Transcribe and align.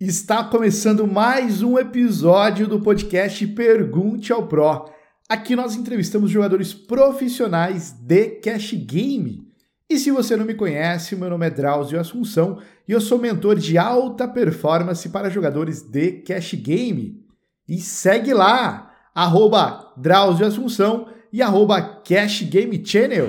Está 0.00 0.44
começando 0.44 1.08
mais 1.08 1.60
um 1.60 1.76
episódio 1.76 2.68
do 2.68 2.80
podcast 2.80 3.44
Pergunte 3.48 4.32
ao 4.32 4.46
Pro. 4.46 4.88
Aqui 5.28 5.56
nós 5.56 5.74
entrevistamos 5.74 6.30
jogadores 6.30 6.72
profissionais 6.72 7.90
de 7.90 8.28
cash 8.36 8.74
game. 8.74 9.42
E 9.90 9.98
se 9.98 10.12
você 10.12 10.36
não 10.36 10.44
me 10.44 10.54
conhece, 10.54 11.16
meu 11.16 11.28
nome 11.28 11.48
é 11.48 11.50
Drauzio 11.50 11.98
Assunção 11.98 12.62
e 12.86 12.92
eu 12.92 13.00
sou 13.00 13.18
mentor 13.18 13.56
de 13.56 13.76
alta 13.76 14.28
performance 14.28 15.08
para 15.08 15.30
jogadores 15.30 15.82
de 15.82 16.12
cash 16.22 16.54
game. 16.54 17.20
E 17.68 17.78
segue 17.78 18.32
lá, 18.32 18.92
arroba 19.12 19.92
Drauzio 19.96 20.46
Assunção 20.46 21.08
e 21.32 21.42
arroba 21.42 21.82
Cash 21.82 22.42
Game 22.42 22.86
Channel. 22.86 23.26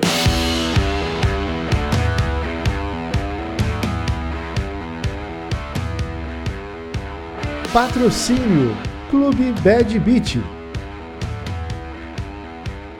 Patrocínio 7.72 8.76
Clube 9.10 9.52
Bad 9.62 9.96
Beat. 10.00 10.38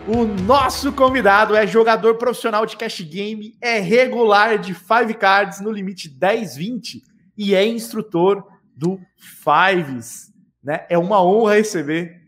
O 0.07 0.25
nosso 0.45 0.93
convidado 0.93 1.57
é 1.57 1.67
jogador 1.67 2.15
profissional 2.15 2.65
de 2.65 2.77
cash 2.77 3.01
game, 3.01 3.57
é 3.61 3.81
regular 3.81 4.59
de 4.59 4.73
Five 4.73 5.15
Cards 5.15 5.61
no 5.61 5.73
limite 5.73 6.09
10-20 6.09 7.03
e 7.37 7.53
é 7.53 7.67
instrutor 7.67 8.47
do 8.77 9.01
Fives. 9.19 10.33
Né? 10.63 10.87
É 10.89 10.97
uma 10.97 11.21
honra 11.21 11.55
receber 11.55 12.21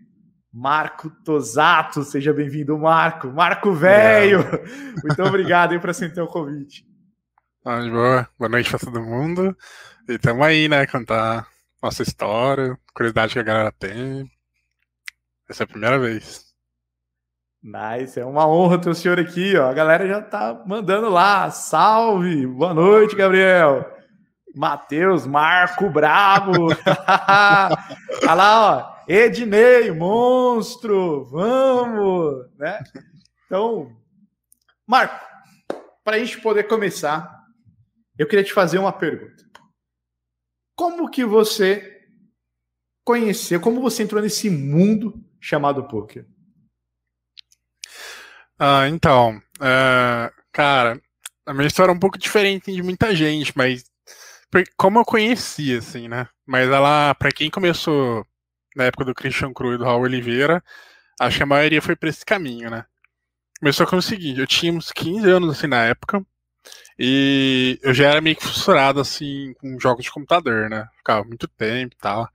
Marco 0.53 1.11
Tosato. 1.25 2.03
Seja 2.03 2.33
bem-vindo, 2.33 2.77
Marco. 2.77 3.29
Marco 3.29 3.73
Velho. 3.73 4.41
Muito 5.01 5.23
obrigado 5.23 5.73
aí 5.73 5.79
por 5.79 5.91
aceitar 5.91 6.25
o 6.25 6.27
convite. 6.27 6.85
Ah, 7.65 7.89
boa. 7.89 8.29
boa 8.37 8.49
noite 8.49 8.69
para 8.69 8.81
todo 8.81 9.01
mundo. 9.01 9.57
E 10.09 10.15
estamos 10.15 10.45
aí, 10.45 10.69
né? 10.69 10.85
Contar 10.89 11.52
nossa 11.83 12.03
história, 12.03 12.79
curiosidade 12.95 13.33
que 13.33 13.41
a 13.41 13.43
galera 13.43 13.73
tem. 13.73 14.31
Essa 15.51 15.63
é 15.63 15.65
a 15.65 15.69
primeira 15.69 15.99
vez. 15.99 16.53
Nice, 17.61 18.19
é 18.19 18.25
uma 18.25 18.47
honra 18.47 18.81
ter 18.81 18.91
o 18.91 18.95
senhor 18.95 19.19
aqui, 19.19 19.57
ó. 19.57 19.69
A 19.69 19.73
galera 19.73 20.07
já 20.07 20.23
tá 20.23 20.63
mandando 20.65 21.09
lá. 21.09 21.51
Salve! 21.51 22.47
Boa 22.47 22.73
noite, 22.73 23.17
Gabriel. 23.17 23.85
Matheus, 24.55 25.27
Marco 25.27 25.91
Brabo. 25.91 26.69
Olha 26.69 28.35
lá, 28.35 28.61
ó. 28.89 29.03
Ednei, 29.09 29.91
monstro. 29.91 31.25
Vamos, 31.25 32.47
né? 32.59 32.79
Então, 33.47 33.91
Marco, 34.87 35.25
para 36.05 36.17
a 36.17 36.19
gente 36.21 36.41
poder 36.41 36.65
começar, 36.65 37.43
eu 38.17 38.27
queria 38.27 38.45
te 38.45 38.53
fazer 38.53 38.79
uma 38.79 38.93
pergunta. 38.93 39.52
Como 40.77 41.11
que 41.11 41.25
você 41.25 42.03
conheceu, 43.05 43.61
como 43.61 43.81
você 43.81 44.03
entrou 44.03 44.23
nesse 44.23 44.49
mundo 44.49 45.23
chamado 45.41 45.87
poker? 45.89 46.27
Ah, 48.59 48.89
então, 48.89 49.39
uh, 49.59 50.33
cara, 50.53 51.01
a 51.45 51.53
minha 51.53 51.67
história 51.67 51.91
é 51.91 51.95
um 51.95 51.99
pouco 51.99 52.19
diferente 52.19 52.73
de 52.73 52.83
muita 52.83 53.15
gente, 53.15 53.53
mas 53.57 53.85
como 54.77 54.99
eu 54.99 55.05
conheci, 55.05 55.77
assim, 55.77 56.09
né? 56.09 56.29
Mas 56.47 56.69
ela, 56.69 57.15
para 57.15 57.33
quem 57.33 57.51
começou 57.51 58.25
na 58.77 58.85
época 58.85 59.05
do 59.05 59.15
Christian 59.15 59.53
Cru 59.53 59.75
e 59.75 59.79
do 59.79 59.85
Raul 59.85 60.03
Oliveira, 60.03 60.63
acho 61.21 61.39
que 61.39 61.43
a 61.43 61.47
maioria 61.47 61.83
foi 61.83 61.97
para 61.97 62.09
esse 62.09 62.25
caminho, 62.25 62.71
né? 62.71 62.85
Começou 63.59 63.87
com 63.87 63.97
o 63.97 64.03
seguinte, 64.03 64.41
eu 64.41 64.47
tinha 64.47 64.73
uns 64.73 64.93
15 64.93 65.29
anos, 65.31 65.57
assim, 65.57 65.67
na 65.67 65.85
época, 65.85 66.25
e 66.99 67.79
eu 67.83 67.95
já 67.95 68.11
era 68.11 68.21
meio 68.21 68.37
que 68.37 68.47
fissurado, 68.47 69.01
assim, 69.01 69.55
com 69.55 69.79
jogos 69.81 70.05
de 70.05 70.11
computador, 70.11 70.69
né? 70.71 70.87
Ficava 70.99 71.25
muito 71.25 71.49
tempo 71.49 71.95
e 71.95 71.99
tal. 71.99 72.29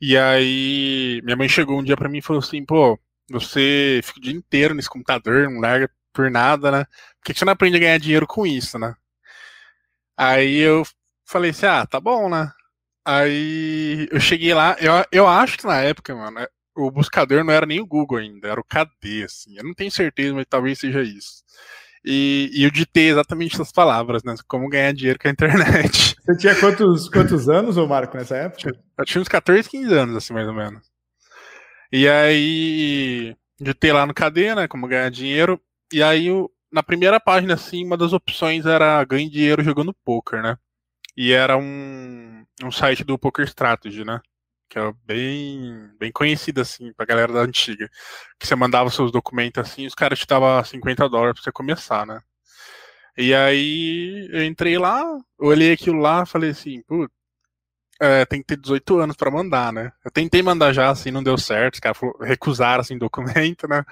E 0.00 0.16
aí, 0.18 1.20
minha 1.24 1.36
mãe 1.36 1.48
chegou 1.48 1.78
um 1.78 1.84
dia 1.84 1.96
para 1.96 2.08
mim 2.08 2.18
e 2.18 2.22
falou 2.22 2.40
assim, 2.40 2.64
pô, 2.64 2.98
você 3.30 4.00
fica 4.04 4.18
o 4.18 4.22
dia 4.22 4.32
inteiro 4.32 4.74
nesse 4.74 4.88
computador, 4.90 5.50
não 5.50 5.60
larga 5.60 5.90
por 6.12 6.30
nada, 6.30 6.70
né? 6.70 6.84
Por 7.20 7.32
que 7.32 7.38
você 7.38 7.44
não 7.44 7.52
aprende 7.52 7.76
a 7.76 7.80
ganhar 7.80 7.98
dinheiro 7.98 8.26
com 8.26 8.46
isso, 8.46 8.78
né? 8.78 8.94
Aí 10.16 10.58
eu 10.58 10.84
falei 11.26 11.50
assim, 11.50 11.66
ah, 11.66 11.86
tá 11.86 12.00
bom, 12.00 12.28
né? 12.28 12.50
Aí 13.04 14.08
eu 14.10 14.20
cheguei 14.20 14.54
lá, 14.54 14.76
eu, 14.80 14.92
eu 15.12 15.26
acho 15.28 15.58
que 15.58 15.66
na 15.66 15.80
época, 15.80 16.14
mano, 16.14 16.46
o 16.76 16.90
buscador 16.90 17.44
não 17.44 17.52
era 17.52 17.66
nem 17.66 17.80
o 17.80 17.86
Google 17.86 18.18
ainda, 18.18 18.48
era 18.48 18.60
o 18.60 18.64
KD, 18.64 19.24
assim. 19.24 19.56
Eu 19.56 19.64
não 19.64 19.74
tenho 19.74 19.90
certeza, 19.90 20.34
mas 20.34 20.46
talvez 20.48 20.78
seja 20.78 21.02
isso. 21.02 21.44
E, 22.04 22.50
e 22.52 22.64
eu 22.64 22.70
ditei 22.70 23.08
exatamente 23.08 23.54
essas 23.54 23.72
palavras, 23.72 24.22
né? 24.22 24.34
Como 24.46 24.68
ganhar 24.68 24.92
dinheiro 24.92 25.18
com 25.18 25.28
a 25.28 25.30
internet. 25.30 26.14
Você 26.24 26.36
tinha 26.36 26.54
quantos, 26.54 27.08
quantos 27.08 27.48
anos, 27.48 27.76
ô 27.76 27.86
Marco, 27.86 28.16
nessa 28.16 28.36
época? 28.36 28.72
Eu 28.98 29.04
tinha 29.04 29.22
uns 29.22 29.28
14, 29.28 29.68
15 29.68 29.94
anos, 29.94 30.16
assim, 30.16 30.34
mais 30.34 30.46
ou 30.46 30.54
menos. 30.54 30.86
E 31.90 32.06
aí, 32.08 33.34
ditei 33.58 33.92
lá 33.92 34.04
no 34.04 34.12
KD, 34.12 34.54
né? 34.54 34.68
Como 34.68 34.86
ganhar 34.86 35.10
dinheiro. 35.10 35.58
E 35.92 36.02
aí, 36.02 36.28
na 36.70 36.82
primeira 36.82 37.18
página, 37.18 37.54
assim, 37.54 37.84
uma 37.84 37.96
das 37.96 38.12
opções 38.12 38.66
era 38.66 39.02
ganhar 39.04 39.30
dinheiro 39.30 39.62
jogando 39.62 39.96
poker, 40.04 40.42
né? 40.42 40.58
E 41.16 41.32
era 41.32 41.56
um, 41.56 42.44
um 42.62 42.70
site 42.70 43.04
do 43.04 43.18
Poker 43.18 43.46
Strategy, 43.46 44.04
né? 44.04 44.20
Que 44.74 44.80
é 44.80 44.92
bem, 45.06 45.88
bem 46.00 46.10
conhecido, 46.10 46.60
assim, 46.60 46.92
pra 46.94 47.06
galera 47.06 47.32
da 47.32 47.40
antiga. 47.42 47.88
Que 48.40 48.44
você 48.44 48.56
mandava 48.56 48.90
seus 48.90 49.12
documentos 49.12 49.62
assim 49.62 49.86
os 49.86 49.94
caras 49.94 50.18
te 50.18 50.26
davam 50.26 50.64
50 50.64 51.08
dólares 51.08 51.34
pra 51.34 51.44
você 51.44 51.52
começar, 51.52 52.04
né? 52.04 52.20
E 53.16 53.32
aí 53.32 54.28
eu 54.32 54.44
entrei 54.44 54.76
lá, 54.76 55.04
olhei 55.38 55.72
aquilo 55.72 56.00
lá 56.00 56.26
falei 56.26 56.50
assim, 56.50 56.82
putz, 56.82 57.12
é, 58.00 58.24
tem 58.26 58.40
que 58.40 58.48
ter 58.48 58.56
18 58.56 58.98
anos 58.98 59.16
para 59.16 59.30
mandar, 59.30 59.72
né? 59.72 59.92
Eu 60.04 60.10
tentei 60.10 60.42
mandar 60.42 60.72
já, 60.72 60.90
assim, 60.90 61.12
não 61.12 61.22
deu 61.22 61.38
certo, 61.38 61.74
os 61.74 61.80
caras 61.80 61.98
recusaram, 62.22 62.80
assim, 62.80 62.98
documento, 62.98 63.68
né? 63.70 63.84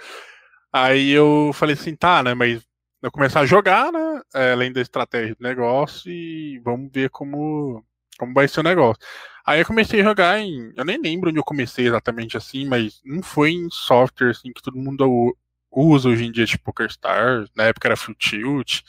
Aí 0.72 1.10
eu 1.12 1.53
falei 1.54 1.75
assim, 1.75 1.94
tá, 1.97 2.22
né, 2.25 2.34
mas 2.34 2.62
eu 3.03 3.12
começar 3.12 3.41
a 3.41 3.47
jogar, 3.47 3.93
né? 3.93 4.20
É, 4.34 4.53
além 4.53 4.72
da 4.72 4.81
estratégia 4.81 5.37
do 5.37 5.43
negócio 5.43 6.10
e 6.10 6.59
vamos 6.64 6.91
ver 6.93 7.10
como, 7.10 7.84
como 8.22 8.34
vai 8.34 8.47
ser 8.47 8.60
o 8.60 8.62
negócio. 8.62 9.03
Aí 9.44 9.60
eu 9.60 9.66
comecei 9.66 10.00
a 10.00 10.05
jogar 10.05 10.38
em. 10.38 10.72
Eu 10.77 10.84
nem 10.84 10.97
lembro 11.00 11.28
onde 11.28 11.41
eu 11.41 11.44
comecei 11.44 11.88
exatamente 11.88 12.37
assim, 12.37 12.65
mas 12.66 13.00
não 13.05 13.21
foi 13.21 13.50
em 13.50 13.69
software 13.69 14.31
assim 14.31 14.53
que 14.53 14.62
todo 14.62 14.78
mundo 14.78 15.37
usa 15.72 16.09
hoje 16.09 16.25
em 16.25 16.31
dia, 16.31 16.47
tipo 16.47 16.65
PokerStars. 16.65 17.50
Na 17.56 17.65
época 17.65 17.88
era 17.88 17.97
Full 17.97 18.15
Tilt. 18.15 18.82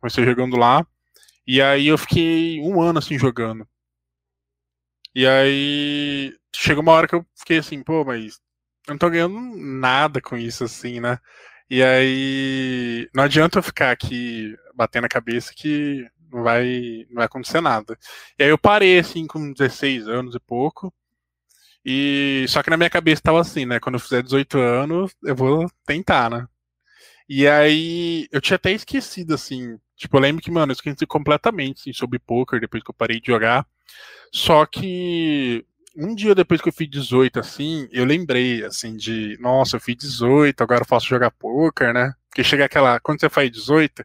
Comecei 0.00 0.24
jogando 0.24 0.56
lá. 0.56 0.86
E 1.46 1.60
aí 1.60 1.88
eu 1.88 1.98
fiquei 1.98 2.60
um 2.60 2.80
ano 2.80 3.00
assim 3.00 3.18
jogando. 3.18 3.66
E 5.14 5.26
aí 5.26 6.32
chegou 6.54 6.82
uma 6.82 6.92
hora 6.92 7.08
que 7.08 7.14
eu 7.16 7.26
fiquei 7.34 7.58
assim, 7.58 7.82
pô, 7.82 8.04
mas 8.04 8.38
eu 8.86 8.92
não 8.92 8.98
tô 8.98 9.10
ganhando 9.10 9.40
nada 9.56 10.20
com 10.20 10.36
isso 10.36 10.62
assim, 10.62 11.00
né? 11.00 11.18
E 11.68 11.82
aí 11.82 13.08
não 13.14 13.24
adianta 13.24 13.58
eu 13.58 13.62
ficar 13.62 13.90
aqui 13.90 14.54
batendo 14.74 15.06
a 15.06 15.08
cabeça 15.08 15.52
que 15.54 16.06
não 16.32 16.42
vai, 16.42 17.06
não 17.08 17.16
vai 17.16 17.26
acontecer 17.26 17.60
nada. 17.60 17.98
E 18.38 18.44
aí 18.44 18.50
eu 18.50 18.58
parei 18.58 18.98
assim 18.98 19.26
com 19.26 19.52
16 19.52 20.08
anos 20.08 20.34
e 20.34 20.40
pouco. 20.40 20.92
E 21.84 22.44
só 22.48 22.62
que 22.62 22.70
na 22.70 22.76
minha 22.76 22.90
cabeça 22.90 23.22
tava 23.22 23.40
assim, 23.40 23.64
né? 23.64 23.80
Quando 23.80 23.94
eu 23.94 24.00
fizer 24.00 24.22
18 24.22 24.58
anos, 24.58 25.14
eu 25.24 25.34
vou 25.34 25.70
tentar, 25.86 26.30
né? 26.30 26.46
E 27.28 27.46
aí 27.46 28.28
eu 28.32 28.40
tinha 28.40 28.56
até 28.56 28.72
esquecido 28.72 29.34
assim, 29.34 29.78
tipo, 29.96 30.16
eu 30.16 30.20
lembro 30.20 30.42
que, 30.42 30.50
mano, 30.50 30.72
eu 30.72 30.74
esqueci 30.74 31.06
completamente 31.06 31.80
assim, 31.82 31.92
sobre 31.92 32.18
poker 32.18 32.60
depois 32.60 32.82
que 32.82 32.90
eu 32.90 32.94
parei 32.94 33.20
de 33.20 33.26
jogar. 33.26 33.66
Só 34.32 34.64
que 34.66 35.64
um 35.96 36.14
dia 36.14 36.34
depois 36.34 36.60
que 36.60 36.68
eu 36.68 36.72
fiz 36.72 36.88
18, 36.88 37.40
assim, 37.40 37.88
eu 37.90 38.04
lembrei, 38.04 38.64
assim, 38.64 38.96
de, 38.96 39.36
nossa, 39.40 39.76
eu 39.76 39.80
fiz 39.80 39.96
18, 39.96 40.60
agora 40.62 40.82
eu 40.82 40.86
posso 40.86 41.06
jogar 41.06 41.30
poker, 41.30 41.92
né? 41.92 42.14
Porque 42.28 42.44
chega 42.44 42.64
aquela, 42.64 43.00
quando 43.00 43.20
você 43.20 43.28
faz 43.28 43.50
18, 43.50 44.04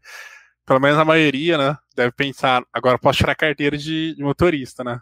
pelo 0.66 0.80
menos 0.80 0.98
a 0.98 1.06
maioria, 1.06 1.58
né, 1.58 1.78
deve 1.96 2.12
pensar, 2.12 2.64
agora 2.72 2.98
posso 2.98 3.20
tirar 3.20 3.36
carteira 3.36 3.78
de, 3.78 4.16
de 4.16 4.24
motorista, 4.24 4.84
né? 4.84 5.00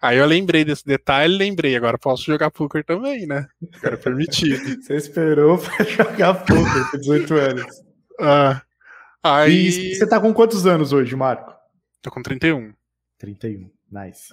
Aí 0.00 0.16
eu 0.16 0.26
lembrei 0.26 0.64
desse 0.64 0.86
detalhe, 0.86 1.36
lembrei, 1.36 1.76
agora 1.76 1.98
posso 1.98 2.24
jogar 2.24 2.52
poker 2.52 2.84
também, 2.84 3.26
né? 3.26 3.48
Agora 3.76 3.94
é 3.94 3.98
permitido. 3.98 4.62
Você 4.80 4.94
esperou 4.94 5.58
pra 5.58 5.82
jogar 5.84 6.34
poker 6.34 6.90
com 6.90 6.98
18 6.98 7.34
anos. 7.34 7.66
Ah, 8.20 8.62
aí... 9.22 9.68
E 9.68 9.94
você 9.96 10.08
tá 10.08 10.20
com 10.20 10.32
quantos 10.32 10.66
anos 10.66 10.92
hoje, 10.92 11.16
Marco? 11.16 11.52
Tô 12.00 12.10
com 12.10 12.22
31. 12.22 12.72
31, 13.18 13.70
nice. 13.90 14.28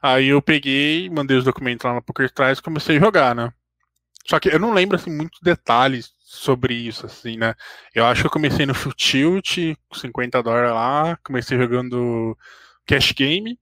Aí 0.00 0.28
eu 0.28 0.40
peguei, 0.40 1.10
mandei 1.10 1.36
os 1.36 1.44
documentos 1.44 1.84
lá 1.84 1.94
na 1.94 2.02
PokerStars 2.02 2.58
e 2.58 2.62
comecei 2.62 2.96
a 2.96 3.00
jogar, 3.00 3.34
né? 3.34 3.52
Só 4.26 4.40
que 4.40 4.48
eu 4.48 4.58
não 4.58 4.72
lembro, 4.72 4.96
assim, 4.96 5.10
muitos 5.10 5.40
detalhes 5.42 6.12
sobre 6.32 6.74
isso, 6.74 7.04
assim, 7.04 7.36
né? 7.36 7.54
Eu 7.94 8.06
acho 8.06 8.22
que 8.22 8.26
eu 8.26 8.30
comecei 8.30 8.64
no 8.64 8.74
Full 8.74 8.94
Tilt, 8.94 9.58
com 9.88 9.98
50 9.98 10.42
dólares 10.42 10.72
lá, 10.72 11.18
comecei 11.22 11.58
jogando 11.58 12.36
Cash 12.86 13.12
Game. 13.12 13.58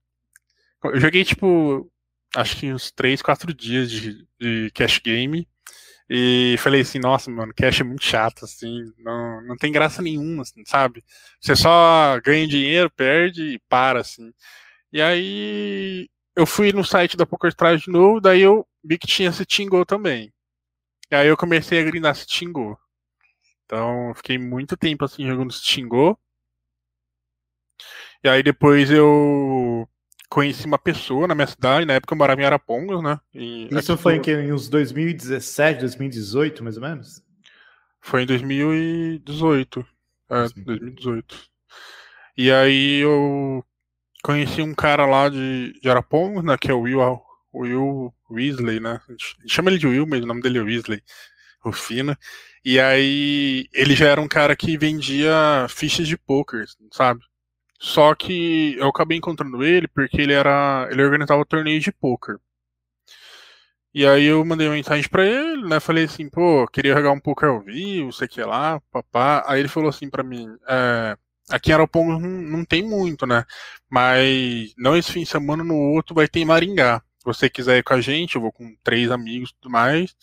Eu 0.83 0.99
joguei, 0.99 1.25
tipo, 1.25 1.91
acho 2.35 2.57
que 2.57 2.73
uns 2.73 2.89
3, 2.91 3.21
4 3.21 3.53
dias 3.53 3.91
de, 3.91 4.25
de 4.39 4.71
Cash 4.73 4.99
Game. 4.99 5.45
E 6.09 6.55
falei 6.59 6.81
assim, 6.81 6.99
nossa, 6.99 7.29
mano, 7.31 7.53
cash 7.55 7.81
é 7.81 7.83
muito 7.85 8.03
chato, 8.03 8.43
assim, 8.43 8.83
não, 8.99 9.41
não 9.43 9.55
tem 9.55 9.71
graça 9.71 10.01
nenhuma, 10.01 10.41
assim, 10.41 10.63
sabe? 10.65 11.03
Você 11.39 11.55
só 11.55 12.19
ganha 12.23 12.47
dinheiro, 12.47 12.89
perde 12.91 13.55
e 13.55 13.59
para, 13.69 14.01
assim. 14.01 14.33
E 14.91 15.01
aí 15.01 16.09
eu 16.35 16.45
fui 16.45 16.73
no 16.73 16.83
site 16.83 17.17
da 17.17 17.25
PokerStars 17.25 17.83
de 17.83 17.91
novo, 17.91 18.19
daí 18.19 18.41
eu 18.41 18.65
vi 18.83 18.97
que 18.97 19.07
tinha 19.07 19.29
esse 19.29 19.45
Tingo 19.45 19.85
também. 19.85 20.33
E 21.11 21.15
aí 21.15 21.27
eu 21.27 21.35
comecei 21.35 21.79
a 21.79 21.83
grindar 21.83 22.13
esse 22.13 22.25
Tingo. 22.25 22.79
Então, 23.65 24.13
fiquei 24.15 24.37
muito 24.37 24.77
tempo 24.77 25.03
assim 25.03 25.27
jogando 25.27 25.51
esse 25.51 25.61
Tingo. 25.61 26.17
E 28.23 28.29
aí 28.29 28.41
depois 28.41 28.89
eu 28.89 29.87
conheci 30.29 30.65
uma 30.65 30.79
pessoa 30.79 31.27
na 31.27 31.35
minha 31.35 31.47
cidade, 31.47 31.85
na 31.85 31.95
época 31.95 32.13
eu 32.13 32.17
morava 32.17 32.41
em 32.41 32.45
Arapongas, 32.45 33.03
né? 33.03 33.19
E 33.33 33.67
Isso 33.69 33.97
foi 33.97 34.15
em, 34.15 34.21
que, 34.21 34.31
em 34.31 34.53
uns 34.53 34.69
2017, 34.69 35.81
2018, 35.81 36.63
mais 36.63 36.77
ou 36.77 36.83
menos? 36.83 37.21
Foi 37.99 38.23
em 38.23 38.25
2018. 38.25 39.85
É, 40.29 40.47
2018. 40.55 41.51
E 42.37 42.49
aí 42.49 42.99
eu 42.99 43.65
conheci 44.23 44.61
um 44.61 44.73
cara 44.73 45.05
lá 45.05 45.27
de, 45.27 45.73
de 45.81 45.89
Arapongas, 45.89 46.43
né? 46.43 46.57
Que 46.57 46.71
é 46.71 46.73
o 46.73 46.81
Will, 46.81 47.01
Will 47.53 48.13
Weasley, 48.29 48.79
né? 48.79 48.99
A 49.07 49.11
gente 49.11 49.37
chama 49.47 49.69
ele 49.69 49.79
de 49.79 49.87
Will, 49.87 50.07
mas 50.07 50.23
o 50.23 50.27
nome 50.27 50.41
dele 50.41 50.59
é 50.59 50.61
Weasley. 50.61 51.01
Rufina. 51.63 52.17
E 52.65 52.79
aí 52.79 53.67
ele 53.73 53.95
já 53.95 54.07
era 54.07 54.21
um 54.21 54.27
cara 54.27 54.55
que 54.55 54.77
vendia 54.77 55.67
fichas 55.69 56.07
de 56.07 56.17
poker, 56.17 56.65
sabe? 56.91 57.21
Só 57.79 58.13
que 58.15 58.75
eu 58.77 58.87
acabei 58.89 59.17
encontrando 59.17 59.63
ele 59.63 59.87
porque 59.87 60.21
ele 60.21 60.33
era. 60.33 60.87
ele 60.91 61.03
organizava 61.03 61.45
torneio 61.45 61.79
de 61.79 61.91
poker. 61.91 62.37
E 63.93 64.05
aí 64.07 64.25
eu 64.25 64.43
mandei 64.45 64.67
uma 64.67 64.75
mensagem 64.75 65.09
para 65.09 65.25
ele, 65.25 65.67
né? 65.67 65.79
Falei 65.79 66.05
assim, 66.05 66.29
pô, 66.29 66.65
queria 66.67 66.93
jogar 66.95 67.11
um 67.11 67.19
poker 67.19 67.49
ao 67.49 67.61
vivo, 67.61 68.13
sei 68.13 68.27
que 68.27 68.41
lá, 68.41 68.79
papá. 68.91 69.43
Aí 69.47 69.59
ele 69.59 69.67
falou 69.67 69.89
assim 69.89 70.09
para 70.09 70.23
mim, 70.23 70.47
é, 70.67 71.17
aqui 71.49 71.71
em 71.71 71.73
Araponga 71.73 72.19
não, 72.19 72.29
não 72.29 72.65
tem 72.65 72.83
muito, 72.83 73.25
né? 73.25 73.45
Mas 73.89 74.73
não 74.77 74.95
esse 74.95 75.11
fim 75.11 75.21
de 75.23 75.29
semana, 75.29 75.63
no 75.63 75.75
outro 75.75 76.15
vai 76.15 76.27
ter 76.27 76.39
em 76.39 76.45
Maringá. 76.45 77.03
Você 77.23 77.49
quiser 77.49 77.77
ir 77.77 77.83
com 77.83 77.93
a 77.93 78.01
gente, 78.01 78.35
eu 78.35 78.41
vou 78.41 78.51
com 78.51 78.75
três 78.83 79.11
amigos 79.11 79.51
e 79.51 79.53
tudo 79.55 79.71
mais. 79.71 80.15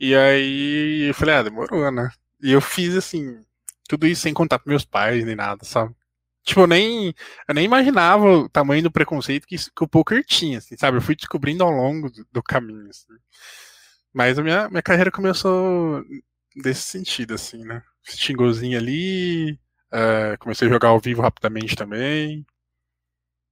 E 0.00 0.14
aí 0.14 1.08
eu 1.08 1.14
falei, 1.14 1.36
ah, 1.36 1.42
demorou, 1.42 1.90
né? 1.90 2.10
E 2.42 2.52
eu 2.52 2.60
fiz 2.60 2.96
assim, 2.96 3.44
tudo 3.88 4.06
isso 4.06 4.22
sem 4.22 4.34
contar 4.34 4.58
pros 4.58 4.70
meus 4.70 4.84
pais 4.84 5.24
nem 5.24 5.34
nada, 5.36 5.64
sabe? 5.64 5.94
Tipo, 6.44 6.62
eu 6.62 6.66
nem, 6.66 7.14
eu 7.48 7.54
nem 7.54 7.64
imaginava 7.64 8.24
o 8.24 8.48
tamanho 8.48 8.82
do 8.82 8.90
preconceito 8.90 9.46
que, 9.46 9.56
que 9.56 9.84
o 9.84 9.88
poker 9.88 10.24
tinha, 10.24 10.58
assim, 10.58 10.76
sabe? 10.76 10.96
Eu 10.96 11.02
fui 11.02 11.14
descobrindo 11.16 11.64
ao 11.64 11.70
longo 11.70 12.10
do, 12.10 12.26
do 12.32 12.42
caminho, 12.42 12.88
assim. 12.88 13.12
Mas 14.12 14.38
a 14.38 14.42
minha, 14.42 14.68
minha 14.68 14.82
carreira 14.82 15.10
começou 15.10 16.04
desse 16.56 16.82
sentido, 16.82 17.34
assim, 17.34 17.64
né? 17.64 17.82
Xingozinho 18.02 18.78
ali, 18.78 19.52
uh, 19.92 20.38
comecei 20.40 20.68
a 20.68 20.70
jogar 20.70 20.88
ao 20.88 21.00
vivo 21.00 21.22
rapidamente 21.22 21.76
também. 21.76 22.46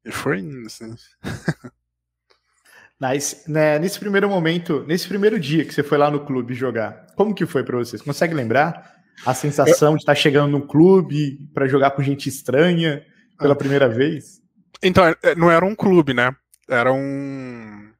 E 0.04 0.10
foi 0.12 0.38
indo, 0.40 0.66
assim. 0.66 0.94
Nice. 3.00 3.50
Né, 3.50 3.78
nesse 3.78 3.98
primeiro 3.98 4.28
momento, 4.28 4.84
nesse 4.86 5.06
primeiro 5.06 5.38
dia 5.38 5.64
que 5.64 5.74
você 5.74 5.82
foi 5.82 5.98
lá 5.98 6.10
no 6.10 6.24
clube 6.24 6.54
jogar, 6.54 7.06
como 7.16 7.34
que 7.34 7.44
foi 7.44 7.62
para 7.62 7.76
vocês? 7.76 8.00
Consegue 8.00 8.34
lembrar? 8.34 8.96
a 9.24 9.32
sensação 9.32 9.94
de 9.94 10.02
estar 10.02 10.14
chegando 10.14 10.50
num 10.50 10.66
clube 10.66 11.38
para 11.54 11.68
jogar 11.68 11.92
com 11.92 12.02
gente 12.02 12.28
estranha 12.28 13.04
pela 13.38 13.54
ah. 13.54 13.56
primeira 13.56 13.88
vez? 13.88 14.40
Então, 14.82 15.04
é, 15.22 15.34
não 15.34 15.50
era 15.50 15.64
um 15.64 15.74
clube, 15.74 16.12
né? 16.12 16.34
Era 16.68 16.92
um. 16.92 17.90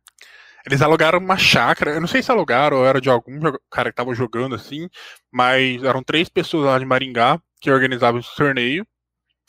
Eles 0.67 0.83
alugaram 0.83 1.19
uma 1.19 1.37
chácara. 1.37 1.93
Eu 1.93 2.01
não 2.01 2.09
sei 2.09 2.23
se 2.23 2.31
alugaram 2.31 2.79
ou 2.79 2.87
era 2.87 3.01
de 3.01 3.09
algum 3.09 3.41
cara 3.71 3.91
que 3.91 3.93
estava 4.01 4.15
jogando 4.15 4.55
assim, 4.55 4.89
mas 5.33 5.83
eram 5.85 6.03
três 6.03 6.29
pessoas 6.29 6.67
lá 6.67 6.79
de 6.79 6.85
Maringá 6.85 7.41
que 7.61 7.71
organizavam 7.71 8.21
esse 8.21 8.35
torneio. 8.35 8.85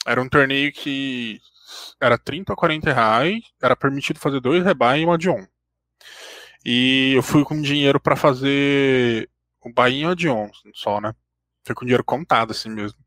Era 0.06 0.22
um 0.22 0.30
torneio 0.30 0.72
que 0.72 1.40
era 2.00 2.18
30 2.18 2.54
ou 2.54 2.58
40 2.58 2.94
reais, 2.94 3.44
era 3.62 3.76
permitido 3.76 4.20
fazer 4.20 4.40
dois 4.40 4.64
rebai 4.64 5.02
e 5.02 5.06
uma 5.06 5.18
de 5.18 5.30
on. 5.30 5.46
E 6.66 7.14
eu 7.16 7.24
fui 7.24 7.44
com 7.44 7.62
dinheiro 7.62 8.00
para 8.00 8.16
fazer 8.16 9.30
o 9.62 9.72
bainho 9.72 10.16
de 10.16 10.30
on 10.30 10.50
só, 10.74 11.00
né? 11.00 11.14
Foi 11.66 11.76
com 11.76 11.86
dinheiro 11.86 12.04
contado, 12.04 12.52
assim 12.52 12.70
mesmo. 12.70 12.98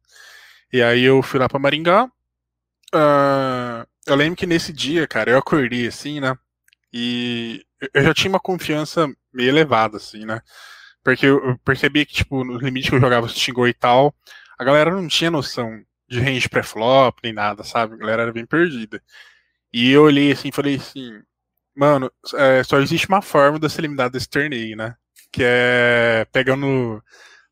E 0.72 0.82
aí 0.82 1.02
eu 1.02 1.22
fui 1.22 1.38
lá 1.38 1.48
pra 1.48 1.58
Maringá. 1.58 2.06
Uh, 2.94 3.86
eu 4.06 4.16
lembro 4.16 4.36
que 4.36 4.46
nesse 4.46 4.72
dia, 4.72 5.06
cara, 5.06 5.30
eu 5.30 5.38
acordei 5.38 5.86
assim, 5.86 6.20
né? 6.20 6.36
E 6.92 7.64
eu 7.94 8.02
já 8.02 8.14
tinha 8.14 8.30
uma 8.30 8.40
confiança 8.40 9.06
meio 9.32 9.48
elevada, 9.48 9.96
assim, 9.96 10.24
né? 10.24 10.40
Porque 11.02 11.26
eu 11.26 11.58
percebi 11.64 12.04
que, 12.04 12.14
tipo, 12.14 12.44
no 12.44 12.58
limite 12.58 12.90
que 12.90 12.96
eu 12.96 13.00
jogava 13.00 13.28
Stingor 13.28 13.68
e 13.68 13.74
tal, 13.74 14.14
a 14.58 14.64
galera 14.64 14.90
não 14.90 15.08
tinha 15.08 15.30
noção 15.30 15.82
de 16.10 16.20
range 16.20 16.48
pré-flop 16.48 17.20
nem 17.22 17.32
nada, 17.32 17.62
sabe? 17.62 17.94
A 17.94 17.98
galera 17.98 18.22
era 18.22 18.32
bem 18.32 18.44
perdida. 18.44 19.02
E 19.72 19.92
eu 19.92 20.04
olhei 20.04 20.32
assim 20.32 20.48
e 20.48 20.52
falei 20.52 20.76
assim, 20.76 21.22
mano, 21.74 22.10
é, 22.34 22.62
só 22.64 22.80
existe 22.80 23.08
uma 23.08 23.22
forma 23.22 23.58
de 23.58 23.70
se 23.70 23.80
eliminar 23.80 24.10
desse 24.10 24.28
torneio, 24.28 24.76
né? 24.76 24.96
Que 25.32 25.42
é 25.44 26.26
pegando 26.32 27.02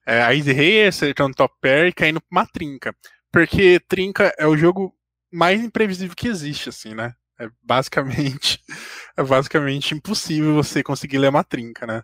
é, 0.07 0.23
a 0.23 0.35
Easy 0.35 0.53
Rei 0.53 0.87
acertando 0.89 1.37
top 1.37 1.55
pair 1.61 1.89
e 1.89 1.93
caindo 1.93 2.21
pra 2.21 2.29
uma 2.41 2.47
trinca. 2.47 2.95
Porque 3.33 3.81
trinca 3.89 4.35
é 4.39 4.47
o 4.47 4.57
jogo 4.57 4.95
mais 5.33 5.63
imprevisível 5.63 6.17
que 6.17 6.29
existe, 6.29 6.69
assim, 6.71 6.95
né? 6.95 7.15
É 7.41 7.49
basicamente, 7.63 8.61
é 9.17 9.23
basicamente 9.23 9.95
impossível 9.95 10.55
você 10.55 10.83
conseguir 10.83 11.19
ler 11.19 11.29
uma 11.31 11.45
trinca, 11.45 11.87
né? 11.87 12.03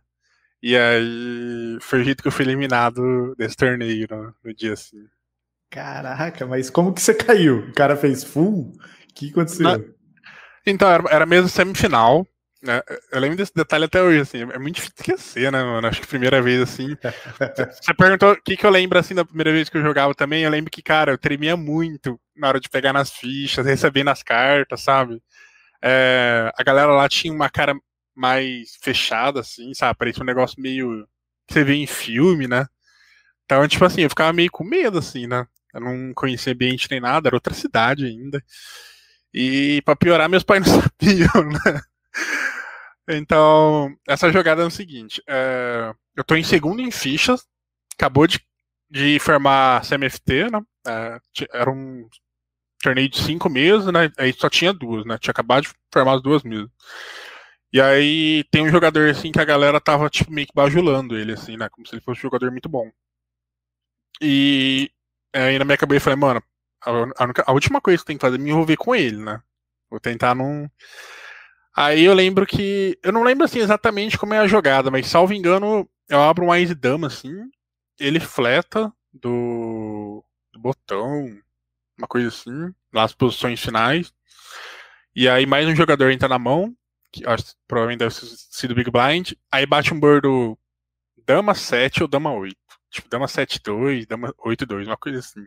E 0.63 0.77
aí 0.77 1.79
foi 1.81 2.01
o 2.01 2.05
jeito 2.05 2.23
que 2.23 2.29
eu 2.29 2.33
fui 2.33 2.45
eliminado 2.45 3.35
desse 3.37 3.57
torneio 3.57 4.07
no, 4.11 4.35
no 4.45 4.55
dia 4.55 4.75
assim. 4.75 5.05
Caraca, 5.75 6.47
mas 6.47 6.71
como 6.71 6.95
que 6.95 7.01
você 7.01 7.13
caiu? 7.13 7.59
O 7.69 7.73
cara 7.73 7.97
fez 7.97 8.23
full? 8.23 8.71
O 8.71 8.75
que 9.13 9.31
aconteceu? 9.31 9.65
Na... 9.65 9.81
Então, 10.65 10.89
era, 10.89 11.05
era 11.11 11.27
mesmo 11.27 11.49
semifinal. 11.49 12.25
Né? 12.63 12.81
Eu 13.11 13.19
lembro 13.19 13.37
desse 13.37 13.53
detalhe 13.53 13.85
até 13.85 14.01
hoje, 14.01 14.21
assim, 14.21 14.43
é 14.43 14.57
muito 14.57 14.77
difícil 14.77 14.95
esquecer, 14.97 15.51
né, 15.51 15.65
mano? 15.65 15.85
Acho 15.89 16.01
que 16.01 16.07
primeira 16.07 16.41
vez, 16.41 16.63
assim. 16.63 16.97
Você 17.83 17.93
perguntou 17.93 18.35
o 18.35 18.41
que, 18.41 18.57
que 18.57 18.65
eu 18.65 18.71
lembro, 18.71 19.01
assim, 19.01 19.17
da 19.17 19.25
primeira 19.25 19.51
vez 19.51 19.69
que 19.69 19.77
eu 19.77 19.83
jogava 19.83 20.15
também. 20.15 20.45
Eu 20.45 20.51
lembro 20.51 20.71
que, 20.71 20.81
cara, 20.81 21.11
eu 21.11 21.19
tremia 21.19 21.57
muito 21.57 22.21
na 22.37 22.47
hora 22.47 22.61
de 22.61 22.69
pegar 22.69 22.93
nas 22.93 23.11
fichas, 23.11 23.67
receber 23.67 24.05
nas 24.05 24.23
cartas, 24.23 24.81
sabe? 24.81 25.21
É, 25.83 26.53
a 26.57 26.63
galera 26.63 26.93
lá 26.93 27.09
tinha 27.09 27.35
uma 27.35 27.51
cara 27.51 27.75
mais 28.15 28.77
fechada, 28.81 29.41
assim, 29.41 29.75
sabe? 29.75 29.99
Parecia 29.99 30.23
um 30.23 30.27
negócio 30.27 30.63
meio 30.63 31.05
que 31.49 31.53
você 31.53 31.65
vê 31.65 31.75
em 31.75 31.87
filme, 31.89 32.47
né? 32.47 32.65
Então, 33.45 33.67
tipo 33.67 33.85
assim, 33.85 34.03
eu 34.03 34.09
ficava 34.09 34.33
meio 34.33 34.53
com 34.53 34.63
medo, 34.63 34.99
assim, 34.99 35.27
né? 35.27 35.45
Eu 35.75 35.81
não 35.81 36.15
conhecia 36.15 36.53
ambiente 36.53 36.89
nem 36.91 37.01
nada, 37.01 37.29
era 37.29 37.37
outra 37.37 37.53
cidade 37.53 38.07
ainda. 38.07 38.43
E 39.33 39.83
pra 39.85 39.97
piorar, 39.97 40.29
meus 40.29 40.45
pais 40.45 40.65
não 40.67 40.81
sabiam, 40.81 41.51
né? 41.51 41.81
Então, 43.09 43.95
essa 44.09 44.33
jogada 44.33 44.63
é 44.63 44.67
o 44.67 44.71
seguinte: 44.71 45.23
é, 45.29 45.93
eu 46.17 46.25
tô 46.25 46.37
em 46.37 46.45
segundo 46.45 46.81
em 46.81 46.91
fichas, 46.91 47.47
acabou 47.95 48.27
de, 48.27 48.41
de 48.91 49.19
formar 49.19 49.83
CMFT, 49.85 50.51
né? 50.51 50.63
É, 50.87 51.19
era 51.53 51.71
um 51.71 52.09
torneio 52.83 53.09
de 53.09 53.19
cinco 53.19 53.49
meses, 53.49 53.87
né? 53.87 54.13
Aí 54.19 54.33
só 54.33 54.49
tinha 54.49 54.73
duas, 54.73 55.05
né? 55.07 55.19
Tinha 55.19 55.33
acabado 55.33 55.65
de 55.65 55.71
formar 55.93 56.15
as 56.17 56.23
duas 56.23 56.43
mesas. 56.43 56.71
E 57.73 57.81
aí 57.81 58.45
tem 58.53 58.63
um 58.63 58.71
jogador 58.71 59.11
assim 59.11 59.33
que 59.33 59.41
a 59.41 59.45
galera 59.45 59.81
tava 59.81 60.09
tipo 60.09 60.31
meio 60.31 60.47
que 60.47 60.55
bajulando 60.55 61.17
ele, 61.19 61.33
assim, 61.33 61.57
né? 61.57 61.69
Como 61.69 61.87
se 61.87 61.95
ele 61.95 62.03
fosse 62.03 62.21
um 62.21 62.23
jogador 62.23 62.51
muito 62.53 62.69
bom. 62.69 62.91
E 64.21 64.91
aí 65.39 65.59
na 65.59 65.65
minha 65.65 65.77
cabeça 65.77 65.97
eu 65.97 66.17
falei, 66.17 66.19
mano, 66.19 66.43
a, 66.85 67.51
a, 67.51 67.53
última 67.53 67.81
coisa 67.81 67.99
que 67.99 68.07
tem 68.07 68.17
que 68.17 68.21
fazer 68.21 68.37
é 68.37 68.39
me 68.39 68.51
envolver 68.51 68.77
com 68.77 68.95
ele, 68.95 69.17
né? 69.17 69.41
Vou 69.91 70.01
tentar 70.01 70.35
não. 70.35 70.71
Aí 71.77 72.05
eu 72.05 72.15
lembro 72.15 72.47
que. 72.47 72.99
Eu 73.03 73.13
não 73.13 73.23
lembro 73.23 73.45
assim 73.45 73.59
exatamente 73.59 74.19
como 74.19 74.35
é 74.35 74.39
a 74.39 74.47
jogada, 74.47 74.91
mas 74.91 75.07
salvo 75.07 75.33
engano, 75.33 75.89
eu 76.09 76.23
abro 76.23 76.47
um 76.47 76.55
Ice 76.55 76.75
Dama 76.75 77.09
assim, 77.09 77.33
ele 77.99 78.21
fleta 78.21 78.93
do, 79.13 80.25
do 80.53 80.61
botão, 80.61 81.27
uma 81.99 82.07
coisa 82.07 82.29
assim, 82.29 82.73
nas 82.93 83.15
posições 83.15 83.61
finais. 83.61 84.13
E 85.17 85.29
aí 85.29 85.47
mais 85.47 85.67
um 85.67 85.77
jogador 85.77 86.11
entra 86.11 86.29
na 86.29 86.39
mão, 86.39 86.75
que 87.13 87.27
acho, 87.27 87.55
provavelmente 87.67 88.01
deve 88.01 88.15
ter 88.15 88.27
sido 88.51 88.75
Big 88.75 88.91
Blind. 88.91 89.33
Aí 89.51 89.67
bate 89.67 89.95
um 89.95 90.01
bordo 90.01 90.59
Dama 91.27 91.55
7 91.55 92.03
ou 92.03 92.09
Dama 92.09 92.33
8. 92.33 92.57
Tipo, 92.95 93.09
Dama 93.09 93.27
7-2, 93.27 94.07
Dama 94.07 94.33
8-2, 94.35 94.87
uma 94.87 94.97
coisa 94.97 95.19
assim. 95.19 95.45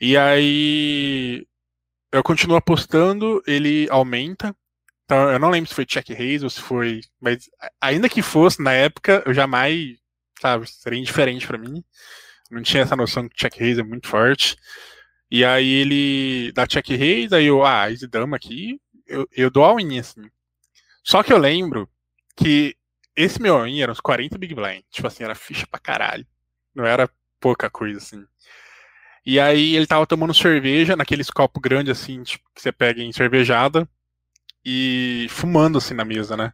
E 0.00 0.16
aí 0.16 1.44
eu 2.12 2.22
continuo 2.22 2.56
apostando, 2.56 3.42
ele 3.44 3.88
aumenta. 3.90 4.54
Então, 5.04 5.32
eu 5.32 5.38
não 5.40 5.50
lembro 5.50 5.68
se 5.68 5.74
foi 5.74 5.84
check 5.84 6.10
raise 6.10 6.44
ou 6.44 6.50
se 6.50 6.60
foi. 6.60 7.00
Mas 7.20 7.50
ainda 7.80 8.08
que 8.08 8.22
fosse, 8.22 8.62
na 8.62 8.72
época, 8.72 9.20
eu 9.26 9.34
jamais, 9.34 9.98
sabe, 10.40 10.64
seria 10.70 11.00
indiferente 11.00 11.44
para 11.44 11.58
mim. 11.58 11.82
Não 12.48 12.62
tinha 12.62 12.84
essa 12.84 12.94
noção 12.94 13.28
que 13.28 13.34
check 13.34 13.58
raise 13.58 13.80
é 13.80 13.84
muito 13.84 14.06
forte. 14.06 14.56
E 15.28 15.44
aí 15.44 15.68
ele 15.68 16.52
dá 16.52 16.68
check 16.68 16.88
raise, 16.90 17.34
aí 17.34 17.46
eu, 17.46 17.64
ah, 17.64 17.90
easy 17.90 18.06
dama 18.06 18.36
aqui, 18.36 18.80
eu, 19.08 19.26
eu 19.32 19.50
dou 19.50 19.64
all-in, 19.64 19.98
assim. 19.98 20.22
Só 21.02 21.20
que 21.24 21.32
eu 21.32 21.38
lembro 21.38 21.88
que 22.36 22.76
esse 23.16 23.40
meu 23.42 23.56
all-in 23.56 23.80
era 23.82 23.92
uns 23.92 24.00
40 24.00 24.38
big 24.38 24.54
blind. 24.54 24.82
Tipo 24.90 25.06
assim, 25.08 25.24
era 25.24 25.34
ficha 25.34 25.66
pra 25.66 25.80
caralho. 25.80 26.26
Não 26.74 26.84
era 26.86 27.10
pouca 27.40 27.70
coisa, 27.70 27.98
assim. 27.98 28.24
E 29.24 29.38
aí 29.38 29.76
ele 29.76 29.86
tava 29.86 30.06
tomando 30.06 30.34
cerveja 30.34 30.96
naqueles 30.96 31.30
copos 31.30 31.60
grandes, 31.62 31.98
assim, 32.00 32.22
tipo, 32.22 32.44
que 32.54 32.60
você 32.62 32.72
pega 32.72 33.02
em 33.02 33.12
cervejada. 33.12 33.88
e 34.64 35.26
fumando 35.30 35.78
assim 35.78 35.94
na 35.94 36.04
mesa, 36.04 36.36
né? 36.36 36.52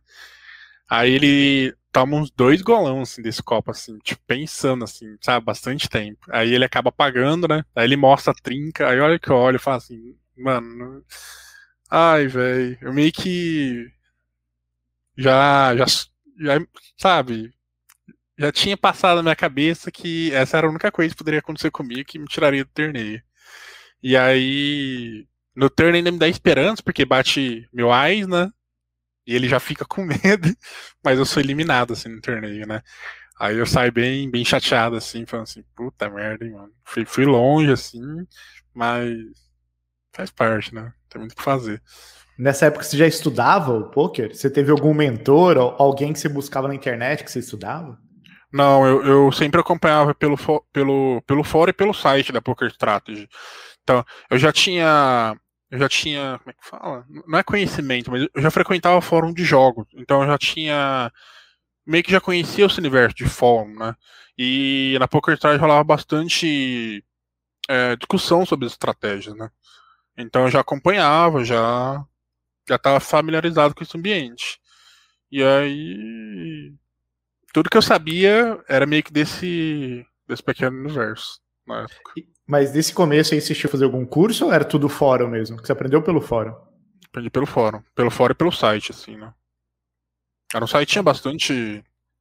Aí 0.90 1.12
ele 1.12 1.74
toma 1.92 2.16
uns 2.16 2.30
dois 2.30 2.62
golão 2.62 3.02
assim 3.02 3.22
desse 3.22 3.42
copo, 3.42 3.70
assim, 3.72 3.98
tipo, 4.00 4.22
pensando 4.26 4.84
assim, 4.84 5.16
sabe, 5.22 5.44
bastante 5.46 5.88
tempo. 5.88 6.20
Aí 6.32 6.54
ele 6.54 6.64
acaba 6.64 6.90
apagando, 6.90 7.48
né? 7.48 7.64
Aí 7.76 7.84
ele 7.86 7.96
mostra 7.96 8.32
a 8.32 8.36
trinca, 8.36 8.88
aí 8.88 9.00
olha 9.00 9.18
que 9.18 9.30
eu 9.30 9.36
olho 9.36 9.56
e 9.56 9.60
falo 9.60 9.78
assim, 9.78 10.16
mano. 10.38 11.04
Ai, 11.90 12.26
velho, 12.28 12.78
eu 12.82 12.92
meio 12.94 13.12
que 13.12 13.86
já, 15.16 15.76
já, 15.76 15.84
já, 16.38 16.60
sabe, 16.96 17.52
já 18.38 18.52
tinha 18.52 18.76
passado 18.76 19.16
na 19.18 19.22
minha 19.24 19.36
cabeça 19.36 19.90
que 19.90 20.32
essa 20.32 20.58
era 20.58 20.66
a 20.66 20.70
única 20.70 20.92
coisa 20.92 21.10
que 21.14 21.18
poderia 21.18 21.40
acontecer 21.40 21.70
comigo 21.70 22.04
que 22.04 22.18
me 22.18 22.26
tiraria 22.26 22.64
do 22.64 22.70
torneio. 22.70 23.22
E 24.02 24.16
aí, 24.16 25.26
no 25.54 25.68
turno 25.70 25.96
ainda 25.96 26.12
me 26.12 26.18
dá 26.18 26.28
esperança, 26.28 26.82
porque 26.82 27.04
bate 27.04 27.68
meu 27.72 27.92
Ais, 27.92 28.26
né? 28.28 28.50
E 29.26 29.34
ele 29.34 29.48
já 29.48 29.60
fica 29.60 29.84
com 29.86 30.04
medo, 30.04 30.56
mas 31.04 31.18
eu 31.18 31.26
sou 31.26 31.42
eliminado, 31.42 31.92
assim, 31.92 32.08
no 32.08 32.20
torneio, 32.20 32.66
né? 32.66 32.82
Aí 33.40 33.56
eu 33.56 33.66
saio 33.66 33.92
bem, 33.92 34.30
bem 34.30 34.44
chateado, 34.44 34.96
assim, 34.96 35.26
falando 35.26 35.44
assim, 35.44 35.64
puta 35.76 36.10
merda, 36.10 36.44
hein, 36.44 36.52
mano. 36.52 36.72
Fui, 36.84 37.04
fui 37.04 37.24
longe, 37.24 37.70
assim, 37.72 38.00
mas 38.74 39.16
faz 40.12 40.30
parte, 40.30 40.74
né? 40.74 40.92
Tem 41.08 41.20
muito 41.20 41.32
o 41.32 41.36
que 41.36 41.42
fazer. 41.42 41.82
Nessa 42.38 42.66
época 42.66 42.84
você 42.84 42.96
já 42.96 43.06
estudava 43.06 43.72
o 43.72 43.90
poker? 43.90 44.34
Você 44.34 44.48
teve 44.48 44.70
algum 44.70 44.94
mentor, 44.94 45.56
ou 45.56 45.74
alguém 45.76 46.12
que 46.12 46.20
você 46.20 46.28
buscava 46.28 46.68
na 46.68 46.74
internet 46.74 47.24
que 47.24 47.32
você 47.32 47.40
estudava? 47.40 47.98
Não, 48.52 48.86
eu, 48.86 49.04
eu 49.04 49.32
sempre 49.32 49.60
acompanhava 49.60 50.14
pelo, 50.14 50.36
pelo, 50.72 51.20
pelo 51.26 51.44
fórum 51.44 51.70
e 51.70 51.74
pelo 51.74 51.92
site 51.92 52.32
da 52.32 52.40
Poker 52.40 52.68
Strategy. 52.68 53.28
Então, 53.82 54.04
eu 54.30 54.38
já 54.38 54.52
tinha. 54.52 55.36
Eu 55.70 55.78
já 55.80 55.88
tinha. 55.88 56.38
Como 56.38 56.50
é 56.50 56.52
que 56.54 56.66
fala? 56.66 57.04
Não 57.26 57.38
é 57.38 57.42
conhecimento, 57.42 58.10
mas 58.10 58.26
eu 58.34 58.42
já 58.42 58.50
frequentava 58.50 59.00
fórum 59.00 59.32
de 59.34 59.44
jogos. 59.44 59.86
Então 59.94 60.22
eu 60.22 60.28
já 60.28 60.38
tinha. 60.38 61.12
Meio 61.86 62.04
que 62.04 62.12
já 62.12 62.20
conhecia 62.20 62.66
esse 62.66 62.78
universo 62.78 63.16
de 63.16 63.24
fórum, 63.26 63.74
né? 63.74 63.94
E 64.36 64.96
na 65.00 65.08
Poker 65.08 65.34
Strategy 65.34 65.60
rolava 65.60 65.84
bastante 65.84 67.04
é, 67.68 67.96
discussão 67.96 68.46
sobre 68.46 68.66
as 68.66 68.72
estratégias, 68.72 69.34
né? 69.36 69.50
Então 70.16 70.44
eu 70.44 70.50
já 70.50 70.60
acompanhava, 70.60 71.44
já 71.44 72.04
já 72.68 72.76
estava 72.76 73.00
familiarizado 73.00 73.74
com 73.74 73.82
esse 73.82 73.96
ambiente. 73.96 74.60
E 75.30 75.42
aí 75.42 76.74
tudo 77.52 77.70
que 77.70 77.76
eu 77.76 77.82
sabia 77.82 78.62
era 78.68 78.86
meio 78.86 79.02
que 79.02 79.12
desse, 79.12 80.06
desse 80.26 80.42
pequeno 80.42 80.78
universo 80.78 81.40
na 81.66 81.82
época. 81.82 82.12
Mas 82.46 82.72
desse 82.72 82.94
começo 82.94 83.34
aí 83.34 83.40
você 83.40 83.52
a 83.52 83.70
fazer 83.70 83.84
algum 83.84 84.06
curso 84.06 84.46
ou 84.46 84.52
era 84.52 84.64
tudo 84.64 84.88
fórum 84.88 85.28
mesmo? 85.28 85.56
Que 85.58 85.66
você 85.66 85.72
aprendeu 85.72 86.02
pelo 86.02 86.20
fórum? 86.20 86.54
Aprendi 87.06 87.30
pelo 87.30 87.46
fórum. 87.46 87.82
Pelo 87.94 88.10
fórum 88.10 88.32
e 88.32 88.34
pelo 88.34 88.52
site, 88.52 88.92
assim, 88.92 89.16
né? 89.16 89.32
Era 90.54 90.64
um 90.64 90.68
site 90.68 90.90
tinha 90.90 91.02
bastante. 91.02 91.52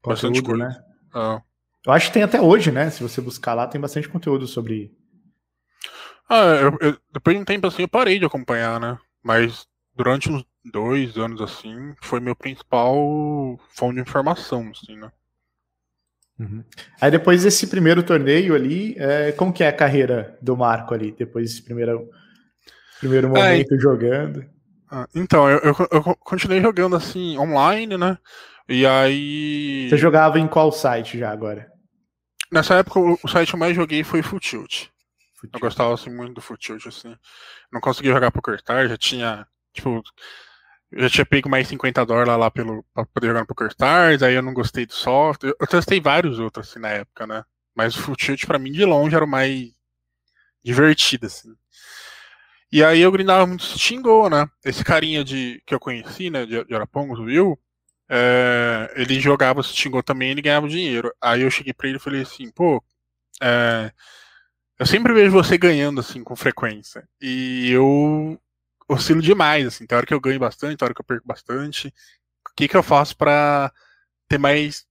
Conteúdo, 0.02 0.08
bastante 0.08 0.42
coisa. 0.42 0.68
né? 0.68 0.84
Ah. 1.14 1.42
Eu 1.86 1.94
acho 1.94 2.08
que 2.08 2.14
tem 2.14 2.24
até 2.24 2.42
hoje, 2.42 2.72
né? 2.72 2.90
Se 2.90 3.04
você 3.04 3.22
buscar 3.22 3.54
lá, 3.54 3.68
tem 3.68 3.80
bastante 3.80 4.10
conteúdo 4.10 4.48
sobre. 4.48 4.92
Ah, 6.30 6.44
eu, 6.62 6.78
eu, 6.82 6.98
depois 7.14 7.36
de 7.36 7.42
um 7.42 7.46
tempo 7.46 7.68
assim 7.68 7.84
eu 7.84 7.88
parei 7.88 8.20
de 8.20 8.26
acompanhar, 8.26 8.80
né? 8.80 8.98
Mas 9.24 9.67
durante 9.98 10.32
uns 10.32 10.46
dois 10.64 11.18
anos 11.18 11.42
assim, 11.42 11.96
foi 12.02 12.20
meu 12.20 12.36
principal 12.36 12.96
fonte 13.70 13.96
de 13.96 14.02
informação, 14.02 14.70
assim, 14.70 14.96
né? 14.96 15.12
Uhum. 16.40 16.64
Aí 17.02 17.10
depois 17.10 17.44
desse 17.44 17.66
primeiro 17.66 18.04
torneio 18.04 18.54
ali, 18.54 18.96
é, 19.00 19.32
como 19.32 19.52
que 19.52 19.64
é 19.64 19.70
a 19.70 19.76
carreira 19.76 20.38
do 20.40 20.56
Marco 20.56 20.94
ali, 20.94 21.12
depois 21.12 21.50
desse 21.50 21.64
primeiro, 21.64 22.10
primeiro 23.00 23.28
momento 23.30 23.74
é, 23.74 23.80
jogando? 23.80 24.46
Ah, 24.90 25.08
então, 25.16 25.50
eu, 25.50 25.60
eu, 25.60 25.76
eu, 25.92 26.16
continuei 26.18 26.62
jogando 26.62 26.96
assim, 26.96 27.38
online, 27.40 27.98
né? 27.98 28.18
E 28.70 28.86
aí... 28.86 29.90
Você 29.90 29.98
jogava 29.98 30.40
em 30.40 30.48
qual 30.48 30.72
site 30.72 31.18
já 31.18 31.32
agora? 31.32 31.68
Nessa 32.52 32.76
época, 32.76 33.00
o, 33.00 33.28
site 33.28 33.50
que 33.50 33.56
eu 33.56 33.60
mais 33.60 33.76
joguei 33.76 34.04
foi 34.04 34.22
Futilt. 34.22 34.88
Eu 35.44 35.60
gostava 35.60 35.94
assim, 35.94 36.10
muito 36.10 36.36
do 36.36 36.42
Futilt, 36.42 36.86
assim. 36.86 37.16
Não 37.72 37.82
conseguia 37.82 38.14
jogar 38.14 38.32
por 38.32 38.42
cortar, 38.42 38.88
já 38.88 38.98
tinha 38.98 39.46
Tipo, 39.78 40.04
eu 40.92 41.04
já 41.04 41.10
tinha 41.10 41.26
pego 41.26 41.50
mais 41.50 41.68
50 41.68 42.06
dólares 42.06 42.38
lá 42.38 42.52
pelo, 42.52 42.84
pra 42.94 43.06
poder 43.06 43.28
jogar 43.28 43.42
no 43.42 43.48
PokerStars, 43.48 44.24
aí 44.24 44.36
eu 44.36 44.42
não 44.42 44.54
gostei 44.54 44.86
do 44.86 44.94
software. 44.94 45.54
Eu 45.60 45.68
testei 45.68 46.00
vários 46.00 46.40
outros 46.40 46.70
assim 46.70 46.80
na 46.80 46.90
época, 46.90 47.28
né? 47.28 47.44
Mas 47.76 47.96
o 47.96 48.02
Foot 48.02 48.48
pra 48.48 48.60
mim 48.60 48.72
de 48.72 48.86
longe 48.86 49.16
era 49.16 49.26
o 49.26 49.28
mais 49.28 49.72
divertido, 50.64 51.28
assim. 51.28 51.54
E 52.72 52.84
aí 52.84 53.00
eu 53.02 53.12
grindava 53.12 53.46
muito 53.48 53.64
Stingol, 53.64 54.30
né? 54.30 54.48
Esse 54.66 54.84
carinha 54.84 55.24
de, 55.24 55.62
que 55.66 55.74
eu 55.74 55.80
conheci, 55.80 56.30
né, 56.30 56.46
de, 56.46 56.64
de 56.66 56.76
Arapongos, 56.76 57.20
o 57.20 57.24
Will, 57.24 57.58
é, 58.10 58.94
ele 58.96 59.20
jogava 59.20 59.64
Stingol 59.64 60.04
também 60.04 60.32
ele 60.32 60.42
ganhava 60.42 60.68
dinheiro. 60.68 61.14
Aí 61.22 61.42
eu 61.42 61.52
cheguei 61.52 61.74
pra 61.74 61.88
ele 61.88 61.98
e 61.98 62.02
falei 62.02 62.22
assim, 62.22 62.50
pô, 62.52 62.84
é, 63.42 63.92
eu 64.80 64.86
sempre 64.86 65.14
vejo 65.14 65.32
você 65.32 65.58
ganhando 65.58 66.00
assim 66.02 66.24
com 66.24 66.36
frequência. 66.36 67.08
E 67.22 67.70
eu 67.72 68.40
oscilo 68.88 69.22
demais, 69.22 69.68
assim. 69.68 69.86
Tem 69.86 69.98
hora 69.98 70.06
que 70.06 70.14
eu 70.14 70.22
ganho 70.22 70.40
bastante, 70.40 70.78
tem 70.78 70.86
hora 70.86 70.94
que 70.94 71.02
eu 71.02 71.06
perco 71.06 71.28
bastante. 71.28 71.88
O 71.88 72.56
que, 72.56 72.68
que 72.68 72.78
eu 72.78 72.84
faço 72.84 73.16
para 73.18 73.72
ter 74.28 74.38
mais 74.38 74.86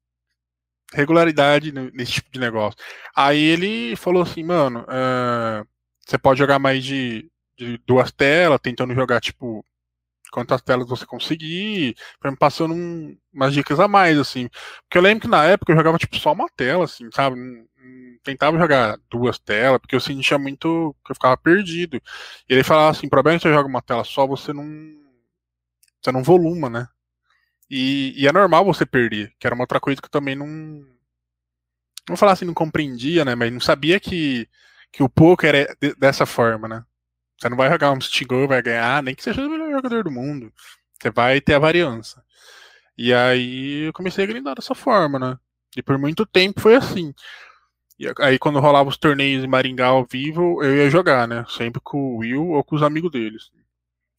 regularidade 0.93 1.73
nesse 1.73 2.12
tipo 2.12 2.31
de 2.31 2.41
negócio? 2.41 2.79
Aí 3.15 3.43
ele 3.43 3.97
falou 3.97 4.23
assim, 4.23 4.45
mano, 4.45 4.81
uh, 4.83 5.67
você 6.07 6.19
pode 6.19 6.38
jogar 6.38 6.59
mais 6.59 6.85
de, 6.85 7.31
de 7.59 7.79
duas 7.87 8.12
telas, 8.12 8.61
tentando 8.61 8.95
jogar, 8.95 9.21
tipo, 9.21 9.65
quantas 10.31 10.62
telas 10.62 10.88
você 10.88 11.07
conseguir, 11.07 11.97
foi 12.21 12.31
me 12.31 12.37
passando 12.37 12.75
um, 12.75 13.17
umas 13.33 13.55
dicas 13.55 13.81
a 13.81 13.88
mais, 13.88 14.19
assim. 14.19 14.49
Porque 14.83 14.99
eu 14.99 15.03
lembro 15.03 15.23
que 15.23 15.29
na 15.29 15.45
época 15.45 15.73
eu 15.73 15.76
jogava, 15.76 15.99
tipo, 15.99 16.17
só 16.19 16.33
uma 16.33 16.49
tela, 16.50 16.85
assim, 16.85 17.09
sabe? 17.12 17.37
Tentava 18.26 18.59
jogar 18.59 18.99
duas 19.09 19.38
telas, 19.38 19.78
porque 19.78 19.95
eu 19.95 20.00
sentia 20.00 20.37
muito 20.37 20.95
que 21.04 21.12
eu 21.12 21.14
ficava 21.14 21.37
perdido. 21.37 21.97
E 22.49 22.52
ele 22.52 22.64
falava 22.64 22.90
assim, 22.90 23.06
o 23.06 23.11
problema 23.11 23.37
é 23.37 23.38
que 23.38 23.45
você 23.45 23.54
joga 23.54 23.68
uma 23.68 23.80
tela 23.83 24.04
só, 24.04 24.26
você 24.26 24.52
não. 24.52 24.66
Você 26.02 26.12
não 26.12 26.23
voluma, 26.23 26.68
né? 26.68 26.88
E, 27.71 28.14
e, 28.16 28.28
é 28.28 28.33
normal 28.33 28.64
você 28.64 28.87
perder, 28.87 29.33
que 29.38 29.47
era 29.47 29.54
uma 29.54 29.64
outra 29.64 29.80
coisa 29.80 30.00
que 30.00 30.06
eu 30.06 30.11
também 30.11 30.35
não. 30.35 30.47
Não 32.09 32.16
falar 32.16 32.33
assim, 32.33 32.45
não 32.45 32.54
compreendia, 32.54 33.25
né? 33.25 33.35
Mas 33.35 33.52
não 33.52 33.61
sabia 33.61 33.99
que, 33.99 34.49
que 34.92 35.02
o 35.02 35.09
poker 35.09 35.54
é 35.54 35.75
de, 35.80 35.95
dessa 35.97 36.26
forma, 36.26 36.68
né? 36.68 36.85
Você 37.38 37.49
não 37.49 37.56
vai 37.56 37.71
jogar 37.71 37.92
um 37.92 38.00
Stingol 38.00 38.45
e 38.45 38.47
vai 38.49 38.62
ganhar, 38.62 39.02
nem 39.02 39.14
que 39.14 39.23
seja 39.23 39.40
o 39.45 39.50
melhor 39.50 39.71
jogador 39.71 40.04
do 40.04 40.11
mundo. 40.11 40.52
Você 41.00 41.11
vai 41.11 41.40
ter 41.40 41.54
a 41.54 41.59
variância. 41.59 42.23
E 42.97 43.12
aí 43.12 43.87
eu 43.88 43.92
comecei 43.92 44.25
a 44.25 44.26
grindar 44.26 44.54
dessa 44.54 44.75
forma, 44.75 45.18
né? 45.18 45.38
E 45.76 45.83
por 45.83 45.99
muito 45.99 46.25
tempo 46.25 46.61
foi 46.61 46.76
assim. 46.76 47.12
E 47.99 48.07
aí 48.21 48.38
quando 48.38 48.61
rolava 48.61 48.88
os 48.88 48.97
torneios 48.97 49.43
em 49.43 49.47
Maringá 49.47 49.87
ao 49.87 50.05
vivo, 50.05 50.62
eu 50.62 50.76
ia 50.76 50.91
jogar, 50.91 51.26
né? 51.26 51.45
Sempre 51.49 51.81
com 51.81 51.99
o 51.99 52.19
Will 52.19 52.50
ou 52.50 52.62
com 52.62 52.76
os 52.76 52.83
amigos 52.83 53.11
deles. 53.11 53.50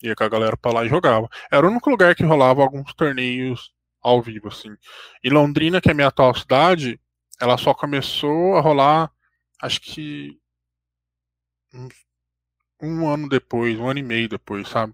Ia 0.02 0.16
com 0.16 0.24
a 0.24 0.30
galera 0.30 0.58
pra 0.58 0.72
lá 0.72 0.86
e 0.86 0.90
jogava. 0.90 1.30
Era 1.52 1.66
o 1.66 1.70
único 1.70 1.90
lugar 1.90 2.16
que 2.16 2.24
rolava 2.24 2.62
alguns 2.62 2.94
torneios 2.94 3.72
ao 4.02 4.22
vivo, 4.22 4.48
assim. 4.48 4.76
E 5.24 5.30
Londrina, 5.30 5.82
que 5.82 5.90
é 5.90 5.92
a 5.92 5.96
minha 5.96 6.08
atual 6.08 6.34
cidade, 6.36 7.00
ela 7.40 7.58
só 7.58 7.74
começou 7.74 8.56
a 8.56 8.62
rolar, 8.62 9.12
acho 9.62 9.82
que 9.82 10.40
um, 11.74 11.88
um 12.82 13.08
ano 13.08 13.30
depois, 13.30 13.78
um 13.80 13.88
ano 13.88 14.00
e 14.00 14.04
meio 14.04 14.30
depois, 14.30 14.68
sabe? 14.68 14.94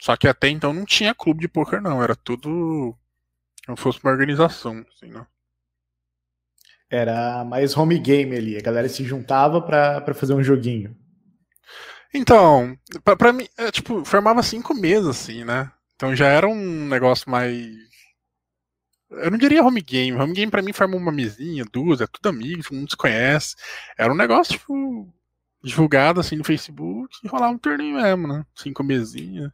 Só 0.00 0.16
que 0.16 0.28
até 0.28 0.48
então 0.48 0.72
não 0.72 0.84
tinha 0.84 1.14
clube 1.14 1.40
de 1.40 1.48
poker, 1.48 1.82
não. 1.82 2.02
Era 2.02 2.14
tudo 2.16 2.96
como 3.66 3.76
fosse 3.76 4.00
uma 4.02 4.12
organização, 4.12 4.84
assim, 4.88 5.08
né? 5.08 5.26
Era 6.90 7.44
mais 7.44 7.76
home 7.76 7.98
game 7.98 8.34
ali, 8.34 8.56
a 8.56 8.62
galera 8.62 8.88
se 8.88 9.04
juntava 9.04 9.60
para 9.60 10.14
fazer 10.14 10.32
um 10.32 10.42
joguinho. 10.42 10.96
Então, 12.14 12.78
para 13.04 13.32
mim, 13.32 13.46
é, 13.58 13.70
tipo, 13.70 14.04
formava 14.04 14.42
cinco 14.42 14.72
meses, 14.74 15.06
assim, 15.06 15.44
né? 15.44 15.70
Então 15.96 16.16
já 16.16 16.28
era 16.28 16.48
um 16.48 16.86
negócio 16.86 17.30
mais. 17.30 17.76
Eu 19.10 19.30
não 19.30 19.38
diria 19.38 19.62
home 19.62 19.82
game. 19.82 20.16
Home 20.16 20.32
game 20.32 20.50
pra 20.50 20.62
mim 20.62 20.72
forma 20.72 20.96
uma 20.96 21.12
mesinha, 21.12 21.64
duas, 21.70 22.00
é 22.00 22.06
tudo 22.06 22.28
amigo, 22.28 22.62
todo 22.62 22.76
mundo 22.76 22.90
se 22.90 22.96
conhece. 22.96 23.54
Era 23.98 24.12
um 24.12 24.16
negócio, 24.16 24.54
tipo, 24.54 25.12
divulgado 25.62 26.20
assim 26.20 26.36
no 26.36 26.44
Facebook 26.44 27.14
e 27.22 27.28
rolava 27.28 27.52
um 27.52 27.58
torneio 27.58 27.96
mesmo, 27.96 28.28
né? 28.28 28.46
Cinco 28.54 28.82
mesinhas, 28.82 29.52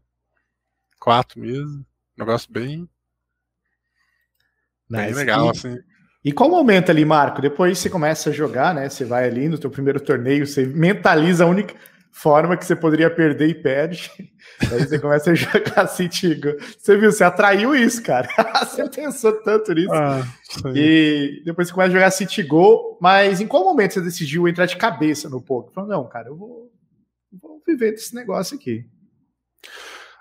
quatro 1.01 1.41
meses. 1.41 1.83
Negócio 2.17 2.53
bem. 2.53 2.89
Nice. 4.89 5.07
Bem 5.07 5.15
legal, 5.15 5.47
e, 5.47 5.51
assim. 5.51 5.77
E 6.25 6.33
qual 6.33 6.49
momento 6.49 6.91
ali, 6.91 7.05
Marco? 7.05 7.43
Depois 7.43 7.79
você 7.79 7.91
começa 7.91 8.31
a 8.31 8.33
jogar, 8.33 8.75
né? 8.75 8.89
Você 8.89 9.05
vai 9.05 9.27
ali 9.27 9.47
no 9.47 9.59
teu 9.59 9.69
primeiro 9.69 10.01
torneio, 10.01 10.47
você 10.47 10.65
mentaliza 10.65 11.45
a 11.45 11.47
única 11.47 11.75
forma 12.11 12.57
que 12.57 12.65
você 12.65 12.75
poderia 12.75 13.11
perder 13.11 13.49
e 13.49 13.55
perde. 13.55 14.11
Aí 14.73 14.87
você 14.87 14.99
começa 14.99 15.33
a 15.33 15.35
jogar 15.35 15.87
Citigo. 15.89 16.55
Você 16.79 16.97
viu, 16.97 17.13
você 17.13 17.25
atraiu 17.25 17.75
isso, 17.75 18.03
cara. 18.03 18.29
você 18.65 18.89
pensou 18.89 19.33
tanto 19.43 19.75
nisso. 19.75 19.93
Ah, 19.93 20.23
e 20.75 21.43
depois 21.45 21.69
você 21.69 21.75
começa 21.75 21.91
a 21.91 21.95
jogar 21.95 22.11
Citigo, 22.13 22.97
mas 23.03 23.41
em 23.41 23.47
qual 23.47 23.65
momento 23.65 23.95
você 23.95 24.01
decidiu 24.01 24.49
entrar 24.49 24.67
de 24.67 24.77
cabeça 24.77 25.29
no 25.29 25.43
poker? 25.43 25.75
Falou, 25.75 25.91
não, 25.91 26.09
cara, 26.09 26.29
eu 26.29 26.37
vou, 26.37 26.71
vou 27.43 27.61
viver 27.67 27.91
desse 27.91 28.15
negócio 28.15 28.57
aqui. 28.57 28.87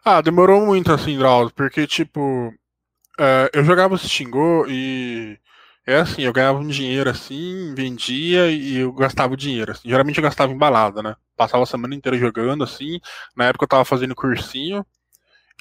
Ah, 0.03 0.19
demorou 0.19 0.65
muito 0.65 0.91
assim, 0.91 1.17
Drauzio, 1.17 1.53
porque, 1.55 1.88
tipo, 1.88 2.50
uh, 3.19 3.48
eu 3.53 3.63
jogava 3.63 3.93
o 3.93 3.98
Xingô 3.98 4.65
e 4.67 5.38
é 5.86 5.98
assim, 5.98 6.22
eu 6.24 6.34
ganhava 6.34 6.60
um 6.60 6.68
dinheiro 6.68 7.10
assim, 7.10 7.74
vendia 7.75 8.50
e 8.50 8.78
eu 8.78 8.94
gastava 8.94 9.34
o 9.34 9.38
dinheiro. 9.38 9.72
Assim. 9.72 9.90
Geralmente 9.90 10.18
eu 10.18 10.24
gastava 10.24 10.52
em 10.52 10.58
balada, 10.58 11.04
né? 11.04 11.16
Passava 11.36 11.63
a 11.63 11.66
semana 11.66 11.96
inteira 11.96 12.18
jogando, 12.18 12.63
assim. 12.63 13.00
Na 13.36 13.46
época 13.46 13.66
eu 13.66 13.70
tava 13.70 13.86
fazendo 13.86 14.16
cursinho. 14.16 14.86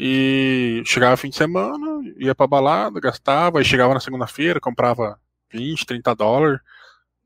E 0.01 0.83
chegava 0.87 1.17
fim 1.17 1.29
de 1.29 1.37
semana, 1.37 1.87
ia 2.17 2.35
pra 2.35 2.47
balada, 2.47 2.99
gastava, 2.99 3.59
aí 3.59 3.65
chegava 3.65 3.93
na 3.93 4.01
segunda-feira, 4.01 4.59
comprava 4.61 5.19
20, 5.53 5.85
30 5.85 6.15
dólares, 6.15 6.61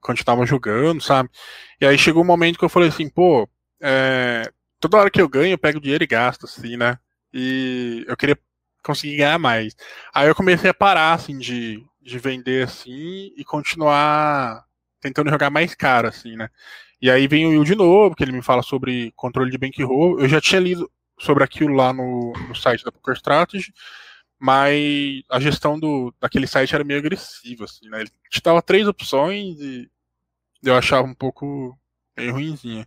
continuava 0.00 0.44
jogando, 0.44 1.00
sabe? 1.00 1.30
E 1.80 1.86
aí 1.86 1.96
chegou 1.96 2.22
um 2.22 2.26
momento 2.26 2.58
que 2.58 2.64
eu 2.64 2.68
falei 2.68 2.88
assim, 2.88 3.08
pô, 3.08 3.48
é, 3.80 4.50
toda 4.80 4.98
hora 4.98 5.10
que 5.10 5.20
eu 5.20 5.28
ganho, 5.28 5.54
eu 5.54 5.58
pego 5.58 5.80
dinheiro 5.80 6.04
e 6.04 6.06
gasto, 6.08 6.44
assim, 6.46 6.76
né? 6.76 6.98
E 7.32 8.04
eu 8.08 8.16
queria 8.16 8.38
conseguir 8.82 9.16
ganhar 9.18 9.38
mais. 9.38 9.74
Aí 10.14 10.28
eu 10.28 10.34
comecei 10.34 10.70
a 10.70 10.74
parar, 10.74 11.14
assim, 11.14 11.38
de, 11.38 11.84
de 12.06 12.18
vender, 12.18 12.64
assim, 12.64 13.32
e 13.36 13.44
continuar 13.44 14.64
tentando 15.00 15.30
jogar 15.30 15.50
mais 15.50 15.74
caro, 15.74 16.08
assim, 16.08 16.36
né? 16.36 16.48
E 17.00 17.10
aí 17.10 17.26
vem 17.28 17.46
o 17.46 17.50
Will 17.50 17.64
de 17.64 17.74
novo, 17.74 18.14
que 18.14 18.24
ele 18.24 18.32
me 18.32 18.42
fala 18.42 18.62
sobre 18.62 19.12
controle 19.16 19.50
de 19.50 19.58
bankroll. 19.58 20.20
Eu 20.20 20.28
já 20.28 20.40
tinha 20.40 20.60
lido 20.60 20.90
sobre 21.18 21.44
aquilo 21.44 21.74
lá 21.74 21.92
no, 21.92 22.32
no 22.48 22.54
site 22.54 22.84
da 22.84 22.92
Poker 22.92 23.14
Strategy, 23.14 23.72
mas 24.38 25.22
a 25.30 25.40
gestão 25.40 25.78
do, 25.78 26.14
daquele 26.20 26.46
site 26.46 26.74
era 26.74 26.84
meio 26.84 27.00
agressiva, 27.00 27.64
assim, 27.64 27.88
né? 27.88 28.02
Ele 28.02 28.10
te 28.30 28.40
dava 28.42 28.62
três 28.62 28.86
opções 28.86 29.58
e 29.60 29.90
eu 30.62 30.76
achava 30.76 31.06
um 31.06 31.14
pouco 31.14 31.78
meio 32.16 32.32
ruimzinha. 32.32 32.86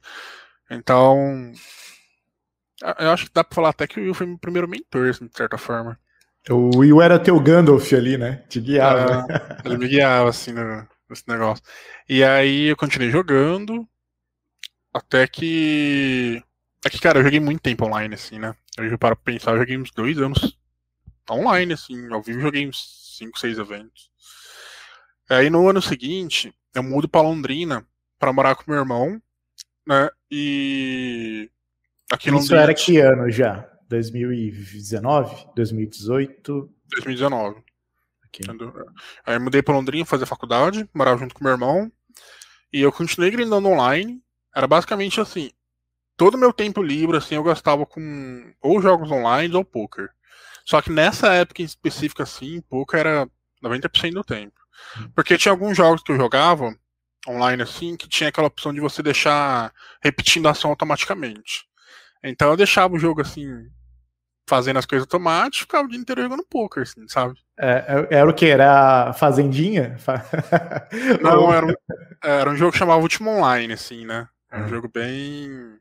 Então, 0.72 1.52
eu 3.00 3.12
acho 3.12 3.26
que 3.26 3.34
dá 3.34 3.44
pra 3.44 3.56
falar 3.56 3.70
até 3.70 3.88
que 3.88 4.00
o 4.00 4.04
Will 4.04 4.14
foi 4.14 4.26
meu 4.28 4.38
primeiro 4.38 4.68
mentor, 4.68 5.10
assim, 5.10 5.28
de 5.28 5.36
certa 5.36 5.58
forma. 5.58 6.00
O 6.50 6.78
Will 6.78 7.02
era 7.02 7.20
teu 7.20 7.40
Gandalf 7.40 7.94
ali, 7.94 8.18
né? 8.18 8.44
Te 8.48 8.60
guiava. 8.60 9.26
É, 9.30 9.68
ele 9.68 9.78
me 9.78 9.88
guiava, 9.88 10.30
assim, 10.30 10.52
no, 10.52 10.88
nesse 11.10 11.24
negócio. 11.28 11.64
E 12.08 12.24
aí 12.24 12.66
eu 12.66 12.78
continuei 12.78 13.12
jogando, 13.12 13.88
até 14.94 15.28
que. 15.28 16.42
É 16.86 16.90
que, 16.90 17.00
cara, 17.00 17.20
eu 17.20 17.24
joguei 17.24 17.40
muito 17.40 17.62
tempo 17.62 17.86
online, 17.86 18.16
assim, 18.16 18.40
né? 18.40 18.56
Eu 18.78 18.98
paro 18.98 19.16
pra 19.18 19.34
pensar, 19.34 19.52
eu 19.52 19.60
joguei 19.60 19.78
uns 19.78 19.92
dois 19.92 20.18
anos 20.18 20.58
online, 21.30 21.74
assim, 21.74 22.12
ao 22.12 22.22
vivo 22.22 22.40
joguei 22.40 22.68
uns 22.68 23.18
5, 23.18 23.40
6 23.40 23.58
eventos. 23.60 24.10
Aí 25.30 25.50
no 25.50 25.70
ano 25.70 25.82
seguinte, 25.82 26.54
eu 26.74 26.82
mudo 26.82 27.08
pra 27.08 27.22
Londrina 27.22 27.86
para 28.18 28.34
morar 28.34 28.56
com 28.56 28.72
meu 28.72 28.80
irmão, 28.80 29.22
né? 29.88 30.10
E. 30.32 31.50
Aqui 32.12 32.30
Isso 32.30 32.38
Londrina, 32.38 32.62
era 32.62 32.74
que 32.74 32.98
ano 32.98 33.30
já? 33.30 33.70
2019? 33.90 35.48
2018? 35.56 36.70
2019. 36.92 37.64
Okay. 38.28 38.46
Aí 39.26 39.36
eu 39.36 39.42
mudei 39.42 39.62
pra 39.62 39.74
Londrina 39.74 40.06
fazer 40.06 40.26
faculdade, 40.26 40.88
morava 40.94 41.20
junto 41.20 41.34
com 41.34 41.44
meu 41.44 41.54
irmão. 41.54 41.92
E 42.72 42.82
eu 42.82 42.92
continuei 42.92 43.32
grindando 43.32 43.68
online. 43.68 44.22
Era 44.56 44.68
basicamente 44.68 45.20
assim. 45.20 45.52
Todo 46.16 46.38
meu 46.38 46.54
tempo 46.54 46.84
livre, 46.84 47.18
assim, 47.18 47.36
eu 47.36 47.44
gastava 47.44 47.86
com 47.86 48.54
ou 48.62 48.82
jogos 48.82 49.10
online 49.10 49.56
ou 49.56 49.66
poker. 49.66 50.10
Só 50.66 50.82
que 50.82 50.92
nessa 50.92 51.34
época 51.34 51.62
em 51.62 51.66
específica, 51.66 52.24
assim, 52.24 52.62
poker 52.62 53.00
era 53.00 53.30
90% 53.64 54.14
do 54.14 54.24
tempo. 54.24 54.60
Hum. 54.98 55.10
Porque 55.16 55.38
tinha 55.38 55.52
alguns 55.52 55.76
jogos 55.76 56.04
que 56.04 56.12
eu 56.12 56.18
jogava 56.18 56.76
online, 57.28 57.64
assim, 57.64 57.96
que 57.96 58.08
tinha 58.08 58.30
aquela 58.30 58.48
opção 58.48 58.74
de 58.74 58.80
você 58.80 59.02
deixar 59.02 59.74
repetindo 60.02 60.48
a 60.48 60.52
ação 60.52 60.70
automaticamente. 60.70 61.66
Então 62.24 62.52
eu 62.52 62.58
deixava 62.58 62.94
o 62.94 63.00
jogo 63.00 63.22
assim, 63.22 63.48
fazendo 64.50 64.78
as 64.78 64.86
coisas 64.86 65.06
automáticas, 65.06 65.60
ficava 65.60 65.86
o 65.86 65.88
dia 65.88 66.00
inteiro 66.00 66.24
jogando 66.24 66.44
poker, 66.50 66.82
assim, 66.82 67.08
sabe? 67.08 67.40
É, 67.58 68.08
é, 68.10 68.18
era 68.18 68.30
o 68.30 68.34
que? 68.34 68.48
Era 68.48 69.14
Fazendinha? 69.14 69.96
Não, 71.22 71.54
era 71.54 71.68
um, 71.68 71.74
era 72.24 72.50
um 72.50 72.56
jogo 72.56 72.72
que 72.72 72.80
chamava 72.80 73.00
Último 73.00 73.30
Online, 73.30 73.74
assim, 73.74 74.06
né? 74.06 74.28
Era 74.52 74.62
um 74.62 74.64
uhum. 74.64 74.70
jogo 74.70 74.90
bem. 74.92 75.78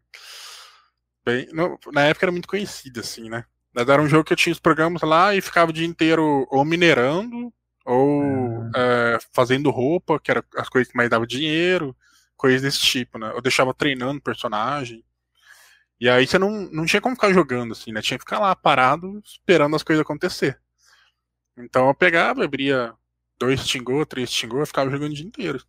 bem 1.25 1.49
na 1.93 2.03
época 2.03 2.27
era 2.27 2.33
muito 2.33 2.47
conhecido, 2.47 3.01
assim, 3.01 3.31
né? 3.31 3.45
Mas 3.75 3.89
era 3.89 4.03
um 4.03 4.09
jogo 4.09 4.25
que 4.25 4.35
eu 4.35 4.37
tinha 4.37 4.53
os 4.53 4.61
programas 4.61 5.01
lá 5.03 5.35
e 5.35 5.41
ficava 5.41 5.71
o 5.71 5.75
dia 5.75 5.87
inteiro 5.87 6.47
ou 6.51 6.65
minerando, 6.65 7.51
ou 7.87 8.23
uhum. 8.23 8.71
é, 8.77 9.19
fazendo 9.33 9.71
roupa, 9.71 10.21
que 10.21 10.31
era 10.31 10.45
as 10.57 10.69
coisas 10.69 10.91
que 10.91 10.97
mais 10.97 11.09
davam 11.09 11.27
dinheiro, 11.27 11.97
coisas 12.37 12.61
desse 12.61 12.81
tipo, 12.81 13.19
né? 13.19 13.33
Eu 13.35 13.41
deixava 13.41 13.73
treinando 13.73 14.21
personagem. 14.21 15.03
E 16.01 16.09
aí 16.09 16.27
você 16.27 16.39
não, 16.39 16.51
não 16.71 16.87
tinha 16.87 17.01
como 17.01 17.17
ficar 17.17 17.33
jogando, 17.33 17.73
assim, 17.73 17.93
né? 17.93 18.01
Tinha 18.01 18.19
que 18.19 18.25
ficar 18.25 18.39
lá 18.39 18.55
parado, 18.55 19.21
esperando 19.25 19.75
as 19.75 19.83
coisas 19.83 20.03
acontecer. 20.03 20.61
Então 21.57 21.89
eu 21.89 21.95
pegava, 21.95 22.45
abria 22.45 22.95
dois 23.39 23.61
Stingô, 23.61 24.07
três 24.07 24.31
Stingô, 24.31 24.61
eu 24.61 24.67
ficava 24.67 24.91
jogando 24.91 25.11
o 25.11 25.15
dia 25.15 25.27
inteiro. 25.27 25.61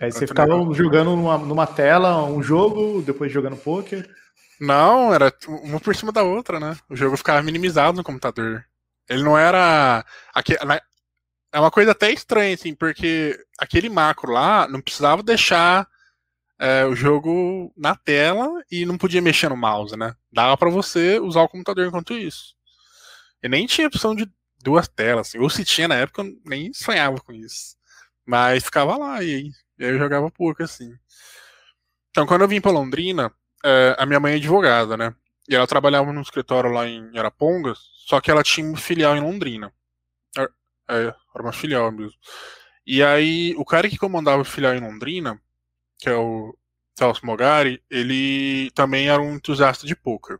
Aí 0.00 0.12
você 0.12 0.26
ficava 0.26 0.52
jogando 0.72 1.16
numa, 1.16 1.36
numa 1.38 1.66
tela 1.66 2.24
um 2.24 2.40
jogo, 2.40 3.02
depois 3.02 3.32
jogando 3.32 3.56
poker? 3.56 4.08
Não, 4.60 5.12
era 5.12 5.32
uma 5.46 5.80
por 5.80 5.94
cima 5.94 6.12
da 6.12 6.22
outra, 6.22 6.60
né? 6.60 6.76
O 6.88 6.94
jogo 6.94 7.16
ficava 7.16 7.42
minimizado 7.42 7.96
no 7.96 8.04
computador. 8.04 8.64
Ele 9.08 9.22
não 9.22 9.36
era. 9.36 10.04
É 11.52 11.58
uma 11.58 11.70
coisa 11.70 11.92
até 11.92 12.12
estranha, 12.12 12.54
assim, 12.54 12.74
porque 12.74 13.38
aquele 13.58 13.88
macro 13.88 14.30
lá 14.32 14.68
não 14.68 14.80
precisava 14.80 15.22
deixar 15.22 15.88
é, 16.58 16.84
o 16.84 16.94
jogo 16.94 17.72
na 17.76 17.94
tela 17.94 18.62
e 18.70 18.84
não 18.84 18.98
podia 18.98 19.22
mexer 19.22 19.48
no 19.48 19.56
mouse, 19.56 19.96
né? 19.96 20.14
Dava 20.32 20.56
para 20.56 20.70
você 20.70 21.18
usar 21.20 21.42
o 21.42 21.48
computador 21.48 21.86
enquanto 21.86 22.14
isso. 22.14 22.54
E 23.42 23.48
nem 23.48 23.66
tinha 23.66 23.86
opção 23.86 24.14
de 24.14 24.28
duas 24.62 24.88
telas, 24.88 25.28
assim. 25.28 25.38
ou 25.38 25.48
se 25.48 25.64
tinha 25.64 25.86
na 25.88 25.94
época, 25.94 26.22
eu 26.22 26.36
nem 26.44 26.72
sonhava 26.72 27.20
com 27.20 27.32
isso. 27.32 27.76
Mas 28.26 28.64
ficava 28.64 28.96
lá 28.96 29.22
e, 29.22 29.50
e 29.78 29.84
aí 29.84 29.90
eu 29.92 29.98
jogava 29.98 30.30
pouco, 30.30 30.62
assim. 30.62 30.92
Então, 32.10 32.26
quando 32.26 32.42
eu 32.42 32.48
vim 32.48 32.60
pra 32.60 32.72
Londrina, 32.72 33.32
é, 33.64 33.94
a 33.98 34.04
minha 34.04 34.20
mãe 34.20 34.32
é 34.32 34.36
advogada, 34.36 34.96
né? 34.96 35.14
E 35.48 35.54
ela 35.54 35.66
trabalhava 35.66 36.12
num 36.12 36.20
escritório 36.20 36.70
lá 36.70 36.86
em 36.86 37.16
Arapongas, 37.16 37.78
só 38.06 38.20
que 38.20 38.30
ela 38.30 38.42
tinha 38.42 38.66
uma 38.66 38.76
filial 38.76 39.16
em 39.16 39.20
Londrina. 39.20 39.72
É, 40.36 40.42
é 40.90 41.14
era 41.34 41.42
uma 41.42 41.52
filial 41.52 41.90
mesmo. 41.92 42.18
E 42.86 43.02
aí, 43.02 43.54
o 43.56 43.64
cara 43.64 43.88
que 43.88 43.98
comandava 43.98 44.42
a 44.42 44.44
filial 44.44 44.74
em 44.74 44.80
Londrina, 44.80 45.40
que 45.98 46.08
é 46.08 46.14
o 46.16 46.56
Celso 46.98 47.24
Mogari, 47.26 47.82
ele 47.90 48.70
também 48.72 49.08
era 49.08 49.22
um 49.22 49.34
entusiasta 49.34 49.86
de 49.86 49.94
poker. 49.94 50.38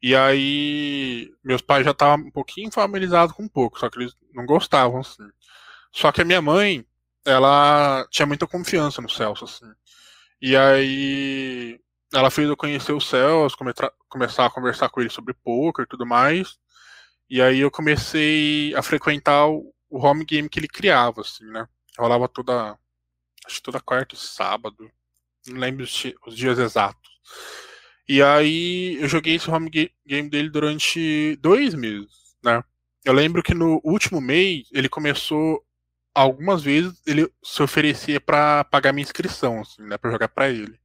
E 0.00 0.14
aí, 0.14 1.32
meus 1.42 1.60
pais 1.60 1.84
já 1.84 1.90
estavam 1.90 2.26
um 2.26 2.30
pouquinho 2.30 2.70
familiarizados 2.70 3.34
com 3.34 3.48
poker, 3.48 3.80
só 3.80 3.90
que 3.90 3.98
eles 3.98 4.16
não 4.32 4.46
gostavam, 4.46 5.00
assim. 5.00 5.28
Só 5.92 6.12
que 6.12 6.22
a 6.22 6.24
minha 6.24 6.40
mãe, 6.40 6.86
ela 7.24 8.06
tinha 8.10 8.26
muita 8.26 8.46
confiança 8.46 9.02
no 9.02 9.10
Celso, 9.10 9.44
assim. 9.44 9.66
E 10.40 10.56
aí, 10.56 11.80
ela 12.12 12.30
fez 12.30 12.48
eu 12.48 12.56
conhecer 12.56 12.92
o 12.92 13.00
Celso, 13.00 13.56
começar 14.08 14.46
a 14.46 14.50
conversar 14.50 14.88
com 14.90 15.00
ele 15.00 15.10
sobre 15.10 15.34
poker 15.34 15.84
e 15.84 15.88
tudo 15.88 16.06
mais. 16.06 16.58
E 17.28 17.42
aí 17.42 17.60
eu 17.60 17.70
comecei 17.70 18.74
a 18.74 18.82
frequentar 18.82 19.48
o, 19.48 19.74
o 19.90 19.98
home 19.98 20.24
game 20.24 20.48
que 20.48 20.58
ele 20.58 20.68
criava, 20.68 21.20
assim, 21.22 21.44
né? 21.46 21.68
Rolava 21.98 22.28
toda 22.28 22.78
acho 23.48 23.56
que 23.56 23.62
toda 23.62 23.80
quarta 23.80 24.14
e 24.14 24.18
sábado, 24.18 24.90
não 25.46 25.58
lembro 25.58 25.82
os, 25.82 26.04
os 26.26 26.36
dias 26.36 26.58
exatos. 26.58 27.10
E 28.06 28.22
aí 28.22 28.96
eu 29.00 29.08
joguei 29.08 29.34
esse 29.34 29.50
home 29.50 29.70
game 30.06 30.30
dele 30.30 30.50
durante 30.50 31.36
dois 31.36 31.74
meses, 31.74 32.36
né? 32.42 32.62
Eu 33.04 33.12
lembro 33.12 33.42
que 33.42 33.54
no 33.54 33.80
último 33.82 34.20
mês 34.20 34.68
ele 34.72 34.88
começou 34.88 35.64
algumas 36.14 36.62
vezes 36.62 37.00
ele 37.06 37.30
se 37.42 37.62
oferecia 37.62 38.20
para 38.20 38.64
pagar 38.64 38.92
minha 38.92 39.04
inscrição, 39.04 39.60
assim, 39.60 39.82
né, 39.82 39.96
para 39.96 40.10
jogar 40.10 40.28
para 40.28 40.48
ele. 40.50 40.78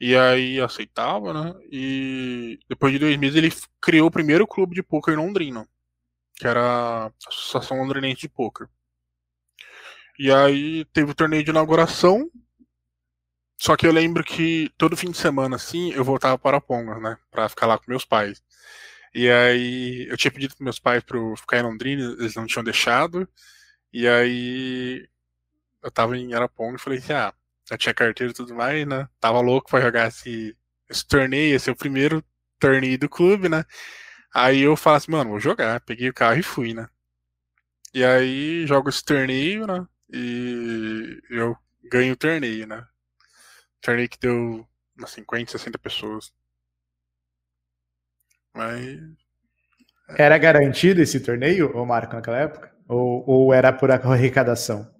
E 0.00 0.16
aí 0.16 0.60
aceitava, 0.60 1.32
né? 1.32 1.54
E 1.70 2.58
depois 2.68 2.92
de 2.92 2.98
dois 2.98 3.16
meses 3.16 3.36
ele 3.36 3.52
criou 3.80 4.08
o 4.08 4.10
primeiro 4.10 4.46
clube 4.46 4.74
de 4.74 4.82
poker 4.82 5.14
em 5.14 5.18
Londrina, 5.18 5.68
que 6.34 6.46
era 6.46 7.06
a 7.06 7.12
Associação 7.28 7.78
Londrinense 7.78 8.22
de 8.22 8.28
Poker. 8.28 8.68
E 10.22 10.30
aí 10.30 10.84
teve 10.92 11.10
o 11.10 11.14
torneio 11.16 11.42
de 11.42 11.50
inauguração. 11.50 12.30
Só 13.58 13.76
que 13.76 13.84
eu 13.84 13.90
lembro 13.90 14.22
que 14.22 14.70
todo 14.78 14.96
fim 14.96 15.10
de 15.10 15.16
semana, 15.16 15.56
assim, 15.56 15.90
eu 15.94 16.04
voltava 16.04 16.38
para 16.38 16.60
Pongas, 16.60 17.02
né? 17.02 17.18
Pra 17.28 17.48
ficar 17.48 17.66
lá 17.66 17.76
com 17.76 17.90
meus 17.90 18.04
pais. 18.04 18.40
E 19.12 19.28
aí 19.28 20.06
eu 20.08 20.16
tinha 20.16 20.30
pedido 20.30 20.54
para 20.54 20.62
meus 20.62 20.78
pais 20.78 21.02
para 21.02 21.18
ficar 21.36 21.58
em 21.58 21.62
Londrina, 21.64 22.14
eles 22.20 22.36
não 22.36 22.46
tinham 22.46 22.62
deixado. 22.62 23.28
E 23.92 24.06
aí 24.06 25.08
eu 25.82 25.90
tava 25.90 26.16
em 26.16 26.34
Araponga 26.34 26.76
e 26.76 26.80
falei 26.80 27.00
assim, 27.00 27.14
ah, 27.14 27.34
já 27.68 27.76
tinha 27.76 27.92
carteira 27.92 28.32
e 28.32 28.36
tudo 28.36 28.54
mais, 28.54 28.86
né? 28.86 29.08
Tava 29.18 29.40
louco 29.40 29.70
para 29.70 29.84
jogar 29.84 30.06
esse, 30.06 30.56
esse 30.88 31.04
torneio, 31.04 31.56
esse 31.56 31.68
é 31.68 31.72
o 31.72 31.76
primeiro 31.76 32.24
torneio 32.60 32.96
do 32.96 33.08
clube, 33.08 33.48
né? 33.48 33.64
Aí 34.32 34.62
eu 34.62 34.76
falo 34.76 34.98
assim, 34.98 35.10
mano, 35.10 35.30
vou 35.30 35.40
jogar. 35.40 35.80
Peguei 35.80 36.08
o 36.10 36.14
carro 36.14 36.38
e 36.38 36.44
fui, 36.44 36.74
né? 36.74 36.88
E 37.92 38.04
aí 38.04 38.66
jogo 38.68 38.88
esse 38.88 39.04
torneio, 39.04 39.66
né? 39.66 39.84
E 40.12 41.22
eu 41.30 41.56
ganho 41.90 42.12
o 42.12 42.16
torneio, 42.16 42.66
né? 42.66 42.86
Torneio 43.80 44.08
que 44.08 44.18
deu 44.18 44.68
umas 44.96 45.10
50, 45.10 45.52
60 45.52 45.78
pessoas. 45.78 46.32
Mas. 48.54 49.00
Era 50.18 50.36
garantido 50.36 51.00
esse 51.00 51.20
torneio, 51.20 51.74
ô 51.74 51.86
Marco, 51.86 52.14
naquela 52.14 52.38
época? 52.38 52.70
Ou, 52.86 53.24
ou 53.26 53.54
era 53.54 53.72
por 53.72 53.90
arrecadação? 53.90 54.92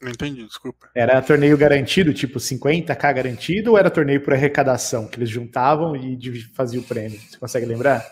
Não 0.00 0.10
entendi, 0.10 0.44
desculpa. 0.44 0.90
Era 0.94 1.20
torneio 1.22 1.56
garantido, 1.56 2.12
tipo 2.12 2.38
50k 2.38 3.12
garantido, 3.14 3.72
ou 3.72 3.78
era 3.78 3.90
torneio 3.90 4.22
por 4.22 4.32
arrecadação, 4.32 5.08
que 5.08 5.18
eles 5.18 5.30
juntavam 5.30 5.96
e 5.96 6.40
faziam 6.54 6.82
o 6.82 6.86
prêmio? 6.86 7.18
Você 7.18 7.38
consegue 7.38 7.66
lembrar? 7.66 8.06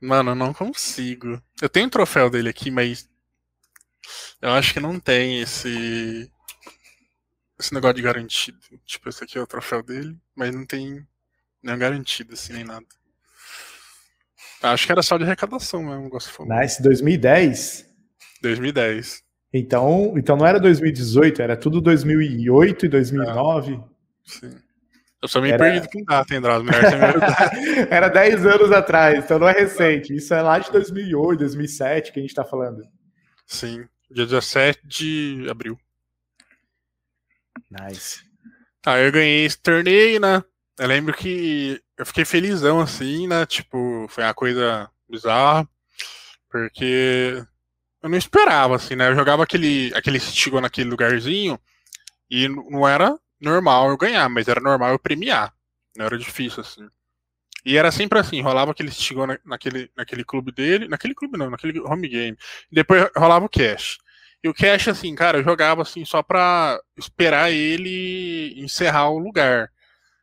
Mano, 0.00 0.30
eu 0.30 0.34
não 0.34 0.54
consigo. 0.54 1.42
Eu 1.60 1.68
tenho 1.68 1.86
um 1.86 1.90
troféu 1.90 2.30
dele 2.30 2.48
aqui, 2.48 2.70
mas 2.70 3.08
eu 4.40 4.50
acho 4.50 4.72
que 4.74 4.80
não 4.80 4.98
tem 4.98 5.40
esse 5.40 6.30
esse 7.58 7.72
negócio 7.72 7.96
de 7.96 8.02
garantido. 8.02 8.58
Tipo, 8.84 9.08
esse 9.08 9.22
aqui 9.22 9.38
é 9.38 9.40
o 9.40 9.46
troféu 9.46 9.82
dele, 9.82 10.16
mas 10.34 10.54
não 10.54 10.66
tem 10.66 11.06
nem 11.62 11.78
garantido 11.78 12.32
assim 12.34 12.52
nem 12.52 12.64
nada. 12.64 12.86
Acho 14.62 14.86
que 14.86 14.92
era 14.92 15.02
só 15.02 15.16
de 15.16 15.24
arrecadação 15.24 15.82
mesmo, 15.82 16.08
gosto 16.08 16.28
de 16.28 16.34
falar. 16.34 16.60
Nice, 16.60 16.82
2010? 16.82 17.86
2010. 18.42 19.22
Então, 19.52 20.14
então 20.16 20.36
não 20.36 20.46
era 20.46 20.58
2018, 20.58 21.42
era 21.42 21.56
tudo 21.56 21.80
2008 21.80 22.86
e 22.86 22.88
2009. 22.88 23.74
É, 23.74 23.80
sim. 24.24 24.50
Eu 25.20 25.28
sou 25.28 25.40
meio 25.40 25.54
era... 25.54 25.64
perdido 25.64 25.88
com 25.88 26.04
data, 26.04 26.34
hein, 26.34 26.40
Drauzio? 26.40 26.72
Era 27.88 28.08
10 28.08 28.44
anos 28.44 28.72
atrás, 28.72 29.24
então 29.24 29.38
não 29.38 29.48
é 29.48 29.52
recente. 29.52 30.12
Isso 30.12 30.34
é 30.34 30.42
lá 30.42 30.58
de 30.58 30.72
2008, 30.72 31.38
2007 31.38 32.12
que 32.12 32.18
a 32.18 32.22
gente 32.22 32.34
tá 32.34 32.44
falando. 32.44 32.82
Sim, 33.46 33.86
dia 34.10 34.24
17 34.26 34.80
de 34.86 35.46
abril. 35.50 35.78
Nice. 37.70 38.22
Tá, 38.80 38.98
eu 38.98 39.12
ganhei 39.12 39.44
esse 39.44 39.58
torneio, 39.58 40.20
né? 40.20 40.42
Eu 40.78 40.88
lembro 40.88 41.14
que 41.14 41.80
eu 41.96 42.04
fiquei 42.06 42.24
felizão, 42.24 42.80
assim, 42.80 43.26
né? 43.28 43.46
Tipo, 43.46 44.06
foi 44.08 44.24
uma 44.24 44.34
coisa 44.34 44.90
bizarra, 45.08 45.68
porque 46.50 47.44
eu 48.02 48.08
não 48.08 48.18
esperava, 48.18 48.76
assim, 48.76 48.96
né? 48.96 49.08
Eu 49.08 49.14
jogava 49.14 49.42
aquele, 49.44 49.92
aquele 49.94 50.18
Stigo 50.18 50.60
naquele 50.60 50.90
lugarzinho 50.90 51.58
e 52.30 52.48
não 52.48 52.86
era 52.88 53.18
normal 53.40 53.90
eu 53.90 53.96
ganhar, 53.96 54.28
mas 54.28 54.48
era 54.48 54.60
normal 54.60 54.90
eu 54.90 54.98
premiar. 54.98 55.54
Não 55.96 56.06
era 56.06 56.18
difícil, 56.18 56.60
assim. 56.62 56.88
E 57.64 57.76
era 57.76 57.92
sempre 57.92 58.18
assim, 58.18 58.40
rolava 58.40 58.72
aquele 58.72 58.90
Stigo 58.90 59.24
naquele, 59.44 59.90
naquele 59.96 60.24
clube 60.24 60.50
dele, 60.50 60.88
naquele 60.88 61.14
clube 61.14 61.38
não, 61.38 61.50
naquele 61.50 61.80
home 61.80 62.08
game. 62.08 62.36
Depois 62.70 63.08
rolava 63.16 63.46
o 63.46 63.48
cash. 63.48 63.98
E 64.42 64.48
o 64.48 64.54
cash, 64.54 64.88
assim, 64.88 65.14
cara, 65.14 65.38
eu 65.38 65.44
jogava 65.44 65.82
assim 65.82 66.04
só 66.04 66.22
pra 66.22 66.80
esperar 66.96 67.52
ele 67.52 68.54
encerrar 68.56 69.08
o 69.10 69.18
lugar. 69.18 69.70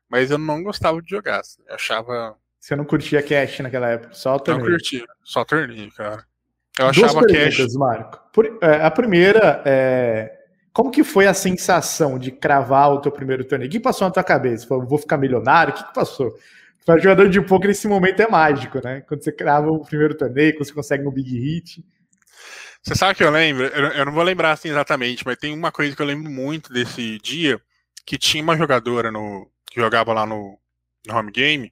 Mas 0.10 0.30
eu 0.30 0.38
não 0.38 0.62
gostava 0.62 1.02
de 1.02 1.10
jogar. 1.10 1.40
Assim. 1.40 1.62
Eu 1.68 1.76
achava. 1.76 2.36
Você 2.60 2.76
não 2.76 2.84
curtia 2.84 3.24
cash 3.24 3.60
naquela 3.60 3.88
época? 3.88 4.14
Só 4.14 4.38
torneio? 4.38 4.66
Não 4.66 4.72
curtia, 4.72 5.06
só 5.24 5.46
torneio, 5.46 5.92
cara. 5.94 6.26
Eu 6.78 6.92
Duas 6.92 7.16
achava 7.16 7.26
cash. 7.26 7.74
Marco. 7.76 8.20
Por, 8.34 8.58
é, 8.62 8.84
a 8.84 8.92
primeira 8.92 9.62
é. 9.66 10.36
Como 10.74 10.92
que 10.92 11.04
foi 11.04 11.26
a 11.26 11.34
sensação 11.34 12.20
de 12.20 12.32
cravar 12.32 12.92
o 12.92 13.02
teu 13.02 13.12
primeiro 13.12 13.46
torneio? 13.46 13.70
O 13.70 13.72
que 13.72 13.80
passou 13.80 14.06
na 14.06 14.14
tua 14.14 14.24
cabeça? 14.24 14.68
Foi, 14.68 14.86
vou 14.86 14.98
ficar 14.98 15.18
milionário? 15.18 15.74
O 15.74 15.78
que, 15.78 15.84
que 15.84 15.94
passou? 15.94 16.38
Para 16.86 17.00
jogador 17.00 17.30
de 17.30 17.42
poker, 17.42 17.70
esse 17.70 17.88
momento 17.88 18.22
é 18.22 18.28
mágico, 18.28 18.82
né? 18.84 19.02
Quando 19.02 19.24
você 19.24 19.32
crava 19.32 19.70
o 19.70 19.86
primeiro 19.86 20.16
torneio, 20.16 20.54
quando 20.54 20.66
você 20.66 20.74
consegue 20.74 21.08
um 21.08 21.12
big 21.12 21.38
hit. 21.38 21.86
Você 22.82 22.96
sabe 22.96 23.16
que 23.16 23.24
eu 23.24 23.30
lembro? 23.30 23.66
Eu 23.66 24.06
não 24.06 24.14
vou 24.14 24.24
lembrar 24.24 24.52
assim 24.52 24.70
exatamente, 24.70 25.26
mas 25.26 25.38
tem 25.38 25.54
uma 25.54 25.72
coisa 25.72 25.96
que 25.96 26.02
eu 26.02 26.06
lembro 26.06 26.32
muito 26.32 26.72
desse 26.72 27.20
dia, 27.20 27.60
que 28.06 28.18
tinha 28.18 28.42
uma 28.42 28.58
jogadora 28.58 29.12
no 29.12 29.50
que 29.70 29.80
jogava 29.80 30.14
lá 30.14 30.26
no, 30.26 30.58
no 31.06 31.16
home 31.16 31.32
game 31.32 31.72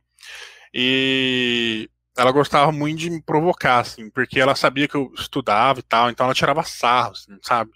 e 0.73 1.89
ela 2.15 2.31
gostava 2.31 2.71
muito 2.71 2.99
de 2.99 3.09
me 3.09 3.21
provocar, 3.21 3.79
assim, 3.79 4.09
porque 4.09 4.39
ela 4.39 4.55
sabia 4.55 4.87
que 4.87 4.95
eu 4.95 5.11
estudava 5.15 5.79
e 5.79 5.83
tal, 5.83 6.09
então 6.09 6.25
ela 6.25 6.35
tirava 6.35 6.63
sarro, 6.63 7.11
assim, 7.11 7.37
sabe? 7.41 7.71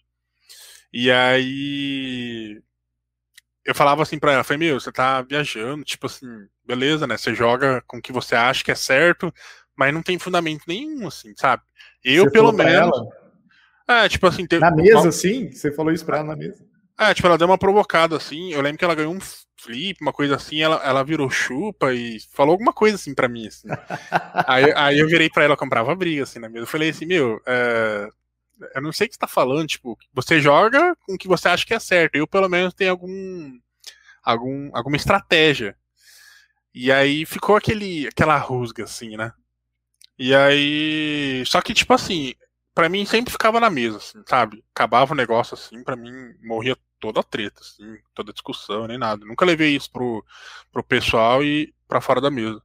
E 0.93 1.09
aí 1.11 2.61
eu 3.71 3.75
falava 3.75 4.01
assim 4.03 4.19
pra 4.19 4.34
ela, 4.34 4.43
falei, 4.43 4.69
meu, 4.69 4.79
você 4.79 4.91
tá 4.91 5.21
viajando, 5.21 5.84
tipo 5.84 6.05
assim, 6.05 6.27
beleza, 6.65 7.07
né? 7.07 7.17
Você 7.17 7.34
joga 7.34 7.81
com 7.88 7.97
o 7.97 8.01
que 8.01 8.12
você 8.12 8.36
acha 8.36 8.63
que 8.63 8.71
é 8.71 8.75
certo, 8.75 9.34
mas 9.75 9.93
não 9.93 10.03
tem 10.03 10.19
fundamento 10.19 10.63
nenhum, 10.67 11.07
assim, 11.07 11.34
sabe? 11.36 11.63
Eu, 12.03 12.25
você 12.25 12.31
pelo 12.31 12.51
menos. 12.51 12.73
Ela? 12.73 13.21
É, 13.88 14.10
tipo 14.10 14.27
assim. 14.27 14.45
Teve... 14.45 14.62
Na 14.62 14.71
mesa, 14.71 15.01
uma... 15.01 15.12
sim? 15.12 15.51
Você 15.51 15.71
falou 15.71 15.91
isso 15.91 16.05
pra 16.05 16.17
ela 16.17 16.27
na 16.27 16.36
mesa? 16.36 16.63
É, 16.99 17.13
tipo, 17.13 17.27
ela 17.27 17.38
deu 17.38 17.47
uma 17.47 17.57
provocada, 17.57 18.15
assim. 18.15 18.53
Eu 18.53 18.62
lembro 18.62 18.77
que 18.77 18.86
ela 18.86 18.95
ganhou 18.95 19.13
um 19.13 19.19
flip, 19.60 19.97
uma 20.01 20.13
coisa 20.13 20.36
assim. 20.36 20.62
Ela, 20.62 20.81
ela 20.84 21.03
virou 21.03 21.29
chupa 21.29 21.93
e 21.93 22.19
falou 22.31 22.51
alguma 22.51 22.71
coisa 22.71 22.95
assim 22.95 23.13
pra 23.13 23.27
mim, 23.27 23.47
assim. 23.47 23.67
aí, 24.47 24.71
aí 24.75 24.99
eu 24.99 25.07
virei 25.07 25.29
pra 25.29 25.43
ela, 25.43 25.57
comprava 25.57 25.95
briga, 25.95 26.23
assim, 26.23 26.39
na 26.39 26.47
mesa. 26.47 26.63
Eu 26.63 26.67
falei 26.67 26.89
assim, 26.89 27.05
meu, 27.05 27.41
é... 27.45 28.07
eu 28.76 28.82
não 28.82 28.91
sei 28.91 29.08
o 29.08 29.10
que 29.10 29.15
você 29.15 29.19
tá 29.19 29.28
falando, 29.28 29.67
tipo, 29.67 29.97
você 30.13 30.39
joga 30.39 30.95
com 31.06 31.15
o 31.15 31.17
que 31.17 31.28
você 31.28 31.50
acha 31.50 31.65
que 31.65 31.74
é 31.74 31.80
certo. 31.80 32.15
Eu, 32.15 32.28
pelo 32.28 32.50
menos, 32.50 32.74
tenho 32.74 32.91
algum. 32.91 33.60
algum 34.24 34.69
alguma 34.74 34.97
estratégia. 34.97 35.78
E 36.74 36.91
aí 36.91 37.26
ficou 37.26 37.56
aquele, 37.56 38.08
aquela 38.08 38.38
rusga, 38.38 38.86
assim, 38.86 39.17
né? 39.17 39.34
E 40.17 40.34
aí. 40.36 41.43
Só 41.45 41.62
que, 41.62 41.74
tipo 41.74 41.93
assim, 41.93 42.34
para 42.74 42.89
mim 42.89 43.06
sempre 43.06 43.32
ficava 43.32 43.60
na 43.60 43.69
mesa, 43.69 43.97
assim, 43.97 44.24
sabe? 44.28 44.63
Acabava 44.74 45.13
o 45.13 45.15
negócio 45.15 45.54
assim, 45.56 45.84
para 45.84 45.95
mim 45.95 46.12
morria 46.41 46.78
toda 47.00 47.19
a 47.19 47.24
treta, 47.24 47.62
assim, 47.62 47.97
toda 48.13 48.32
a 48.32 48.34
discussão, 48.34 48.88
nem 48.88 48.97
nada. 48.97 49.26
Nunca 49.26 49.45
levei 49.45 49.76
isso 49.76 49.91
pro, 49.91 50.24
pro 50.71 50.84
pessoal 50.84 51.43
e 51.43 51.74
para 51.88 52.02
fora 52.02 52.21
da 52.21 52.32
mesa. 52.32 52.62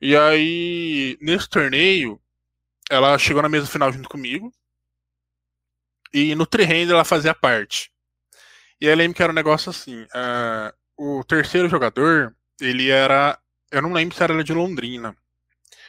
E 0.00 0.16
aí, 0.16 1.16
nesse 1.20 1.48
torneio, 1.48 2.20
ela 2.90 3.16
chegou 3.18 3.42
na 3.42 3.48
mesa 3.48 3.66
final 3.66 3.92
junto 3.92 4.08
comigo. 4.08 4.52
E 6.14 6.32
no 6.36 6.46
trihand 6.46 6.88
ela 6.88 7.04
fazia 7.04 7.34
parte. 7.34 7.90
E 8.80 8.86
eu 8.86 8.94
lembro 8.94 9.16
que 9.16 9.22
era 9.22 9.32
um 9.32 9.34
negócio 9.34 9.70
assim: 9.70 10.02
uh, 10.02 10.72
o 10.96 11.24
terceiro 11.24 11.68
jogador, 11.68 12.34
ele 12.60 12.88
era. 12.88 13.36
Eu 13.70 13.82
não 13.82 13.92
lembro 13.92 14.16
se 14.16 14.22
era 14.22 14.44
de 14.44 14.54
Londrina. 14.54 15.16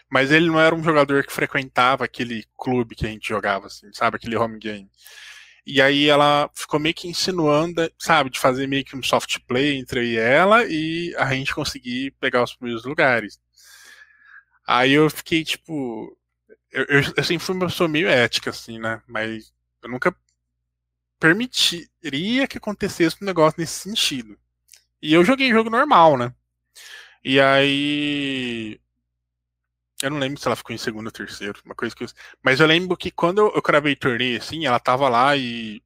Mas 0.09 0.31
ele 0.31 0.47
não 0.47 0.59
era 0.59 0.73
um 0.75 0.83
jogador 0.83 1.23
que 1.25 1.33
frequentava 1.33 2.05
aquele 2.05 2.43
clube 2.57 2.95
que 2.95 3.05
a 3.05 3.09
gente 3.09 3.27
jogava, 3.27 3.67
assim, 3.67 3.91
sabe? 3.93 4.17
Aquele 4.17 4.35
home 4.35 4.59
game. 4.59 4.89
E 5.65 5.81
aí 5.81 6.07
ela 6.07 6.49
ficou 6.55 6.79
meio 6.79 6.93
que 6.95 7.07
insinuando, 7.07 7.91
sabe, 7.99 8.29
de 8.29 8.39
fazer 8.39 8.67
meio 8.67 8.85
que 8.85 8.95
um 8.95 9.03
soft 9.03 9.39
play 9.47 9.77
entre 9.77 10.15
ela 10.15 10.63
e 10.65 11.13
a 11.17 11.33
gente 11.33 11.53
conseguir 11.55 12.11
pegar 12.19 12.43
os 12.43 12.55
primeiros 12.55 12.85
lugares. 12.85 13.39
Aí 14.67 14.93
eu 14.93 15.09
fiquei 15.09 15.43
tipo. 15.43 16.17
Eu, 16.71 16.85
eu, 16.85 17.01
eu 17.17 17.23
sempre 17.23 17.45
fui 17.45 17.55
uma 17.55 17.67
pessoa 17.67 17.89
meio 17.89 18.07
ética, 18.07 18.49
assim, 18.51 18.79
né? 18.79 19.01
Mas 19.07 19.54
eu 19.85 19.91
nunca 19.91 20.15
permitiria 21.19 22.47
que 22.47 22.57
acontecesse 22.57 23.17
um 23.21 23.25
negócio 23.25 23.59
nesse 23.59 23.79
sentido. 23.79 24.37
E 25.01 25.13
eu 25.13 25.23
joguei 25.23 25.51
jogo 25.51 25.69
normal, 25.69 26.17
né? 26.17 26.33
E 27.23 27.39
aí 27.39 28.79
eu 30.01 30.09
não 30.09 30.17
lembro 30.17 30.39
se 30.39 30.47
ela 30.47 30.55
ficou 30.55 30.75
em 30.75 30.77
segundo 30.77 31.05
ou 31.05 31.11
terceiro, 31.11 31.61
uma 31.63 31.75
coisa 31.75 31.95
que 31.95 32.03
eu... 32.03 32.07
Mas 32.43 32.59
eu 32.59 32.67
lembro 32.67 32.97
que 32.97 33.11
quando 33.11 33.39
eu, 33.39 33.51
eu 33.55 33.61
cravei 33.61 33.95
torneio, 33.95 34.39
assim, 34.39 34.65
ela 34.65 34.79
tava 34.79 35.07
lá 35.07 35.37
e 35.37 35.81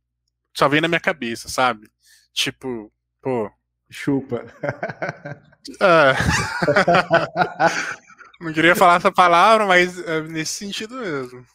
só 0.54 0.68
veio 0.70 0.82
na 0.82 0.88
minha 0.88 1.00
cabeça, 1.00 1.50
sabe? 1.50 1.90
Tipo, 2.34 2.92
pô. 3.22 3.52
Chupa. 3.90 4.46
É. 5.82 6.14
não 8.42 8.54
queria 8.54 8.76
falar 8.76 8.96
essa 8.96 9.12
palavra, 9.12 9.68
mas 9.68 10.00
é 10.00 10.22
nesse 10.22 10.54
sentido 10.54 10.96
mesmo. 10.96 11.46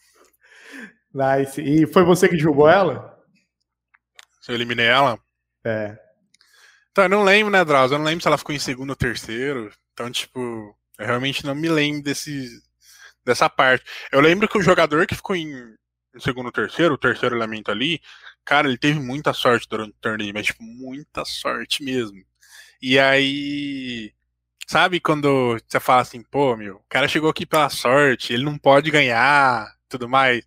Nice. 1.15 1.61
E 1.63 1.87
foi 1.87 2.03
você 2.03 2.29
que 2.29 2.37
derrubou 2.37 2.69
ela? 2.69 3.17
Eu 4.49 4.55
eliminei 4.55 4.87
ela? 4.87 5.19
É. 5.65 5.97
Então, 6.91 7.05
eu 7.05 7.09
não 7.09 7.25
lembro, 7.25 7.53
né, 7.53 7.65
Drauzio? 7.65 7.95
Eu 7.95 7.99
não 7.99 8.07
lembro 8.07 8.23
se 8.23 8.29
ela 8.29 8.39
ficou 8.39 8.55
em 8.55 8.59
segundo 8.59 8.91
ou 8.91 8.97
terceiro. 8.97 9.73
Então, 9.93 10.11
tipo, 10.11 10.77
eu 10.99 11.07
realmente 11.07 11.45
não 11.45 11.55
me 11.55 11.69
lembro 11.69 12.03
desse, 12.03 12.49
dessa 13.25 13.49
parte. 13.49 13.85
Eu 14.13 14.21
lembro 14.21 14.49
que 14.49 14.59
o 14.59 14.63
jogador 14.63 15.07
que 15.07 15.15
ficou 15.15 15.35
em, 15.35 15.51
em 16.15 16.21
segundo 16.21 16.47
ou 16.47 16.53
terceiro, 16.53 16.95
o 16.95 16.99
terceiro 16.99 17.37
elemento 17.37 17.71
ali, 17.71 18.01
cara, 18.45 18.69
ele 18.69 18.79
teve 18.79 18.99
muita 19.01 19.33
sorte 19.33 19.69
durante 19.69 19.91
o 19.91 20.01
torneio, 20.01 20.35
mas 20.35 20.47
tipo, 20.47 20.63
muita 20.63 21.25
sorte 21.25 21.83
mesmo. 21.83 22.23
E 22.83 22.99
aí, 22.99 24.13
sabe 24.67 25.01
quando 25.01 25.59
você 25.69 25.81
fala 25.81 26.03
assim, 26.03 26.23
pô, 26.23 26.57
meu, 26.57 26.77
o 26.77 26.85
cara 26.89 27.09
chegou 27.09 27.31
aqui 27.31 27.47
pela 27.47 27.71
sorte, 27.71 28.33
ele 28.33 28.45
não 28.45 28.59
pode 28.59 28.91
ganhar, 28.91 29.67
tudo 29.89 30.09
mais. 30.09 30.45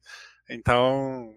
Então. 0.49 1.33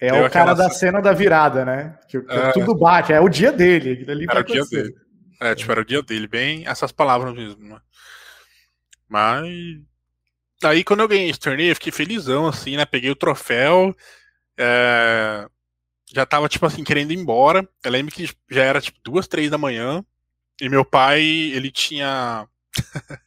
É 0.00 0.12
o 0.12 0.30
cara 0.30 0.54
da 0.54 0.68
cena 0.68 1.00
da 1.00 1.12
virada, 1.12 1.64
né? 1.64 1.98
Que, 2.08 2.20
que 2.20 2.32
é, 2.32 2.52
tudo 2.52 2.74
bate, 2.74 3.12
é 3.12 3.20
o 3.20 3.28
dia 3.28 3.50
dele. 3.50 4.04
Era 4.28 4.40
o 4.40 4.44
dia 4.44 4.64
dele. 4.64 4.94
É, 5.40 5.54
tipo, 5.54 5.70
era 5.70 5.80
o 5.80 5.84
dia 5.84 6.02
dele, 6.02 6.26
bem 6.26 6.66
essas 6.66 6.92
palavras 6.92 7.34
mesmo, 7.34 7.62
né? 7.62 7.80
Mas. 9.08 9.48
Aí 10.62 10.82
quando 10.82 11.00
eu 11.00 11.08
ganhei 11.08 11.30
esse 11.30 11.38
torneio, 11.38 11.70
eu 11.70 11.74
fiquei 11.74 11.92
felizão, 11.92 12.46
assim, 12.46 12.76
né? 12.76 12.84
Peguei 12.84 13.10
o 13.10 13.16
troféu. 13.16 13.94
É... 14.58 15.46
Já 16.12 16.24
tava, 16.24 16.48
tipo 16.48 16.64
assim, 16.66 16.84
querendo 16.84 17.12
ir 17.12 17.18
embora. 17.18 17.68
Eu 17.82 17.90
lembro 17.90 18.14
que 18.14 18.30
já 18.50 18.62
era, 18.62 18.80
tipo, 18.80 18.98
duas, 19.04 19.26
três 19.26 19.50
da 19.50 19.58
manhã. 19.58 20.04
E 20.60 20.68
meu 20.68 20.84
pai, 20.84 21.22
ele 21.22 21.70
tinha. 21.70 22.46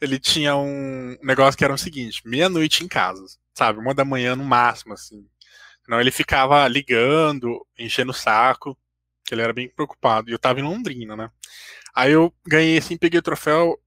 ele 0.00 0.18
tinha 0.18 0.56
um 0.56 1.16
negócio 1.22 1.56
que 1.56 1.64
era 1.64 1.74
o 1.74 1.78
seguinte: 1.78 2.22
meia-noite 2.24 2.84
em 2.84 2.88
casa, 2.88 3.24
sabe? 3.56 3.78
Uma 3.80 3.94
da 3.94 4.04
manhã 4.04 4.36
no 4.36 4.44
máximo, 4.44 4.94
assim. 4.94 5.26
Não, 5.88 6.00
ele 6.00 6.10
ficava 6.10 6.66
ligando, 6.68 7.64
enchendo 7.78 8.10
o 8.10 8.14
saco, 8.14 8.76
que 9.24 9.34
ele 9.34 9.42
era 9.42 9.52
bem 9.52 9.68
preocupado. 9.68 10.28
E 10.28 10.32
eu 10.32 10.38
tava 10.38 10.60
em 10.60 10.64
Londrina, 10.64 11.16
né? 11.16 11.30
Aí 11.94 12.12
eu 12.12 12.32
ganhei 12.46 12.78
assim, 12.78 12.96
peguei 12.96 13.18
o 13.18 13.22
troféu, 13.22 13.80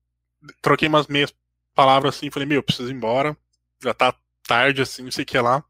troquei 0.61 0.87
umas 0.87 1.07
meias 1.07 1.33
palavras 1.75 2.15
assim, 2.15 2.31
falei, 2.31 2.47
meu, 2.47 2.63
preciso 2.63 2.89
ir 2.89 2.95
embora. 2.95 3.37
Já 3.81 3.93
tá 3.93 4.13
tarde, 4.47 4.81
assim, 4.81 5.03
não 5.03 5.11
sei 5.11 5.23
o 5.23 5.27
que 5.27 5.37
lá. 5.39 5.63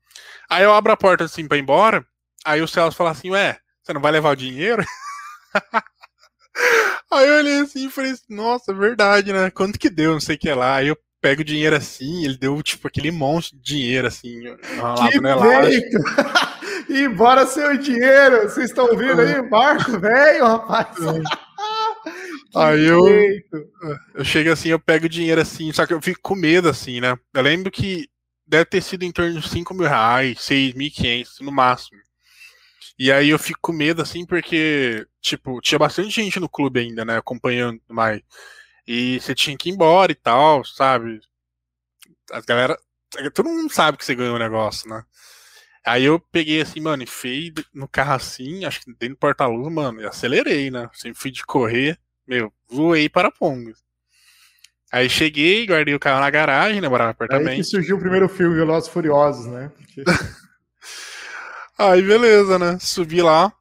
Aí 0.50 0.64
eu 0.64 0.74
abro 0.74 0.92
a 0.92 0.98
porta 0.98 1.26
assim 1.26 1.48
pra 1.48 1.58
ir 1.58 1.62
embora. 1.62 2.06
Aí 2.46 2.62
o 2.62 2.68
Celso 2.68 2.98
fala 2.98 3.12
assim, 3.12 3.32
ué, 3.32 3.60
você 3.84 3.94
não 3.94 4.02
vai 4.02 4.12
levar 4.12 4.32
o 4.32 4.36
dinheiro? 4.36 4.84
Aí 7.12 7.28
eu 7.28 7.38
olhei 7.38 7.60
assim 7.62 7.88
e 7.88 7.92
falei, 7.92 8.14
nossa, 8.30 8.72
é 8.72 8.76
verdade, 8.76 9.34
né? 9.34 9.50
Quanto 9.52 9.80
que 9.80 9.90
deu, 9.90 10.14
não 10.14 10.20
sei 10.20 10.36
o 10.36 10.40
que 10.40 10.54
lá. 10.54 10.76
Aí 10.76 10.88
eu 10.88 10.98
pego 11.22 11.42
o 11.42 11.46
dinheiro 11.46 11.76
assim, 11.76 12.26
ele 12.26 12.38
deu 12.38 12.62
tipo 12.64 12.88
aquele 12.88 13.12
monte 13.12 13.56
de 13.56 13.62
dinheiro 13.62 14.08
assim, 14.08 14.42
que 15.12 15.20
jeito! 15.70 15.98
e 16.90 17.08
bora 17.10 17.46
seu 17.46 17.78
dinheiro! 17.78 18.44
Vocês 18.44 18.70
estão 18.70 18.86
ouvindo 18.86 19.22
aí? 19.22 19.42
Marco, 19.42 20.00
velho, 20.00 20.46
rapaz! 20.46 20.96
aí 22.56 22.86
eu, 22.86 23.06
eu 24.16 24.26
chego 24.26 24.52
assim, 24.52 24.70
eu 24.70 24.80
pego 24.80 25.06
o 25.06 25.10
dinheiro 25.10 25.42
assim, 25.42 25.72
só 25.72 25.86
que 25.86 25.94
eu 25.94 26.02
fico 26.02 26.20
com 26.22 26.36
medo 26.36 26.70
assim, 26.70 27.00
né? 27.00 27.18
Eu 27.34 27.42
lembro 27.42 27.70
que 27.70 28.08
deve 28.48 28.66
ter 28.66 28.82
sido 28.82 29.04
em 29.04 29.12
torno 29.12 29.40
de 29.40 29.48
5 29.48 29.74
mil 29.74 29.88
reais, 29.88 30.38
6.500 30.40 31.42
no 31.42 31.52
máximo. 31.52 32.00
E 32.98 33.14
aí 33.14 33.30
eu 33.30 33.40
fico 33.40 33.60
com 33.62 33.72
medo, 33.72 34.02
assim, 34.02 34.26
porque, 34.26 35.08
tipo, 35.22 35.62
tinha 35.62 35.80
bastante 35.80 36.10
gente 36.10 36.38
no 36.38 36.50
clube 36.50 36.82
ainda, 36.82 37.06
né, 37.06 37.18
acompanhando 37.18 37.80
mais. 37.88 38.22
E 38.92 39.20
você 39.20 39.36
tinha 39.36 39.56
que 39.56 39.70
ir 39.70 39.74
embora 39.74 40.12
e 40.12 40.16
tal, 40.16 40.66
sabe? 40.66 41.22
A 42.32 42.42
galera. 42.42 42.76
Todo 43.36 43.48
mundo 43.48 43.72
sabe 43.72 44.00
que 44.00 44.04
você 44.04 44.16
ganhou 44.16 44.36
o 44.36 44.40
negócio, 44.40 44.90
né? 44.90 45.04
Aí 45.86 46.06
eu 46.06 46.20
peguei 46.20 46.60
assim, 46.60 46.80
mano, 46.80 47.04
e 47.04 47.06
fei 47.06 47.54
no 47.72 47.88
carro 47.88 48.14
assim, 48.14 48.66
acho 48.66 48.82
que 48.82 48.88
dentro 48.94 49.10
do 49.10 49.20
porta-luz, 49.20 49.72
mano, 49.72 50.02
e 50.02 50.08
acelerei, 50.08 50.72
né? 50.72 50.90
Sempre 50.94 51.20
fui 51.20 51.30
de 51.30 51.46
correr, 51.46 52.00
meu, 52.28 52.52
voei 52.68 53.08
para 53.08 53.30
Pongo. 53.30 53.74
Aí 54.92 55.08
cheguei, 55.08 55.68
guardei 55.68 55.94
o 55.94 56.00
carro 56.00 56.20
na 56.20 56.30
garagem, 56.32 56.82
né? 56.82 56.90
Morava 56.90 57.10
no 57.10 57.12
apartamento. 57.12 57.50
Aí 57.50 57.58
que 57.58 57.64
surgiu 57.66 57.96
o 57.96 58.00
primeiro 58.00 58.28
filme, 58.28 58.56
Velozes 58.56 58.90
Furiosos, 58.90 59.46
né? 59.46 59.72
Porque... 59.78 60.04
Aí 61.78 62.02
beleza, 62.02 62.58
né? 62.58 62.80
Subi 62.80 63.22
lá 63.22 63.54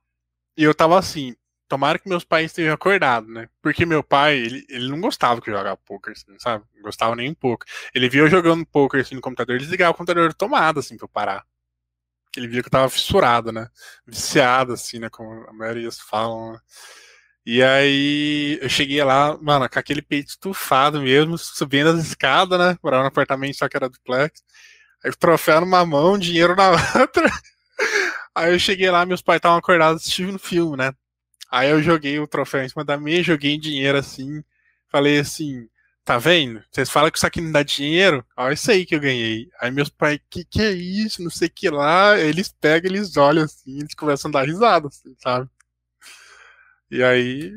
e 0.56 0.64
eu 0.64 0.74
tava 0.74 0.98
assim. 0.98 1.36
Tomara 1.68 1.98
que 1.98 2.08
meus 2.08 2.24
pais 2.24 2.46
estejam 2.46 2.72
acordados, 2.74 3.28
né? 3.32 3.48
Porque 3.62 3.84
meu 3.84 4.02
pai, 4.02 4.38
ele, 4.38 4.64
ele 4.68 4.88
não 4.88 5.00
gostava 5.00 5.40
que 5.40 5.50
eu 5.50 5.54
jogava 5.54 5.76
poker, 5.76 6.12
assim, 6.12 6.38
sabe? 6.38 6.64
Não 6.74 6.82
gostava 6.82 7.14
nem 7.14 7.30
um 7.30 7.34
pouco. 7.34 7.66
Ele 7.94 8.08
via 8.08 8.22
eu 8.22 8.30
jogando 8.30 8.64
poker 8.66 9.00
assim 9.00 9.14
no 9.14 9.20
computador, 9.20 9.54
ele 9.54 9.64
desligava 9.64 9.92
o 9.92 9.94
computador 9.94 10.32
tomado, 10.32 10.80
assim, 10.80 10.96
pra 10.96 11.04
eu 11.04 11.08
parar. 11.08 11.44
Ele 12.36 12.48
via 12.48 12.62
que 12.62 12.68
eu 12.68 12.72
tava 12.72 12.88
fissurado, 12.88 13.52
né? 13.52 13.68
Viciado, 14.06 14.72
assim, 14.72 14.98
né? 14.98 15.10
Como 15.10 15.30
a 15.48 15.52
maioria 15.52 15.90
falam, 15.92 16.52
né? 16.52 16.58
E 17.44 17.62
aí 17.62 18.58
eu 18.60 18.68
cheguei 18.68 19.02
lá, 19.02 19.36
mano, 19.40 19.68
com 19.70 19.78
aquele 19.78 20.02
peito 20.02 20.28
estufado 20.28 21.00
mesmo, 21.00 21.38
subindo 21.38 21.90
as 21.90 22.06
escadas, 22.06 22.58
né? 22.58 22.78
Morava 22.82 23.02
no 23.04 23.08
apartamento 23.08 23.56
só 23.56 23.68
que 23.68 23.76
era 23.76 23.88
duplex. 23.88 24.42
Aí 25.04 25.12
troféu 25.16 25.60
numa 25.60 25.84
mão, 25.86 26.18
dinheiro 26.18 26.54
na 26.56 26.70
outra. 27.00 27.30
Aí 28.34 28.52
eu 28.52 28.58
cheguei 28.58 28.90
lá, 28.90 29.06
meus 29.06 29.22
pais 29.22 29.38
estavam 29.38 29.58
acordados 29.58 30.02
assistindo 30.02 30.38
filme, 30.38 30.76
né? 30.76 30.92
Aí 31.50 31.70
eu 31.70 31.82
joguei 31.82 32.18
o 32.18 32.26
troféu 32.26 32.62
em 32.62 32.68
cima 32.68 32.84
da 32.84 32.96
mesa, 32.98 33.22
joguei 33.22 33.58
dinheiro 33.58 33.98
assim, 33.98 34.42
falei 34.88 35.18
assim, 35.18 35.68
tá 36.04 36.18
vendo? 36.18 36.62
Vocês 36.70 36.90
falam 36.90 37.10
que 37.10 37.18
isso 37.18 37.26
aqui 37.26 37.40
não 37.40 37.52
dá 37.52 37.62
dinheiro? 37.62 38.24
Olha 38.36 38.54
isso 38.54 38.70
aí 38.70 38.86
que 38.86 38.94
eu 38.94 39.00
ganhei. 39.00 39.50
Aí 39.60 39.70
meus 39.70 39.88
pais, 39.90 40.20
que 40.30 40.44
que 40.44 40.62
é 40.62 40.72
isso? 40.72 41.22
Não 41.22 41.30
sei 41.30 41.48
que 41.48 41.70
lá. 41.70 42.18
Eles 42.18 42.48
pegam, 42.60 42.90
eles 42.90 43.16
olham 43.16 43.44
assim, 43.44 43.78
eles 43.78 43.94
começam 43.94 44.30
a 44.30 44.32
dar 44.32 44.46
risada, 44.46 44.88
assim, 44.88 45.14
sabe? 45.18 45.48
E 46.90 47.02
aí, 47.02 47.52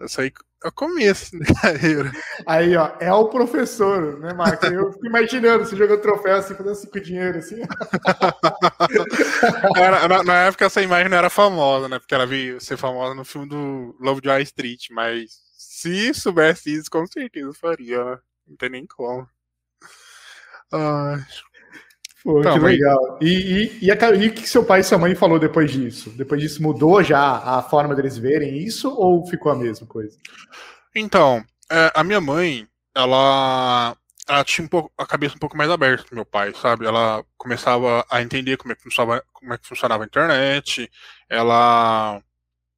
eu 0.00 0.08
saí 0.08 0.32
é 0.64 0.68
o 0.68 0.72
começo 0.72 1.38
da 1.38 1.46
carreira. 1.60 2.12
Aí, 2.46 2.76
ó, 2.76 2.92
é 2.98 3.12
o 3.12 3.28
professor, 3.28 4.18
né, 4.18 4.32
Marcos? 4.32 4.70
Eu 4.70 4.92
fico 4.92 5.06
imaginando 5.06 5.64
você 5.64 5.76
jogando 5.76 6.00
troféu 6.00 6.36
assim, 6.36 6.54
fazendo 6.54 6.90
com 6.90 7.00
dinheiro, 7.00 7.38
assim. 7.38 7.60
Era, 9.76 10.08
na, 10.08 10.22
na, 10.22 10.34
época 10.44 10.64
essa 10.64 10.82
imagem 10.82 11.08
não 11.08 11.18
era 11.18 11.30
famosa, 11.30 11.88
né? 11.88 11.98
Porque 11.98 12.14
ela 12.14 12.26
veio 12.26 12.60
ser 12.60 12.76
famosa 12.76 13.14
no 13.14 13.24
filme 13.24 13.48
do 13.48 13.96
Love 14.00 14.22
Street, 14.42 14.86
mas 14.90 15.30
se 15.56 16.12
soubesse 16.14 16.74
isso, 16.74 16.90
com 16.90 17.06
certeza 17.06 17.52
faria, 17.54 18.04
né? 18.04 18.18
Não 18.46 18.56
tem 18.56 18.70
nem 18.70 18.86
como. 18.86 19.28
Ai. 20.72 21.24
Pô, 22.26 22.40
que 22.40 22.58
legal. 22.58 23.18
E, 23.20 23.28
e, 23.28 23.84
e, 23.86 23.90
a, 23.92 23.94
e, 24.16 24.26
o 24.26 24.32
que 24.32 24.48
seu 24.48 24.64
pai 24.64 24.80
e 24.80 24.82
sua 24.82 24.98
mãe 24.98 25.14
falou 25.14 25.38
depois 25.38 25.70
disso? 25.70 26.10
Depois 26.10 26.40
disso 26.40 26.60
mudou 26.60 27.00
já 27.00 27.20
a 27.22 27.62
forma 27.62 27.94
deles 27.94 28.18
verem 28.18 28.58
isso 28.58 28.92
ou 28.92 29.24
ficou 29.28 29.52
a 29.52 29.54
mesma 29.54 29.86
coisa? 29.86 30.18
Então, 30.92 31.44
é, 31.70 31.92
a 31.94 32.02
minha 32.02 32.20
mãe, 32.20 32.66
ela, 32.92 33.96
ela 34.28 34.42
tinha 34.42 34.64
um 34.64 34.68
pouco, 34.68 34.90
a 34.98 35.06
cabeça 35.06 35.36
um 35.36 35.38
pouco 35.38 35.56
mais 35.56 35.70
aberta 35.70 36.02
do 36.10 36.16
meu 36.16 36.24
pai, 36.24 36.52
sabe? 36.60 36.84
Ela 36.84 37.24
começava 37.38 38.04
a 38.10 38.20
entender 38.20 38.56
como 38.56 38.72
é 38.72 38.74
que 38.74 38.82
funcionava, 38.82 39.22
como 39.32 39.54
é 39.54 39.58
que 39.58 39.68
funcionava 39.68 40.02
a 40.02 40.06
internet. 40.06 40.90
Ela 41.30 42.20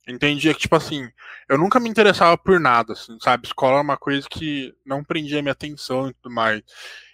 entendia 0.06 0.52
que, 0.52 0.60
tipo 0.60 0.76
assim, 0.76 1.08
eu 1.48 1.56
nunca 1.56 1.80
me 1.80 1.88
interessava 1.88 2.36
por 2.36 2.60
nada, 2.60 2.92
assim, 2.92 3.16
sabe? 3.18 3.46
Escola 3.46 3.76
era 3.76 3.82
uma 3.82 3.96
coisa 3.96 4.28
que 4.28 4.74
não 4.84 5.02
prendia 5.02 5.40
minha 5.40 5.52
atenção 5.52 6.10
e 6.10 6.12
tudo 6.12 6.34
mais. 6.34 6.62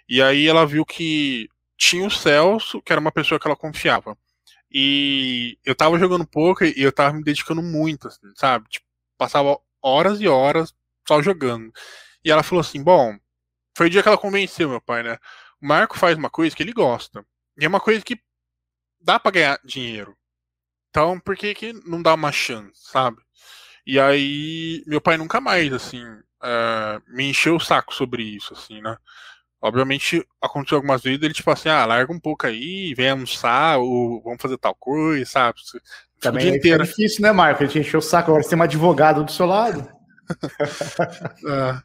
E 0.09 0.21
aí 0.21 0.45
ela 0.45 0.67
viu 0.67 0.85
que 0.85 1.49
tinha 1.77 2.05
o 2.05 2.11
Celso, 2.11 2.81
que 2.81 2.91
era 2.91 3.01
uma 3.01 3.11
pessoa 3.11 3.39
que 3.39 3.47
ela 3.47 3.55
confiava. 3.55 4.17
E 4.71 5.57
eu 5.63 5.75
tava 5.75 5.99
jogando 5.99 6.27
poker 6.27 6.73
e 6.77 6.81
eu 6.81 6.91
tava 6.91 7.13
me 7.13 7.23
dedicando 7.23 7.61
muito, 7.61 8.07
assim, 8.07 8.31
sabe? 8.35 8.67
Tipo, 8.69 8.85
passava 9.17 9.57
horas 9.81 10.19
e 10.19 10.27
horas 10.27 10.73
só 11.07 11.21
jogando. 11.21 11.71
E 12.23 12.31
ela 12.31 12.43
falou 12.43 12.61
assim: 12.61 12.83
bom, 12.83 13.17
foi 13.77 13.87
o 13.87 13.89
dia 13.89 14.01
que 14.01 14.07
ela 14.09 14.17
convenceu 14.17 14.69
meu 14.69 14.81
pai, 14.81 15.03
né? 15.03 15.17
O 15.61 15.67
Marco 15.67 15.97
faz 15.97 16.17
uma 16.17 16.29
coisa 16.29 16.55
que 16.55 16.63
ele 16.63 16.73
gosta. 16.73 17.25
E 17.57 17.65
é 17.65 17.67
uma 17.67 17.79
coisa 17.79 18.03
que 18.03 18.19
dá 19.01 19.19
para 19.19 19.31
ganhar 19.31 19.59
dinheiro. 19.63 20.17
Então, 20.89 21.19
por 21.19 21.35
que, 21.35 21.53
que 21.53 21.73
não 21.85 22.01
dá 22.01 22.13
uma 22.13 22.31
chance, 22.31 22.71
sabe? 22.75 23.17
E 23.85 23.99
aí, 23.99 24.83
meu 24.87 25.01
pai 25.01 25.17
nunca 25.17 25.39
mais, 25.41 25.71
assim, 25.73 26.03
uh, 26.03 27.01
me 27.07 27.29
encheu 27.29 27.55
o 27.55 27.59
saco 27.59 27.93
sobre 27.93 28.23
isso, 28.23 28.53
assim, 28.53 28.81
né? 28.81 28.97
Obviamente, 29.65 30.23
aconteceu 30.39 30.77
algumas 30.77 31.01
vezes 31.01 31.19
ele, 31.23 31.33
tipo 31.33 31.49
assim, 31.49 31.69
ah, 31.69 31.87
larga 31.87 32.13
um 32.13 32.19
pouco 32.19 32.45
aí, 32.45 32.93
vem 32.93 33.09
almoçar, 33.09 33.79
ou 33.79 34.21
vamos 34.21 34.39
fazer 34.39 34.59
tal 34.59 34.75
coisa, 34.75 35.25
sabe? 35.25 35.59
Também 36.19 36.49
é 36.49 36.57
inteiro. 36.57 36.83
difícil, 36.83 37.23
né, 37.23 37.31
Marco? 37.31 37.63
A 37.63 37.65
gente 37.65 37.79
encheu 37.79 37.97
o 37.97 38.03
saco, 38.03 38.29
agora 38.29 38.43
você 38.43 38.49
tem 38.51 38.59
um 38.59 38.61
advogado 38.61 39.23
do 39.23 39.31
seu 39.31 39.47
lado. 39.47 39.91
é. 41.49 41.81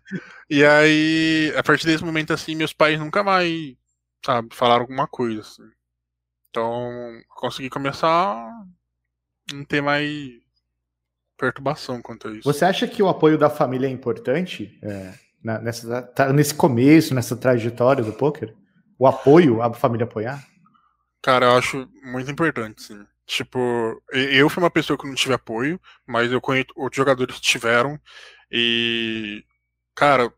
E 0.50 0.62
aí, 0.62 1.54
a 1.56 1.62
partir 1.62 1.86
desse 1.86 2.04
momento, 2.04 2.34
assim, 2.34 2.54
meus 2.54 2.74
pais 2.74 2.98
nunca 2.98 3.24
mais, 3.24 3.74
sabe, 4.26 4.54
falaram 4.54 4.82
alguma 4.82 5.08
coisa, 5.08 5.40
assim. 5.40 5.70
Então, 6.50 7.18
consegui 7.30 7.70
começar 7.70 8.10
a 8.10 8.62
não 9.54 9.64
ter 9.64 9.80
mais 9.80 10.32
perturbação 11.34 12.02
quanto 12.02 12.28
a 12.28 12.32
isso. 12.32 12.42
Você 12.44 12.66
acha 12.66 12.86
que 12.86 13.02
o 13.02 13.08
apoio 13.08 13.38
da 13.38 13.48
família 13.48 13.86
é 13.86 13.90
importante? 13.90 14.78
É 14.82 15.29
na, 15.42 15.58
nessa, 15.58 16.02
tá 16.02 16.32
nesse 16.32 16.54
começo, 16.54 17.14
nessa 17.14 17.36
trajetória 17.36 18.04
do 18.04 18.12
poker? 18.12 18.54
O 18.98 19.06
apoio, 19.06 19.62
a 19.62 19.72
família 19.72 20.04
apoiar? 20.04 20.44
Cara, 21.22 21.46
eu 21.46 21.58
acho 21.58 21.88
muito 22.02 22.30
importante, 22.30 22.82
sim. 22.82 23.06
Tipo, 23.26 24.02
eu 24.12 24.48
fui 24.48 24.62
uma 24.62 24.70
pessoa 24.70 24.98
que 24.98 25.06
não 25.06 25.14
tive 25.14 25.34
apoio, 25.34 25.80
mas 26.06 26.32
eu 26.32 26.40
conheço 26.40 26.68
outros 26.74 26.96
jogadores 26.96 27.36
que 27.36 27.42
tiveram. 27.42 27.98
E, 28.50 29.44
cara, 29.94 30.32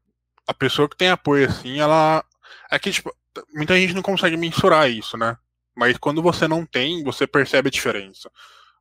a 0.46 0.52
pessoa 0.52 0.88
que 0.88 0.96
tem 0.96 1.08
apoio 1.08 1.48
assim, 1.48 1.80
ela. 1.80 2.24
É 2.70 2.78
que, 2.78 2.90
tipo, 2.90 3.10
muita 3.54 3.74
gente 3.76 3.94
não 3.94 4.02
consegue 4.02 4.36
mensurar 4.36 4.90
isso, 4.90 5.16
né? 5.16 5.36
Mas 5.74 5.96
quando 5.96 6.22
você 6.22 6.46
não 6.46 6.66
tem, 6.66 7.02
você 7.02 7.26
percebe 7.26 7.68
a 7.68 7.70
diferença. 7.70 8.30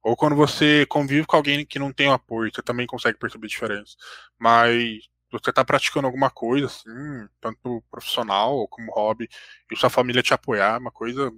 Ou 0.04 0.16
quando 0.16 0.36
você 0.36 0.86
convive 0.88 1.26
com 1.26 1.38
alguém 1.38 1.66
que 1.66 1.80
não 1.80 1.94
tem 1.94 2.12
apoio, 2.12 2.52
você 2.54 2.62
também 2.62 2.88
consegue 2.88 3.18
perceber 3.18 3.46
a 3.46 3.50
diferença. 3.50 3.96
Mas 4.38 5.08
você 5.32 5.50
está 5.50 5.64
praticando 5.66 6.08
alguma 6.08 6.30
coisa, 6.30 6.68
assim, 6.68 7.28
tanto 7.40 7.84
profissional 7.90 8.68
como 8.68 8.92
hobby, 8.94 9.30
e 9.72 9.76
sua 9.76 9.90
família 9.90 10.24
te 10.24 10.34
apoiar, 10.34 10.80
uma 10.80 10.92
coisa. 10.92 11.32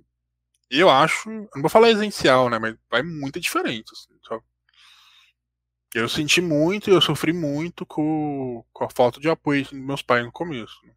Eu 0.70 0.90
acho, 0.90 1.30
não 1.30 1.62
vou 1.62 1.70
falar 1.70 1.92
essencial, 1.92 2.50
né? 2.50 2.60
Mas 2.60 2.76
vai 2.90 3.04
muita 3.04 3.40
diferença, 3.40 3.94
assim, 3.94 4.14
sabe? 4.28 4.44
Eu 5.94 6.10
senti 6.10 6.42
muito, 6.42 6.90
eu 6.90 7.00
sofri 7.02 7.32
muito 7.32 7.86
com, 7.86 8.66
com 8.74 8.84
a 8.84 8.90
falta 8.90 9.20
de 9.20 9.30
apoio 9.30 9.62
assim, 9.62 9.78
dos 9.78 9.86
meus 9.86 10.02
pais 10.02 10.26
no 10.26 10.32
começo. 10.32 10.76
Né? 10.86 10.94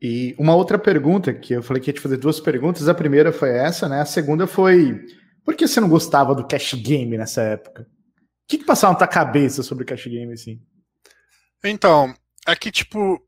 E 0.00 0.36
uma 0.38 0.54
outra 0.54 0.78
pergunta, 0.78 1.34
que 1.34 1.54
eu 1.54 1.62
falei 1.62 1.82
que 1.82 1.90
ia 1.90 1.94
te 1.94 2.00
fazer 2.00 2.16
duas 2.18 2.38
perguntas. 2.38 2.88
A 2.88 2.94
primeira 2.94 3.32
foi 3.32 3.50
essa, 3.50 3.88
né? 3.88 4.00
A 4.02 4.06
segunda 4.06 4.46
foi: 4.46 5.04
por 5.44 5.56
que 5.56 5.66
você 5.66 5.80
não 5.80 5.88
gostava 5.88 6.34
do 6.34 6.46
cash 6.46 6.74
game 6.74 7.16
nessa 7.16 7.42
época? 7.42 7.88
Que, 8.46 8.58
que 8.58 8.64
passava 8.64 8.92
na 8.92 8.98
tua 8.98 9.08
cabeça 9.08 9.62
sobre 9.62 9.84
cash 9.84 10.06
game, 10.06 10.32
assim? 10.32 10.60
Então, 11.64 12.14
é 12.46 12.54
que, 12.54 12.70
tipo, 12.70 13.20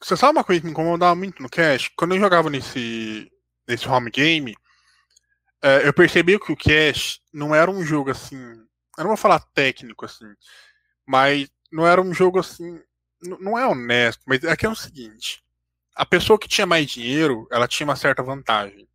você 0.00 0.16
sabe 0.16 0.32
uma 0.36 0.44
coisa 0.44 0.60
que 0.60 0.66
me 0.66 0.72
incomodava 0.72 1.14
muito 1.14 1.40
no 1.42 1.48
Cash? 1.48 1.90
Quando 1.96 2.14
eu 2.14 2.20
jogava 2.20 2.50
nesse, 2.50 3.30
nesse 3.68 3.88
home 3.88 4.10
game, 4.10 4.56
é, 5.62 5.86
eu 5.86 5.92
percebi 5.92 6.38
que 6.38 6.52
o 6.52 6.56
Cash 6.56 7.20
não 7.32 7.54
era 7.54 7.70
um 7.70 7.84
jogo 7.84 8.10
assim. 8.10 8.40
Eu 8.98 9.04
não 9.04 9.08
vou 9.08 9.16
falar 9.16 9.40
técnico, 9.54 10.04
assim, 10.04 10.26
mas 11.06 11.48
não 11.70 11.86
era 11.86 12.00
um 12.00 12.12
jogo 12.12 12.40
assim. 12.40 12.80
Não 13.22 13.58
é 13.58 13.66
honesto, 13.66 14.22
mas 14.26 14.42
é 14.44 14.56
que 14.56 14.66
é 14.66 14.68
o 14.68 14.74
seguinte: 14.74 15.42
a 15.94 16.04
pessoa 16.04 16.38
que 16.38 16.48
tinha 16.48 16.66
mais 16.66 16.86
dinheiro, 16.90 17.46
ela 17.50 17.68
tinha 17.68 17.86
uma 17.86 17.96
certa 17.96 18.22
vantagem. 18.22 18.88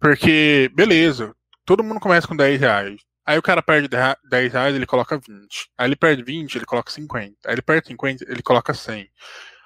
Porque, 0.00 0.70
beleza, 0.74 1.34
todo 1.64 1.84
mundo 1.84 2.00
começa 2.00 2.28
com 2.28 2.36
10 2.36 2.60
reais. 2.60 3.00
Aí 3.26 3.36
o 3.36 3.42
cara 3.42 3.60
perde 3.60 3.88
10 3.88 4.52
reais, 4.52 4.76
ele 4.76 4.86
coloca 4.86 5.18
20. 5.18 5.70
Aí 5.76 5.88
ele 5.88 5.96
perde 5.96 6.22
20, 6.22 6.54
ele 6.54 6.64
coloca 6.64 6.92
50. 6.92 7.36
Aí 7.44 7.54
ele 7.54 7.62
perde 7.62 7.88
50, 7.88 8.24
ele 8.30 8.42
coloca 8.42 8.72
100. 8.72 9.10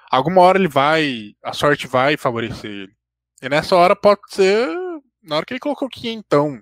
Alguma 0.09 0.41
hora 0.41 0.57
ele 0.57 0.67
vai, 0.67 1.35
a 1.43 1.53
sorte 1.53 1.85
vai 1.87 2.17
favorecer 2.17 2.71
ele. 2.71 2.93
E 3.41 3.47
nessa 3.47 3.75
hora 3.75 3.95
pode 3.95 4.21
ser 4.29 4.67
na 5.21 5.35
hora 5.37 5.45
que 5.45 5.53
ele 5.53 5.59
colocou 5.59 5.87
500. 5.87 6.61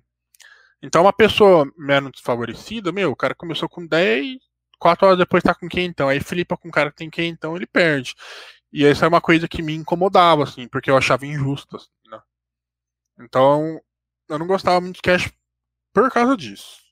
Então 0.81 1.03
uma 1.03 1.13
pessoa 1.13 1.65
menos 1.77 2.11
desfavorecida, 2.11 2.91
meu, 2.91 3.11
o 3.11 3.15
cara 3.15 3.33
começou 3.33 3.69
com 3.69 3.87
10, 3.87 4.37
4 4.77 5.05
horas 5.07 5.17
depois 5.17 5.43
tá 5.43 5.55
com 5.55 5.69
500. 5.69 6.05
Aí 6.07 6.19
flipa 6.19 6.57
com 6.57 6.67
o 6.67 6.71
cara 6.71 6.91
que 6.91 6.97
tem 6.97 7.09
500, 7.09 7.55
ele 7.55 7.67
perde. 7.67 8.13
E 8.71 8.85
essa 8.85 9.05
é 9.05 9.07
uma 9.07 9.21
coisa 9.21 9.47
que 9.47 9.61
me 9.61 9.73
incomodava, 9.73 10.43
assim, 10.43 10.67
porque 10.67 10.91
eu 10.91 10.97
achava 10.97 11.25
injusto, 11.25 11.77
assim, 11.77 11.87
né? 12.11 12.19
Então, 13.19 13.81
eu 14.29 14.37
não 14.37 14.45
gostava 14.45 14.79
muito 14.79 14.97
de 14.97 15.01
cash 15.01 15.31
por 15.93 16.11
causa 16.11 16.37
disso. 16.37 16.88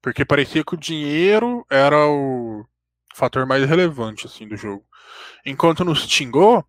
Porque 0.00 0.24
parecia 0.24 0.64
que 0.64 0.74
o 0.74 0.78
dinheiro 0.78 1.66
era 1.70 2.06
o 2.06 2.64
fator 3.14 3.46
mais 3.46 3.68
relevante, 3.68 4.26
assim, 4.26 4.46
do 4.46 4.56
jogo. 4.56 4.84
Enquanto 5.44 5.84
no 5.84 5.94
Stingô, 5.94 6.64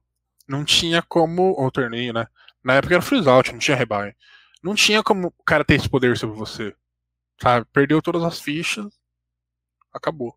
não 0.47 0.65
tinha 0.65 1.01
como. 1.01 1.53
Ou 1.53 1.71
torneio, 1.71 2.13
né? 2.13 2.27
Na 2.63 2.75
época 2.75 2.95
era 2.95 3.01
freeze 3.01 3.29
out, 3.29 3.51
não 3.51 3.59
tinha 3.59 3.77
rebuy. 3.77 4.13
Não 4.63 4.75
tinha 4.75 5.03
como 5.03 5.27
o 5.27 5.43
cara 5.43 5.63
ter 5.63 5.75
esse 5.75 5.89
poder 5.89 6.17
sobre 6.17 6.35
você. 6.35 6.75
Sabe? 7.41 7.65
Perdeu 7.71 8.01
todas 8.01 8.23
as 8.23 8.41
fichas, 8.41 8.87
acabou. 9.93 10.35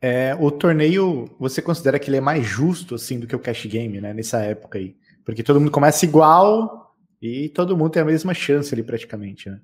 É, 0.00 0.34
o 0.34 0.50
torneio, 0.50 1.34
você 1.38 1.60
considera 1.60 1.98
que 1.98 2.08
ele 2.08 2.16
é 2.16 2.20
mais 2.22 2.46
justo 2.46 2.94
assim 2.94 3.20
do 3.20 3.26
que 3.26 3.36
o 3.36 3.40
cash 3.40 3.66
game, 3.66 4.00
né? 4.00 4.12
Nessa 4.12 4.40
época 4.40 4.78
aí, 4.78 4.96
porque 5.24 5.42
todo 5.42 5.60
mundo 5.60 5.70
começa 5.70 6.04
igual 6.04 6.96
e 7.20 7.50
todo 7.50 7.76
mundo 7.76 7.90
tem 7.90 8.02
a 8.02 8.06
mesma 8.06 8.32
chance 8.32 8.74
ali 8.74 8.82
praticamente, 8.82 9.50
né? 9.50 9.60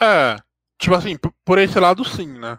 É, 0.00 0.36
tipo 0.78 0.94
assim, 0.94 1.16
por 1.44 1.58
esse 1.58 1.78
lado 1.78 2.04
sim, 2.04 2.38
né? 2.38 2.58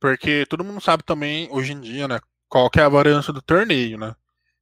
Porque 0.00 0.46
todo 0.46 0.64
mundo 0.64 0.80
sabe 0.80 1.02
também 1.02 1.48
hoje 1.50 1.72
em 1.72 1.80
dia, 1.80 2.08
né? 2.08 2.20
Qual 2.48 2.70
que 2.70 2.80
é 2.80 2.84
a 2.84 2.88
variância 2.88 3.32
do 3.32 3.42
torneio, 3.42 3.98
né? 3.98 4.14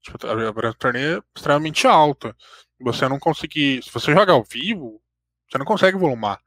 Tipo, 0.02 0.26
a 0.26 0.34
variância 0.34 0.72
do 0.72 0.78
torneio 0.78 1.18
é 1.18 1.22
extremamente 1.36 1.86
alta. 1.86 2.36
Você 2.80 3.08
não 3.08 3.18
conseguir, 3.18 3.82
se 3.82 3.90
você 3.92 4.12
jogar 4.12 4.32
ao 4.32 4.44
vivo, 4.44 5.00
você 5.48 5.58
não 5.58 5.66
consegue 5.66 5.98
volumar. 5.98 6.40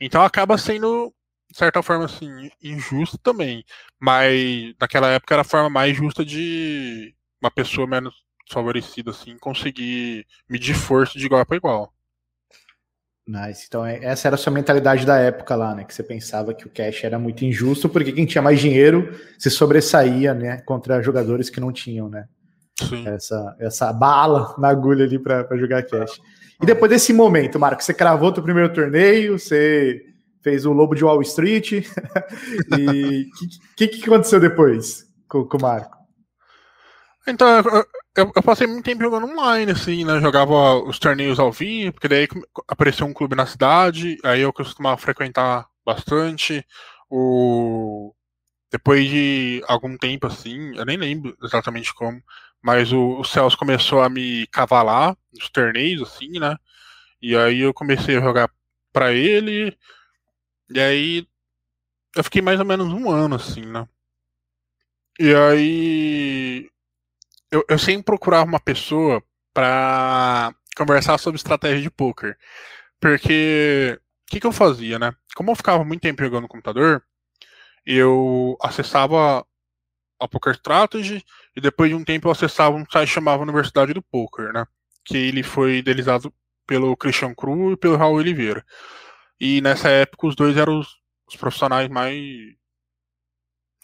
Então 0.00 0.22
acaba 0.22 0.58
sendo 0.58 1.12
de 1.52 1.58
certa 1.58 1.82
forma, 1.82 2.06
assim, 2.06 2.50
injusto 2.62 3.18
também. 3.18 3.64
Mas 4.00 4.74
naquela 4.80 5.08
época 5.08 5.34
era 5.34 5.42
a 5.42 5.44
forma 5.44 5.68
mais 5.68 5.96
justa 5.96 6.24
de 6.24 7.14
uma 7.40 7.50
pessoa 7.50 7.86
menos 7.86 8.14
favorecida, 8.50 9.10
assim, 9.10 9.36
conseguir 9.38 10.26
medir 10.48 10.74
força 10.74 11.18
de 11.18 11.26
igual 11.26 11.44
para 11.44 11.56
igual. 11.56 11.94
Nice. 13.32 13.64
Então, 13.66 13.86
é, 13.86 13.98
essa 14.04 14.28
era 14.28 14.34
a 14.34 14.38
sua 14.38 14.52
mentalidade 14.52 15.06
da 15.06 15.16
época 15.16 15.56
lá, 15.56 15.74
né? 15.74 15.84
Que 15.84 15.94
você 15.94 16.02
pensava 16.02 16.52
que 16.52 16.66
o 16.66 16.70
cash 16.70 17.02
era 17.02 17.18
muito 17.18 17.46
injusto, 17.46 17.88
porque 17.88 18.12
quem 18.12 18.26
tinha 18.26 18.42
mais 18.42 18.60
dinheiro 18.60 19.18
se 19.38 19.48
sobressaía, 19.48 20.34
né? 20.34 20.58
Contra 20.66 21.02
jogadores 21.02 21.48
que 21.48 21.58
não 21.58 21.72
tinham, 21.72 22.10
né? 22.10 22.26
Sim. 22.78 23.08
Essa, 23.08 23.56
essa 23.58 23.90
bala 23.90 24.54
na 24.58 24.68
agulha 24.68 25.06
ali 25.06 25.18
para 25.18 25.56
jogar 25.56 25.82
cash. 25.84 26.20
E 26.62 26.66
depois 26.66 26.90
desse 26.90 27.14
momento, 27.14 27.58
Marco, 27.58 27.82
você 27.82 27.94
cravou 27.94 28.28
o 28.28 28.42
primeiro 28.42 28.70
torneio, 28.70 29.38
você 29.38 30.02
fez 30.42 30.66
o 30.66 30.72
Lobo 30.72 30.94
de 30.94 31.02
Wall 31.02 31.22
Street. 31.22 31.72
e 32.78 33.22
o 33.22 33.76
que, 33.76 33.88
que, 33.88 33.98
que, 33.98 34.04
aconteceu 34.04 34.40
depois 34.40 35.06
com, 35.26 35.44
com 35.46 35.56
o 35.56 35.62
Marco? 35.62 35.96
Então, 37.26 37.48
eu, 38.16 38.32
eu, 38.34 38.42
passei 38.42 38.66
muito 38.66 38.84
tempo 38.84 39.02
jogando 39.02 39.26
online, 39.26 39.72
assim, 39.72 40.04
né? 40.04 40.20
Jogava 40.20 40.76
os 40.82 40.98
torneios 40.98 41.38
ao 41.38 41.50
vivo, 41.50 41.92
porque 41.92 42.08
daí 42.08 42.28
apareceu 42.68 43.06
um 43.06 43.12
clube 43.14 43.34
na 43.34 43.46
cidade, 43.46 44.18
aí 44.24 44.40
eu 44.42 44.52
costumava 44.52 44.96
frequentar 44.98 45.66
bastante. 45.84 46.66
O... 47.10 48.14
Depois 48.70 49.08
de 49.08 49.62
algum 49.68 49.96
tempo, 49.98 50.26
assim, 50.26 50.76
eu 50.76 50.84
nem 50.84 50.96
lembro 50.96 51.36
exatamente 51.42 51.94
como, 51.94 52.22
mas 52.62 52.92
o, 52.92 53.20
o 53.20 53.24
Celso 53.24 53.56
começou 53.58 54.02
a 54.02 54.08
me 54.08 54.46
cavalar 54.48 55.16
nos 55.32 55.48
torneios, 55.50 56.02
assim, 56.02 56.38
né? 56.38 56.56
E 57.20 57.36
aí 57.36 57.60
eu 57.60 57.74
comecei 57.74 58.16
a 58.18 58.20
jogar 58.20 58.50
para 58.92 59.12
ele, 59.12 59.76
e 60.70 60.80
aí 60.80 61.28
eu 62.16 62.24
fiquei 62.24 62.42
mais 62.42 62.60
ou 62.60 62.66
menos 62.66 62.86
um 62.88 63.10
ano 63.10 63.36
assim, 63.36 63.64
né? 63.66 63.88
E 65.18 65.34
aí 65.34 66.70
eu, 67.52 67.64
eu 67.68 67.78
sempre 67.78 68.04
procurava 68.04 68.44
uma 68.44 68.58
pessoa 68.58 69.22
para 69.54 70.54
conversar 70.76 71.18
sobre 71.18 71.36
estratégia 71.36 71.82
de 71.82 71.90
poker. 71.90 72.36
Porque 72.98 73.98
o 74.28 74.30
que, 74.30 74.40
que 74.40 74.46
eu 74.46 74.52
fazia, 74.52 74.98
né? 74.98 75.12
Como 75.36 75.50
eu 75.50 75.56
ficava 75.56 75.84
muito 75.84 76.00
tempo 76.00 76.22
jogando 76.22 76.42
no 76.42 76.48
computador, 76.48 77.04
eu 77.84 78.56
acessava 78.60 79.46
a 80.18 80.28
Poker 80.28 80.54
Strategy 80.54 81.24
e 81.56 81.60
depois 81.60 81.90
de 81.90 81.96
um 81.96 82.04
tempo 82.04 82.28
eu 82.28 82.32
acessava 82.32 82.76
um 82.76 82.86
site 82.90 83.10
chamado 83.10 83.42
Universidade 83.42 83.92
do 83.92 84.02
Poker, 84.02 84.52
né? 84.52 84.66
Que 85.04 85.16
ele 85.16 85.42
foi 85.42 85.78
idealizado 85.78 86.32
pelo 86.66 86.96
Christian 86.96 87.34
Cru 87.34 87.72
e 87.72 87.76
pelo 87.76 87.96
Raul 87.96 88.16
Oliveira. 88.16 88.64
E 89.40 89.60
nessa 89.60 89.88
época 89.88 90.28
os 90.28 90.36
dois 90.36 90.56
eram 90.56 90.78
os, 90.78 90.88
os 91.28 91.36
profissionais 91.36 91.88
mais. 91.88 92.16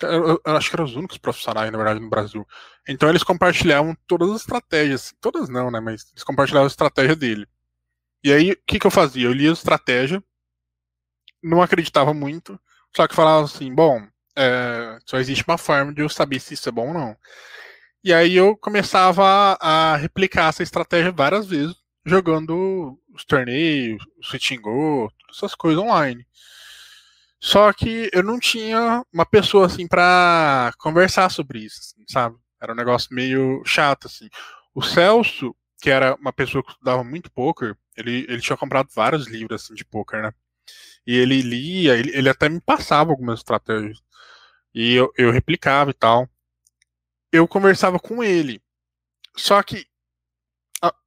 Eu, 0.00 0.40
eu, 0.46 0.56
acho 0.56 0.70
que 0.70 0.76
eram 0.76 0.84
os 0.84 0.94
únicos 0.94 1.18
profissionais, 1.18 1.70
na 1.72 1.76
verdade, 1.76 2.00
no 2.00 2.08
Brasil. 2.08 2.46
Então 2.88 3.08
eles 3.10 3.22
compartilhavam 3.22 3.94
todas 4.06 4.30
as 4.30 4.40
estratégias. 4.40 5.14
Todas 5.20 5.48
não, 5.48 5.70
né? 5.70 5.78
Mas 5.78 6.06
eles 6.10 6.24
compartilhavam 6.24 6.66
a 6.66 6.70
estratégia 6.70 7.14
dele. 7.14 7.46
E 8.24 8.32
aí, 8.32 8.52
o 8.52 8.58
que, 8.66 8.78
que 8.78 8.86
eu 8.86 8.90
fazia? 8.90 9.26
Eu 9.26 9.32
lia 9.32 9.50
a 9.50 9.52
estratégia, 9.52 10.22
não 11.42 11.62
acreditava 11.62 12.12
muito, 12.12 12.58
só 12.96 13.06
que 13.06 13.14
falava 13.14 13.44
assim: 13.44 13.72
bom, 13.72 14.04
é, 14.36 14.98
só 15.04 15.18
existe 15.18 15.44
uma 15.46 15.58
forma 15.58 15.92
de 15.92 16.02
eu 16.02 16.08
saber 16.08 16.40
se 16.40 16.54
isso 16.54 16.68
é 16.68 16.72
bom 16.72 16.88
ou 16.88 16.94
não. 16.94 17.16
E 18.02 18.12
aí 18.12 18.34
eu 18.36 18.56
começava 18.56 19.56
a, 19.60 19.96
replicar 19.96 20.48
essa 20.48 20.62
estratégia 20.62 21.12
várias 21.12 21.46
vezes, 21.46 21.76
jogando 22.04 22.98
os 23.12 23.24
torneios, 23.24 24.02
o 24.18 24.24
Switching 24.24 24.60
Go, 24.60 25.12
essas 25.30 25.54
coisas 25.54 25.82
online. 25.82 26.26
Só 27.40 27.72
que 27.72 28.10
eu 28.12 28.22
não 28.22 28.38
tinha 28.38 29.04
uma 29.12 29.26
pessoa 29.26 29.66
assim 29.66 29.86
para 29.86 30.72
conversar 30.78 31.30
sobre 31.30 31.60
isso, 31.60 31.94
sabe? 32.08 32.36
Era 32.60 32.72
um 32.72 32.76
negócio 32.76 33.14
meio 33.14 33.62
chato 33.64 34.06
assim. 34.06 34.28
O 34.74 34.82
Celso, 34.82 35.54
que 35.80 35.90
era 35.90 36.14
uma 36.16 36.32
pessoa 36.32 36.62
que 36.62 36.70
estudava 36.70 37.04
muito 37.04 37.30
poker, 37.30 37.76
ele, 37.96 38.26
ele 38.28 38.40
tinha 38.40 38.56
comprado 38.56 38.88
vários 38.94 39.26
livros 39.26 39.62
assim 39.62 39.74
de 39.74 39.84
poker, 39.84 40.22
né? 40.22 40.32
E 41.06 41.16
ele 41.16 41.40
lia, 41.40 41.96
ele, 41.96 42.10
ele 42.16 42.28
até 42.28 42.48
me 42.48 42.60
passava 42.60 43.10
algumas 43.10 43.40
estratégias. 43.40 44.00
E 44.74 44.94
eu, 44.94 45.12
eu 45.16 45.30
replicava 45.30 45.90
e 45.90 45.94
tal. 45.94 46.28
Eu 47.32 47.48
conversava 47.48 47.98
com 47.98 48.22
ele. 48.22 48.62
Só 49.36 49.62
que, 49.62 49.86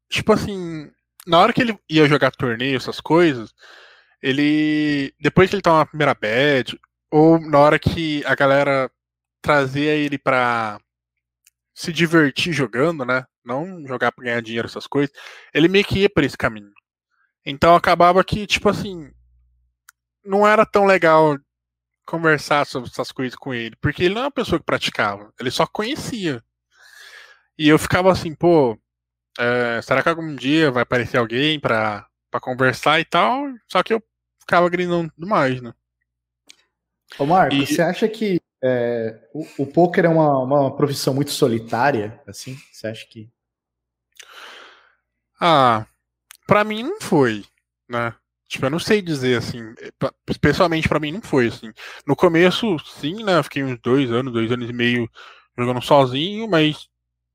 tipo 0.10 0.34
assim, 0.34 0.92
na 1.26 1.40
hora 1.40 1.54
que 1.54 1.62
ele 1.62 1.78
ia 1.90 2.08
jogar 2.08 2.32
torneio, 2.32 2.78
essas 2.78 3.00
coisas, 3.00 3.54
ele. 4.22 5.14
Depois 5.20 5.50
que 5.50 5.56
ele 5.56 5.62
tava 5.62 5.80
na 5.80 5.86
primeira 5.86 6.14
bad, 6.14 6.80
ou 7.12 7.40
na 7.40 7.60
hora 7.60 7.80
que 7.80 8.26
a 8.26 8.36
galera 8.36 8.92
trazia 9.42 9.94
ele 9.94 10.18
pra 10.18 10.80
se 11.74 11.92
divertir 11.92 12.54
jogando, 12.54 13.06
né? 13.06 13.26
Não 13.44 13.86
jogar 13.88 14.12
pra 14.12 14.26
ganhar 14.26 14.42
dinheiro, 14.42 14.68
essas 14.68 14.88
coisas, 14.88 15.12
ele 15.54 15.68
meio 15.68 15.86
que 15.86 16.00
ia 16.00 16.10
por 16.10 16.24
esse 16.24 16.38
caminho. 16.38 16.72
Então 17.46 17.76
acabava 17.76 18.24
que, 18.24 18.46
tipo 18.46 18.70
assim, 18.70 19.12
não 20.24 20.48
era 20.48 20.66
tão 20.66 20.86
legal 20.86 21.38
conversar 22.06 22.66
sobre 22.66 22.90
essas 22.90 23.12
coisas 23.12 23.36
com 23.36 23.54
ele, 23.54 23.76
porque 23.82 24.04
ele 24.04 24.16
não 24.16 24.22
é 24.22 24.26
uma 24.26 24.32
pessoa 24.32 24.60
que 24.60 24.66
praticava, 24.66 25.34
ele 25.40 25.50
só 25.50 25.66
conhecia. 25.66 26.44
E 27.58 27.70
eu 27.70 27.80
ficava 27.80 28.12
assim, 28.12 28.36
pô, 28.36 28.78
é, 29.40 29.82
será 29.82 30.04
que 30.04 30.10
algum 30.10 30.36
dia 30.36 30.72
vai 30.72 30.84
aparecer 30.84 31.18
alguém 31.18 31.60
pra, 31.60 32.06
pra 32.30 32.40
conversar 32.40 33.00
e 33.00 33.06
tal? 33.06 33.46
Só 33.68 33.82
que 33.82 33.94
eu 33.94 34.04
ficava 34.40 34.70
gritando 34.70 35.12
demais, 35.18 35.62
né? 35.62 35.74
Ô 37.18 37.26
Marco, 37.26 37.56
e... 37.56 37.66
você 37.66 37.82
acha 37.82 38.08
que 38.08 38.42
é, 38.64 39.20
o, 39.34 39.46
o 39.64 39.66
poker 39.68 40.06
é 40.06 40.10
uma, 40.10 40.40
uma 40.40 40.76
profissão 40.76 41.14
muito 41.14 41.32
solitária, 41.32 42.22
assim? 42.28 42.58
Você 42.72 42.88
acha 42.88 43.06
que... 43.08 43.30
Ah, 45.40 45.86
pra 46.46 46.64
mim 46.64 46.84
não 46.84 47.02
foi, 47.02 47.44
né? 47.90 48.14
Tipo, 48.48 48.66
eu 48.66 48.70
não 48.70 48.80
sei 48.80 49.02
dizer, 49.02 49.38
assim, 49.38 49.60
especialmente 50.30 50.90
para 50.90 51.00
mim 51.00 51.14
não 51.14 51.22
foi, 51.22 51.48
assim. 51.48 51.72
No 52.06 52.16
começo, 52.16 52.78
sim, 52.80 53.24
né, 53.24 53.42
fiquei 53.42 53.64
uns 53.64 53.80
dois 53.80 54.12
anos, 54.12 54.34
dois 54.34 54.52
anos 54.52 54.70
e 54.70 54.74
meio 54.74 55.10
jogando 55.58 55.82
sozinho, 55.82 56.50
mas 56.50 56.90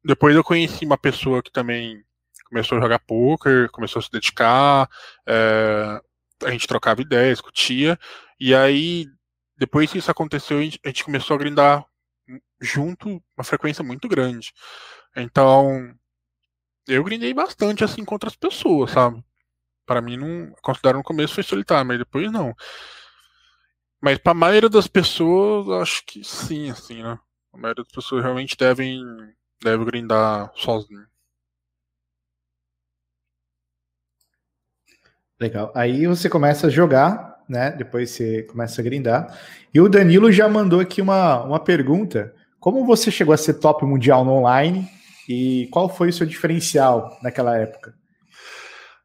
depois 0.05 0.37
eu 0.37 0.45
conheci 0.45 0.85
uma 0.85 0.99
pessoa 0.99 1.43
que 1.43 1.51
também 1.51 2.03
começou 2.49 2.79
a 2.79 2.81
jogar 2.81 2.99
poker, 3.01 3.71
começou 3.71 4.01
a 4.01 4.03
se 4.03 4.11
dedicar, 4.11 4.89
é, 5.27 6.01
a 6.45 6.51
gente 6.51 6.67
trocava 6.69 7.01
ideias, 7.01 7.39
discutia, 7.39 7.99
e 8.39 8.55
aí, 8.55 9.07
depois 9.57 9.91
que 9.91 9.99
isso 9.99 10.11
aconteceu, 10.11 10.59
a 10.59 10.63
gente, 10.63 11.05
começou 11.05 11.35
a 11.35 11.39
grindar 11.39 11.87
junto 12.61 13.23
uma 13.37 13.45
frequência 13.45 13.83
muito 13.83 14.09
grande. 14.09 14.53
Então, 15.17 15.95
eu 16.87 17.03
grindei 17.03 17.33
bastante 17.33 17.85
assim 17.85 18.05
com 18.05 18.15
outras 18.15 18.37
pessoas, 18.37 18.91
sabe? 18.91 19.25
Para 19.87 20.01
mim, 20.01 20.17
não 20.17 20.53
considero 20.63 20.99
no 20.99 21.05
começo 21.05 21.35
foi 21.35 21.43
solitário, 21.43 21.87
mas 21.87 21.99
depois 21.99 22.31
não. 22.31 22.55
Mas 24.01 24.19
para 24.19 24.33
a 24.33 24.35
maioria 24.35 24.69
das 24.69 24.87
pessoas, 24.87 25.69
acho 25.83 26.05
que 26.07 26.23
sim, 26.23 26.71
assim, 26.71 27.03
né? 27.03 27.19
A 27.53 27.57
maioria 27.57 27.83
das 27.83 27.93
pessoas 27.93 28.23
realmente 28.23 28.57
devem, 28.57 29.03
deve 29.63 29.85
grindar 29.85 30.53
sozinho. 30.55 31.07
Legal. 35.39 35.71
Aí 35.75 36.07
você 36.07 36.29
começa 36.31 36.67
a 36.67 36.71
jogar, 36.71 37.36
né? 37.49 37.71
Depois 37.73 38.11
você 38.11 38.43
começa 38.45 38.81
a 38.81 38.85
grindar. 38.85 39.39
E 39.73 39.81
o 39.81 39.89
Danilo 39.89 40.31
já 40.33 40.49
mandou 40.49 40.81
aqui 40.81 41.01
uma, 41.01 41.43
uma 41.45 41.61
pergunta. 41.61 42.35
Como 42.59 42.85
você 42.85 43.11
chegou 43.11 43.35
a 43.35 43.37
ser 43.37 43.55
top 43.55 43.85
mundial 43.85 44.25
no 44.25 44.33
online 44.33 44.89
e 45.29 45.69
qual 45.71 45.89
foi 45.89 46.09
o 46.09 46.13
seu 46.13 46.27
diferencial 46.27 47.19
naquela 47.23 47.57
época? 47.57 47.95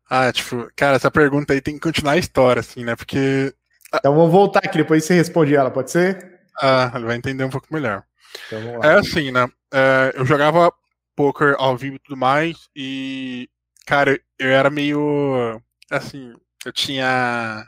Ah, 0.10 0.32
tipo, 0.32 0.70
cara, 0.76 0.98
essa 0.98 1.10
pergunta 1.10 1.54
aí 1.54 1.62
tem 1.62 1.76
que 1.76 1.80
continuar 1.80 2.14
a 2.14 2.18
história, 2.18 2.60
assim, 2.60 2.84
né? 2.84 2.96
Porque. 2.96 3.54
Então 3.96 4.14
vamos 4.14 4.32
voltar 4.32 4.60
aqui, 4.60 4.78
depois 4.78 5.06
você 5.06 5.14
responde 5.14 5.56
ela, 5.56 5.72
pode 5.72 5.92
ser? 5.92 6.40
Ah, 6.62 6.92
ele 6.96 7.06
vai 7.06 7.16
entender 7.16 7.44
um 7.44 7.50
pouco 7.50 7.68
melhor. 7.72 8.04
Então, 8.48 8.84
é 8.84 8.96
assim, 8.96 9.32
né? 9.32 9.48
É, 9.74 10.14
eu 10.16 10.26
jogava 10.26 10.72
poker 11.16 11.56
ao 11.58 11.78
vivo 11.78 11.96
e 11.96 12.00
tudo 12.00 12.18
mais, 12.18 12.58
e, 12.76 13.50
cara, 13.86 14.20
eu 14.38 14.50
era 14.50 14.70
meio. 14.70 15.62
Assim, 15.90 16.34
eu 16.66 16.72
tinha. 16.74 17.66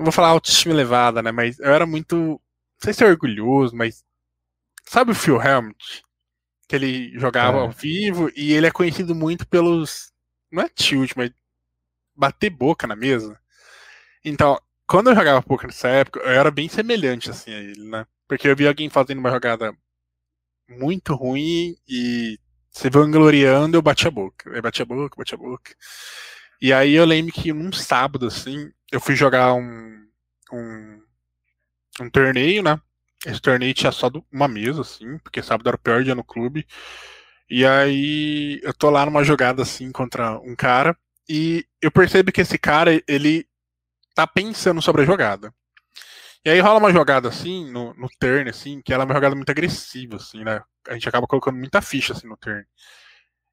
Não 0.00 0.06
vou 0.06 0.12
falar 0.12 0.28
autoestima 0.28 0.74
elevada, 0.74 1.22
né? 1.22 1.30
Mas 1.30 1.58
eu 1.58 1.72
era 1.72 1.86
muito. 1.86 2.16
Não 2.16 2.40
sei 2.82 2.92
se 2.92 3.04
é 3.04 3.06
orgulhoso, 3.06 3.76
mas. 3.76 4.04
Sabe 4.84 5.12
o 5.12 5.14
Phil 5.14 5.40
Helmut? 5.40 6.02
que 6.70 6.76
ele 6.76 7.18
jogava 7.18 7.58
é. 7.58 7.60
ao 7.62 7.70
vivo 7.72 8.30
e 8.36 8.52
ele 8.52 8.68
é 8.68 8.70
conhecido 8.70 9.12
muito 9.12 9.44
pelos. 9.44 10.12
Não 10.52 10.62
é 10.62 10.68
tilt, 10.68 11.12
mas 11.16 11.32
bater 12.14 12.48
boca 12.48 12.86
na 12.86 12.94
mesa. 12.94 13.36
Então, 14.24 14.56
quando 14.86 15.10
eu 15.10 15.16
jogava 15.16 15.42
poker 15.42 15.66
nessa 15.66 15.88
época, 15.88 16.20
eu 16.20 16.30
era 16.30 16.48
bem 16.48 16.68
semelhante 16.68 17.28
assim 17.28 17.52
a 17.52 17.58
ele, 17.58 17.88
né? 17.88 18.06
Porque 18.28 18.46
eu 18.46 18.54
vi 18.54 18.68
alguém 18.68 18.88
fazendo 18.88 19.18
uma 19.18 19.32
jogada 19.32 19.74
muito 20.68 21.12
ruim 21.12 21.76
e 21.88 22.38
se 22.70 22.88
vangloriando, 22.88 23.76
eu 23.76 23.82
bati 23.82 24.06
a 24.06 24.10
boca. 24.10 24.48
Eu 24.48 24.62
bati 24.62 24.80
a 24.80 24.84
boca, 24.84 25.16
bati 25.16 25.34
a 25.34 25.38
boca. 25.38 25.74
E 26.60 26.72
aí 26.72 26.94
eu 26.94 27.04
lembro 27.04 27.32
que 27.32 27.52
num 27.52 27.72
sábado, 27.72 28.26
assim, 28.26 28.70
eu 28.92 29.00
fui 29.00 29.16
jogar 29.16 29.54
um, 29.54 30.06
um, 30.52 31.02
um 32.00 32.10
torneio, 32.10 32.62
né? 32.62 32.80
Esse 33.24 33.40
torneio 33.40 33.74
tinha 33.74 33.92
só 33.92 34.10
uma 34.32 34.48
mesa, 34.48 34.82
assim, 34.82 35.18
porque 35.18 35.42
sábado 35.42 35.68
era 35.68 35.76
o 35.76 35.80
pior 35.80 36.02
dia 36.02 36.14
no 36.14 36.24
clube. 36.24 36.66
E 37.48 37.66
aí 37.66 38.60
eu 38.62 38.72
tô 38.74 38.90
lá 38.90 39.04
numa 39.04 39.24
jogada 39.24 39.62
assim 39.62 39.90
contra 39.90 40.38
um 40.40 40.54
cara 40.54 40.96
e 41.28 41.66
eu 41.82 41.90
percebo 41.90 42.32
que 42.32 42.40
esse 42.40 42.58
cara, 42.58 43.02
ele 43.08 43.46
tá 44.14 44.26
pensando 44.26 44.82
sobre 44.82 45.02
a 45.02 45.04
jogada. 45.04 45.52
E 46.44 46.50
aí 46.50 46.60
rola 46.60 46.78
uma 46.78 46.92
jogada 46.92 47.28
assim, 47.28 47.70
no, 47.70 47.94
no 47.94 48.08
turn, 48.18 48.48
assim, 48.48 48.80
que 48.82 48.92
ela 48.92 49.04
é 49.04 49.06
uma 49.06 49.14
jogada 49.14 49.34
muito 49.34 49.50
agressiva, 49.50 50.16
assim, 50.16 50.42
né? 50.44 50.62
A 50.88 50.94
gente 50.94 51.08
acaba 51.08 51.26
colocando 51.26 51.58
muita 51.58 51.82
ficha 51.82 52.12
assim 52.14 52.26
no 52.26 52.36
turn. 52.36 52.64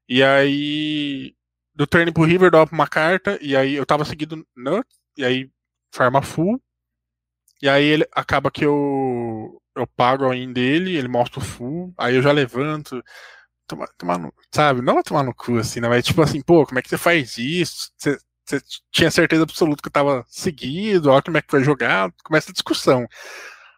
E 0.08 0.22
aí, 0.22 1.34
do 1.78 1.86
turn 1.86 2.12
pro 2.12 2.24
river, 2.24 2.50
dá 2.50 2.64
uma 2.64 2.88
carta, 2.88 3.38
e 3.40 3.56
aí 3.56 3.74
eu 3.74 3.86
tava 3.86 4.04
seguindo 4.04 4.44
nut, 4.56 4.84
e 5.16 5.24
aí 5.24 5.48
farma 5.94 6.20
full, 6.20 6.60
e 7.62 7.68
aí 7.68 7.84
ele 7.84 8.08
acaba 8.12 8.50
que 8.50 8.64
eu, 8.64 9.62
eu 9.76 9.86
pago 9.86 10.28
a 10.28 10.36
in 10.36 10.52
dele, 10.52 10.96
ele 10.96 11.06
mostra 11.06 11.38
o 11.38 11.44
full, 11.44 11.94
aí 11.96 12.16
eu 12.16 12.22
já 12.22 12.32
levanto. 12.32 13.02
Toma, 13.68 13.86
toma 13.98 14.18
no, 14.18 14.34
sabe? 14.52 14.82
Não 14.82 14.94
vai 14.94 15.02
tomar 15.04 15.22
no 15.22 15.34
cu 15.34 15.58
assim, 15.58 15.80
né? 15.80 15.88
Mas 15.88 16.04
tipo 16.04 16.22
assim, 16.22 16.42
pô, 16.42 16.66
como 16.66 16.78
é 16.78 16.82
que 16.82 16.88
você 16.88 16.98
faz 16.98 17.38
isso? 17.38 17.90
Você, 17.96 18.18
você 18.44 18.60
tinha 18.92 19.10
certeza 19.10 19.44
absoluta 19.44 19.82
que 19.82 19.88
eu 19.88 19.92
tava 19.92 20.24
seguido, 20.28 21.10
olha 21.10 21.22
como 21.22 21.36
é 21.38 21.42
que 21.42 21.50
foi 21.50 21.62
jogado, 21.64 22.12
começa 22.24 22.50
a 22.50 22.54
discussão. 22.54 23.06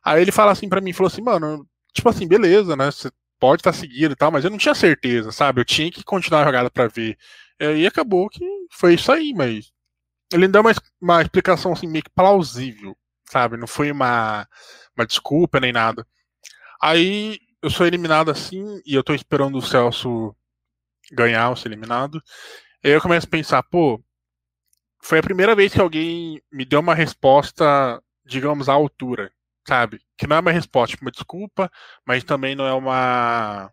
Aí 0.04 0.22
ele 0.22 0.32
fala 0.32 0.52
assim 0.52 0.68
para 0.68 0.80
mim, 0.80 0.92
falou 0.92 1.08
assim, 1.08 1.22
mano, 1.22 1.66
tipo 1.92 2.08
assim, 2.08 2.26
beleza, 2.28 2.76
né? 2.76 2.90
Você 2.90 3.10
pode 3.40 3.60
estar 3.60 3.72
tá 3.72 3.78
seguido 3.78 4.12
e 4.14 4.16
tal, 4.16 4.30
mas 4.30 4.44
eu 4.44 4.50
não 4.50 4.58
tinha 4.58 4.74
certeza, 4.74 5.32
sabe? 5.32 5.60
Eu 5.60 5.64
tinha 5.64 5.90
que 5.90 6.04
continuar 6.04 6.42
a 6.42 6.44
jogada 6.46 6.70
para 6.70 6.88
ver. 6.88 7.18
E 7.60 7.66
aí 7.66 7.86
acabou 7.86 8.28
que 8.28 8.44
foi 8.70 8.94
isso 8.94 9.12
aí, 9.12 9.32
mas 9.34 9.70
ele 10.32 10.48
deu 10.48 10.62
uma, 10.62 10.72
uma 11.00 11.22
explicação 11.22 11.72
assim 11.72 11.86
meio 11.86 12.04
que 12.04 12.10
plausível 12.10 12.96
sabe? 13.30 13.56
Não 13.56 13.66
foi 13.66 13.90
uma, 13.92 14.46
uma 14.96 15.06
desculpa 15.06 15.60
nem 15.60 15.72
nada. 15.72 16.06
Aí 16.82 17.38
eu 17.62 17.70
sou 17.70 17.86
eliminado 17.86 18.30
assim 18.30 18.80
e 18.84 18.94
eu 18.94 19.04
tô 19.04 19.14
esperando 19.14 19.56
o 19.58 19.62
Celso 19.62 20.34
ganhar 21.12 21.50
ou 21.50 21.56
ser 21.56 21.68
eliminado. 21.68 22.22
Aí 22.84 22.90
eu 22.92 23.00
começo 23.00 23.26
a 23.26 23.30
pensar, 23.30 23.62
pô, 23.62 24.02
foi 25.02 25.18
a 25.18 25.22
primeira 25.22 25.54
vez 25.54 25.72
que 25.72 25.80
alguém 25.80 26.42
me 26.52 26.64
deu 26.64 26.80
uma 26.80 26.94
resposta, 26.94 28.02
digamos, 28.24 28.68
à 28.68 28.72
altura, 28.72 29.32
sabe? 29.66 30.00
Que 30.18 30.26
não 30.26 30.36
é 30.36 30.40
uma 30.40 30.52
resposta, 30.52 30.92
tipo, 30.92 31.04
uma 31.04 31.10
desculpa, 31.10 31.70
mas 32.06 32.24
também 32.24 32.54
não 32.54 32.66
é 32.66 32.72
uma. 32.72 33.72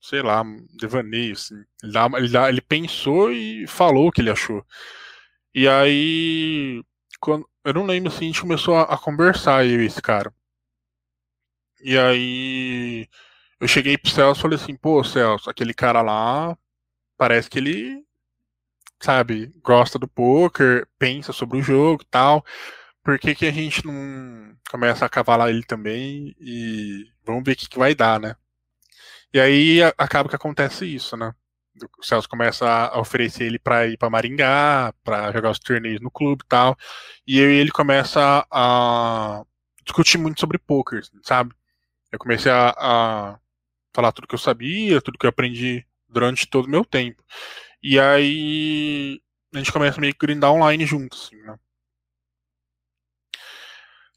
Sei 0.00 0.22
lá, 0.22 0.42
devaneio, 0.74 1.32
assim. 1.34 1.62
Ele, 1.82 1.92
dá, 1.92 2.08
ele, 2.16 2.28
dá, 2.28 2.48
ele 2.48 2.60
pensou 2.60 3.32
e 3.32 3.66
falou 3.66 4.08
o 4.08 4.12
que 4.12 4.20
ele 4.20 4.30
achou. 4.30 4.64
E 5.54 5.68
aí, 5.68 6.82
quando, 7.20 7.48
eu 7.64 7.74
não 7.74 7.86
lembro 7.86 8.12
assim, 8.12 8.24
a 8.26 8.28
gente 8.28 8.40
começou 8.40 8.76
a, 8.76 8.82
a 8.84 8.98
conversar, 8.98 9.66
eu 9.66 9.82
e 9.82 9.86
esse 9.86 10.00
cara. 10.02 10.32
E 11.82 11.98
aí 11.98 13.08
eu 13.60 13.68
cheguei 13.68 13.96
pro 13.98 14.10
Celso 14.10 14.40
e 14.40 14.42
falei 14.42 14.56
assim, 14.56 14.76
pô, 14.76 15.02
Celso, 15.04 15.50
aquele 15.50 15.74
cara 15.74 16.02
lá 16.02 16.56
parece 17.16 17.50
que 17.50 17.58
ele, 17.58 18.04
sabe, 19.00 19.52
gosta 19.62 19.98
do 19.98 20.08
poker, 20.08 20.86
pensa 20.98 21.32
sobre 21.32 21.58
o 21.58 21.62
jogo 21.62 22.02
e 22.02 22.06
tal. 22.06 22.44
Por 23.02 23.18
que, 23.18 23.34
que 23.34 23.46
a 23.46 23.52
gente 23.52 23.86
não 23.86 24.56
começa 24.70 25.04
a 25.06 25.08
cavalar 25.08 25.50
ele 25.50 25.64
também 25.64 26.34
e 26.40 27.06
vamos 27.24 27.44
ver 27.44 27.52
o 27.52 27.56
que, 27.56 27.68
que 27.68 27.78
vai 27.78 27.94
dar, 27.94 28.20
né? 28.20 28.36
E 29.32 29.40
aí 29.40 29.82
acaba 29.96 30.28
que 30.28 30.36
acontece 30.36 30.84
isso, 30.86 31.16
né? 31.16 31.34
o 31.98 32.04
Celso 32.04 32.28
começa 32.28 32.68
a 32.68 32.98
oferecer 33.00 33.44
ele 33.44 33.58
para 33.58 33.86
ir 33.86 33.96
para 33.96 34.10
Maringá, 34.10 34.92
para 35.04 35.32
jogar 35.32 35.50
os 35.50 35.58
torneios 35.58 36.00
no 36.00 36.10
clube 36.10 36.42
e 36.44 36.48
tal. 36.48 36.76
E 37.26 37.38
e 37.38 37.40
ele 37.40 37.70
começa 37.70 38.46
a 38.50 39.44
discutir 39.84 40.18
muito 40.18 40.40
sobre 40.40 40.58
poker, 40.58 41.02
sabe? 41.22 41.54
Eu 42.12 42.18
comecei 42.18 42.50
a, 42.50 42.74
a, 42.76 43.38
falar 43.94 44.12
tudo 44.12 44.26
que 44.26 44.34
eu 44.34 44.38
sabia, 44.38 45.00
tudo 45.00 45.18
que 45.18 45.26
eu 45.26 45.30
aprendi 45.30 45.86
durante 46.08 46.46
todo 46.48 46.66
o 46.66 46.70
meu 46.70 46.84
tempo. 46.84 47.22
E 47.82 47.98
aí 47.98 49.20
a 49.54 49.58
gente 49.58 49.72
começa 49.72 50.00
meio 50.00 50.12
que 50.12 50.26
grindar 50.26 50.52
online 50.52 50.86
juntos, 50.86 51.26
assim, 51.26 51.42
né? 51.42 51.56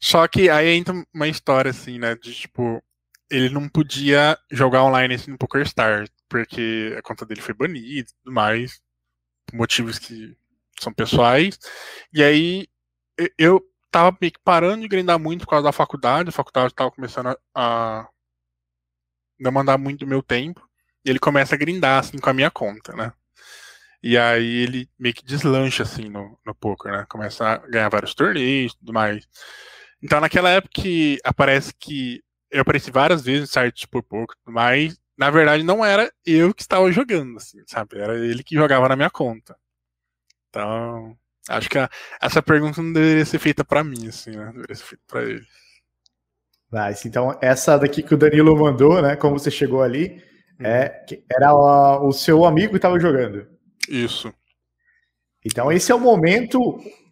Só 0.00 0.28
que 0.28 0.50
aí 0.50 0.68
entra 0.76 0.94
uma 1.14 1.28
história 1.28 1.70
assim, 1.70 1.98
né? 1.98 2.14
De 2.16 2.34
tipo, 2.34 2.82
ele 3.30 3.48
não 3.48 3.68
podia 3.68 4.38
jogar 4.50 4.84
online 4.84 5.14
assim 5.14 5.30
no 5.30 5.38
PokerStars 5.38 6.10
porque 6.28 6.94
a 6.98 7.02
conta 7.02 7.24
dele 7.24 7.40
foi 7.40 7.54
banida 7.54 8.10
e 8.10 8.14
tudo 8.22 8.32
mais, 8.32 8.80
por 9.46 9.56
motivos 9.56 9.98
que 9.98 10.36
são 10.80 10.92
pessoais. 10.92 11.58
E 12.12 12.22
aí 12.22 12.66
eu 13.38 13.64
tava 13.90 14.16
meio 14.20 14.32
que 14.32 14.40
parando 14.44 14.82
de 14.82 14.88
grindar 14.88 15.18
muito 15.18 15.44
por 15.44 15.50
causa 15.50 15.64
da 15.64 15.72
faculdade, 15.72 16.28
a 16.28 16.32
faculdade 16.32 16.74
tava 16.74 16.90
começando 16.90 17.38
a, 17.54 18.08
demandar 19.38 19.78
muito 19.78 20.00
do 20.00 20.06
meu 20.06 20.22
tempo, 20.22 20.66
e 21.04 21.10
ele 21.10 21.18
começa 21.18 21.54
a 21.54 21.58
grindar 21.58 22.00
assim 22.00 22.18
com 22.18 22.30
a 22.30 22.34
minha 22.34 22.50
conta, 22.50 22.94
né? 22.94 23.12
E 24.02 24.18
aí 24.18 24.62
ele 24.62 24.88
meio 24.98 25.14
que 25.14 25.24
deslancha 25.24 25.82
assim 25.82 26.08
no, 26.08 26.38
no 26.44 26.54
poker, 26.54 26.92
né? 26.92 27.06
Começa 27.08 27.46
a 27.46 27.56
ganhar 27.58 27.88
vários 27.88 28.14
torneios 28.14 28.72
e 28.72 28.78
tudo 28.78 28.92
mais. 28.92 29.26
Então 30.02 30.20
naquela 30.20 30.50
época 30.50 30.82
que 30.82 31.18
aparece 31.24 31.72
que 31.78 32.22
eu 32.54 32.62
apareci 32.62 32.90
várias 32.90 33.22
vezes 33.22 33.48
em 33.48 33.52
sites 33.52 33.84
por 33.84 34.02
poker, 34.02 34.36
mas 34.46 34.96
na 35.16 35.30
verdade, 35.30 35.62
não 35.62 35.84
era 35.84 36.12
eu 36.26 36.52
que 36.52 36.62
estava 36.62 36.90
jogando, 36.90 37.36
assim, 37.36 37.58
sabe? 37.66 37.98
Era 37.98 38.16
ele 38.16 38.42
que 38.42 38.56
jogava 38.56 38.88
na 38.88 38.96
minha 38.96 39.10
conta. 39.10 39.56
Então, 40.50 41.16
acho 41.48 41.68
que 41.70 41.78
a, 41.78 41.88
essa 42.20 42.42
pergunta 42.42 42.82
não 42.82 42.92
deveria 42.92 43.24
ser 43.24 43.38
feita 43.38 43.64
para 43.64 43.84
mim, 43.84 44.08
assim, 44.08 44.30
né? 44.30 44.46
Deveria 44.52 44.74
ser 44.74 44.84
feita 44.84 45.04
para 45.06 45.22
ele. 45.22 45.46
Nice. 46.72 47.06
Então, 47.06 47.38
essa 47.40 47.78
daqui 47.78 48.02
que 48.02 48.14
o 48.14 48.18
Danilo 48.18 48.56
mandou, 48.58 49.00
né? 49.00 49.14
Como 49.14 49.38
você 49.38 49.50
chegou 49.50 49.82
ali, 49.82 50.20
uhum. 50.58 50.66
é, 50.66 51.04
era 51.30 51.54
o, 51.54 52.08
o 52.08 52.12
seu 52.12 52.44
amigo 52.44 52.70
que 52.70 52.76
estava 52.78 52.98
jogando. 52.98 53.46
Isso. 53.88 54.34
Então, 55.44 55.70
esse 55.70 55.92
é 55.92 55.94
o 55.94 56.00
momento 56.00 56.58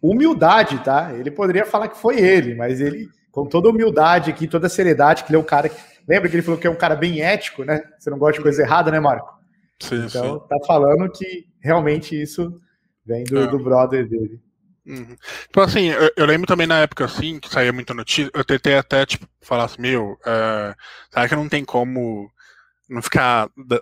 humildade, 0.01 0.83
tá? 0.83 1.13
Ele 1.13 1.31
poderia 1.31 1.65
falar 1.65 1.87
que 1.87 1.97
foi 1.97 2.19
ele, 2.19 2.55
mas 2.55 2.81
ele, 2.81 3.07
com 3.33 3.45
toda 3.45 3.67
humildade 3.67 4.31
aqui, 4.31 4.47
toda 4.47 4.69
seriedade, 4.69 5.25
que 5.25 5.31
ele 5.31 5.37
é 5.37 5.41
o 5.41 5.43
cara 5.43 5.69
Lembra 6.07 6.29
que 6.29 6.35
ele 6.35 6.43
falou 6.43 6.59
que 6.59 6.67
é 6.67 6.69
um 6.69 6.75
cara 6.75 6.95
bem 6.95 7.21
ético, 7.21 7.63
né? 7.63 7.81
Você 7.97 8.09
não 8.09 8.17
gosta 8.17 8.37
de 8.37 8.43
coisa 8.43 8.61
errada, 8.61 8.91
né, 8.91 8.99
Marco? 8.99 9.33
Sim, 9.81 10.05
então, 10.05 10.39
sim. 10.39 10.47
tá 10.47 10.57
falando 10.65 11.09
que 11.09 11.45
realmente 11.61 12.21
isso 12.21 12.59
vem 13.05 13.23
do, 13.23 13.39
é. 13.39 13.47
do 13.47 13.59
brother 13.59 14.07
dele. 14.07 14.39
Uhum. 14.85 15.15
Então, 15.49 15.63
assim, 15.63 15.87
eu, 15.87 16.11
eu, 16.17 16.25
lembro 16.25 16.45
também 16.45 16.67
na 16.67 16.79
época, 16.79 17.05
assim, 17.05 17.39
que 17.39 17.49
saía 17.49 17.71
muita 17.71 17.93
notícia, 17.93 18.29
eu 18.33 18.43
tentei 18.43 18.75
até, 18.75 19.05
tipo, 19.05 19.25
falar 19.41 19.65
assim, 19.65 19.81
meu, 19.81 20.11
uh, 20.11 20.75
será 21.09 21.27
que 21.27 21.35
não 21.35 21.47
tem 21.47 21.63
como 21.63 22.29
não 22.89 23.01
ficar 23.01 23.49
da, 23.55 23.81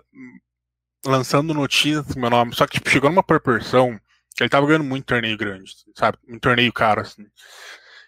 lançando 1.04 1.52
notícias 1.52 2.06
com 2.06 2.20
meu 2.20 2.30
nome? 2.30 2.54
Só 2.54 2.66
que, 2.66 2.74
tipo, 2.74 2.88
chegou 2.88 3.10
numa 3.10 3.22
proporção 3.22 3.98
que 4.36 4.44
ele 4.44 4.50
tava 4.50 4.66
ganhando 4.66 4.84
muito 4.84 5.06
torneio 5.06 5.36
grande, 5.36 5.72
sabe? 5.96 6.18
Um 6.28 6.38
torneio 6.38 6.72
caro, 6.72 7.00
assim. 7.00 7.26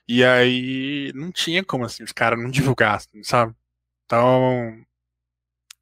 E 0.09 0.25
aí 0.25 1.13
não 1.15 1.33
tinha 1.33 1.65
como, 1.65 1.85
assim, 1.85 2.03
os 2.03 2.13
caras 2.13 2.39
não 2.39 2.51
divulgassem, 2.51 3.23
sabe? 3.25 3.55
Então, 4.05 4.85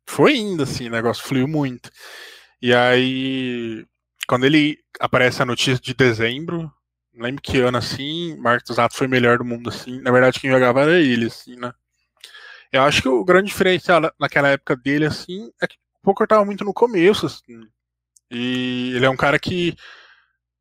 foi 0.06 0.36
indo, 0.36 0.62
assim, 0.62 0.88
o 0.88 0.92
negócio 0.92 1.24
fluiu 1.24 1.48
muito. 1.48 1.90
E 2.60 2.72
aí, 2.74 3.84
quando 4.28 4.44
ele 4.46 4.78
aparece 5.00 5.42
a 5.42 5.46
notícia 5.46 5.80
de 5.80 5.94
dezembro, 5.94 6.72
não 7.12 7.24
lembro 7.24 7.42
que 7.42 7.58
ano 7.58 7.78
assim, 7.78 8.36
Marcos 8.38 8.76
Zato 8.76 8.96
foi 8.96 9.06
melhor 9.08 9.38
do 9.38 9.44
mundo 9.44 9.68
assim. 9.68 10.00
Na 10.00 10.10
verdade, 10.10 10.40
quem 10.40 10.50
jogava 10.50 10.82
era 10.82 11.00
ele, 11.00 11.26
assim, 11.26 11.56
né? 11.56 11.72
Eu 12.72 12.82
acho 12.82 13.02
que 13.02 13.08
o 13.08 13.24
grande 13.24 13.48
diferencial 13.48 14.00
naquela 14.18 14.48
época 14.48 14.76
dele, 14.76 15.04
assim, 15.06 15.50
é 15.60 15.66
que 15.66 15.76
o 15.76 16.02
poker 16.02 16.26
tava 16.26 16.44
muito 16.44 16.64
no 16.64 16.72
começo, 16.72 17.26
assim. 17.26 17.68
E 18.30 18.92
ele 18.94 19.04
é 19.04 19.10
um 19.10 19.16
cara 19.16 19.38
que 19.38 19.76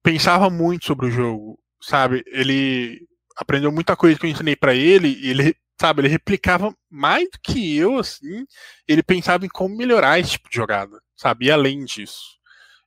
pensava 0.03 0.49
muito 0.49 0.85
sobre 0.85 1.07
o 1.07 1.11
jogo, 1.11 1.57
sabe? 1.81 2.23
Ele 2.27 3.07
aprendeu 3.41 3.71
muita 3.71 3.95
coisa 3.95 4.19
que 4.19 4.25
eu 4.25 4.29
ensinei 4.29 4.55
para 4.55 4.73
ele, 4.75 5.19
ele, 5.27 5.55
sabe, 5.79 6.01
ele 6.01 6.07
replicava 6.07 6.75
mais 6.89 7.25
do 7.29 7.39
que 7.43 7.75
eu, 7.75 7.97
assim. 7.97 8.45
Ele 8.87 9.01
pensava 9.01 9.45
em 9.45 9.49
como 9.49 9.75
melhorar 9.75 10.19
esse 10.19 10.31
tipo 10.31 10.49
de 10.49 10.55
jogada, 10.55 11.01
sabe? 11.15 11.47
E 11.47 11.51
além 11.51 11.83
disso. 11.83 12.39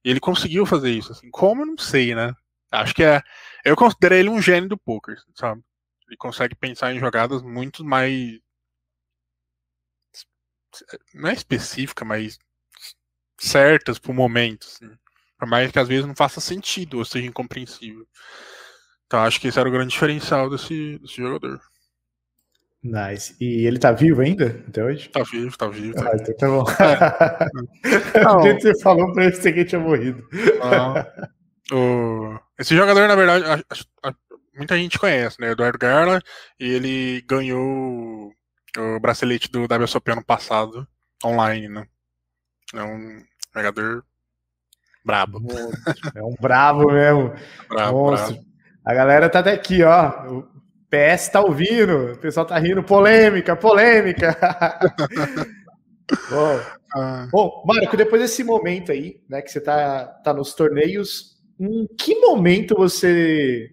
Ele 0.04 0.20
conseguiu 0.20 0.64
fazer 0.64 0.90
isso, 0.90 1.12
assim. 1.12 1.28
Como 1.30 1.62
eu 1.62 1.66
não 1.66 1.78
sei, 1.78 2.14
né? 2.14 2.32
Acho 2.70 2.94
que 2.94 3.02
é. 3.02 3.22
Eu 3.64 3.76
considero 3.76 4.14
ele 4.14 4.28
um 4.28 4.40
gênio 4.40 4.68
do 4.68 4.78
poker, 4.78 5.16
sabe? 5.34 5.62
Ele 6.08 6.16
consegue 6.16 6.54
pensar 6.54 6.94
em 6.94 7.00
jogadas 7.00 7.42
muito 7.42 7.84
mais. 7.84 8.38
Não 11.14 11.28
é 11.30 11.32
específica, 11.32 12.04
mas 12.04 12.38
certas 13.40 13.98
pro 13.98 14.12
momento, 14.14 14.66
assim. 14.66 14.90
Por 15.38 15.48
mais 15.48 15.70
que 15.72 15.78
às 15.78 15.88
vezes 15.88 16.06
não 16.06 16.14
faça 16.14 16.40
sentido 16.40 16.98
ou 16.98 17.04
seja 17.04 17.26
incompreensível. 17.26 18.06
Então 19.06 19.20
acho 19.20 19.40
que 19.40 19.48
esse 19.48 19.58
era 19.58 19.68
o 19.68 19.72
grande 19.72 19.92
diferencial 19.92 20.50
desse, 20.50 20.98
desse 20.98 21.16
jogador. 21.16 21.60
Nice. 22.84 23.34
E 23.40 23.66
ele 23.66 23.78
tá 23.78 23.92
vivo 23.92 24.20
ainda 24.20 24.62
até 24.68 24.84
hoje? 24.84 25.08
Tá 25.08 25.22
vivo, 25.22 25.56
tá 25.56 25.68
vivo. 25.68 25.94
Tá, 25.94 26.10
ah, 26.10 26.16
então 26.16 26.36
tá 26.36 26.46
bom. 26.48 26.64
É. 28.20 28.20
Não. 28.24 28.40
você 28.42 28.78
falou 28.82 29.10
pra 29.14 29.24
ele 29.24 29.38
que 29.38 29.48
ele 29.48 29.64
tinha 29.64 29.80
morrido. 29.80 30.22
O... 31.72 32.38
Esse 32.58 32.76
jogador, 32.76 33.08
na 33.08 33.14
verdade, 33.14 33.44
a, 33.46 34.08
a, 34.08 34.14
muita 34.54 34.76
gente 34.76 34.98
conhece, 34.98 35.40
né? 35.40 35.50
Eduardo 35.50 35.78
Garla, 35.78 36.20
e 36.60 36.68
ele 36.68 37.22
ganhou 37.22 38.30
o 38.76 39.00
bracelete 39.00 39.50
do 39.50 39.64
WSOP 39.64 40.10
ano 40.10 40.24
passado, 40.24 40.86
online, 41.24 41.68
né? 41.68 41.86
É 42.74 42.82
um 42.82 43.24
jogador 43.54 44.04
brabo. 45.04 45.40
É 46.14 46.22
um 46.22 46.34
brabo 46.38 46.92
mesmo. 46.92 47.32
Monstro. 47.92 48.34
Brabo. 48.34 48.53
A 48.84 48.94
galera 48.94 49.30
tá 49.30 49.38
até 49.38 49.52
aqui, 49.52 49.82
ó. 49.82 50.10
O 50.30 50.42
PS 50.90 51.28
tá 51.28 51.40
ouvindo, 51.40 52.12
o 52.12 52.18
pessoal 52.18 52.46
tá 52.46 52.58
rindo. 52.58 52.82
Polêmica, 52.82 53.56
polêmica. 53.56 54.36
bom. 56.30 56.60
Ah. 56.96 57.26
bom, 57.32 57.64
Marco, 57.66 57.96
depois 57.96 58.22
desse 58.22 58.44
momento 58.44 58.92
aí, 58.92 59.20
né, 59.28 59.42
que 59.42 59.50
você 59.50 59.60
tá, 59.60 60.06
tá 60.22 60.32
nos 60.32 60.54
torneios 60.54 61.34
em 61.58 61.86
que 61.98 62.14
momento 62.20 62.74
você. 62.76 63.70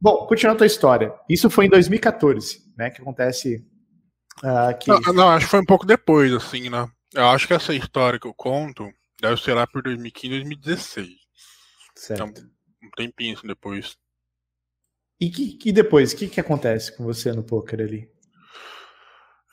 Bom, 0.00 0.26
continuando 0.26 0.56
a 0.56 0.58
tua 0.58 0.66
história. 0.66 1.12
Isso 1.28 1.48
foi 1.48 1.66
em 1.66 1.70
2014, 1.70 2.60
né? 2.76 2.90
Que 2.90 3.00
acontece. 3.00 3.64
Uh, 4.38 4.76
que... 4.78 4.90
Não, 4.90 5.14
não, 5.14 5.28
acho 5.30 5.46
que 5.46 5.50
foi 5.50 5.60
um 5.60 5.64
pouco 5.64 5.86
depois, 5.86 6.32
assim, 6.32 6.68
né? 6.68 6.86
Eu 7.14 7.26
acho 7.28 7.46
que 7.46 7.54
essa 7.54 7.74
história 7.74 8.18
que 8.18 8.26
eu 8.26 8.34
conto 8.34 8.90
deve 9.20 9.40
ser 9.40 9.54
lá 9.54 9.66
por 9.66 9.82
2015, 9.82 10.34
2016. 10.34 11.08
Certo. 11.94 12.24
Então, 12.24 12.44
um 12.82 12.90
tempinho 12.96 13.36
assim, 13.36 13.46
depois. 13.46 13.96
E 15.20 15.30
que, 15.30 15.52
que 15.52 15.72
depois? 15.72 16.12
O 16.12 16.16
que, 16.16 16.28
que 16.28 16.40
acontece 16.40 16.96
com 16.96 17.04
você 17.04 17.32
no 17.32 17.42
poker 17.42 17.80
ali? 17.80 18.08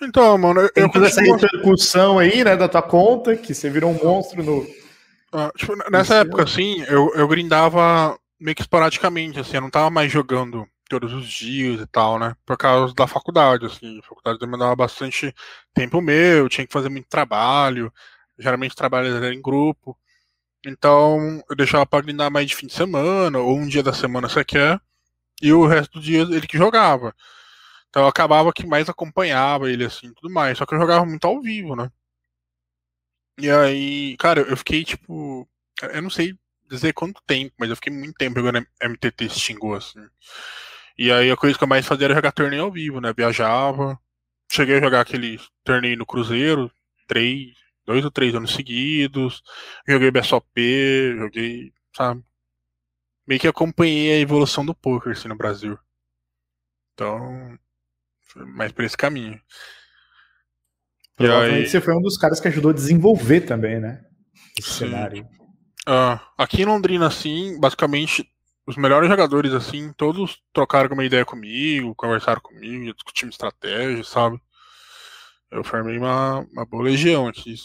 Então, 0.01 0.37
mano, 0.37 0.61
eu, 0.61 0.69
Tem 0.69 0.89
toda 0.91 1.09
continuo... 1.09 1.35
essa 1.35 1.45
repercussão 1.45 2.19
aí, 2.19 2.43
né, 2.43 2.57
da 2.57 2.67
tua 2.67 2.81
conta, 2.81 3.37
que 3.37 3.53
você 3.53 3.69
virou 3.69 3.89
um 3.89 4.03
monstro 4.03 4.43
no, 4.43 4.65
ah, 5.35 5.51
tipo, 5.57 5.75
nessa 5.89 6.17
época, 6.17 6.43
assim, 6.43 6.83
eu, 6.83 7.11
eu 7.15 7.27
grindava 7.27 8.15
meio 8.39 8.55
que 8.55 8.61
esporadicamente, 8.61 9.39
assim, 9.39 9.55
eu 9.55 9.61
não 9.61 9.69
tava 9.69 9.89
mais 9.89 10.11
jogando 10.11 10.67
todos 10.87 11.11
os 11.11 11.27
dias 11.27 11.81
e 11.81 11.87
tal, 11.87 12.19
né? 12.19 12.35
Por 12.45 12.55
causa 12.55 12.93
da 12.93 13.07
faculdade, 13.07 13.65
assim. 13.65 13.97
A 13.97 14.03
faculdade 14.03 14.37
demandava 14.37 14.75
bastante 14.75 15.33
tempo 15.73 15.99
meu, 16.01 16.47
tinha 16.47 16.67
que 16.67 16.73
fazer 16.73 16.89
muito 16.89 17.07
trabalho, 17.09 17.91
geralmente 18.37 18.75
trabalho 18.75 19.07
era 19.07 19.33
em 19.33 19.41
grupo. 19.41 19.97
Então, 20.65 21.43
eu 21.49 21.55
deixava 21.55 21.85
pra 21.85 22.01
grindar 22.01 22.31
mais 22.31 22.47
de 22.47 22.55
fim 22.55 22.67
de 22.67 22.73
semana, 22.73 23.39
ou 23.39 23.57
um 23.57 23.67
dia 23.67 23.81
da 23.81 23.91
semana 23.91 24.29
você 24.29 24.45
quer, 24.45 24.79
e 25.43 25.51
o 25.53 25.67
resto 25.67 25.99
do 25.99 26.01
dia 26.01 26.21
ele 26.21 26.47
que 26.47 26.57
jogava. 26.57 27.13
Então 27.89 28.03
eu 28.03 28.07
acabava 28.07 28.53
que 28.53 28.65
mais 28.65 28.89
acompanhava 28.89 29.69
ele, 29.69 29.85
assim, 29.85 30.13
tudo 30.13 30.33
mais. 30.33 30.57
Só 30.57 30.65
que 30.65 30.73
eu 30.73 30.79
jogava 30.79 31.05
muito 31.05 31.25
ao 31.25 31.41
vivo, 31.41 31.75
né? 31.75 31.91
E 33.37 33.49
aí, 33.49 34.15
cara, 34.17 34.41
eu 34.41 34.55
fiquei 34.57 34.83
tipo. 34.85 35.47
Eu 35.81 36.01
não 36.01 36.09
sei 36.09 36.33
dizer 36.69 36.93
quanto 36.93 37.21
tempo, 37.27 37.53
mas 37.59 37.69
eu 37.69 37.75
fiquei 37.75 37.91
muito 37.93 38.15
tempo 38.15 38.39
jogando 38.39 38.65
MTT 38.81 39.29
Xingô, 39.29 39.75
assim. 39.75 39.99
E 40.97 41.11
aí 41.11 41.29
a 41.31 41.37
coisa 41.37 41.57
que 41.57 41.63
eu 41.63 41.67
mais 41.67 41.85
fazia 41.85 42.05
era 42.05 42.15
jogar 42.15 42.31
torneio 42.31 42.63
ao 42.63 42.71
vivo, 42.71 43.01
né? 43.01 43.13
Viajava. 43.13 43.99
Cheguei 44.51 44.77
a 44.77 44.81
jogar 44.81 45.01
aquele 45.01 45.39
torneio 45.63 45.97
no 45.97 46.05
Cruzeiro, 46.05 46.71
três, 47.07 47.53
dois 47.85 48.05
ou 48.05 48.11
três 48.11 48.33
anos 48.35 48.53
seguidos. 48.53 49.43
Joguei 49.87 50.11
BSOP, 50.11 51.15
joguei, 51.17 51.73
sabe? 51.95 52.23
Meio 53.25 53.39
que 53.39 53.47
acompanhei 53.47 54.13
a 54.13 54.19
evolução 54.19 54.65
do 54.65 54.75
poker 54.75 55.13
assim, 55.13 55.27
no 55.27 55.37
Brasil. 55.37 55.77
Então, 56.93 57.57
foi 58.21 58.45
mais 58.45 58.71
por 58.71 58.83
esse 58.83 58.97
caminho. 58.97 59.41
Provavelmente 61.15 61.63
aí... 61.63 61.69
você 61.69 61.81
foi 61.81 61.95
um 61.95 62.01
dos 62.01 62.17
caras 62.17 62.39
que 62.39 62.47
ajudou 62.47 62.71
a 62.71 62.73
desenvolver 62.73 63.41
também, 63.41 63.79
né? 63.79 64.03
Esse 64.57 64.69
Sim. 64.69 64.89
cenário. 64.89 65.27
Uh, 65.87 66.19
aqui 66.37 66.61
em 66.61 66.65
Londrina, 66.65 67.07
assim, 67.07 67.59
basicamente, 67.59 68.29
os 68.65 68.77
melhores 68.77 69.09
jogadores, 69.09 69.53
assim, 69.53 69.91
todos 69.93 70.41
trocaram 70.53 70.93
uma 70.93 71.05
ideia 71.05 71.25
comigo, 71.25 71.95
conversaram 71.95 72.41
comigo, 72.41 72.93
discutimos 72.93 73.35
estratégia, 73.35 74.03
sabe? 74.03 74.41
Eu 75.51 75.63
formei 75.63 75.97
uma, 75.97 76.39
uma 76.51 76.65
boa 76.65 76.83
legião 76.83 77.27
aqui. 77.27 77.55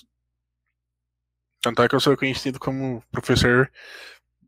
Tanto 1.61 1.83
é 1.83 1.89
que 1.89 1.95
eu 1.95 2.01
sou 2.01 2.17
conhecido 2.17 2.59
como 2.59 3.03
professor 3.11 3.71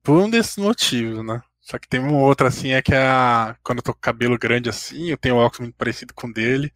por 0.02 0.22
um 0.22 0.30
desses 0.30 0.56
motivos, 0.56 1.24
né? 1.24 1.42
Só 1.60 1.78
que 1.78 1.88
tem 1.88 2.00
uma 2.00 2.18
outra, 2.18 2.48
assim, 2.48 2.72
é 2.72 2.82
que 2.82 2.94
a, 2.94 3.56
quando 3.62 3.78
eu 3.78 3.82
tô 3.84 3.94
com 3.94 4.00
cabelo 4.00 4.38
grande 4.38 4.68
assim, 4.68 5.10
eu 5.10 5.16
tenho 5.16 5.36
um 5.36 5.38
óculos 5.38 5.60
muito 5.60 5.76
parecido 5.76 6.12
com 6.14 6.26
o 6.26 6.32
dele. 6.32 6.72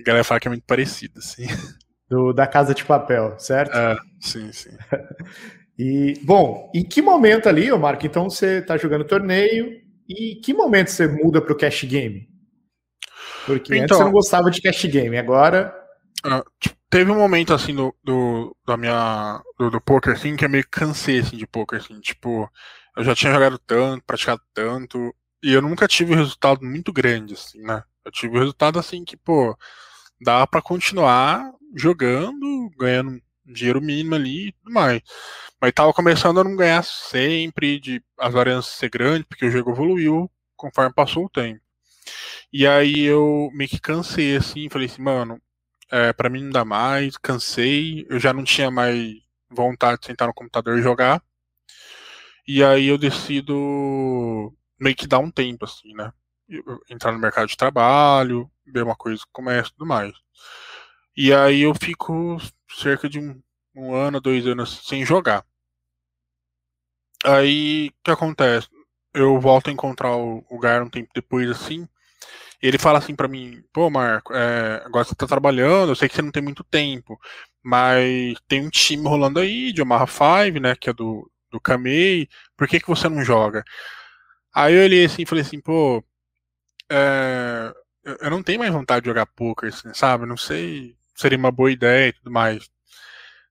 A 0.00 0.02
galera 0.02 0.24
fala 0.24 0.40
que 0.40 0.48
é 0.48 0.50
muito 0.50 0.64
parecido, 0.64 1.18
assim. 1.18 1.46
Do, 2.08 2.32
da 2.32 2.46
Casa 2.46 2.74
de 2.74 2.84
Papel, 2.84 3.38
certo? 3.38 3.74
É, 3.74 3.96
sim, 4.20 4.52
sim. 4.52 4.76
e, 5.78 6.14
bom, 6.24 6.70
em 6.74 6.84
que 6.84 7.00
momento 7.00 7.48
ali, 7.48 7.72
ô 7.72 7.78
Marco, 7.78 8.06
então 8.06 8.28
você 8.28 8.58
está 8.58 8.76
jogando 8.76 9.04
torneio, 9.04 9.80
e 10.06 10.36
que 10.44 10.52
momento 10.52 10.90
você 10.90 11.06
muda 11.06 11.40
para 11.40 11.54
o 11.54 11.56
cash 11.56 11.84
game? 11.84 12.28
Porque 13.46 13.74
então, 13.74 13.84
antes 13.84 13.96
você 13.96 14.04
não 14.04 14.12
gostava 14.12 14.50
de 14.50 14.60
cash 14.60 14.84
game, 14.84 15.16
agora... 15.16 15.74
Uh, 16.24 16.44
teve 16.92 17.10
um 17.10 17.16
momento, 17.16 17.54
assim, 17.54 17.74
do, 17.74 17.94
do, 18.04 18.54
da 18.66 18.76
minha, 18.76 19.42
do, 19.58 19.70
do 19.70 19.80
poker, 19.80 20.12
assim, 20.12 20.36
que 20.36 20.44
eu 20.44 20.50
meio 20.50 20.68
cansei, 20.70 21.20
assim, 21.20 21.38
de 21.38 21.46
poker, 21.46 21.80
assim, 21.80 21.98
tipo, 22.00 22.46
eu 22.94 23.02
já 23.02 23.14
tinha 23.14 23.32
jogado 23.32 23.58
tanto, 23.58 24.04
praticado 24.04 24.42
tanto, 24.52 25.14
e 25.42 25.54
eu 25.54 25.62
nunca 25.62 25.88
tive 25.88 26.12
um 26.12 26.16
resultado 26.16 26.62
muito 26.62 26.92
grande, 26.92 27.32
assim, 27.32 27.62
né? 27.62 27.82
Eu 28.04 28.12
tive 28.12 28.36
um 28.36 28.40
resultado, 28.40 28.78
assim, 28.78 29.06
que, 29.06 29.16
pô, 29.16 29.56
dá 30.20 30.46
para 30.46 30.60
continuar 30.60 31.50
jogando, 31.74 32.70
ganhando 32.78 33.22
dinheiro 33.46 33.80
mínimo 33.80 34.14
ali 34.14 34.48
e 34.48 34.52
tudo 34.52 34.72
mais. 34.74 35.00
Mas 35.58 35.72
tava 35.72 35.94
começando 35.94 36.40
a 36.40 36.44
não 36.44 36.54
ganhar 36.54 36.84
sempre, 36.84 37.80
de 37.80 38.02
as 38.18 38.34
variâncias 38.34 38.76
ser 38.76 38.90
grandes, 38.90 39.26
porque 39.26 39.46
o 39.46 39.50
jogo 39.50 39.70
evoluiu 39.70 40.30
conforme 40.56 40.92
passou 40.92 41.24
o 41.24 41.30
tempo. 41.30 41.60
E 42.52 42.66
aí 42.66 43.00
eu 43.00 43.48
meio 43.54 43.70
que 43.70 43.80
cansei, 43.80 44.36
assim, 44.36 44.68
falei 44.68 44.86
assim, 44.88 45.00
mano, 45.00 45.40
é, 45.92 46.12
para 46.12 46.30
mim 46.30 46.44
não 46.44 46.50
dá 46.50 46.64
mais, 46.64 47.18
cansei, 47.18 48.06
eu 48.08 48.18
já 48.18 48.32
não 48.32 48.44
tinha 48.44 48.70
mais 48.70 49.14
vontade 49.50 50.00
de 50.00 50.06
sentar 50.06 50.26
no 50.26 50.34
computador 50.34 50.78
e 50.78 50.82
jogar. 50.82 51.22
E 52.48 52.64
aí 52.64 52.86
eu 52.86 52.96
decido 52.98 54.52
meio 54.80 54.96
que 54.96 55.06
dar 55.06 55.18
um 55.18 55.30
tempo, 55.30 55.64
assim, 55.66 55.94
né? 55.94 56.12
Entrar 56.90 57.12
no 57.12 57.18
mercado 57.18 57.48
de 57.48 57.56
trabalho, 57.56 58.50
ver 58.66 58.82
uma 58.82 58.96
coisa 58.96 59.22
com 59.24 59.28
o 59.30 59.44
comércio 59.44 59.70
e 59.70 59.74
tudo 59.76 59.86
mais. 59.86 60.12
E 61.16 61.32
aí 61.32 61.60
eu 61.62 61.74
fico 61.74 62.38
cerca 62.70 63.08
de 63.08 63.18
um, 63.20 63.42
um 63.74 63.94
ano, 63.94 64.20
dois 64.20 64.46
anos 64.46 64.80
sem 64.86 65.04
jogar. 65.04 65.44
Aí 67.24 67.88
o 67.88 68.04
que 68.04 68.10
acontece? 68.10 68.68
Eu 69.14 69.38
volto 69.40 69.68
a 69.68 69.72
encontrar 69.72 70.16
o, 70.16 70.44
o 70.48 70.58
Gar 70.58 70.82
um 70.82 70.88
tempo 70.90 71.10
depois, 71.14 71.50
assim. 71.50 71.86
Ele 72.62 72.78
fala 72.78 72.98
assim 72.98 73.14
para 73.14 73.28
mim: 73.28 73.62
pô, 73.72 73.90
Marco, 73.90 74.32
é, 74.34 74.82
agora 74.84 75.04
você 75.04 75.14
tá 75.14 75.26
trabalhando, 75.26 75.90
eu 75.90 75.96
sei 75.96 76.08
que 76.08 76.14
você 76.14 76.22
não 76.22 76.30
tem 76.30 76.42
muito 76.42 76.64
tempo, 76.64 77.18
mas 77.62 78.36
tem 78.48 78.64
um 78.64 78.70
time 78.70 79.08
rolando 79.08 79.40
aí 79.40 79.72
de 79.72 79.82
Omaha 79.82 80.06
5, 80.06 80.60
né? 80.60 80.76
Que 80.76 80.90
é 80.90 80.92
do, 80.92 81.30
do 81.50 81.60
Kamei, 81.60 82.28
por 82.56 82.68
que, 82.68 82.80
que 82.80 82.88
você 82.88 83.08
não 83.08 83.24
joga? 83.24 83.64
Aí 84.54 84.74
eu 84.74 84.84
olhei 84.84 85.04
assim 85.06 85.22
e 85.22 85.26
falei 85.26 85.42
assim, 85.42 85.60
pô, 85.60 86.04
é, 86.90 87.72
eu 88.20 88.30
não 88.30 88.42
tenho 88.42 88.58
mais 88.58 88.72
vontade 88.72 89.02
de 89.04 89.08
jogar 89.10 89.26
poker, 89.26 89.68
assim, 89.70 89.92
sabe? 89.94 90.26
Não 90.26 90.36
sei, 90.36 90.96
seria 91.14 91.38
uma 91.38 91.50
boa 91.50 91.70
ideia 91.72 92.08
e 92.08 92.12
tudo 92.12 92.30
mais. 92.30 92.68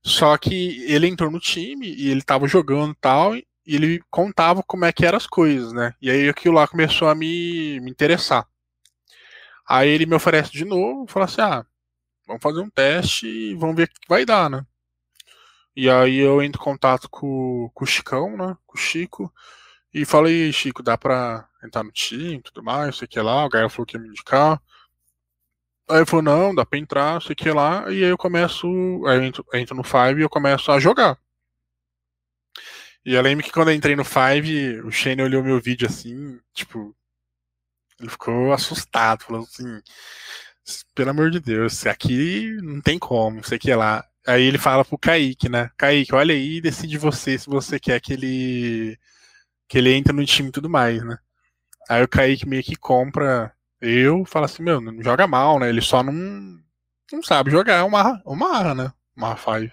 Só 0.04 0.38
que 0.38 0.84
ele 0.92 1.08
entrou 1.08 1.32
no 1.32 1.40
time 1.40 1.94
e 1.96 2.10
ele 2.10 2.22
tava 2.22 2.48
jogando 2.48 2.96
tal, 3.00 3.36
e 3.36 3.46
ele 3.66 4.02
contava 4.10 4.64
como 4.64 4.86
é 4.86 4.92
que 4.92 5.06
eram 5.06 5.18
as 5.18 5.28
coisas, 5.28 5.74
né? 5.74 5.94
E 6.02 6.10
aí 6.10 6.30
aquilo 6.30 6.56
lá 6.56 6.68
começou 6.68 7.08
a 7.08 7.16
me, 7.16 7.80
me 7.82 7.92
interessar. 7.92 8.48
Aí 9.74 9.88
ele 9.88 10.06
me 10.06 10.16
oferece 10.16 10.52
de 10.52 10.66
novo, 10.66 11.08
fala 11.08 11.26
assim, 11.26 11.40
ah, 11.40 11.66
vamos 12.28 12.44
fazer 12.44 12.60
um 12.60 12.70
teste 12.70 13.26
e 13.26 13.56
vamos 13.56 13.78
ver 13.78 13.84
o 13.84 13.88
que 13.88 14.10
vai 14.10 14.26
dar, 14.26 14.50
né? 14.50 14.66
E 15.74 15.90
aí 15.90 16.18
eu 16.18 16.42
entro 16.44 16.62
em 16.62 16.64
contato 16.66 17.10
com, 17.10 17.72
com 17.74 17.86
o 17.86 17.88
Chicão, 17.88 18.36
né? 18.36 18.58
Com 18.66 18.78
o 18.78 18.82
Chico. 18.82 19.34
E 19.94 20.04
falei, 20.04 20.52
Chico, 20.52 20.84
dá 20.84 20.98
pra 20.98 21.48
entrar 21.64 21.84
no 21.84 21.92
time 21.92 22.42
tudo 22.42 22.62
mais, 22.62 22.98
sei 22.98 23.08
que 23.08 23.22
lá. 23.22 23.46
O 23.46 23.50
Gaio 23.50 23.70
falou 23.70 23.86
que 23.86 23.96
ia 23.96 24.02
me 24.02 24.10
indicar. 24.10 24.62
Aí 25.90 26.00
ele 26.00 26.06
falou, 26.06 26.24
não, 26.24 26.54
dá 26.54 26.66
pra 26.66 26.78
entrar, 26.78 27.22
sei 27.22 27.34
que 27.34 27.50
lá. 27.50 27.86
E 27.90 28.04
aí 28.04 28.10
eu 28.10 28.18
começo, 28.18 28.68
aí 29.08 29.18
eu 29.18 29.24
entro, 29.24 29.46
entro 29.54 29.76
no 29.76 29.84
Five 29.84 30.20
e 30.20 30.24
eu 30.24 30.30
começo 30.30 30.70
a 30.70 30.80
jogar. 30.82 31.18
E 33.06 33.14
eu 33.14 33.22
lembro 33.22 33.46
que 33.46 33.52
quando 33.54 33.70
eu 33.70 33.76
entrei 33.76 33.96
no 33.96 34.04
Five, 34.04 34.82
o 34.82 34.92
Shane 34.92 35.24
olhou 35.24 35.42
meu 35.42 35.62
vídeo 35.62 35.88
assim, 35.88 36.40
tipo, 36.54 36.94
ele 38.02 38.10
ficou 38.12 38.54
assustado, 38.54 39.24
falou 39.24 39.44
assim, 39.44 39.82
pelo 40.96 41.12
amor 41.12 41.32
de 41.32 41.40
Deus, 41.40 41.86
aqui 41.86 42.58
não 42.62 42.82
tem 42.82 43.00
como, 43.00 43.44
sei 43.44 43.60
que 43.60 43.74
lá. 43.74 44.06
Aí 44.28 44.44
ele 44.44 44.58
fala 44.58 44.86
pro 44.86 44.98
Kaique, 44.98 45.50
né? 45.50 45.70
Kaique, 45.78 46.14
olha 46.14 46.34
aí 46.34 46.62
decide 46.62 46.98
você 46.98 47.38
se 47.38 47.50
você 47.50 47.80
quer 47.80 48.00
que 48.02 48.14
ele 48.14 48.98
que 49.68 49.78
ele 49.78 49.94
entre 49.94 50.14
no 50.14 50.26
time 50.26 50.50
e 50.50 50.52
tudo 50.52 50.70
mais, 50.70 51.04
né? 51.04 51.18
Aí 51.90 52.04
o 52.04 52.08
Kaique 52.08 52.48
meio 52.48 52.64
que 52.64 52.76
compra 52.76 53.54
eu, 53.82 54.26
fala 54.26 54.46
assim, 54.46 54.64
meu, 54.64 54.80
não 54.82 55.02
joga 55.04 55.28
mal, 55.28 55.60
né? 55.60 55.70
Ele 55.70 55.82
só 55.82 56.04
não, 56.04 56.14
não 57.12 57.24
sabe 57.24 57.52
jogar 57.52 57.78
é 57.80 57.84
uma 57.84 58.22
uma 58.26 58.74
né? 58.76 58.94
Uma 59.16 59.36
five. 59.36 59.72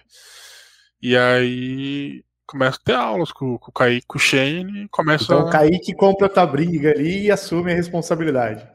E 1.01 1.15
aí 1.17 2.23
começa 2.49 2.79
a 2.81 2.83
ter 2.83 2.95
aulas 2.95 3.31
com, 3.31 3.59
com 3.59 3.69
o 3.69 3.73
Kaique, 3.73 4.07
com 4.07 4.17
o 4.17 4.21
Shane, 4.21 4.87
começa 4.89 5.23
Então 5.23 5.41
o 5.41 5.49
Kaique 5.51 5.93
compra 5.93 6.25
a 6.25 6.29
tua 6.29 6.47
briga 6.47 6.89
ali 6.89 7.25
e 7.25 7.31
assume 7.31 7.71
a 7.71 7.75
responsabilidade. 7.75 8.67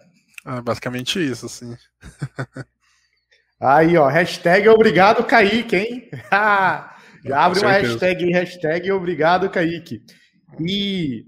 É 0.47 0.61
basicamente 0.61 1.19
isso, 1.19 1.47
assim. 1.47 1.77
Aí, 3.61 3.97
ó, 3.97 4.07
hashtag 4.07 4.69
obrigado, 4.69 5.25
Kaique, 5.25 5.75
hein? 5.75 6.09
Já 7.25 7.41
abre 7.41 7.59
uma 7.61 7.73
hashtag, 7.73 8.31
hashtag 8.31 8.93
obrigado, 8.93 9.51
Kaique. 9.51 10.05
E, 10.61 11.27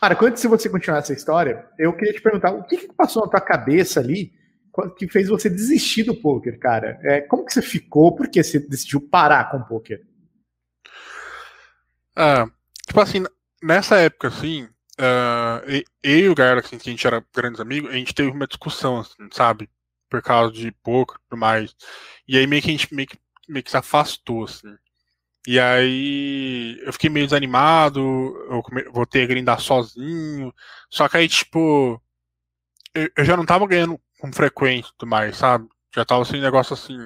cara, 0.00 0.16
antes 0.22 0.40
de 0.40 0.48
você 0.48 0.70
continuar 0.70 1.00
essa 1.00 1.12
história, 1.12 1.66
eu 1.78 1.92
queria 1.92 2.14
te 2.14 2.22
perguntar, 2.22 2.52
o 2.52 2.64
que, 2.64 2.78
que 2.78 2.94
passou 2.94 3.22
na 3.22 3.28
tua 3.28 3.40
cabeça 3.40 4.00
ali 4.00 4.32
que 4.96 5.08
fez 5.08 5.28
você 5.28 5.50
desistir 5.50 6.04
do 6.04 6.14
poker, 6.14 6.58
cara? 6.58 6.98
É, 7.02 7.20
como 7.20 7.44
que 7.44 7.52
você 7.52 7.60
ficou? 7.60 8.14
Por 8.14 8.28
que 8.28 8.42
você 8.42 8.58
decidiu 8.58 9.00
parar 9.00 9.50
com 9.50 9.58
o 9.58 9.64
poker? 9.64 10.00
Ah, 12.16 12.46
tipo 12.86 13.00
assim, 13.00 13.24
nessa 13.62 13.96
época, 13.96 14.28
assim, 14.28 14.64
uh, 15.00 15.84
eu 16.02 16.18
e 16.18 16.28
o 16.28 16.34
Garo, 16.34 16.60
assim, 16.60 16.78
que 16.78 16.88
a 16.88 16.92
gente 16.92 17.06
era 17.06 17.24
grandes 17.34 17.60
amigos, 17.60 17.90
a 17.90 17.94
gente 17.94 18.14
teve 18.14 18.30
uma 18.30 18.46
discussão, 18.46 19.00
assim, 19.00 19.28
sabe? 19.32 19.68
por 20.14 20.22
causa 20.22 20.52
de 20.52 20.70
pouco 20.70 21.14
e 21.16 21.18
tudo 21.28 21.38
mais. 21.40 21.74
E 22.28 22.38
aí 22.38 22.46
meio 22.46 22.62
que 22.62 22.68
a 22.68 22.72
gente 22.72 22.94
meio 22.94 23.08
que, 23.08 23.18
meio 23.48 23.64
que 23.64 23.70
se 23.70 23.76
afastou, 23.76 24.44
assim. 24.44 24.76
E 25.46 25.58
aí 25.60 26.78
eu 26.84 26.92
fiquei 26.92 27.10
meio 27.10 27.26
desanimado, 27.26 28.00
eu 28.00 28.62
voltei 28.92 29.24
a 29.24 29.26
grindar 29.26 29.60
sozinho. 29.60 30.54
Só 30.90 31.08
que 31.08 31.16
aí, 31.18 31.28
tipo, 31.28 32.00
eu, 32.94 33.10
eu 33.16 33.24
já 33.24 33.36
não 33.36 33.46
tava 33.46 33.66
ganhando 33.66 34.00
com 34.20 34.32
frequência 34.32 34.90
e 34.90 34.92
tudo 34.98 35.10
mais, 35.10 35.36
sabe? 35.36 35.68
Já 35.94 36.04
tava 36.04 36.22
assim, 36.22 36.40
negócio 36.40 36.74
assim, 36.74 36.96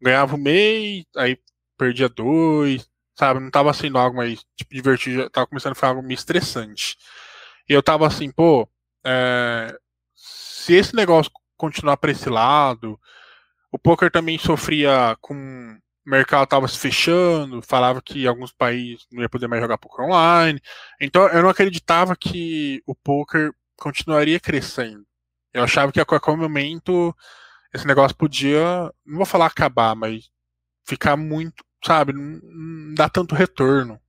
ganhava 0.00 0.34
um 0.36 0.38
mês, 0.38 1.04
aí 1.16 1.38
perdia 1.78 2.08
dois, 2.08 2.88
sabe? 3.16 3.40
Não 3.40 3.50
tava 3.50 3.72
sendo 3.72 3.98
algo 3.98 4.16
mais, 4.16 4.44
tipo, 4.56 4.74
divertido, 4.74 5.30
tava 5.30 5.46
começando 5.46 5.72
a 5.72 5.74
ficar 5.74 5.88
algo 5.88 6.02
meio 6.02 6.14
estressante. 6.14 6.96
E 7.68 7.72
eu 7.72 7.82
tava 7.82 8.06
assim, 8.06 8.30
pô, 8.30 8.68
é, 9.04 9.76
se 10.14 10.74
esse 10.74 10.94
negócio 10.94 11.30
continuar 11.56 11.96
para 11.96 12.10
esse 12.10 12.28
lado. 12.28 12.98
O 13.72 13.78
poker 13.78 14.10
também 14.10 14.38
sofria 14.38 15.16
com 15.20 15.34
o 15.34 16.10
mercado 16.10 16.44
estava 16.44 16.68
se 16.68 16.78
fechando, 16.78 17.62
falava 17.62 18.02
que 18.02 18.26
alguns 18.26 18.52
países 18.52 19.06
não 19.10 19.22
ia 19.22 19.28
poder 19.28 19.48
mais 19.48 19.62
jogar 19.62 19.78
poker 19.78 20.04
online. 20.04 20.60
Então 21.00 21.26
eu 21.28 21.42
não 21.42 21.48
acreditava 21.48 22.14
que 22.14 22.82
o 22.86 22.94
poker 22.94 23.52
continuaria 23.76 24.38
crescendo. 24.38 25.04
Eu 25.52 25.64
achava 25.64 25.90
que 25.92 26.00
a 26.00 26.04
qualquer 26.04 26.36
momento 26.36 27.14
esse 27.72 27.86
negócio 27.86 28.16
podia, 28.16 28.92
não 29.04 29.16
vou 29.16 29.26
falar 29.26 29.46
acabar, 29.46 29.94
mas 29.96 30.30
ficar 30.84 31.16
muito, 31.16 31.64
sabe, 31.84 32.12
não, 32.12 32.94
dá 32.94 33.08
tanto 33.08 33.34
retorno. 33.34 34.00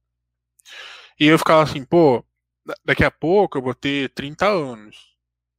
E 1.20 1.28
eu 1.28 1.38
ficava 1.38 1.64
assim, 1.64 1.84
pô, 1.84 2.26
daqui 2.84 3.04
a 3.04 3.12
pouco 3.12 3.58
eu 3.58 3.62
vou 3.62 3.74
ter 3.74 4.10
30 4.14 4.48
anos. 4.48 5.16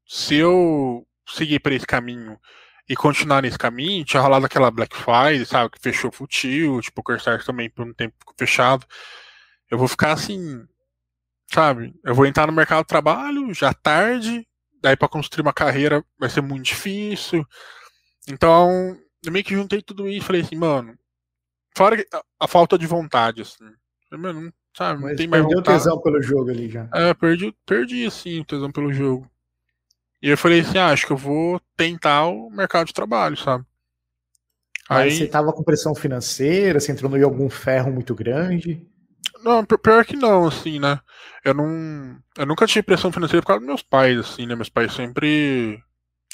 Se 0.07 0.37
eu 0.37 1.07
seguir 1.29 1.61
por 1.61 1.73
esse 1.73 1.87
caminho 1.87 2.39
e 2.89 2.95
continuar 2.95 3.43
nesse 3.43 3.59
caminho, 3.59 4.05
tinha 4.05 4.23
rolado 4.23 4.47
aquela 4.47 4.71
Black 4.71 4.97
Friday, 4.97 5.45
sabe, 5.45 5.71
que 5.71 5.81
fechou 5.81 6.13
futil, 6.13 6.81
tipo, 6.81 7.01
o 7.01 7.05
Corsair 7.05 7.45
também 7.45 7.69
por 7.71 7.87
um 7.87 7.93
tempo 7.93 8.15
fechado. 8.39 8.87
Eu 9.71 9.79
vou 9.79 9.89
ficar 9.89 10.13
assim, 10.13 10.65
sabe? 11.53 11.95
Eu 12.05 12.15
vou 12.15 12.27
entrar 12.27 12.47
no 12.47 12.53
mercado 12.53 12.83
de 12.83 12.89
trabalho 12.89 13.53
já 13.53 13.75
tarde, 13.75 14.47
daí 14.81 14.97
para 14.97 15.09
construir 15.09 15.43
uma 15.43 15.53
carreira 15.53 16.05
vai 16.19 16.31
ser 16.31 16.43
muito 16.43 16.65
difícil. 16.67 17.45
Então, 18.29 18.97
eu 19.25 19.33
meio 19.33 19.45
que 19.45 19.55
juntei 19.55 19.83
tudo 19.83 20.09
isso 20.09 20.19
e 20.19 20.27
falei 20.27 20.43
assim, 20.43 20.57
mano, 20.57 20.97
fora 21.77 22.05
a, 22.41 22.49
falta 22.49 22.79
de 22.79 22.87
vontade, 22.87 23.43
assim. 23.43 23.65
Mano, 24.11 24.53
sabe, 24.77 25.03
Mas 25.03 25.11
não 25.11 25.17
tem 25.17 25.29
mais 25.29 25.43
vontade. 25.43 25.63
Perdeu 25.63 25.75
o 25.75 25.79
tesão 25.79 26.01
pelo 26.01 26.23
jogo 26.23 26.51
ali 26.51 26.71
já. 26.71 26.89
É, 26.95 27.13
perdi, 27.13 27.55
perdi 27.67 28.07
assim 28.07 28.41
o 28.41 28.45
tesão 28.45 28.73
pelo 28.73 28.93
jogo. 28.93 29.31
E 30.23 30.31
eu 30.31 30.39
falei 30.39 30.61
assim, 30.61 30.79
ah, 30.79 30.89
acho 30.89 31.07
que 31.07 31.13
eu 31.13 31.17
vou 31.17 31.61
tentar 31.77 32.27
o 32.27 32.49
mercado 32.51 32.87
de 32.87 32.95
trabalho, 32.95 33.37
sabe? 33.37 33.65
Aí 34.89 35.11
você 35.11 35.27
tava 35.27 35.53
com 35.53 35.63
pressão 35.63 35.95
financeira, 35.95 36.81
você 36.81 36.93
entrou 36.93 37.15
em 37.17 37.23
algum 37.23 37.51
ferro 37.51 37.93
muito 37.93 38.15
grande? 38.15 38.81
Não, 39.43 39.65
pior 39.65 40.05
que 40.05 40.17
não, 40.17 40.47
assim, 40.47 40.79
né? 40.79 40.99
Eu 41.45 41.55
não. 41.55 42.17
Eu 42.39 42.47
nunca 42.47 42.67
tive 42.67 42.85
pressão 42.85 43.13
financeira 43.13 43.43
por 43.43 43.49
causa 43.49 43.61
dos 43.61 43.67
meus 43.67 43.83
pais, 43.83 44.19
assim, 44.19 44.47
né? 44.47 44.55
Meus 44.55 44.69
pais 44.69 44.95
sempre 44.95 45.83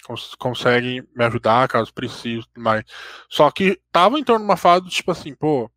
cons 0.07 0.35
conseguem 0.37 1.07
me 1.15 1.25
ajudar 1.25 1.69
caso 1.69 1.93
precise 1.93 2.47
mais. 2.57 2.85
Só 3.29 3.51
que 3.51 3.81
tava 3.91 4.19
em 4.19 4.25
torno 4.25 4.45
de 4.45 4.51
uma 4.51 4.57
fase 4.57 4.89
tipo 4.89 5.11
assim, 5.11 5.35
pô, 5.35 5.71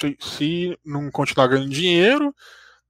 se, 0.00 0.16
se 0.20 0.78
não 0.84 1.10
continuar 1.10 1.48
ganhando 1.48 1.70
dinheiro, 1.70 2.34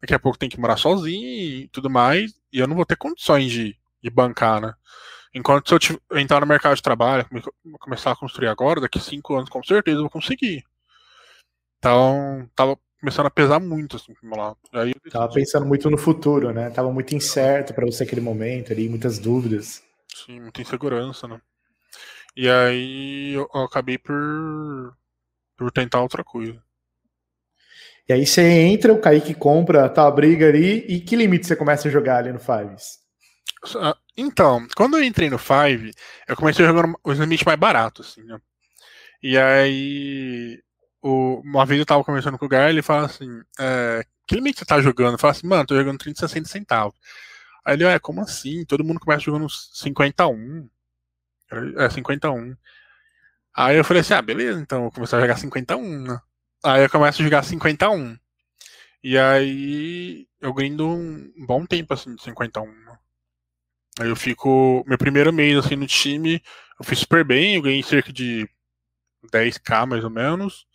daqui 0.00 0.14
a 0.14 0.18
pouco 0.18 0.38
tem 0.38 0.48
que 0.48 0.60
morar 0.60 0.76
sozinho 0.76 1.26
e 1.26 1.68
tudo 1.68 1.90
mais, 1.90 2.32
e 2.52 2.58
eu 2.58 2.66
não 2.66 2.76
vou 2.76 2.86
ter 2.86 2.96
condições 2.96 3.50
de 3.50 3.76
e 4.04 4.10
bancar, 4.10 4.60
né? 4.60 4.74
Enquanto 5.34 5.80
se 5.80 5.92
eu 5.92 6.18
entrar 6.18 6.40
no 6.40 6.46
mercado 6.46 6.76
de 6.76 6.82
trabalho, 6.82 7.26
começar 7.80 8.12
a 8.12 8.16
construir 8.16 8.48
agora, 8.48 8.82
daqui 8.82 9.00
cinco 9.00 9.34
anos 9.34 9.48
com 9.48 9.62
certeza 9.64 9.96
eu 9.96 10.02
vou 10.02 10.10
conseguir. 10.10 10.62
Então, 11.78 12.48
tava 12.54 12.78
começando 13.00 13.26
a 13.26 13.30
pesar 13.30 13.58
muito 13.58 13.96
assim 13.96 14.14
meu 14.22 14.38
lado. 14.38 14.56
Aí 14.72 14.92
eu... 15.04 15.10
Tava 15.10 15.32
pensando 15.32 15.66
muito 15.66 15.90
no 15.90 15.98
futuro, 15.98 16.52
né? 16.52 16.70
Tava 16.70 16.92
muito 16.92 17.14
incerto 17.14 17.74
para 17.74 17.86
você 17.86 18.04
aquele 18.04 18.20
momento 18.20 18.72
ali, 18.72 18.88
muitas 18.88 19.18
dúvidas. 19.18 19.82
Sim, 20.14 20.40
muita 20.40 20.62
insegurança, 20.62 21.26
né? 21.26 21.40
E 22.36 22.48
aí 22.48 23.32
eu, 23.32 23.48
eu 23.52 23.62
acabei 23.62 23.98
por, 23.98 24.96
por 25.56 25.70
tentar 25.72 26.00
outra 26.00 26.24
coisa. 26.24 26.62
E 28.08 28.12
aí 28.12 28.26
você 28.26 28.42
entra, 28.42 28.92
o 28.92 29.00
Kaique 29.00 29.34
compra 29.34 29.86
a 29.86 29.88
tua 29.88 30.10
briga 30.10 30.48
ali, 30.48 30.84
e 30.86 31.00
que 31.00 31.16
limite 31.16 31.46
você 31.46 31.56
começa 31.56 31.88
a 31.88 31.90
jogar 31.90 32.18
ali 32.18 32.32
no 32.32 32.38
Fives? 32.38 32.98
Ah, 33.76 33.96
então, 34.16 34.66
quando 34.76 34.98
eu 34.98 35.02
entrei 35.02 35.30
no 35.30 35.38
Five, 35.38 35.90
eu 36.28 36.36
comecei 36.36 36.66
jogando 36.66 36.98
os 37.02 37.18
limites 37.18 37.46
mais 37.46 37.58
baratos, 37.58 38.10
assim, 38.10 38.22
né? 38.24 38.38
E 39.22 39.38
aí, 39.38 40.62
o, 41.02 41.40
uma 41.42 41.64
vez 41.64 41.80
eu 41.80 41.86
tava 41.86 42.04
conversando 42.04 42.38
com 42.38 42.44
o 42.44 42.48
Gar, 42.48 42.68
ele 42.68 42.82
fala 42.82 43.06
assim, 43.06 43.28
é, 43.58 44.04
que 44.26 44.34
limite 44.34 44.58
você 44.58 44.66
tá 44.66 44.80
jogando? 44.82 45.14
Eu 45.14 45.18
falo 45.18 45.30
assim, 45.30 45.46
mano, 45.46 45.66
tô 45.66 45.74
jogando 45.74 45.98
30, 45.98 46.20
60 46.20 46.48
centavos. 46.48 46.94
Aí 47.64 47.74
ele, 47.74 47.84
é, 47.84 47.98
como 47.98 48.20
assim? 48.20 48.64
Todo 48.64 48.84
mundo 48.84 49.00
começa 49.00 49.22
jogando 49.22 49.48
51. 49.48 50.68
É, 51.78 51.88
51. 51.88 52.56
Aí 53.56 53.76
eu 53.76 53.84
falei 53.84 54.00
assim, 54.00 54.14
ah, 54.14 54.22
beleza, 54.22 54.60
então 54.60 54.78
eu 54.78 54.82
vou 54.84 54.92
começar 54.92 55.16
a 55.16 55.20
jogar 55.20 55.36
51, 55.36 56.02
né? 56.02 56.20
Aí 56.64 56.82
eu 56.82 56.90
começo 56.90 57.20
a 57.20 57.24
jogar 57.24 57.44
51. 57.44 58.18
E 59.02 59.18
aí 59.18 60.26
eu 60.40 60.52
grindo 60.52 60.88
um 60.88 61.46
bom 61.46 61.64
tempo 61.64 61.94
assim 61.94 62.14
de 62.14 62.22
51. 62.22 62.66
Né? 62.66 62.98
Aí 64.00 64.08
eu 64.08 64.16
fico. 64.16 64.84
Meu 64.86 64.98
primeiro 64.98 65.32
mês 65.32 65.56
assim 65.58 65.76
no 65.76 65.86
time, 65.86 66.42
eu 66.78 66.84
fiz 66.84 67.00
super 67.00 67.24
bem, 67.24 67.56
eu 67.56 67.62
ganhei 67.62 67.82
cerca 67.82 68.12
de 68.12 68.48
10k 69.32 69.86
mais 69.86 70.04
ou 70.04 70.10
menos. 70.10 70.66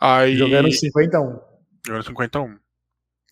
Aí, 0.00 0.36
jogando 0.36 0.72
51. 0.72 1.38
Jogando 1.86 2.06
51. 2.06 2.58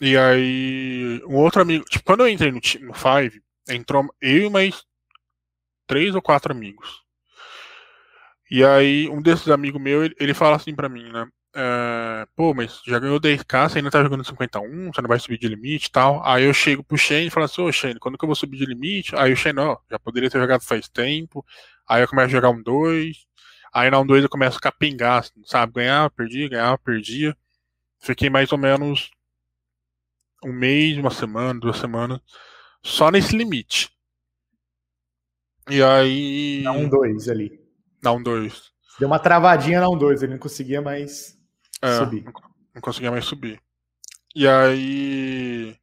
E 0.00 0.16
aí, 0.16 1.20
um 1.26 1.36
outro 1.36 1.62
amigo. 1.62 1.84
Tipo, 1.84 2.04
quando 2.04 2.20
eu 2.20 2.28
entrei 2.28 2.50
no, 2.52 2.60
no 2.86 2.94
Five, 2.94 3.42
entrou 3.68 4.06
eu 4.20 4.46
e 4.46 4.50
mais 4.50 4.84
três 5.86 6.14
ou 6.14 6.22
quatro 6.22 6.52
amigos. 6.52 7.02
E 8.50 8.64
aí, 8.64 9.08
um 9.08 9.20
desses 9.20 9.48
amigos 9.48 9.80
meu, 9.80 10.04
ele, 10.04 10.14
ele 10.18 10.34
fala 10.34 10.56
assim 10.56 10.74
pra 10.74 10.88
mim, 10.88 11.10
né? 11.12 11.26
É, 11.54 12.26
pô, 12.36 12.54
mas 12.54 12.80
já 12.86 12.98
ganhou 12.98 13.20
10k, 13.20 13.68
você 13.68 13.78
ainda 13.78 13.90
tá 13.90 14.02
jogando 14.02 14.24
51, 14.24 14.92
você 14.92 15.00
não 15.02 15.08
vai 15.08 15.18
subir 15.18 15.38
de 15.38 15.48
limite 15.48 15.86
e 15.88 15.90
tal. 15.90 16.24
Aí 16.24 16.44
eu 16.44 16.54
chego 16.54 16.84
pro 16.84 16.96
Shane 16.96 17.26
e 17.26 17.30
falo 17.30 17.46
assim, 17.46 17.62
ô 17.62 17.72
Shane, 17.72 17.98
quando 17.98 18.16
que 18.16 18.24
eu 18.24 18.28
vou 18.28 18.36
subir 18.36 18.58
de 18.58 18.66
limite? 18.66 19.14
Aí 19.16 19.32
o 19.32 19.36
Shane, 19.36 19.58
ó, 19.60 19.78
já 19.90 19.98
poderia 19.98 20.30
ter 20.30 20.38
jogado 20.38 20.62
faz 20.62 20.88
tempo. 20.88 21.44
Aí 21.88 22.02
eu 22.02 22.08
começo 22.08 22.28
a 22.28 22.30
jogar 22.30 22.50
um 22.50 22.62
2. 22.62 23.26
Aí 23.72 23.90
na 23.90 23.98
um 24.00 24.06
2 24.06 24.22
eu 24.22 24.30
começo 24.30 24.58
a 24.58 24.60
capengar, 24.60 25.18
assim, 25.20 25.42
sabe? 25.44 25.74
Ganhava, 25.74 26.10
perdia, 26.10 26.48
ganhava, 26.48 26.78
perdia. 26.78 27.36
Fiquei 28.00 28.30
mais 28.30 28.52
ou 28.52 28.58
menos 28.58 29.10
um 30.44 30.52
mês, 30.52 30.96
uma 30.98 31.10
semana, 31.10 31.58
duas 31.58 31.78
semanas, 31.78 32.20
só 32.82 33.10
nesse 33.10 33.36
limite. 33.36 33.90
E 35.68 35.82
aí. 35.82 36.62
Dá 36.62 36.72
um 36.72 36.88
2 36.88 37.28
ali. 37.28 37.60
Dá 38.02 38.12
um 38.12 38.22
2. 38.22 38.72
Deu 38.98 39.08
uma 39.08 39.18
travadinha 39.18 39.80
na 39.80 39.88
um 39.88 39.96
2, 39.96 40.22
ele 40.22 40.32
não 40.32 40.38
conseguia 40.38 40.80
mais 40.80 41.38
é, 41.82 41.98
subir. 41.98 42.24
Não, 42.24 42.80
conseguia 42.80 43.10
mais 43.10 43.24
subir. 43.24 43.60
E 44.34 44.46
aí. 44.46 45.76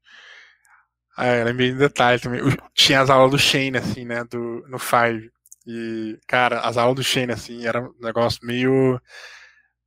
É, 1.18 1.44
lembrei 1.44 1.72
de 1.72 1.78
detalhe 1.78 2.20
também. 2.20 2.42
Tinha 2.74 3.02
as 3.02 3.10
aulas 3.10 3.32
do 3.32 3.38
Shane, 3.38 3.78
assim, 3.78 4.04
né? 4.04 4.24
Do, 4.26 4.66
no 4.68 4.80
Five. 4.80 5.32
E, 5.66 6.20
cara, 6.28 6.60
as 6.62 6.78
aulas 6.78 6.96
do 6.96 7.04
Shane, 7.04 7.32
assim, 7.32 7.66
era 7.66 7.82
um 7.82 7.94
negócio 8.02 8.46
meio. 8.46 9.00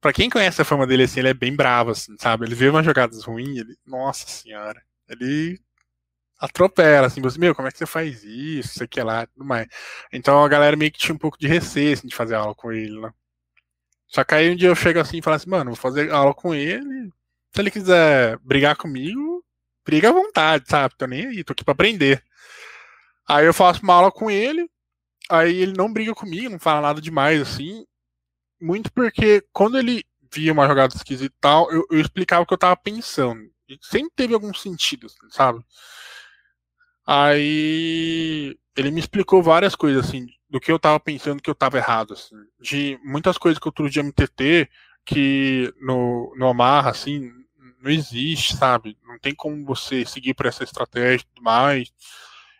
Pra 0.00 0.12
quem 0.12 0.30
conhece 0.30 0.62
a 0.62 0.64
fama 0.64 0.86
dele, 0.86 1.04
assim, 1.04 1.20
ele 1.20 1.28
é 1.30 1.34
bem 1.34 1.54
bravo, 1.54 1.90
assim, 1.90 2.14
sabe? 2.18 2.46
Ele 2.46 2.54
vê 2.54 2.68
umas 2.68 2.84
jogadas 2.84 3.24
ruins, 3.24 3.58
ele. 3.58 3.76
Nossa 3.86 4.26
senhora. 4.28 4.80
Ele 5.08 5.58
atropela, 6.38 7.06
assim, 7.08 7.20
você, 7.22 7.38
meu, 7.38 7.54
como 7.54 7.68
é 7.68 7.72
que 7.72 7.78
você 7.78 7.86
faz 7.86 8.22
isso, 8.24 8.70
isso 8.74 8.84
aqui 8.84 9.02
lá, 9.02 9.26
tudo 9.26 9.44
mais. 9.44 9.68
Então 10.12 10.44
a 10.44 10.48
galera 10.48 10.76
meio 10.76 10.92
que 10.92 10.98
tinha 10.98 11.14
um 11.14 11.18
pouco 11.18 11.38
de 11.38 11.48
receio, 11.48 11.94
assim, 11.94 12.08
de 12.08 12.14
fazer 12.16 12.36
aula 12.36 12.54
com 12.54 12.72
ele, 12.72 13.00
né? 13.00 13.12
Só 14.06 14.24
que 14.24 14.34
aí 14.34 14.50
um 14.50 14.56
dia 14.56 14.68
eu 14.68 14.74
chego 14.76 15.00
assim 15.00 15.18
e 15.18 15.22
falo 15.22 15.36
assim, 15.36 15.50
mano, 15.50 15.70
vou 15.72 15.76
fazer 15.76 16.10
aula 16.10 16.34
com 16.34 16.54
ele, 16.54 17.10
se 17.54 17.60
ele 17.60 17.70
quiser 17.70 18.38
brigar 18.38 18.76
comigo, 18.76 19.44
briga 19.84 20.10
à 20.10 20.12
vontade, 20.12 20.64
sabe? 20.68 20.94
Tô 20.96 21.06
nem 21.06 21.26
aí, 21.26 21.44
tô 21.44 21.52
aqui 21.52 21.64
pra 21.64 21.72
aprender. 21.72 22.22
Aí 23.28 23.46
eu 23.46 23.54
faço 23.54 23.82
uma 23.82 23.94
aula 23.94 24.10
com 24.12 24.30
ele, 24.30 24.68
aí 25.30 25.56
ele 25.62 25.74
não 25.76 25.92
briga 25.92 26.14
comigo, 26.14 26.50
não 26.50 26.58
fala 26.60 26.82
nada 26.82 27.00
demais, 27.00 27.40
assim. 27.42 27.86
Muito 28.60 28.92
porque 28.92 29.44
quando 29.52 29.78
ele 29.78 30.04
via 30.32 30.52
uma 30.52 30.66
jogada 30.66 30.94
esquisita 30.94 31.34
e 31.34 31.40
tal, 31.40 31.70
eu, 31.72 31.86
eu 31.90 32.00
explicava 32.00 32.42
o 32.42 32.46
que 32.46 32.54
eu 32.54 32.58
tava 32.58 32.76
pensando. 32.76 33.50
E 33.68 33.78
sempre 33.82 34.12
teve 34.14 34.34
algum 34.34 34.52
sentido, 34.52 35.06
assim, 35.06 35.30
sabe? 35.30 35.64
Aí 37.06 38.58
ele 38.76 38.90
me 38.90 39.00
explicou 39.00 39.42
várias 39.42 39.74
coisas, 39.74 40.06
assim, 40.06 40.26
do 40.48 40.60
que 40.60 40.70
eu 40.70 40.78
tava 40.78 41.00
pensando 41.00 41.42
que 41.42 41.50
eu 41.50 41.54
tava 41.54 41.78
errado, 41.78 42.14
assim. 42.14 42.36
De 42.60 42.98
muitas 43.04 43.38
coisas 43.38 43.58
que 43.58 43.66
eu 43.66 43.72
trouxe 43.72 43.94
de 43.94 44.00
MTT, 44.00 44.68
que 45.04 45.72
no, 45.80 46.34
no 46.36 46.48
Amarra, 46.48 46.90
assim, 46.90 47.32
não 47.82 47.90
existe, 47.90 48.56
sabe? 48.56 48.96
Não 49.06 49.18
tem 49.18 49.34
como 49.34 49.64
você 49.64 50.04
seguir 50.04 50.34
por 50.34 50.46
essa 50.46 50.64
estratégia 50.64 51.24
e 51.24 51.34
tudo 51.34 51.42
mais. 51.42 51.92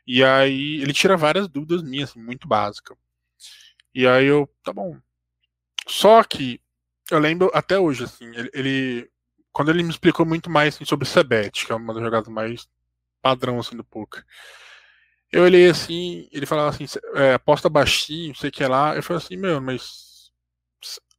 E 0.06 0.24
aí 0.24 0.80
ele 0.80 0.92
tira 0.92 1.16
várias 1.16 1.48
dúvidas 1.48 1.82
minhas, 1.82 2.10
assim, 2.10 2.22
muito 2.22 2.48
básicas. 2.48 2.96
E 3.94 4.06
aí 4.06 4.26
eu, 4.26 4.48
tá 4.62 4.72
bom. 4.72 4.96
Só 5.88 6.22
que 6.22 6.60
eu 7.10 7.18
lembro 7.18 7.50
até 7.54 7.78
hoje, 7.78 8.04
assim, 8.04 8.26
ele, 8.34 8.50
ele 8.52 9.10
quando 9.52 9.70
ele 9.70 9.82
me 9.82 9.90
explicou 9.90 10.24
muito 10.26 10.50
mais 10.50 10.74
assim, 10.74 10.84
sobre 10.84 11.08
Sebet, 11.08 11.66
que 11.66 11.72
é 11.72 11.74
uma 11.74 11.94
das 11.94 12.02
jogadas 12.02 12.28
mais 12.28 12.68
padrão 13.22 13.58
assim 13.58 13.76
do 13.76 13.84
poker. 13.84 14.24
Eu 15.32 15.44
olhei 15.44 15.68
assim, 15.68 16.28
ele 16.32 16.46
falava 16.46 16.70
assim, 16.70 16.86
é, 17.14 17.34
aposta 17.34 17.68
baixinho, 17.68 18.34
sei 18.34 18.50
que 18.50 18.64
lá. 18.66 18.94
Eu 18.96 19.02
falei 19.02 19.22
assim, 19.22 19.36
meu, 19.36 19.60
mas 19.60 20.30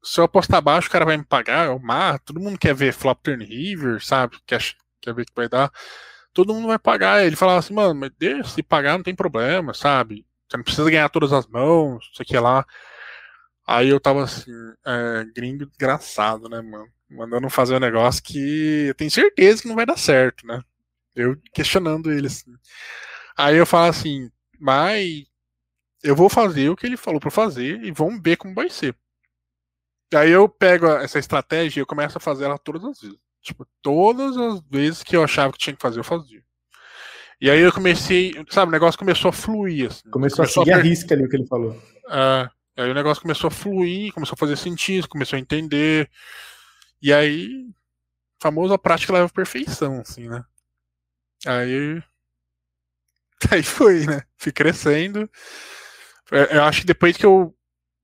se 0.04 0.20
eu 0.20 0.24
apostar 0.26 0.62
baixo, 0.62 0.88
o 0.88 0.92
cara 0.92 1.06
vai 1.06 1.18
me 1.18 1.26
pagar, 1.26 1.68
eu 1.68 1.80
mato. 1.80 2.26
Todo 2.34 2.40
mundo 2.40 2.58
quer 2.58 2.74
ver 2.74 2.94
flop 2.94 3.20
turn 3.22 3.44
river, 3.44 4.04
sabe? 4.04 4.38
Quer, 4.46 4.64
quer 5.02 5.14
ver 5.14 5.26
que 5.26 5.34
vai 5.36 5.50
dar 5.50 5.72
todo 6.34 6.54
mundo 6.54 6.68
vai 6.68 6.80
pagar. 6.80 7.26
Ele 7.26 7.36
falava 7.36 7.60
assim, 7.60 7.74
mano, 7.74 7.96
mas 7.96 8.12
deixa, 8.18 8.50
se 8.50 8.64
pagar 8.64 8.98
não 8.98 9.04
tem 9.04 9.16
problema, 9.16 9.74
sabe? 9.74 10.26
Você 10.48 10.58
não 10.58 10.64
precisa 10.64 10.90
ganhar 10.90 11.10
todas 11.10 11.34
as 11.34 11.48
mãos, 11.48 12.10
isso 12.12 12.22
aqui 12.22 12.38
lá. 12.38 12.66
Aí 13.72 13.90
eu 13.90 14.00
tava 14.00 14.24
assim, 14.24 14.52
é, 14.84 15.26
gringo 15.26 15.64
desgraçado, 15.68 16.50
né, 16.50 16.60
mano? 16.60 16.88
Mandando 17.08 17.48
fazer 17.52 17.76
um 17.76 17.80
negócio 17.80 18.24
que 18.24 18.88
eu 18.88 18.96
tenho 18.96 19.12
certeza 19.12 19.62
que 19.62 19.68
não 19.68 19.76
vai 19.76 19.86
dar 19.86 19.96
certo, 19.96 20.48
né? 20.48 20.64
Eu 21.16 21.38
questionando 21.54 22.12
ele 22.12 22.26
assim. 22.26 22.52
Aí 23.38 23.58
eu 23.58 23.68
falo 23.68 23.92
assim, 23.92 24.28
mas 24.60 25.24
eu 26.04 26.16
vou 26.16 26.30
fazer 26.30 26.70
o 26.70 26.76
que 26.76 26.88
ele 26.88 26.98
falou 26.98 27.20
para 27.20 27.30
fazer 27.30 27.80
e 27.84 27.92
vamos 27.92 28.20
ver 28.24 28.38
como 28.38 28.56
vai 28.56 28.72
ser. 28.72 28.96
Aí 30.16 30.32
eu 30.32 30.50
pego 30.50 30.88
essa 30.88 31.20
estratégia 31.20 31.80
e 31.80 31.84
eu 31.84 31.86
começo 31.86 32.18
a 32.18 32.22
fazer 32.22 32.46
ela 32.46 32.58
todas 32.58 32.84
as 32.84 33.00
vezes. 33.00 33.20
Tipo, 33.40 33.68
todas 33.84 34.36
as 34.36 34.62
vezes 34.62 35.04
que 35.04 35.16
eu 35.16 35.24
achava 35.24 35.54
que 35.54 35.60
tinha 35.60 35.76
que 35.76 35.82
fazer, 35.82 36.00
eu 36.00 36.04
fazia. 36.04 36.42
E 37.40 37.52
aí 37.52 37.60
eu 37.60 37.72
comecei, 37.72 38.34
sabe, 38.50 38.70
o 38.70 38.74
negócio 38.74 38.98
começou 38.98 39.30
a 39.30 39.32
fluir. 39.32 39.92
Assim. 39.92 40.10
Começou, 40.10 40.38
começou, 40.38 40.64
a 40.64 40.66
seguir 40.66 40.72
a, 40.72 40.78
per... 40.78 40.86
a 40.86 40.90
risca 40.90 41.14
ali 41.14 41.24
o 41.24 41.30
que 41.30 41.36
ele 41.36 41.46
falou. 41.46 41.80
Aí 42.80 42.90
o 42.92 42.94
negócio 42.94 43.22
começou 43.22 43.50
a 43.50 43.52
fluir, 43.52 44.14
começou 44.14 44.36
a 44.36 44.38
fazer 44.38 44.58
sentido, 44.58 45.08
começou 45.08 45.38
a 45.38 45.40
entender. 45.40 46.10
E 47.02 47.14
aí, 47.14 47.70
famoso 48.42 48.74
a 48.74 48.78
prática 48.80 49.14
leva 49.14 49.30
perfeição, 49.30 50.02
assim, 50.02 50.28
né? 50.28 50.44
Aí. 51.46 52.02
Aí 53.52 53.64
foi, 53.64 54.06
né? 54.06 54.22
Fui 54.38 54.52
crescendo. 54.52 55.30
É, 56.32 56.58
eu 56.58 56.64
acho 56.64 56.82
que 56.82 56.88
depois 56.88 57.18
que 57.18 57.26
eu 57.26 57.56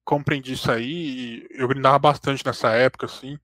compreendi 0.04 0.54
isso 0.54 0.72
aí, 0.72 1.48
eu 1.52 1.68
grindava 1.68 1.98
bastante 2.00 2.46
nessa 2.46 2.70
época, 2.72 3.06
assim 3.06 3.38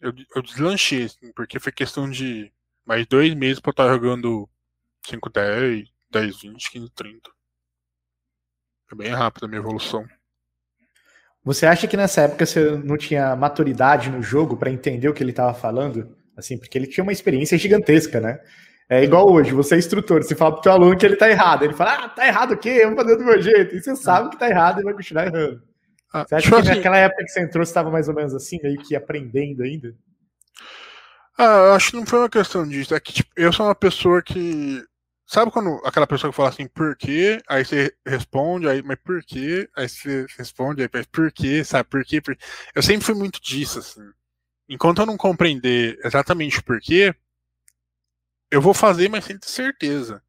eu, 0.00 0.12
eu 0.34 0.42
deslanchei, 0.42 1.04
assim, 1.04 1.32
porque 1.32 1.58
foi 1.58 1.72
questão 1.72 2.08
de 2.10 2.52
mais 2.86 3.06
dois 3.06 3.34
meses 3.34 3.60
pra 3.60 3.70
eu 3.70 3.72
estar 3.72 3.88
jogando 3.88 4.48
5, 5.06 5.30
10, 5.30 5.88
10, 6.10 6.40
20, 6.40 6.70
15, 6.70 6.90
30. 6.90 7.30
Foi 8.88 8.98
bem 8.98 9.10
rápido 9.10 9.44
a 9.44 9.48
minha 9.48 9.58
evolução. 9.58 10.06
Você 11.44 11.66
acha 11.66 11.86
que 11.86 11.96
nessa 11.96 12.22
época 12.22 12.44
você 12.44 12.70
não 12.84 12.96
tinha 12.96 13.34
maturidade 13.34 14.10
no 14.10 14.22
jogo 14.22 14.56
para 14.56 14.70
entender 14.70 15.08
o 15.08 15.14
que 15.14 15.22
ele 15.22 15.30
estava 15.30 15.54
falando? 15.54 16.14
Assim, 16.36 16.58
porque 16.58 16.76
ele 16.76 16.86
tinha 16.86 17.02
uma 17.02 17.12
experiência 17.12 17.56
gigantesca, 17.58 18.20
né? 18.20 18.40
É 18.88 19.02
igual 19.04 19.30
hoje, 19.30 19.52
você 19.52 19.74
é 19.74 19.78
instrutor, 19.78 20.22
você 20.22 20.34
fala 20.34 20.52
pro 20.52 20.62
teu 20.62 20.72
aluno 20.72 20.96
que 20.96 21.04
ele 21.04 21.16
tá 21.16 21.28
errado. 21.28 21.64
Ele 21.64 21.74
fala, 21.74 22.04
ah, 22.04 22.08
tá 22.08 22.26
errado 22.26 22.52
o 22.52 22.56
quê? 22.56 22.80
Eu 22.82 22.88
vou 22.88 22.96
fazer 22.96 23.16
do 23.16 23.24
meu 23.24 23.40
jeito. 23.40 23.76
E 23.76 23.82
você 23.82 23.94
sabe 23.96 24.30
que 24.30 24.38
tá 24.38 24.48
errado 24.48 24.80
e 24.80 24.84
vai 24.84 24.94
continuar 24.94 25.26
errando. 25.26 25.62
Ah, 26.12 26.24
você 26.26 26.36
acha 26.36 26.48
que 26.48 26.54
assim, 26.54 26.68
naquela 26.68 26.96
época 26.96 27.24
que 27.24 27.30
você 27.30 27.40
entrou, 27.40 27.64
você 27.64 27.70
estava 27.70 27.90
mais 27.90 28.08
ou 28.08 28.14
menos 28.14 28.34
assim, 28.34 28.58
meio 28.62 28.78
que 28.78 28.96
aprendendo 28.96 29.62
ainda? 29.62 29.94
Ah, 31.36 31.74
acho 31.74 31.90
que 31.90 31.96
não 31.96 32.06
foi 32.06 32.20
uma 32.20 32.30
questão 32.30 32.66
disso. 32.66 32.94
É 32.94 33.00
que 33.00 33.12
tipo, 33.12 33.30
eu 33.36 33.52
sou 33.52 33.66
uma 33.66 33.74
pessoa 33.74 34.22
que. 34.22 34.82
Sabe 35.28 35.50
quando 35.52 35.80
aquela 35.84 36.06
pessoa 36.06 36.30
que 36.32 36.36
fala 36.36 36.48
assim, 36.48 36.66
por 36.66 36.96
quê? 36.96 37.42
Aí 37.48 37.64
você 37.64 37.94
responde, 38.06 38.68
aí, 38.68 38.82
mas 38.82 38.98
por 39.04 39.22
quê? 39.22 39.68
Aí 39.76 39.88
você 39.88 40.26
responde, 40.38 40.82
aí, 40.82 40.88
mas 40.92 41.06
por 41.06 41.30
quê? 41.30 41.62
Sabe, 41.64 41.88
por 41.88 42.04
quê? 42.04 42.20
Por... 42.20 42.36
Eu 42.74 42.82
sempre 42.82 43.04
fui 43.04 43.14
muito 43.14 43.40
disso, 43.42 43.78
assim. 43.78 44.00
Enquanto 44.68 45.00
eu 45.02 45.06
não 45.06 45.16
compreender 45.18 45.98
exatamente 46.04 46.60
o 46.60 46.64
porquê, 46.64 47.14
eu 48.50 48.62
vou 48.62 48.72
fazer, 48.74 49.08
mas 49.10 49.24
sem 49.26 49.38
ter 49.38 49.48
certeza. 49.48 50.22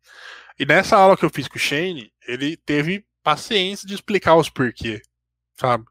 E 0.60 0.66
nessa 0.66 0.97
aula 0.97 1.16
que 1.18 1.24
eu 1.26 1.30
fiz 1.30 1.47
com 1.47 1.56
o 1.56 1.60
Shane, 1.60 2.12
ele 2.28 2.58
teve 2.58 3.06
paciência 3.24 3.88
de 3.88 3.93
explicar 3.95 4.36
os 4.36 4.50
porquê 4.50 5.02
sabe? 5.60 5.86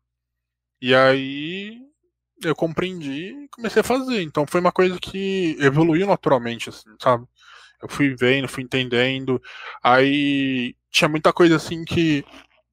E 0.81 0.95
aí 0.95 1.79
eu 2.43 2.55
compreendi 2.55 3.45
e 3.45 3.49
comecei 3.49 3.81
a 3.81 3.85
fazer. 3.85 4.23
Então 4.23 4.47
foi 4.47 4.61
uma 4.61 4.73
coisa 4.73 4.99
que 4.99 5.57
evoluiu 5.61 6.07
naturalmente, 6.07 6.69
assim, 6.71 6.91
sabe? 7.01 7.27
Eu 7.83 7.89
fui 7.89 8.15
vendo, 8.15 8.49
fui 8.49 8.63
entendendo. 8.65 9.41
Aí 9.83 10.75
tinha 10.91 11.09
muita 11.09 11.33
coisa 11.33 11.57
assim 11.57 11.85
que 11.85 12.25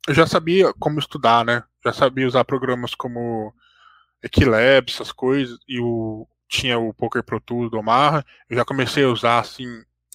eu 0.08 0.14
já 0.14 0.28
sabia 0.28 0.74
como 0.80 1.00
estudar, 1.00 1.46
né? 1.46 1.64
Já 1.84 1.94
sabia 1.94 2.28
usar 2.28 2.44
programas 2.46 2.96
como 2.96 3.54
Equilab, 4.24 4.92
essas 4.92 5.12
coisas, 5.12 5.58
e 5.68 5.80
o 5.80 6.28
tinha 6.48 6.78
o 6.78 6.94
Poker 6.94 7.24
Pro 7.24 7.42
Tools 7.42 7.72
do 7.72 7.78
Omaha. 7.78 8.26
Eu 8.50 8.58
já 8.58 8.66
comecei 8.66 9.04
a 9.04 9.10
usar 9.10 9.40
assim 9.40 9.66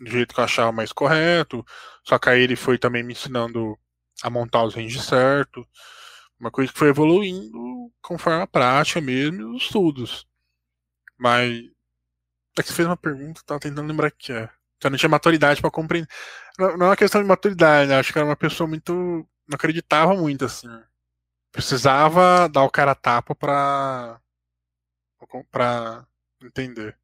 do 0.00 0.10
jeito 0.10 0.34
que 0.34 0.40
eu 0.40 0.44
achava 0.44 0.72
mais 0.72 0.92
correto. 0.92 1.64
Só 2.04 2.18
que 2.18 2.28
aí 2.28 2.42
ele 2.42 2.56
foi 2.56 2.78
também 2.78 3.02
me 3.02 3.12
ensinando 3.12 3.78
a 4.22 4.30
montar 4.30 4.64
os 4.64 4.74
ranges 4.74 5.04
certo. 5.04 5.66
Uma 6.38 6.50
coisa 6.50 6.72
que 6.72 6.78
foi 6.78 6.88
evoluindo 6.88 7.92
conforme 8.00 8.42
a 8.42 8.46
prática 8.46 9.00
mesmo 9.00 9.40
e 9.40 9.44
os 9.44 9.62
estudos. 9.64 10.26
Mas. 11.18 11.62
É 12.58 12.62
que 12.62 12.68
você 12.68 12.74
fez 12.74 12.88
uma 12.88 12.96
pergunta, 12.96 13.42
tava 13.46 13.60
tentando 13.60 13.88
lembrar 13.88 14.08
o 14.08 14.12
que 14.12 14.32
é. 14.32 14.50
Então 14.80 14.90
não 14.90 14.96
tinha 14.96 15.10
maturidade 15.10 15.60
para 15.60 15.70
compreender. 15.70 16.08
Não, 16.58 16.78
não 16.78 16.86
é 16.86 16.88
uma 16.88 16.96
questão 16.96 17.20
de 17.20 17.28
maturidade, 17.28 17.92
acho 17.92 18.12
que 18.12 18.18
era 18.18 18.26
uma 18.26 18.36
pessoa 18.36 18.66
muito. 18.66 18.92
Não 19.46 19.54
acreditava 19.54 20.14
muito, 20.14 20.46
assim. 20.46 20.66
Precisava 21.52 22.48
dar 22.48 22.64
o 22.64 22.70
cara 22.70 22.94
tapa 22.94 23.34
pra. 23.34 24.18
pra 25.50 26.06
entender. 26.42 26.96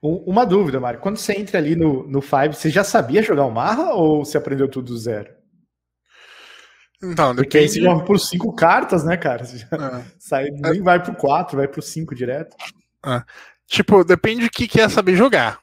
Uma 0.00 0.46
dúvida, 0.46 0.80
Mário. 0.80 1.00
Quando 1.00 1.18
você 1.18 1.34
entra 1.34 1.58
ali 1.58 1.76
no, 1.76 2.08
no 2.08 2.22
Five, 2.22 2.54
você 2.54 2.70
já 2.70 2.82
sabia 2.84 3.22
jogar 3.22 3.44
o 3.44 3.50
Marra 3.50 3.90
ou 3.92 4.24
você 4.24 4.38
aprendeu 4.38 4.68
tudo 4.68 4.86
do 4.86 4.98
zero? 4.98 5.36
Então, 7.02 7.34
depende... 7.34 7.42
Porque 7.42 7.58
aí 7.58 7.68
você 7.68 7.80
joga 7.80 8.04
por 8.04 8.18
cinco 8.18 8.54
cartas, 8.54 9.04
né, 9.04 9.16
cara? 9.16 9.44
Você 9.44 9.64
é. 9.64 10.04
sai, 10.18 10.50
nem 10.50 10.80
é. 10.80 10.82
vai 10.82 11.02
pro 11.02 11.14
quatro, 11.14 11.58
vai 11.58 11.68
pro 11.68 11.82
cinco 11.82 12.14
direto. 12.14 12.56
É. 13.04 13.22
Tipo, 13.66 14.04
depende 14.04 14.44
do 14.44 14.50
que, 14.50 14.68
que 14.68 14.80
é 14.80 14.88
saber 14.88 15.16
jogar. 15.16 15.60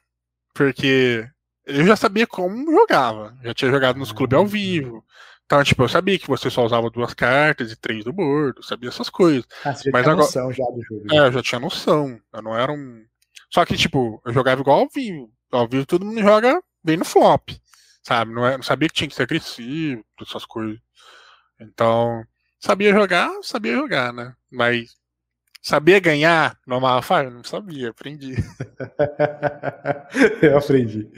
Porque 0.55 1.29
eu 1.65 1.85
já 1.85 1.97
sabia 1.97 2.25
como 2.25 2.71
jogava. 2.71 3.37
Já 3.43 3.53
tinha 3.53 3.71
jogado 3.71 3.99
nos 3.99 4.13
clubes 4.13 4.37
ao 4.37 4.47
vivo. 4.47 5.05
Então, 5.45 5.63
tipo, 5.63 5.83
eu 5.83 5.89
sabia 5.89 6.17
que 6.17 6.27
você 6.27 6.49
só 6.49 6.65
usava 6.65 6.89
duas 6.89 7.13
cartas 7.13 7.71
e 7.71 7.75
três 7.75 8.03
do 8.03 8.13
bordo, 8.13 8.63
sabia 8.63 8.89
essas 8.89 9.09
coisas. 9.09 9.45
Ah, 9.63 9.75
você 9.75 9.83
já 9.83 9.91
Mas 9.91 10.03
tinha 10.03 10.13
agora... 10.13 10.15
noção 10.15 10.51
já 10.51 10.63
do 10.63 10.81
jogo. 10.81 11.13
É, 11.13 11.17
eu 11.19 11.31
já 11.31 11.43
tinha 11.43 11.59
noção. 11.59 12.19
Eu 12.33 12.41
não 12.41 12.57
era 12.57 12.71
um. 12.71 13.05
Só 13.51 13.63
que, 13.65 13.77
tipo, 13.77 14.19
eu 14.25 14.33
jogava 14.33 14.61
igual 14.61 14.79
ao 14.79 14.89
vivo. 14.89 15.29
Ao 15.51 15.67
vivo 15.67 15.85
todo 15.85 16.05
mundo 16.05 16.21
joga 16.21 16.59
bem 16.83 16.97
no 16.97 17.05
flop. 17.05 17.49
Sabe? 18.01 18.33
Não, 18.33 18.47
é... 18.47 18.55
não 18.55 18.63
sabia 18.63 18.87
que 18.87 18.95
tinha 18.95 19.07
que 19.07 19.13
ser 19.13 19.23
agressivo, 19.23 20.03
essas 20.21 20.45
coisas. 20.45 20.79
Então, 21.59 22.25
sabia 22.59 22.93
jogar, 22.93 23.29
sabia 23.43 23.73
jogar, 23.73 24.13
né? 24.13 24.33
Mas 24.49 24.95
sabia 25.65 25.99
ganhar 25.99 26.59
no 26.67 26.79
Malafire? 26.79 27.31
Não 27.31 27.43
sabia, 27.43 27.89
aprendi. 27.89 28.35
eu 30.43 30.59
aprendi. 30.59 31.09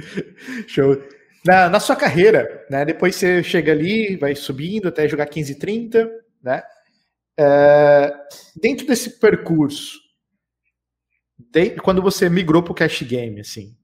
Show. 0.67 0.95
Na, 1.45 1.67
na 1.67 1.79
sua 1.81 1.97
carreira, 1.97 2.65
né? 2.69 2.85
Depois 2.85 3.15
você 3.15 3.43
chega 3.43 3.73
ali, 3.73 4.15
vai 4.15 4.35
subindo 4.35 4.87
até 4.87 5.07
jogar 5.07 5.25
15 5.25 5.51
e 5.51 5.55
30, 5.55 6.09
né? 6.41 6.63
É, 7.37 8.13
dentro 8.55 8.87
desse 8.87 9.19
percurso, 9.19 9.99
de, 11.37 11.71
quando 11.81 12.01
você 12.01 12.29
migrou 12.29 12.63
para 12.63 12.71
o 12.71 12.75
cash 12.75 13.03
game, 13.03 13.41
assim, 13.41 13.75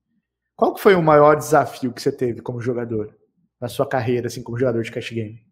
qual 0.56 0.78
foi 0.78 0.96
o 0.96 1.04
maior 1.04 1.36
desafio 1.36 1.92
que 1.92 2.02
você 2.02 2.12
teve 2.12 2.42
como 2.42 2.62
jogador 2.62 3.14
na 3.60 3.68
sua 3.68 3.88
carreira, 3.88 4.28
assim, 4.28 4.42
como 4.42 4.58
jogador 4.58 4.82
de 4.82 4.92
cash 4.92 5.12
game? 5.12 5.46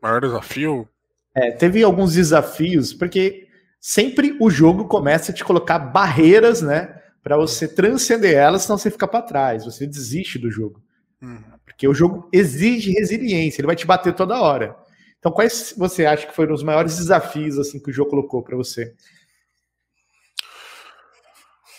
Maior 0.00 0.20
desafio? 0.20 0.88
É, 1.34 1.50
teve 1.50 1.82
alguns 1.82 2.14
desafios, 2.14 2.94
porque 2.94 3.45
sempre 3.88 4.36
o 4.40 4.50
jogo 4.50 4.86
começa 4.86 5.32
a 5.32 5.34
te 5.34 5.44
colocar 5.44 5.78
barreiras, 5.78 6.62
né? 6.62 7.02
para 7.26 7.36
você 7.36 7.66
transcender 7.66 8.36
elas, 8.36 8.62
senão 8.62 8.78
você 8.78 8.88
fica 8.88 9.08
para 9.08 9.20
trás, 9.20 9.64
você 9.64 9.84
desiste 9.84 10.38
do 10.38 10.48
jogo. 10.48 10.80
Uhum. 11.20 11.42
Porque 11.64 11.88
o 11.88 11.92
jogo 11.92 12.30
exige 12.32 12.92
resiliência, 12.92 13.60
ele 13.60 13.66
vai 13.66 13.74
te 13.74 13.84
bater 13.84 14.14
toda 14.14 14.40
hora. 14.40 14.76
Então, 15.18 15.32
quais 15.32 15.74
você 15.76 16.06
acha 16.06 16.24
que 16.24 16.32
foram 16.32 16.54
os 16.54 16.62
maiores 16.62 16.96
desafios 16.96 17.58
assim 17.58 17.82
que 17.82 17.90
o 17.90 17.92
jogo 17.92 18.10
colocou 18.10 18.44
para 18.44 18.56
você? 18.56 18.94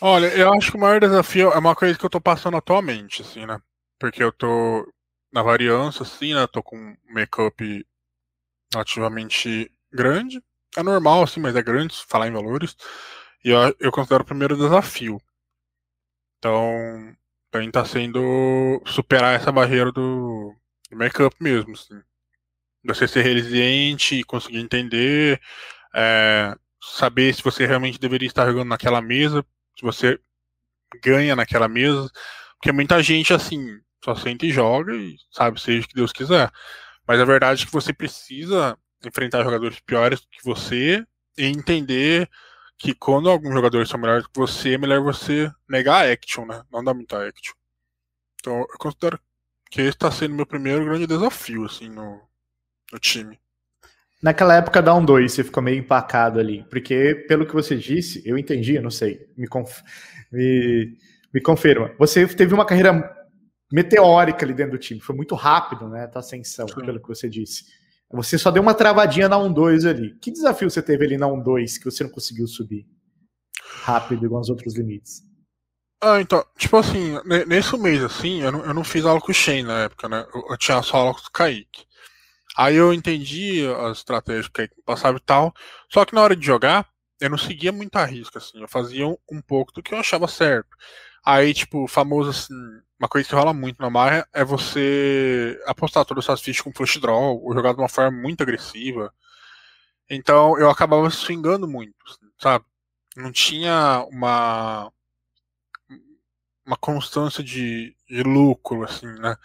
Olha, 0.01 0.28
eu 0.36 0.51
acho 0.51 0.70
que 0.70 0.78
o 0.78 0.82
maior 0.82 0.99
desafio 0.99 1.53
é 1.53 1.58
uma 1.58 1.74
coisa 1.74 1.97
que 1.97 2.05
eu 2.05 2.10
tô 2.10 2.20
passando 2.20 2.58
atualmente, 2.58 3.22
assim, 3.22 3.45
né? 3.45 3.58
Porque 3.97 4.22
eu 4.22 4.34
tô 4.34 4.86
na 5.32 5.41
variância, 5.41 6.01
assim, 6.03 6.34
né? 6.34 6.45
Tô 6.47 6.62
com 6.62 6.76
um 6.76 7.14
make-up 7.14 7.88
relativamente 8.74 9.72
grande. 9.93 10.43
É 10.78 10.84
normal, 10.84 11.23
assim, 11.23 11.39
mas 11.39 11.55
é 11.55 11.61
grande, 11.63 11.95
falar 12.07 12.28
em 12.28 12.32
valores. 12.32 12.78
E 13.43 13.49
eu, 13.49 13.75
eu 13.80 13.91
considero 13.91 14.21
o 14.21 14.25
primeiro 14.28 14.55
desafio. 14.55 15.19
Então, 16.38 17.15
para 17.49 17.61
mim 17.61 17.71
tá 17.71 17.84
sendo 17.84 18.80
superar 18.86 19.34
essa 19.36 19.51
barreira 19.51 19.91
do, 19.91 20.53
do 20.91 20.95
make-up 20.95 21.36
mesmo, 21.41 21.73
assim. 21.73 21.99
Você 22.86 23.07
ser 23.07 23.23
resiliente 23.23 24.23
conseguir 24.25 24.59
entender, 24.59 25.41
é, 25.95 26.55
saber 26.80 27.34
se 27.34 27.43
você 27.43 27.65
realmente 27.65 27.99
deveria 27.99 28.28
estar 28.28 28.45
jogando 28.45 28.69
naquela 28.69 29.01
mesa, 29.01 29.43
se 29.75 29.82
você 29.84 30.19
ganha 31.03 31.36
naquela 31.36 31.67
mesa, 31.67 32.07
porque 32.57 32.71
muita 32.71 33.01
gente, 33.01 33.34
assim, 33.34 33.80
só 34.05 34.13
sente 34.15 34.45
e 34.45 34.51
joga 34.51 34.95
e 34.95 35.17
sabe, 35.32 35.59
seja 35.59 35.86
o 35.86 35.89
que 35.89 35.95
Deus 35.95 36.13
quiser. 36.13 36.51
Mas 37.07 37.19
a 37.19 37.25
verdade 37.25 37.63
é 37.63 37.65
que 37.65 37.73
você 37.73 37.91
precisa 37.91 38.78
enfrentar 39.06 39.43
jogadores 39.43 39.80
piores 39.80 40.20
que 40.20 40.43
você 40.43 41.06
e 41.38 41.45
entender 41.45 42.30
que 42.78 42.93
quando 42.93 43.30
alguns 43.30 43.54
jogadores 43.54 43.89
são 43.89 44.00
melhores 44.00 44.28
que 44.28 44.36
você, 44.36 44.76
é 44.76 44.78
melhor 44.78 45.02
você 45.02 45.52
negar 45.68 46.06
a 46.06 46.12
action, 46.12 46.45
né? 46.45 46.64
Não 46.72 46.84
dar 46.84 46.93
muita 46.93 47.28
action. 47.28 47.54
Então 48.39 48.60
eu 48.60 48.78
considero 48.78 49.20
que 49.70 49.82
esse 49.82 49.89
está 49.89 50.12
sendo 50.12 50.36
meu 50.36 50.45
primeiro 50.45 50.86
grande 50.86 51.08
desafio, 51.08 51.66
assim, 51.66 51.89
no, 51.89 52.22
no 52.91 53.00
time. 53.00 53.39
Naquela 54.22 54.56
época 54.56 54.82
da 54.82 54.93
1-2, 54.93 55.30
você 55.30 55.43
ficou 55.43 55.62
meio 55.62 55.78
empacado 55.78 56.39
ali, 56.39 56.64
porque 56.70 57.26
pelo 57.28 57.45
que 57.45 57.54
você 57.54 57.76
disse, 57.76 58.22
eu 58.26 58.38
entendi, 58.38 58.76
eu 58.76 58.82
não 58.82 58.89
sei, 58.89 59.28
me, 59.38 59.48
conf... 59.48 59.82
me, 60.32 60.98
me 61.34 61.41
confirma. 61.41 61.93
Você 62.00 62.26
teve 62.28 62.54
uma 62.54 62.66
carreira 62.66 63.16
meteórica 63.72 64.45
ali 64.45 64.54
dentro 64.54 64.72
do 64.72 64.80
time, 64.80 65.00
foi 65.00 65.16
muito 65.16 65.36
rápido, 65.36 65.88
né, 65.88 66.06
a 66.06 66.08
tua 66.08 66.22
ascensão, 66.22 66.68
Sim. 66.68 66.86
pelo 66.86 67.00
que 67.00 67.08
você 67.08 67.30
disse. 67.30 67.66
Você 68.12 68.38
só 68.38 68.49
deu 68.51 68.62
uma 68.62 68.74
travadinha 68.74 69.28
na 69.28 69.38
1-2 69.38 69.89
ali. 69.89 70.18
Que 70.20 70.32
desafio 70.32 70.70
você 70.70 70.82
teve 70.82 71.05
ali 71.05 71.18
na 71.18 71.28
1-2 71.28 71.78
que 71.78 71.86
você 71.86 72.03
não 72.03 72.12
conseguiu 72.12 72.47
subir 72.47 72.88
rápido 73.84 74.26
igual 74.26 74.39
aos 74.39 74.49
outros 74.49 74.76
limites? 74.76 75.24
Ah, 76.01 76.22
então, 76.22 76.45
tipo 76.58 76.78
assim, 76.78 77.16
nesse 77.47 77.76
mês 77.78 78.03
assim, 78.03 78.41
eu 78.41 78.51
não, 78.51 78.66
eu 78.66 78.74
não 78.74 78.84
fiz 78.84 79.03
aula 79.03 79.20
com 79.20 79.32
o 79.32 79.34
Shane 79.34 79.64
na 79.64 79.84
época, 79.84 80.08
né? 80.08 80.26
Eu, 80.34 80.43
eu 80.51 80.58
tinha 80.58 80.82
só 80.84 80.97
aula 80.97 81.14
com 81.14 81.22
o 81.22 81.32
Kaique. 81.32 81.86
Aí 82.55 82.76
eu 82.76 82.93
entendi 82.93 83.66
as 83.68 83.99
estratégias 83.99 84.47
que 84.47 84.64
o 84.64 84.84
passava 84.86 85.18
e 85.18 85.22
tal. 85.22 85.53
Só 85.91 86.05
que 86.05 86.14
na 86.14 86.22
hora 86.22 86.36
de 86.36 86.45
jogar, 86.45 86.88
eu 87.20 87.30
não 87.30 87.38
seguia 87.38 87.72
muito 87.72 87.95
a 87.95 88.05
risca, 88.05 88.38
assim. 88.38 88.62
Eu 88.62 88.68
fazia 88.68 89.08
um, 89.08 89.18
um 89.32 89.41
pouco 89.41 89.72
do 89.74 89.82
que 89.82 89.93
eu 89.93 89.99
achava 89.99 90.28
certo. 90.28 90.70
Aí, 91.30 91.53
tipo, 91.53 91.88
famoso 91.89 92.30
assim, 92.30 92.53
uma 92.97 93.09
coisa 93.09 93.28
que 93.28 93.36
rola 93.36 93.53
muito 93.53 93.82
na 93.82 93.89
Marra 93.89 94.25
é 94.32 94.45
você 94.45 95.61
apostar 95.65 96.05
todas 96.05 96.30
as 96.30 96.39
fichas 96.39 96.61
com 96.61 96.71
flush 96.71 97.01
draw, 97.01 97.43
ou 97.43 97.53
jogar 97.53 97.73
de 97.73 97.82
uma 97.82 97.89
forma 97.89 98.17
muito 98.17 98.41
agressiva. 98.43 99.13
Então 100.09 100.57
eu 100.57 100.69
acabava 100.69 101.09
swingando 101.09 101.67
muito, 101.67 101.95
assim, 102.07 102.32
sabe? 102.39 102.65
Não 103.17 103.30
tinha 103.32 104.05
uma 104.09 104.89
uma 106.65 106.78
constância 106.78 107.43
de, 107.43 107.93
de 108.09 108.23
lucro, 108.23 108.84
assim, 108.86 109.07
né? 109.19 109.36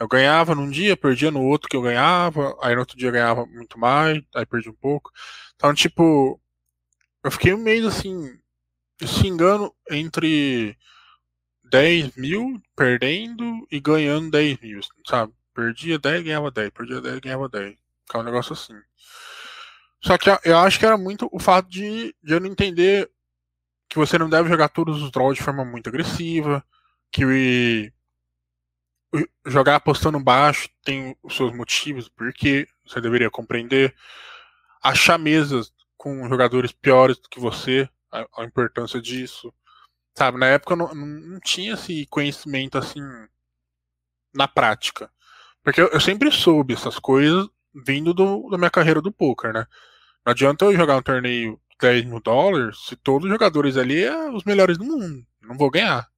Eu 0.00 0.08
ganhava 0.08 0.54
num 0.54 0.68
dia, 0.68 0.96
perdia 0.96 1.30
no 1.30 1.42
outro 1.42 1.68
que 1.68 1.76
eu 1.76 1.82
ganhava, 1.82 2.56
aí 2.62 2.74
no 2.74 2.80
outro 2.80 2.96
dia 2.96 3.08
eu 3.08 3.12
ganhava 3.12 3.46
muito 3.46 3.78
mais, 3.78 4.20
aí 4.34 4.44
perdi 4.46 4.70
um 4.70 4.74
pouco. 4.74 5.12
Então, 5.56 5.72
tipo, 5.74 6.40
eu 7.24 7.30
fiquei 7.30 7.54
um 7.54 7.58
mês 7.58 7.84
assim, 7.84 8.38
swingando 9.06 9.74
entre 9.90 10.76
10 11.70 12.16
mil 12.16 12.60
perdendo 12.76 13.66
e 13.70 13.80
ganhando 13.80 14.30
10 14.30 14.60
mil, 14.60 14.80
sabe? 15.06 15.32
Perdia 15.54 15.98
10, 15.98 16.22
ganhava 16.22 16.50
10, 16.50 16.70
perdia 16.70 17.00
10, 17.00 17.20
ganhava 17.20 17.48
10. 17.48 17.76
Ficava 18.06 18.22
um 18.22 18.26
negócio 18.26 18.52
assim. 18.52 18.74
Só 20.00 20.16
que 20.16 20.30
eu 20.44 20.56
acho 20.58 20.78
que 20.78 20.86
era 20.86 20.96
muito 20.96 21.28
o 21.32 21.38
fato 21.38 21.68
de, 21.68 22.14
de 22.22 22.32
eu 22.32 22.40
não 22.40 22.46
entender 22.46 23.10
que 23.88 23.96
você 23.96 24.18
não 24.18 24.28
deve 24.28 24.48
jogar 24.48 24.68
todos 24.68 25.02
os 25.02 25.10
draws 25.10 25.36
de 25.36 25.42
forma 25.42 25.64
muito 25.64 25.88
agressiva, 25.88 26.64
que 27.10 27.92
jogar 29.46 29.76
apostando 29.76 30.20
baixo 30.20 30.68
tem 30.84 31.16
os 31.22 31.34
seus 31.34 31.52
motivos, 31.54 32.08
porque 32.08 32.68
você 32.86 33.00
deveria 33.00 33.30
compreender. 33.30 33.94
Achar 34.82 35.18
mesas 35.18 35.72
com 35.96 36.28
jogadores 36.28 36.70
piores 36.70 37.18
do 37.18 37.28
que 37.28 37.40
você, 37.40 37.88
a, 38.12 38.26
a 38.38 38.44
importância 38.44 39.00
disso. 39.00 39.52
Sabe, 40.18 40.36
na 40.36 40.46
época 40.46 40.72
eu 40.72 40.76
não, 40.76 40.92
não 40.96 41.38
tinha 41.38 41.74
esse 41.74 42.04
conhecimento 42.06 42.76
assim 42.76 43.00
na 44.34 44.48
prática. 44.48 45.08
Porque 45.62 45.80
eu, 45.80 45.86
eu 45.90 46.00
sempre 46.00 46.32
soube 46.32 46.74
essas 46.74 46.98
coisas 46.98 47.48
vindo 47.86 48.12
do, 48.12 48.50
da 48.50 48.58
minha 48.58 48.68
carreira 48.68 49.00
do 49.00 49.12
poker, 49.12 49.52
né? 49.52 49.64
Não 50.26 50.32
adianta 50.32 50.64
eu 50.64 50.74
jogar 50.74 50.96
um 50.96 51.02
torneio 51.02 51.52
de 51.70 51.76
10 51.80 52.04
mil 52.06 52.18
dólares 52.18 52.84
se 52.88 52.96
todos 52.96 53.26
os 53.26 53.30
jogadores 53.30 53.76
ali 53.76 54.08
são 54.08 54.34
os 54.34 54.42
melhores 54.42 54.76
do 54.76 54.84
mundo. 54.84 55.24
Não 55.40 55.56
vou 55.56 55.70
ganhar. 55.70 56.08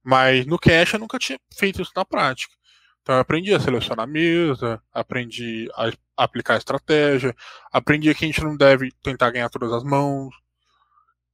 Mas 0.00 0.46
no 0.46 0.56
cash 0.56 0.92
eu 0.92 1.00
nunca 1.00 1.18
tinha 1.18 1.40
feito 1.58 1.82
isso 1.82 1.90
na 1.96 2.04
prática. 2.04 2.54
Então 3.02 3.16
eu 3.16 3.20
aprendi 3.20 3.52
a 3.52 3.58
selecionar 3.58 4.04
a 4.04 4.06
mesa, 4.06 4.80
aprendi 4.92 5.68
a 5.74 5.90
aplicar 6.24 6.54
a 6.54 6.58
estratégia, 6.58 7.34
aprendi 7.72 8.14
que 8.14 8.24
a 8.24 8.28
gente 8.28 8.44
não 8.44 8.56
deve 8.56 8.92
tentar 9.02 9.32
ganhar 9.32 9.50
todas 9.50 9.72
as 9.72 9.82
mãos, 9.82 10.32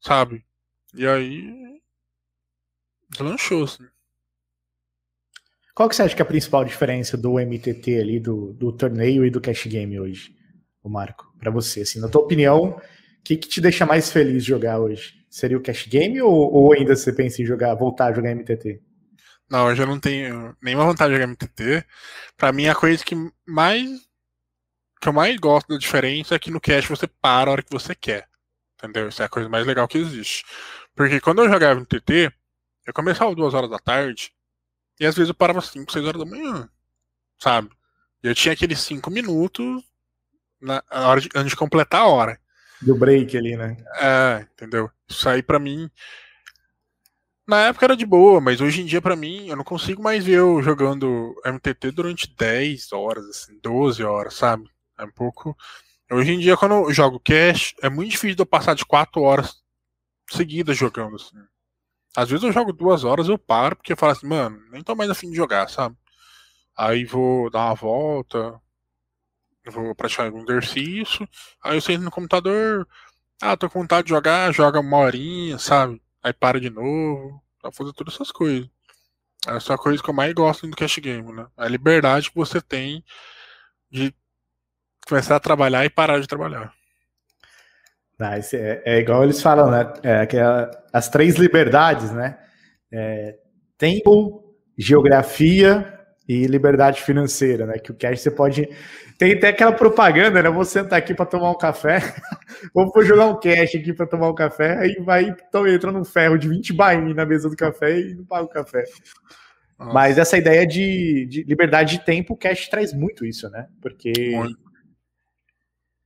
sabe? 0.00 0.46
E 0.94 1.06
aí 1.06 1.79
Deslanchou, 3.10 3.66
sim. 3.66 3.86
Qual 5.74 5.88
que 5.88 5.96
você 5.96 6.02
acha 6.02 6.14
que 6.14 6.22
é 6.22 6.24
a 6.24 6.28
principal 6.28 6.64
diferença 6.64 7.16
do 7.16 7.38
MTT 7.38 8.00
ali, 8.00 8.20
do, 8.20 8.52
do 8.52 8.72
torneio 8.72 9.24
e 9.24 9.30
do 9.30 9.40
cash 9.40 9.66
game 9.66 9.98
hoje? 9.98 10.38
o 10.82 10.88
Marco, 10.88 11.32
para 11.38 11.50
você? 11.50 11.82
Assim, 11.82 12.00
na 12.00 12.08
tua 12.08 12.22
opinião, 12.22 12.70
o 12.70 12.80
que, 13.22 13.36
que 13.36 13.48
te 13.48 13.60
deixa 13.60 13.86
mais 13.86 14.10
feliz 14.10 14.44
jogar 14.44 14.78
hoje? 14.78 15.24
Seria 15.28 15.56
o 15.56 15.62
cash 15.62 15.86
game 15.86 16.20
ou, 16.20 16.52
ou 16.52 16.72
ainda 16.72 16.96
você 16.96 17.12
pensa 17.12 17.42
em 17.42 17.44
jogar, 17.44 17.74
voltar 17.74 18.06
a 18.06 18.12
jogar 18.12 18.34
MTT? 18.34 18.80
Não, 19.48 19.66
hoje 19.66 19.82
eu 19.82 19.86
não 19.86 19.98
tenho 19.98 20.56
nenhuma 20.62 20.84
vontade 20.84 21.12
de 21.12 21.20
jogar 21.20 21.28
MTT. 21.28 21.84
Pra 22.36 22.52
mim, 22.52 22.66
a 22.66 22.74
coisa 22.74 23.04
que 23.04 23.14
mais 23.46 23.88
que 25.00 25.08
eu 25.08 25.12
mais 25.14 25.34
gosto 25.38 25.68
da 25.68 25.78
diferença 25.78 26.34
é 26.34 26.38
que 26.38 26.50
no 26.50 26.60
cash 26.60 26.86
você 26.86 27.06
para 27.06 27.48
a 27.48 27.52
hora 27.52 27.62
que 27.62 27.72
você 27.72 27.94
quer. 27.94 28.28
Entendeu? 28.76 29.08
Isso 29.08 29.22
é 29.22 29.24
a 29.24 29.28
coisa 29.28 29.48
mais 29.48 29.66
legal 29.66 29.88
que 29.88 29.98
existe. 29.98 30.44
Porque 30.94 31.20
quando 31.20 31.42
eu 31.42 31.48
jogava 31.48 31.80
MTT, 31.80 32.30
eu 32.90 32.94
começava 32.94 33.34
duas 33.34 33.54
horas 33.54 33.70
da 33.70 33.78
tarde 33.78 34.32
e 34.98 35.06
às 35.06 35.14
vezes 35.14 35.28
eu 35.28 35.34
parava 35.34 35.60
5, 35.60 35.90
6 35.90 36.04
horas 36.04 36.20
da 36.20 36.30
manhã. 36.30 36.68
Sabe? 37.38 37.70
E 38.22 38.28
eu 38.28 38.34
tinha 38.34 38.52
aqueles 38.52 38.80
5 38.80 39.10
minutos 39.10 39.82
na 40.60 40.82
hora 40.90 41.20
de, 41.20 41.28
antes 41.34 41.50
de 41.50 41.56
completar 41.56 42.02
a 42.02 42.06
hora. 42.06 42.40
Do 42.82 42.94
break 42.94 43.36
ali, 43.36 43.56
né? 43.56 43.76
É, 43.98 44.46
entendeu? 44.52 44.90
Isso 45.08 45.28
aí 45.28 45.42
pra 45.42 45.58
mim. 45.58 45.90
Na 47.46 47.66
época 47.68 47.86
era 47.86 47.96
de 47.96 48.06
boa, 48.06 48.40
mas 48.40 48.60
hoje 48.60 48.82
em 48.82 48.86
dia, 48.86 49.00
pra 49.00 49.16
mim, 49.16 49.48
eu 49.48 49.56
não 49.56 49.64
consigo 49.64 50.02
mais 50.02 50.24
ver 50.24 50.38
eu 50.38 50.62
jogando 50.62 51.34
MTT 51.44 51.90
durante 51.90 52.32
10 52.36 52.92
horas, 52.92 53.24
assim, 53.26 53.58
12 53.60 54.04
horas, 54.04 54.34
sabe? 54.34 54.68
É 54.98 55.04
um 55.04 55.10
pouco. 55.10 55.56
Hoje 56.12 56.32
em 56.32 56.38
dia, 56.38 56.56
quando 56.56 56.74
eu 56.74 56.92
jogo 56.92 57.20
cash, 57.20 57.74
é 57.82 57.88
muito 57.88 58.10
difícil 58.10 58.36
de 58.36 58.42
eu 58.42 58.46
passar 58.46 58.74
de 58.74 58.84
4 58.84 59.22
horas 59.22 59.62
seguidas 60.30 60.76
jogando, 60.76 61.16
assim. 61.16 61.36
Às 62.16 62.28
vezes 62.28 62.44
eu 62.44 62.52
jogo 62.52 62.72
duas 62.72 63.04
horas, 63.04 63.28
eu 63.28 63.38
paro, 63.38 63.76
porque 63.76 63.92
eu 63.92 63.96
falo 63.96 64.12
assim, 64.12 64.26
mano, 64.26 64.60
nem 64.70 64.82
tô 64.82 64.94
mais 64.94 65.10
afim 65.10 65.30
de 65.30 65.36
jogar, 65.36 65.68
sabe? 65.68 65.96
Aí 66.76 67.04
vou 67.04 67.50
dar 67.50 67.66
uma 67.66 67.74
volta, 67.74 68.60
vou 69.70 69.94
praticar 69.94 70.26
algum 70.26 70.42
exercício, 70.42 71.28
aí 71.62 71.76
eu 71.76 71.80
sento 71.80 72.02
no 72.02 72.10
computador, 72.10 72.86
ah, 73.42 73.56
tô 73.56 73.70
com 73.70 73.80
vontade 73.80 74.04
de 74.06 74.10
jogar, 74.10 74.52
joga 74.52 74.80
uma 74.80 74.98
horinha, 74.98 75.58
sabe? 75.58 76.02
Aí 76.22 76.32
para 76.32 76.60
de 76.60 76.70
novo, 76.70 77.42
pra 77.60 77.72
fazer 77.72 77.92
todas 77.92 78.14
essas 78.14 78.32
coisas. 78.32 78.68
Essa 79.46 79.72
é 79.72 79.76
a 79.76 79.78
coisa 79.78 80.02
que 80.02 80.10
eu 80.10 80.14
mais 80.14 80.34
gosto 80.34 80.66
do 80.66 80.76
cash 80.76 80.98
game, 80.98 81.32
né? 81.32 81.46
A 81.56 81.68
liberdade 81.68 82.30
que 82.30 82.36
você 82.36 82.60
tem 82.60 83.04
de 83.90 84.14
começar 85.08 85.36
a 85.36 85.40
trabalhar 85.40 85.84
e 85.84 85.90
parar 85.90 86.20
de 86.20 86.26
trabalhar. 86.26 86.74
Ah, 88.20 88.38
é, 88.38 88.82
é, 88.84 88.98
igual 88.98 89.24
eles 89.24 89.40
falam, 89.40 89.70
né? 89.70 89.92
É, 90.02 90.26
que 90.26 90.36
é, 90.36 90.70
as 90.92 91.08
três 91.08 91.36
liberdades, 91.36 92.12
né? 92.12 92.36
É, 92.92 93.36
tempo, 93.78 94.54
geografia 94.76 95.98
e 96.28 96.46
liberdade 96.46 97.00
financeira, 97.00 97.64
né? 97.64 97.78
Que 97.78 97.90
o 97.90 97.94
cash 97.94 98.20
você 98.20 98.30
pode. 98.30 98.68
Tem 99.18 99.32
até 99.32 99.48
aquela 99.48 99.72
propaganda, 99.72 100.42
né? 100.42 100.50
Vou 100.50 100.64
sentar 100.64 100.98
aqui 100.98 101.14
para 101.14 101.24
tomar 101.24 101.50
um 101.50 101.56
café, 101.56 102.00
ou 102.74 102.92
vou 102.92 103.02
jogar 103.02 103.26
um 103.26 103.40
cash 103.40 103.74
aqui 103.74 103.92
para 103.92 104.06
tomar 104.06 104.28
um 104.28 104.34
café, 104.34 104.78
aí 104.78 104.96
vai, 105.02 105.34
então 105.48 105.66
entra 105.66 105.90
num 105.90 106.04
ferro 106.04 106.38
de 106.38 106.48
20 106.48 106.74
bainhos 106.74 107.16
na 107.16 107.24
mesa 107.24 107.48
do 107.48 107.56
café 107.56 107.98
e 107.98 108.14
não 108.14 108.24
paga 108.24 108.44
o 108.44 108.48
café. 108.48 108.84
Nossa. 109.78 109.94
Mas 109.94 110.18
essa 110.18 110.36
ideia 110.36 110.66
de, 110.66 111.26
de, 111.26 111.42
liberdade 111.44 111.98
de 111.98 112.04
tempo, 112.04 112.34
o 112.34 112.36
cash 112.36 112.68
traz 112.68 112.92
muito 112.92 113.24
isso, 113.24 113.48
né? 113.48 113.66
Porque. 113.80 114.12
Muito. 114.36 114.69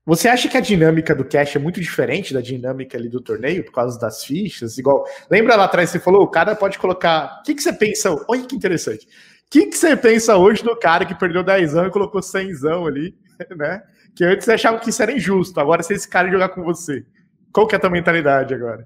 Você 0.06 0.28
acha 0.28 0.48
que 0.48 0.56
a 0.56 0.60
dinâmica 0.60 1.14
do 1.14 1.24
cash 1.24 1.56
é 1.56 1.58
muito 1.58 1.80
diferente 1.80 2.34
da 2.34 2.40
dinâmica 2.40 2.98
ali 2.98 3.08
do 3.08 3.22
torneio, 3.22 3.64
por 3.64 3.72
causa 3.72 3.98
das 3.98 4.24
fichas? 4.24 4.76
Igual. 4.76 5.04
Lembra 5.30 5.56
lá 5.56 5.64
atrás 5.64 5.90
você 5.90 5.98
falou, 5.98 6.22
o 6.22 6.30
cara 6.30 6.54
pode 6.54 6.78
colocar. 6.78 7.40
O 7.40 7.42
que, 7.42 7.54
que 7.54 7.62
você 7.62 7.72
pensa? 7.72 8.14
Olha 8.28 8.44
que 8.44 8.54
interessante 8.54 9.08
que, 9.54 9.66
que 9.66 9.76
você 9.76 9.96
pensa 9.96 10.36
hoje 10.36 10.64
do 10.64 10.76
cara 10.76 11.04
que 11.04 11.14
perdeu 11.14 11.44
10 11.44 11.76
anos 11.76 11.88
e 11.88 11.92
colocou 11.92 12.20
100 12.20 12.50
ali, 12.88 13.16
né? 13.56 13.84
Que 14.16 14.24
antes 14.24 14.44
você 14.44 14.52
achava 14.52 14.80
que 14.80 14.90
isso 14.90 15.00
era 15.00 15.12
injusto, 15.12 15.60
agora 15.60 15.80
se 15.80 15.94
esse 15.94 16.08
cara 16.08 16.28
jogar 16.28 16.48
com 16.48 16.64
você, 16.64 17.06
qual 17.52 17.64
que 17.64 17.74
é 17.74 17.78
a 17.78 17.80
tua 17.80 17.90
mentalidade 17.90 18.52
agora? 18.52 18.84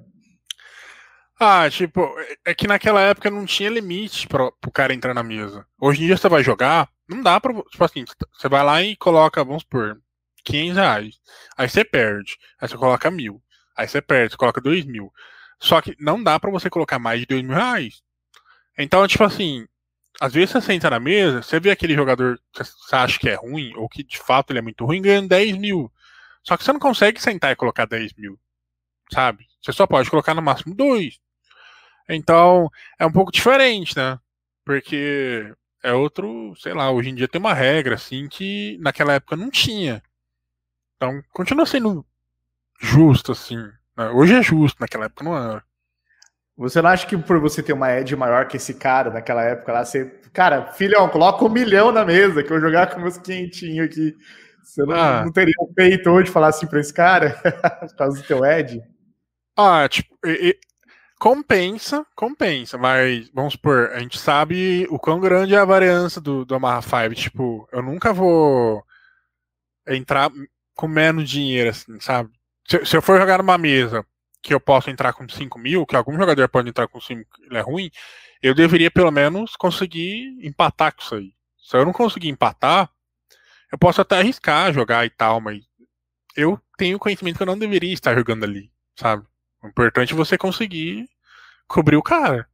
Ah, 1.41 1.71
tipo, 1.71 2.07
é 2.45 2.53
que 2.53 2.67
naquela 2.67 3.01
época 3.01 3.31
não 3.31 3.47
tinha 3.47 3.71
limite 3.71 4.29
pro, 4.29 4.53
pro 4.61 4.71
cara 4.71 4.93
entrar 4.93 5.15
na 5.15 5.23
mesa. 5.23 5.65
Hoje 5.81 6.03
em 6.03 6.07
dia 6.07 6.19
você 6.19 6.29
vai 6.29 6.43
jogar, 6.43 6.89
não 7.09 7.23
dá 7.23 7.41
pra. 7.41 7.55
Tipo 7.55 7.85
assim, 7.85 8.05
você 8.37 8.49
vai 8.49 8.63
lá 8.63 8.83
e 8.83 8.95
coloca, 8.97 9.43
vamos 9.43 9.63
supor, 9.63 9.99
500 10.45 10.77
reais. 10.77 11.21
Aí 11.57 11.69
você 11.69 11.85
perde. 11.85 12.37
Aí 12.61 12.69
você 12.69 12.77
coloca 12.77 13.11
mil. 13.11 13.43
Aí 13.77 13.87
você 13.89 14.01
perde, 14.01 14.33
você 14.33 14.37
coloca 14.37 14.61
2 14.61 14.85
mil. 14.87 15.13
Só 15.61 15.81
que 15.81 15.97
não 15.99 16.23
dá 16.23 16.39
para 16.39 16.51
você 16.51 16.71
colocar 16.71 16.99
mais 16.99 17.21
de 17.21 17.27
2 17.27 17.43
mil 17.43 17.55
reais. 17.55 18.03
Então, 18.77 19.07
tipo 19.07 19.25
assim, 19.25 19.67
às 20.21 20.33
vezes 20.33 20.51
você 20.51 20.61
senta 20.61 20.91
na 20.91 21.01
mesa, 21.01 21.43
você 21.43 21.61
vê 21.61 21.71
aquele 21.71 21.95
jogador 21.95 22.41
que 22.53 22.65
você 22.65 22.97
acha 22.97 23.19
que 23.19 23.29
é 23.29 23.35
ruim, 23.35 23.73
ou 23.77 23.89
que 23.89 24.03
de 24.03 24.19
fato 24.19 24.51
ele 24.51 24.61
é 24.61 24.63
muito 24.63 24.85
ruim, 24.85 25.03
ganhando 25.03 25.29
10 25.29 25.57
mil. 25.59 25.93
Só 26.43 26.57
que 26.57 26.65
você 26.65 26.73
não 26.73 26.81
consegue 26.81 27.21
sentar 27.21 27.53
e 27.53 27.57
colocar 27.57 27.87
10 27.87 28.15
mil. 28.15 28.39
Sabe? 29.13 29.47
Você 29.63 29.73
só 29.73 29.87
pode 29.87 30.11
colocar 30.11 30.35
no 30.35 30.43
máximo 30.43 30.75
2. 30.75 31.19
Então, 32.09 32.71
é 32.99 33.07
um 33.07 33.13
pouco 33.13 33.31
diferente, 33.33 33.97
né? 33.97 34.19
Porque 34.65 35.53
é 35.83 35.93
outro, 35.93 36.55
sei 36.57 36.73
lá, 36.75 36.91
hoje 36.91 37.11
em 37.11 37.15
dia 37.15 37.29
tem 37.29 37.41
uma 37.41 37.55
regra 37.55 37.95
assim 37.95 38.29
que 38.29 38.79
naquela 38.81 39.15
época 39.15 39.37
não 39.37 39.51
tinha. 39.51 40.03
Então, 40.99 41.23
continua 41.33 41.65
sendo 41.65 42.05
justo, 42.81 43.33
assim. 43.33 43.57
Né? 43.97 44.11
Hoje 44.11 44.35
é 44.35 44.43
justo, 44.43 44.81
naquela 44.81 45.05
época 45.05 45.25
não 45.25 45.37
era. 45.37 45.63
Você 46.57 46.83
não 46.83 46.91
acha 46.91 47.07
que 47.07 47.17
por 47.17 47.39
você 47.39 47.63
ter 47.63 47.73
uma 47.73 47.93
edge 47.93 48.17
maior 48.17 48.49
que 48.49 48.57
esse 48.57 48.75
cara 48.75 49.11
naquela 49.11 49.43
época 49.43 49.73
lá, 49.73 49.85
você. 49.85 50.07
Cara, 50.33 50.73
filhão, 50.73 51.09
coloca 51.09 51.45
um 51.45 51.49
milhão 51.49 51.93
na 51.93 52.05
mesa 52.05 52.43
que 52.43 52.53
eu 52.53 52.61
jogar 52.61 52.89
com 52.89 53.01
meus 53.01 53.17
quentinhos 53.17 53.87
aqui. 53.87 54.17
Você 54.65 54.83
não, 54.83 54.95
ah. 54.95 55.25
não 55.25 55.33
teria 55.33 55.55
o 55.61 55.73
peito 55.73 56.11
hoje 56.11 56.27
de 56.27 56.33
falar 56.33 56.49
assim 56.49 56.67
pra 56.67 56.81
esse 56.81 56.93
cara? 56.93 57.41
por 57.81 57.97
causa 57.97 58.21
do 58.21 58.27
teu 58.27 58.45
edge? 58.45 58.83
Ah, 59.57 59.89
tipo, 59.89 60.17
e, 60.27 60.51
e, 60.51 60.59
compensa, 61.19 62.05
compensa, 62.15 62.77
mas 62.77 63.31
vamos 63.33 63.55
supor, 63.55 63.91
a 63.93 64.01
gente 64.01 64.19
sabe 64.19 64.87
o 64.91 64.99
quão 64.99 65.21
grande 65.21 65.55
é 65.55 65.59
a 65.59 65.65
variância 65.65 66.21
do, 66.21 66.45
do 66.45 66.55
Amarra 66.57 66.83
5. 66.83 67.15
Tipo, 67.15 67.69
eu 67.73 67.83
nunca 67.83 68.13
vou 68.13 68.85
entrar 69.87 70.31
com 70.79 70.87
menos 70.87 71.29
dinheiro, 71.29 71.71
assim, 71.71 71.99
sabe? 71.99 72.31
Se, 72.65 72.87
se 72.87 72.97
eu 72.97 73.03
for 73.03 73.19
jogar 73.19 73.39
numa 73.39 73.59
mesa 73.59 74.07
que 74.41 74.55
eu 74.55 74.61
posso 74.61 74.89
entrar 74.89 75.13
com 75.13 75.29
5 75.29 75.59
mil, 75.59 75.85
que 75.85 75.97
algum 75.97 76.17
jogador 76.17 76.49
pode 76.49 76.69
entrar 76.69 76.87
com 76.87 77.01
5 77.01 77.21
ele 77.43 77.59
é 77.59 77.61
ruim, 77.61 77.91
eu 78.41 78.55
deveria 78.55 78.89
pelo 78.89 79.11
menos 79.11 79.57
conseguir 79.57 80.39
empatar 80.41 80.95
com 80.95 81.03
isso 81.03 81.17
aí. 81.17 81.35
Se 81.59 81.77
eu 81.77 81.85
não 81.85 81.93
conseguir 81.93 82.29
empatar, 82.29 82.89
eu 83.73 83.77
posso 83.77 84.01
até 84.01 84.19
arriscar 84.19 84.73
jogar 84.73 85.05
e 85.05 85.11
tal, 85.11 85.41
mas 85.41 85.65
eu 86.37 86.61
tenho 86.77 86.97
conhecimento 86.97 87.39
que 87.39 87.43
eu 87.43 87.47
não 87.49 87.59
deveria 87.59 87.93
estar 87.93 88.15
jogando 88.15 88.45
ali, 88.45 88.71
sabe? 88.95 89.27
O 89.61 89.67
importante 89.67 90.13
é 90.13 90.17
você 90.17 90.39
conseguir 90.39 91.09
cobrir 91.67 91.97
o 91.97 92.03
cara. 92.05 92.47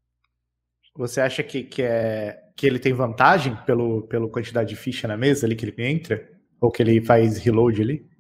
Você 0.97 1.21
acha 1.21 1.43
que, 1.43 1.63
que, 1.63 1.83
é, 1.83 2.41
que 2.57 2.67
ele 2.67 2.79
tem 2.79 2.95
vantagem 2.95 3.55
pelo, 3.67 4.09
pela 4.09 4.27
quantidade 4.31 4.71
de 4.71 4.77
ficha 4.77 5.07
na 5.07 5.17
mesa 5.17 5.47
ali 5.47 5.55
que 5.55 5.67
ele 5.67 5.75
entra? 5.77 6.27
Ou 6.59 6.71
que 6.71 6.83
ele 6.83 7.05
faz 7.05 7.37
reload 7.37 7.83
ali? 7.83 8.14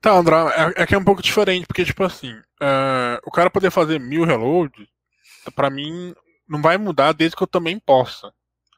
Tá, 0.00 0.12
André, 0.12 0.36
é, 0.36 0.82
é, 0.82 0.86
que 0.86 0.94
é 0.94 0.98
um 0.98 1.04
pouco 1.04 1.22
diferente, 1.22 1.66
porque, 1.66 1.84
tipo 1.84 2.04
assim, 2.04 2.32
uh, 2.32 3.18
o 3.24 3.30
cara 3.30 3.50
poder 3.50 3.70
fazer 3.70 3.98
mil 3.98 4.24
reloads, 4.24 4.86
para 5.54 5.70
mim, 5.70 6.14
não 6.48 6.62
vai 6.62 6.78
mudar 6.78 7.12
desde 7.12 7.36
que 7.36 7.42
eu 7.42 7.48
também 7.48 7.78
possa. 7.78 8.32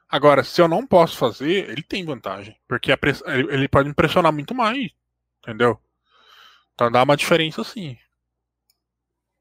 Agora, 0.08 0.42
se 0.42 0.60
eu 0.60 0.66
não 0.66 0.86
posso 0.86 1.16
fazer, 1.16 1.68
ele 1.68 1.82
tem 1.82 2.04
vantagem, 2.04 2.56
porque 2.66 2.96
press... 2.96 3.22
ele 3.26 3.68
pode 3.68 3.88
impressionar 3.88 4.32
muito 4.32 4.54
mais, 4.54 4.90
entendeu? 5.40 5.78
Então 6.74 6.90
dá 6.90 7.02
uma 7.02 7.16
diferença 7.16 7.62
sim. 7.62 7.96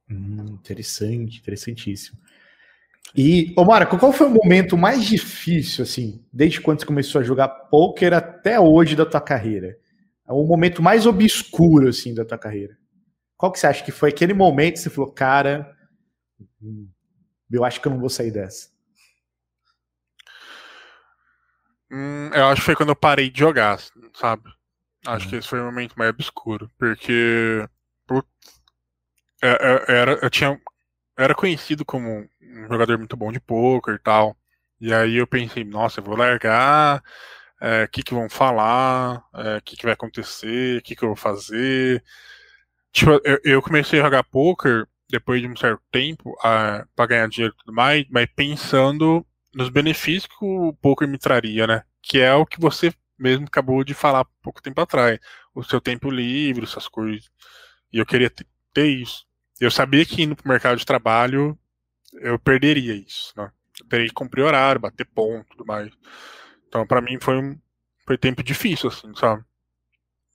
Hum, 0.09 0.57
interessante, 0.59 1.39
interessantíssimo. 1.39 2.19
E, 3.15 3.53
ô 3.57 3.65
Marco, 3.65 3.97
qual 3.97 4.13
foi 4.13 4.27
o 4.27 4.31
momento 4.31 4.77
mais 4.77 5.03
difícil, 5.05 5.83
assim, 5.83 6.23
desde 6.31 6.61
quando 6.61 6.81
você 6.81 6.85
começou 6.85 7.21
a 7.21 7.23
jogar 7.23 7.47
poker 7.47 8.13
até 8.13 8.59
hoje 8.59 8.95
da 8.95 9.05
tua 9.05 9.21
carreira? 9.21 9.77
É 10.29 10.33
o 10.33 10.43
momento 10.43 10.83
mais 10.83 11.07
obscuro 11.07 11.87
assim 11.87 12.13
da 12.13 12.23
tua 12.23 12.37
carreira? 12.37 12.77
Qual 13.35 13.51
que 13.51 13.57
você 13.57 13.65
acha 13.65 13.83
que 13.83 13.91
foi 13.91 14.09
aquele 14.09 14.33
momento 14.33 14.73
que 14.73 14.81
você 14.81 14.89
falou, 14.89 15.11
cara, 15.11 15.75
eu 17.49 17.65
acho 17.65 17.81
que 17.81 17.87
eu 17.87 17.91
não 17.91 17.99
vou 17.99 18.09
sair 18.09 18.29
dessa? 18.29 18.69
Hum, 21.91 22.29
eu 22.31 22.45
acho 22.45 22.61
que 22.61 22.65
foi 22.65 22.75
quando 22.75 22.89
eu 22.89 22.95
parei 22.95 23.31
de 23.31 23.39
jogar, 23.39 23.79
sabe? 24.13 24.43
Acho 25.07 25.25
uhum. 25.25 25.29
que 25.31 25.35
esse 25.37 25.47
foi 25.47 25.59
o 25.59 25.65
momento 25.65 25.95
mais 25.95 26.11
obscuro, 26.11 26.69
porque 26.77 27.67
putz, 28.05 28.27
eu, 29.41 29.49
é, 29.49 29.53
eu, 29.53 29.77
é, 29.77 29.99
era, 30.01 30.11
eu 30.21 30.29
tinha, 30.29 30.49
eu 30.49 30.59
era 31.23 31.33
conhecido 31.33 31.83
como 31.83 32.29
um 32.39 32.67
jogador 32.67 32.99
muito 32.99 33.17
bom 33.17 33.31
de 33.31 33.39
poker 33.39 33.95
e 33.95 33.99
tal. 33.99 34.37
E 34.79 34.93
aí 34.93 35.15
eu 35.15 35.25
pensei, 35.25 35.63
nossa, 35.63 35.99
eu 35.99 36.03
vou 36.03 36.15
largar, 36.15 37.03
o 37.61 37.65
é, 37.65 37.87
que, 37.87 38.03
que 38.03 38.13
vão 38.13 38.29
falar, 38.29 39.23
o 39.33 39.41
é, 39.41 39.61
que, 39.61 39.75
que 39.75 39.83
vai 39.83 39.93
acontecer, 39.93 40.79
o 40.79 40.81
que, 40.81 40.95
que 40.95 41.03
eu 41.03 41.09
vou 41.09 41.15
fazer. 41.15 42.03
Tipo, 42.91 43.11
eu, 43.23 43.39
eu, 43.43 43.61
comecei 43.61 43.99
a 43.99 44.03
jogar 44.03 44.23
poker 44.23 44.87
depois 45.09 45.41
de 45.41 45.47
um 45.47 45.55
certo 45.55 45.81
tempo 45.91 46.35
para 46.41 47.05
ganhar 47.07 47.27
dinheiro 47.27 47.53
e 47.55 47.63
tudo 47.63 47.73
mais, 47.73 48.05
mas 48.09 48.27
pensando 48.35 49.25
nos 49.53 49.69
benefícios 49.69 50.27
que 50.27 50.45
o 50.45 50.73
poker 50.81 51.07
me 51.07 51.17
traria, 51.17 51.67
né? 51.67 51.83
Que 52.01 52.19
é 52.19 52.33
o 52.33 52.45
que 52.45 52.59
você 52.59 52.93
mesmo 53.17 53.45
acabou 53.45 53.83
de 53.83 53.93
falar 53.93 54.25
pouco 54.41 54.61
tempo 54.61 54.79
atrás. 54.81 55.19
O 55.53 55.63
seu 55.63 55.81
tempo 55.81 56.09
livre, 56.09 56.63
essas 56.63 56.87
coisas. 56.87 57.29
E 57.91 57.97
eu 57.97 58.05
queria 58.05 58.29
ter, 58.73 58.87
isso. 58.87 59.25
Eu 59.59 59.69
sabia 59.69 60.05
que 60.05 60.21
indo 60.21 60.35
pro 60.35 60.47
mercado 60.47 60.77
de 60.77 60.85
trabalho 60.85 61.57
eu 62.13 62.39
perderia 62.39 62.93
isso, 62.93 63.33
né? 63.35 63.51
Eu 63.79 63.87
teria 63.87 64.07
que 64.07 64.13
cumprir 64.13 64.43
horário, 64.43 64.81
bater 64.81 65.05
ponto 65.05 65.45
tudo 65.49 65.65
mais. 65.65 65.91
Então, 66.69 66.85
para 66.85 67.01
mim, 67.01 67.19
foi 67.19 67.35
um 67.35 67.57
foi 68.05 68.17
tempo 68.17 68.41
difícil, 68.41 68.89
assim, 68.89 69.13
sabe? 69.15 69.43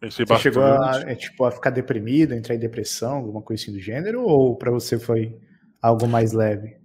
Pensei 0.01 0.26
você 0.26 0.37
chegou 0.37 0.62
a, 0.62 1.01
é, 1.07 1.14
tipo, 1.14 1.45
a 1.45 1.51
ficar 1.51 1.70
deprimido, 1.70 2.35
entrar 2.35 2.55
em 2.55 2.59
depressão, 2.59 3.14
alguma 3.16 3.41
coisa 3.41 3.62
assim 3.62 3.72
do 3.72 3.80
gênero, 3.80 4.22
ou 4.22 4.57
para 4.57 4.70
você 4.70 4.99
foi 4.99 5.41
algo 5.80 6.07
mais 6.07 6.32
leve? 6.32 6.76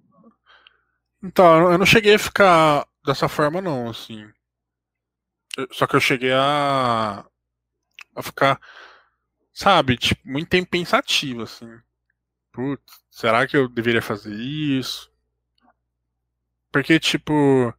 Então, 1.22 1.72
eu 1.72 1.78
não 1.78 1.86
cheguei 1.86 2.16
a 2.16 2.20
ficar 2.20 2.88
dessa 3.06 3.28
forma, 3.28 3.60
não, 3.62 3.90
assim. 3.90 4.26
Só 5.72 5.86
que 5.86 5.96
eu 5.96 6.00
cheguei 6.00 6.32
a. 6.32 7.26
a 8.16 8.24
ficar. 8.24 8.62
Sabe, 9.52 9.98
tipo, 9.98 10.22
muito 10.26 10.48
tempo 10.48 10.70
pensativo, 10.70 11.42
assim. 11.42 11.70
Putz, 12.52 12.82
será 13.12 13.46
que 13.46 13.58
eu 13.58 13.68
deveria 13.68 14.02
fazer 14.02 14.34
isso? 14.34 15.12
Porque, 16.72 17.00
tipo. 17.00 17.74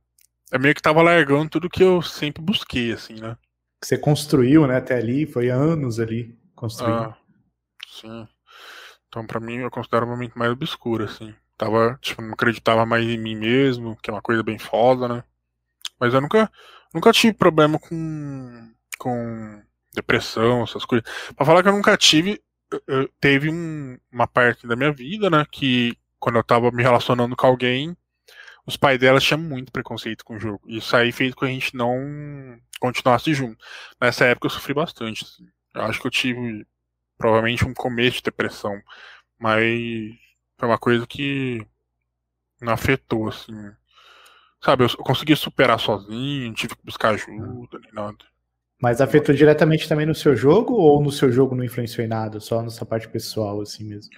É 0.52 0.58
meio 0.58 0.74
que 0.74 0.82
tava 0.82 1.02
largando 1.02 1.48
tudo 1.48 1.70
que 1.70 1.82
eu 1.82 2.02
sempre 2.02 2.42
busquei, 2.42 2.92
assim, 2.92 3.14
né? 3.14 3.36
Que 3.80 3.86
você 3.86 3.96
construiu, 3.96 4.66
né, 4.66 4.76
até 4.76 4.96
ali, 4.96 5.26
foi 5.26 5.48
anos 5.48 5.98
ali 5.98 6.38
construindo. 6.54 7.04
Ah, 7.04 7.16
sim. 7.88 8.28
Então, 9.08 9.26
pra 9.26 9.40
mim, 9.40 9.56
eu 9.56 9.70
considero 9.70 10.06
um 10.06 10.10
momento 10.10 10.38
mais 10.38 10.52
obscuro, 10.52 11.04
assim. 11.04 11.34
Tava, 11.56 11.98
tipo, 12.00 12.22
não 12.22 12.32
acreditava 12.32 12.86
mais 12.86 13.04
em 13.04 13.18
mim 13.18 13.36
mesmo, 13.36 13.96
que 14.02 14.10
é 14.10 14.12
uma 14.12 14.22
coisa 14.22 14.42
bem 14.42 14.58
foda, 14.58 15.08
né? 15.08 15.24
Mas 15.98 16.14
eu 16.14 16.20
nunca, 16.20 16.50
nunca 16.94 17.12
tive 17.12 17.34
problema 17.34 17.78
com, 17.78 18.72
com 18.98 19.62
depressão, 19.94 20.62
essas 20.62 20.84
coisas. 20.84 21.08
Pra 21.36 21.44
falar 21.44 21.62
que 21.62 21.68
eu 21.68 21.72
nunca 21.72 21.96
tive, 21.96 22.40
eu, 22.86 23.08
teve 23.20 23.50
um, 23.50 23.98
uma 24.10 24.26
parte 24.26 24.66
da 24.66 24.76
minha 24.76 24.92
vida, 24.92 25.28
né, 25.28 25.44
que 25.50 25.96
quando 26.18 26.36
eu 26.36 26.44
tava 26.44 26.70
me 26.70 26.82
relacionando 26.82 27.34
com 27.36 27.46
alguém, 27.46 27.96
os 28.70 28.76
pais 28.76 28.98
dela 28.98 29.20
tinham 29.20 29.40
muito 29.40 29.72
preconceito 29.72 30.24
com 30.24 30.36
o 30.36 30.40
jogo. 30.40 30.60
Isso 30.66 30.96
aí 30.96 31.12
fez 31.12 31.34
com 31.34 31.40
que 31.40 31.46
a 31.46 31.48
gente 31.48 31.76
não 31.76 32.58
continuasse 32.80 33.34
junto. 33.34 33.58
Nessa 34.00 34.24
época 34.24 34.46
eu 34.46 34.50
sofri 34.50 34.72
bastante. 34.72 35.24
Assim. 35.24 35.46
Eu 35.74 35.82
acho 35.82 36.00
que 36.00 36.06
eu 36.06 36.10
tive 36.10 36.66
provavelmente 37.18 37.64
um 37.64 37.74
começo 37.74 38.18
de 38.18 38.22
depressão, 38.22 38.80
mas 39.38 40.14
foi 40.56 40.68
uma 40.68 40.78
coisa 40.78 41.06
que 41.06 41.66
não 42.60 42.72
afetou, 42.72 43.28
assim. 43.28 43.52
Sabe, 44.62 44.84
eu 44.84 44.88
consegui 44.98 45.34
superar 45.34 45.80
sozinho, 45.80 46.48
não 46.48 46.54
tive 46.54 46.76
que 46.76 46.84
buscar 46.84 47.10
ajuda, 47.10 47.78
nem 47.80 47.92
nada. 47.92 48.18
Mas 48.80 49.00
afetou 49.00 49.34
diretamente 49.34 49.88
também 49.88 50.06
no 50.06 50.14
seu 50.14 50.34
jogo 50.34 50.74
ou 50.74 51.02
no 51.02 51.10
seu 51.10 51.30
jogo 51.30 51.54
não 51.54 51.64
influenciou 51.64 52.04
em 52.04 52.08
nada, 52.08 52.40
só 52.40 52.62
nessa 52.62 52.86
parte 52.86 53.08
pessoal, 53.08 53.60
assim 53.60 53.84
mesmo? 53.84 54.10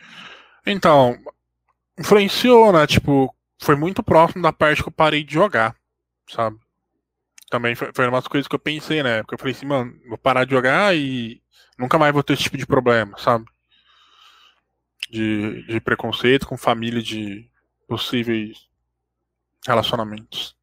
Então, 0.65 1.17
influenciou, 1.99 2.73
né? 2.73 2.87
Tipo, 2.87 3.35
foi 3.63 3.77
muito 3.77 4.03
próximo 4.03 4.43
da 4.43 4.53
parte 4.53 4.83
que 4.83 4.89
eu 4.89 4.93
parei 4.93 5.25
de 5.25 5.35
jogar, 5.35 5.75
sabe? 6.29 6.59
Também 7.51 7.75
foi, 7.75 7.91
foi 7.95 8.11
das 8.11 8.29
coisas 8.29 8.49
que 8.49 8.55
eu 8.55 8.59
pensei 8.59 9.03
na 9.03 9.11
época. 9.11 9.35
Eu 9.35 9.39
falei 9.39 9.55
assim, 9.55 9.67
mano, 9.67 9.95
vou 10.09 10.19
parar 10.19 10.45
de 10.45 10.51
jogar 10.51 10.97
e 10.97 11.41
nunca 11.79 11.99
mais 11.99 12.13
vou 12.13 12.23
ter 12.23 12.35
esse 12.35 12.45
tipo 12.45 12.57
de 12.57 12.67
problema, 12.67 13.17
sabe? 13.19 13.45
de, 15.13 15.63
de 15.67 15.79
preconceito 15.79 16.49
com 16.49 16.57
família 16.57 17.03
de 17.03 17.47
possíveis 17.87 18.67
relacionamentos. 19.67 20.57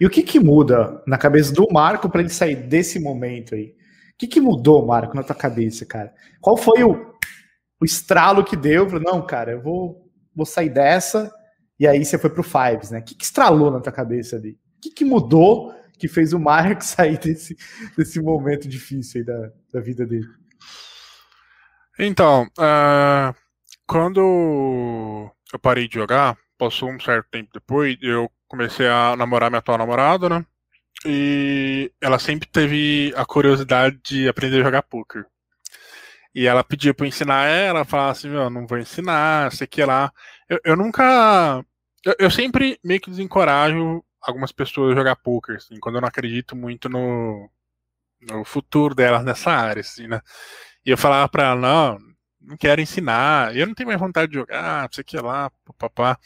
E 0.00 0.06
o 0.06 0.10
que 0.10 0.22
que 0.22 0.40
muda 0.40 1.02
na 1.06 1.18
cabeça 1.18 1.52
do 1.52 1.68
Marco 1.70 2.08
para 2.08 2.22
ele 2.22 2.30
sair 2.30 2.56
desse 2.56 2.98
momento 2.98 3.54
aí? 3.54 3.76
O 4.14 4.16
que 4.16 4.26
que 4.26 4.40
mudou, 4.40 4.86
Marco, 4.86 5.14
na 5.14 5.22
tua 5.22 5.34
cabeça, 5.34 5.84
cara? 5.84 6.14
Qual 6.40 6.56
foi 6.56 6.82
o, 6.82 7.14
o 7.80 7.84
estralo 7.84 8.44
que 8.44 8.56
deu? 8.56 8.88
Não, 9.00 9.20
cara, 9.26 9.52
eu 9.52 9.60
vou, 9.60 10.10
vou 10.34 10.46
sair 10.46 10.70
dessa. 10.70 11.30
E 11.78 11.86
aí 11.86 12.04
você 12.04 12.18
foi 12.18 12.30
pro 12.30 12.42
Fives, 12.42 12.90
né? 12.90 13.00
O 13.00 13.02
que, 13.02 13.14
que 13.14 13.24
estralou 13.24 13.70
na 13.70 13.80
tua 13.80 13.92
cabeça 13.92 14.36
ali? 14.36 14.52
O 14.52 14.80
que, 14.82 14.90
que 14.90 15.04
mudou 15.04 15.74
que 15.98 16.08
fez 16.08 16.32
o 16.32 16.38
Marco 16.38 16.82
sair 16.84 17.18
desse, 17.18 17.56
desse 17.96 18.20
momento 18.20 18.68
difícil 18.68 19.20
aí 19.20 19.26
da, 19.26 19.52
da 19.72 19.80
vida 19.80 20.06
dele? 20.06 20.26
Então, 21.98 22.44
uh, 22.58 23.34
quando 23.86 25.30
eu 25.52 25.58
parei 25.58 25.86
de 25.86 25.94
jogar, 25.94 26.36
passou 26.58 26.90
um 26.90 26.98
certo 26.98 27.28
tempo 27.30 27.50
depois, 27.52 27.96
eu 28.02 28.30
comecei 28.48 28.88
a 28.88 29.14
namorar 29.16 29.50
minha 29.50 29.58
atual 29.58 29.78
namorada, 29.78 30.28
né? 30.28 30.44
E 31.06 31.92
ela 32.00 32.18
sempre 32.18 32.48
teve 32.48 33.12
a 33.16 33.24
curiosidade 33.26 34.00
de 34.04 34.28
aprender 34.28 34.60
a 34.60 34.64
jogar 34.64 34.82
poker. 34.82 35.26
E 36.34 36.46
ela 36.46 36.64
pedia 36.64 36.92
pra 36.92 37.06
eu 37.06 37.08
ensinar 37.08 37.46
ela, 37.46 37.84
falava 37.84 38.10
assim, 38.10 38.28
meu, 38.28 38.50
não 38.50 38.66
vou 38.66 38.78
ensinar, 38.78 39.52
sei 39.52 39.66
que 39.66 39.84
lá. 39.84 40.12
Eu, 40.48 40.60
eu 40.64 40.76
nunca. 40.76 41.64
Eu, 42.04 42.14
eu, 42.18 42.30
sempre 42.30 42.78
meio 42.84 43.00
que 43.00 43.10
desencorajo 43.10 44.04
algumas 44.20 44.52
pessoas 44.52 44.92
a 44.92 44.96
jogar 44.96 45.16
poker, 45.16 45.56
assim, 45.56 45.78
quando 45.80 45.96
eu 45.96 46.00
não 46.00 46.08
acredito 46.08 46.56
muito 46.56 46.88
no, 46.88 47.50
no 48.20 48.44
futuro 48.44 48.94
delas 48.94 49.24
nessa 49.24 49.50
área, 49.50 49.80
assim, 49.80 50.06
né? 50.08 50.20
E 50.84 50.90
eu 50.90 50.98
falava 50.98 51.28
pra 51.28 51.44
ela, 51.44 51.56
não, 51.56 51.98
não 52.40 52.56
quero 52.56 52.80
ensinar, 52.80 53.56
eu 53.56 53.66
não 53.66 53.74
tenho 53.74 53.88
mais 53.88 54.00
vontade 54.00 54.32
de 54.32 54.38
jogar, 54.38 54.88
sei 54.92 55.04
que 55.04 55.16
lá, 55.18 55.50
papá. 55.78 56.18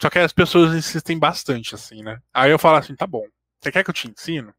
Só 0.00 0.10
que 0.10 0.18
as 0.18 0.32
pessoas 0.32 0.74
insistem 0.74 1.18
bastante, 1.18 1.74
assim, 1.74 2.02
né? 2.02 2.18
Aí 2.32 2.50
eu 2.50 2.58
falo 2.58 2.76
assim, 2.78 2.94
tá 2.94 3.06
bom, 3.06 3.24
você 3.60 3.72
quer 3.72 3.84
que 3.84 3.90
eu 3.90 3.94
te 3.94 4.10
ensino? 4.10 4.54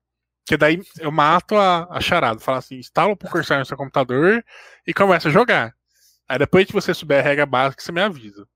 Que 0.46 0.58
daí 0.58 0.82
eu 1.00 1.12
mato 1.12 1.56
a, 1.56 1.88
a 1.92 2.00
charada, 2.02 2.40
falo 2.40 2.60
assim, 2.60 2.76
instala 2.78 3.14
o 3.14 3.18
PokerStars 3.18 3.60
no 3.60 3.66
seu 3.66 3.78
computador 3.78 4.44
e 4.86 4.94
começa 4.94 5.30
a 5.30 5.32
jogar. 5.32 5.76
Aí 6.28 6.40
depois 6.40 6.66
que 6.68 6.74
você 6.74 6.94
souber 6.94 7.20
a 7.20 7.24
regra 7.24 7.46
básica, 7.46 7.84
você 7.84 7.92
me 7.92 8.02
avisa. 8.02 8.48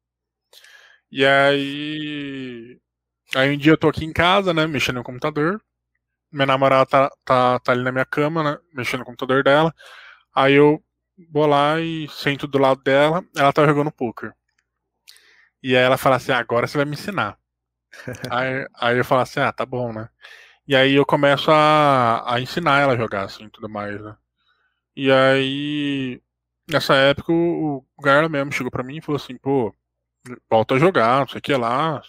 E 1.11 1.25
aí. 1.25 2.79
Aí 3.35 3.51
um 3.55 3.57
dia 3.57 3.73
eu 3.73 3.77
tô 3.77 3.89
aqui 3.89 4.05
em 4.05 4.13
casa, 4.13 4.53
né, 4.53 4.67
mexendo 4.67 4.97
no 4.97 5.03
computador. 5.03 5.61
Minha 6.31 6.47
namorada 6.47 6.85
tá, 6.87 7.11
tá, 7.25 7.59
tá 7.59 7.71
ali 7.73 7.83
na 7.83 7.91
minha 7.91 8.05
cama, 8.05 8.43
né, 8.43 8.59
mexendo 8.73 9.01
no 9.01 9.05
computador 9.05 9.43
dela. 9.43 9.73
Aí 10.35 10.53
eu 10.55 10.83
vou 11.31 11.47
lá 11.47 11.79
e 11.81 12.07
sento 12.09 12.47
do 12.47 12.59
lado 12.59 12.83
dela, 12.83 13.23
ela 13.37 13.53
tá 13.53 13.65
jogando 13.67 13.91
poker. 13.91 14.33
E 15.61 15.75
aí 15.75 15.83
ela 15.83 15.97
fala 15.97 16.15
assim, 16.15 16.31
ah, 16.31 16.39
agora 16.39 16.67
você 16.67 16.77
vai 16.77 16.85
me 16.85 16.93
ensinar. 16.93 17.37
aí, 18.31 18.67
aí 18.75 18.97
eu 18.97 19.05
falo 19.05 19.21
assim, 19.21 19.39
ah, 19.39 19.53
tá 19.53 19.65
bom, 19.65 19.93
né? 19.93 20.09
E 20.67 20.75
aí 20.75 20.95
eu 20.95 21.05
começo 21.05 21.51
a, 21.51 22.35
a 22.35 22.41
ensinar 22.41 22.81
ela 22.81 22.93
a 22.93 22.97
jogar, 22.97 23.25
assim, 23.25 23.49
tudo 23.49 23.69
mais, 23.69 24.01
né? 24.01 24.15
E 24.95 25.11
aí, 25.11 26.21
nessa 26.69 26.95
época, 26.95 27.31
o, 27.33 27.79
o 27.97 28.03
Garla 28.03 28.29
mesmo 28.29 28.51
chegou 28.53 28.71
pra 28.71 28.83
mim 28.83 28.97
e 28.97 29.01
falou 29.01 29.17
assim, 29.21 29.37
pô, 29.37 29.73
volta 30.49 30.75
a 30.75 30.79
jogar, 30.79 31.21
não 31.21 31.27
sei 31.27 31.39
o 31.39 31.41
que 31.41 31.55
lá. 31.55 32.01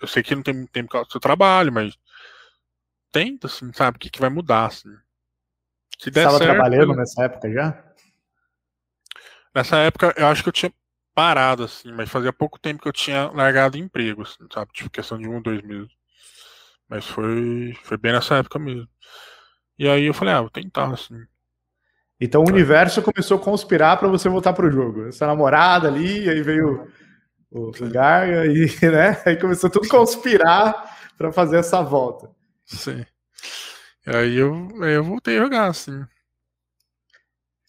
Eu 0.00 0.08
sei 0.08 0.22
que 0.22 0.34
não 0.34 0.42
tem 0.42 0.54
muito 0.54 0.70
tempo 0.70 1.04
do 1.04 1.10
seu 1.10 1.20
trabalho, 1.20 1.72
mas 1.72 1.96
tenta, 3.12 3.46
assim, 3.46 3.72
sabe, 3.72 3.96
o 3.96 4.00
que, 4.00 4.10
que 4.10 4.20
vai 4.20 4.30
mudar, 4.30 4.66
assim. 4.66 4.90
Se 5.98 6.10
Você 6.10 6.20
estava 6.20 6.38
trabalhando 6.38 6.94
nessa 6.94 7.24
época 7.24 7.52
já? 7.52 7.84
Nessa 9.54 9.76
época, 9.78 10.14
eu 10.16 10.26
acho 10.28 10.42
que 10.42 10.48
eu 10.48 10.52
tinha 10.52 10.72
parado, 11.14 11.64
assim, 11.64 11.92
mas 11.92 12.08
fazia 12.08 12.32
pouco 12.32 12.58
tempo 12.58 12.82
que 12.82 12.88
eu 12.88 12.92
tinha 12.92 13.30
largado 13.30 13.76
emprego, 13.76 14.22
assim, 14.22 14.46
sabe? 14.52 14.72
Tipo, 14.72 14.90
questão 14.90 15.18
de 15.18 15.28
um, 15.28 15.42
dois 15.42 15.60
meses. 15.62 15.90
Mas 16.88 17.06
foi, 17.06 17.76
foi 17.82 17.96
bem 17.96 18.12
nessa 18.12 18.36
época 18.36 18.58
mesmo. 18.58 18.88
E 19.78 19.88
aí 19.88 20.06
eu 20.06 20.14
falei, 20.14 20.34
ah, 20.34 20.40
vou 20.40 20.50
tentar, 20.50 20.90
assim. 20.92 21.16
Então 22.20 22.42
o 22.42 22.48
universo 22.48 23.00
começou 23.00 23.38
a 23.38 23.40
conspirar 23.40 23.98
para 23.98 24.08
você 24.08 24.28
voltar 24.28 24.52
pro 24.52 24.70
jogo. 24.70 25.08
Essa 25.08 25.26
namorada 25.26 25.88
ali, 25.88 26.28
aí 26.28 26.42
veio 26.42 26.86
o, 27.50 27.68
o 27.68 27.90
Garga 27.90 28.46
e, 28.46 28.66
né? 28.90 29.20
Aí 29.26 29.36
começou 29.36 29.68
tudo 29.68 29.86
a 29.86 29.90
conspirar 29.90 30.98
para 31.16 31.32
fazer 31.32 31.58
essa 31.58 31.82
volta. 31.82 32.30
Sim. 32.64 33.04
Aí 34.06 34.36
eu, 34.36 34.68
eu 34.82 35.04
voltei 35.04 35.36
a 35.36 35.42
jogar, 35.42 35.66
assim. 35.66 36.04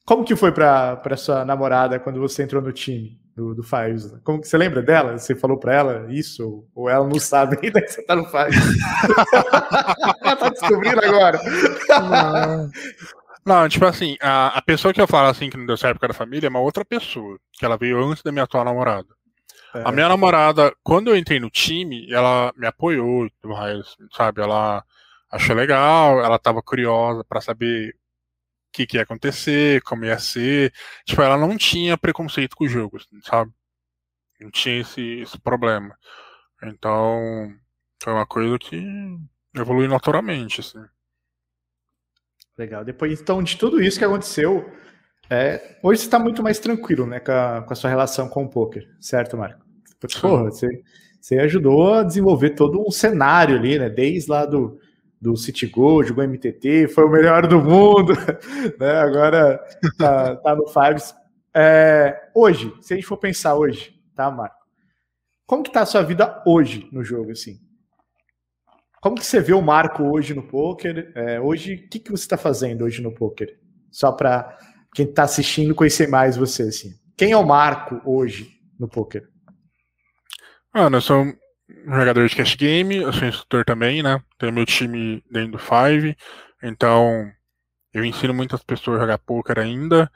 Como 0.06 0.24
que 0.24 0.36
foi 0.36 0.52
para 0.52 1.18
sua 1.18 1.46
namorada 1.46 2.00
quando 2.00 2.20
você 2.20 2.44
entrou 2.44 2.62
no 2.62 2.72
time 2.72 3.20
do, 3.36 3.54
do 3.56 3.64
Fives? 3.64 4.14
Como 4.24 4.42
que 4.42 4.48
você 4.48 4.58
lembra 4.58 4.82
dela? 4.82 5.18
Você 5.18 5.36
falou 5.36 5.58
para 5.58 5.76
ela 5.76 6.08
isso? 6.12 6.66
Ou 6.74 6.90
ela 6.90 7.08
não 7.08 7.20
sabe 7.20 7.58
ainda 7.62 7.82
que 7.82 7.90
você 7.90 8.04
tá 8.04 8.16
no 8.16 8.26
Fives? 8.26 8.78
ela 10.22 10.36
tá 10.36 10.50
descobrindo 10.50 11.04
agora. 11.04 11.40
Não. 11.90 12.70
Não, 13.44 13.68
tipo 13.68 13.86
assim, 13.86 14.18
a, 14.22 14.58
a 14.58 14.62
pessoa 14.62 14.94
que 14.94 15.02
eu 15.02 15.08
falo 15.08 15.28
assim 15.28 15.50
que 15.50 15.58
não 15.58 15.66
deu 15.66 15.76
certo 15.76 16.00
com 16.00 16.06
a 16.06 16.14
família 16.14 16.48
é 16.48 16.50
uma 16.50 16.60
outra 16.60 16.86
pessoa, 16.86 17.40
que 17.54 17.66
ela 17.66 17.78
veio 17.78 18.04
antes 18.04 18.22
da 18.22 18.32
minha 18.32 18.44
atual 18.44 18.64
namorada. 18.64 19.08
A 19.74 19.92
minha 19.92 20.10
namorada, 20.10 20.76
quando 20.84 21.10
eu 21.10 21.18
entrei 21.18 21.40
no 21.40 21.50
time, 21.50 22.12
ela 22.12 22.54
me 22.58 22.68
apoiou 22.68 23.30
sabe? 24.12 24.42
Ela 24.42 24.84
achou 25.30 25.56
legal, 25.56 26.20
ela 26.20 26.38
tava 26.38 26.62
curiosa 26.62 27.24
para 27.24 27.40
saber 27.40 27.92
o 27.92 28.74
que, 28.74 28.86
que 28.86 28.98
ia 28.98 29.04
acontecer, 29.04 29.82
como 29.84 30.06
ia 30.06 30.20
ser. 30.20 30.74
Tipo, 31.06 31.22
ela 31.22 31.38
não 31.38 31.58
tinha 31.58 31.98
preconceito 31.98 32.56
com 32.56 32.66
o 32.66 32.70
jogo, 32.70 32.98
assim, 32.98 33.22
sabe? 33.22 33.52
Não 34.40 34.52
tinha 34.52 34.82
esse, 34.82 35.22
esse 35.22 35.40
problema. 35.40 35.98
Então, 36.64 37.54
foi 38.02 38.14
uma 38.14 38.26
coisa 38.26 38.58
que 38.60 38.84
evolui 39.56 39.88
naturalmente, 39.88 40.60
assim. 40.60 40.84
Legal. 42.58 42.84
Depois, 42.84 43.22
então, 43.22 43.42
de 43.42 43.58
tudo 43.58 43.82
isso 43.82 43.98
que 43.98 44.06
aconteceu, 44.06 44.72
é, 45.32 45.78
hoje 45.82 46.02
você 46.02 46.08
está 46.08 46.20
muito 46.20 46.44
mais 46.44 46.60
tranquilo, 46.60 47.06
né, 47.06 47.20
com 47.20 47.32
a, 47.32 47.62
com 47.62 47.74
a, 47.74 47.76
sua 47.76 47.90
relação 47.90 48.28
com 48.28 48.44
o 48.44 48.50
poker, 48.50 48.88
certo, 49.00 49.38
Marco? 49.38 49.62
Porra, 50.20 50.44
você, 50.46 50.68
você 51.22 51.40
ajudou 51.40 51.94
a 51.94 52.04
desenvolver 52.04 52.52
todo 52.52 52.82
um 52.86 52.92
cenário 52.92 53.56
ali, 53.56 53.78
né? 53.78 53.90
Desde 53.90 54.30
lá 54.30 54.46
do, 54.46 54.80
do 55.22 55.38
City 55.38 55.68
Gold, 55.68 56.10
jogou 56.10 56.24
MTT, 56.24 56.88
foi 56.88 57.06
o 57.06 57.10
melhor 57.10 57.48
do 57.48 57.62
mundo, 57.62 58.14
né? 58.80 58.92
Agora 59.00 59.64
tá, 59.98 60.36
tá 60.38 60.56
no 60.56 60.68
Fives. 60.68 61.14
É, 61.54 62.30
hoje, 62.34 62.74
se 62.82 62.94
a 62.94 62.96
gente 62.96 63.06
for 63.06 63.18
pensar 63.18 63.56
hoje, 63.56 63.96
tá, 64.16 64.32
Marco? 64.32 64.66
Como 65.46 65.64
que 65.64 65.72
tá 65.72 65.82
a 65.82 65.86
sua 65.86 66.02
vida 66.02 66.42
hoje 66.46 66.90
no 66.92 67.04
jogo, 67.04 67.32
assim? 67.32 67.60
Como 69.02 69.16
que 69.16 69.26
você 69.26 69.40
vê 69.40 69.54
o 69.54 69.62
Marco 69.62 70.04
hoje 70.04 70.34
no 70.34 70.44
poker? 70.44 71.12
É, 71.16 71.40
hoje, 71.40 71.76
o 71.76 71.90
que, 71.90 72.00
que 72.00 72.12
você 72.12 72.24
está 72.24 72.38
fazendo 72.38 72.86
hoje 72.86 73.02
no 73.02 73.14
poker? 73.14 73.60
Só 73.92 74.12
para 74.12 74.58
quem 74.94 75.06
está 75.06 75.24
assistindo 75.24 75.76
conhecer 75.76 76.08
mais 76.08 76.38
você, 76.38 76.64
assim. 76.64 76.92
Quem 77.18 77.32
é 77.32 77.38
o 77.38 77.46
Marco 77.46 78.02
hoje 78.06 78.50
no 78.80 78.88
poker? 78.88 79.28
Ah, 80.74 80.90
eu 80.92 81.02
sou 81.02 81.24
um 81.24 81.96
jogador 81.96 82.28
de 82.28 82.36
cash 82.36 82.56
game, 82.56 82.98
eu 82.98 83.14
sou 83.14 83.28
instrutor 83.28 83.66
também, 83.66 84.02
né? 84.02 84.22
Tenho 84.38 84.52
meu 84.54 84.66
time 84.66 85.24
dentro 85.30 85.54
do 85.54 85.60
Five, 85.60 86.16
então 86.64 87.30
eu 87.94 88.06
ensino 88.06 88.34
muitas 88.34 88.64
pessoas 88.64 88.98
a 88.98 89.02
jogar 89.02 89.18
poker 89.20 89.60
ainda, 89.60 90.12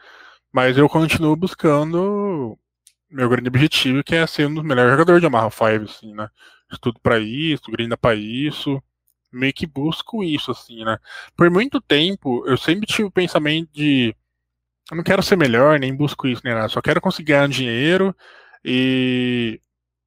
mas 0.53 0.77
eu 0.77 0.88
continuo 0.89 1.35
buscando 1.35 2.57
meu 3.10 3.30
grande 3.30 3.49
objetivo, 3.49 4.03
que 4.03 4.15
é 4.15 4.26
ser 4.26 4.47
um 4.47 4.53
dos 4.53 4.64
melhores 4.64 4.91
jogadores 4.91 5.22
de 5.22 5.27
Amarra 5.27 5.52
Five, 5.52 5.85
assim, 5.85 6.14
né? 6.14 6.30
estudo 6.72 6.99
para 7.02 7.19
isso, 7.19 7.72
grinda 7.72 7.97
para 7.97 8.15
isso, 8.15 8.81
meio 9.31 9.53
que 9.53 9.65
busco 9.65 10.23
isso, 10.23 10.52
assim, 10.52 10.84
né? 10.84 10.97
Por 11.35 11.49
muito 11.49 11.81
tempo, 11.81 12.45
eu 12.47 12.57
sempre 12.57 12.88
tive 12.88 13.03
o 13.03 13.11
pensamento 13.11 13.69
de 13.72 14.15
eu 14.91 14.97
não 14.97 15.03
quero 15.03 15.23
ser 15.23 15.35
melhor, 15.37 15.79
nem 15.79 15.95
busco 15.95 16.27
isso, 16.27 16.41
nem 16.43 16.53
nada, 16.53 16.69
só 16.69 16.81
quero 16.81 17.01
conseguir 17.01 17.33
ganhar 17.33 17.47
dinheiro 17.49 18.15
e 18.63 19.59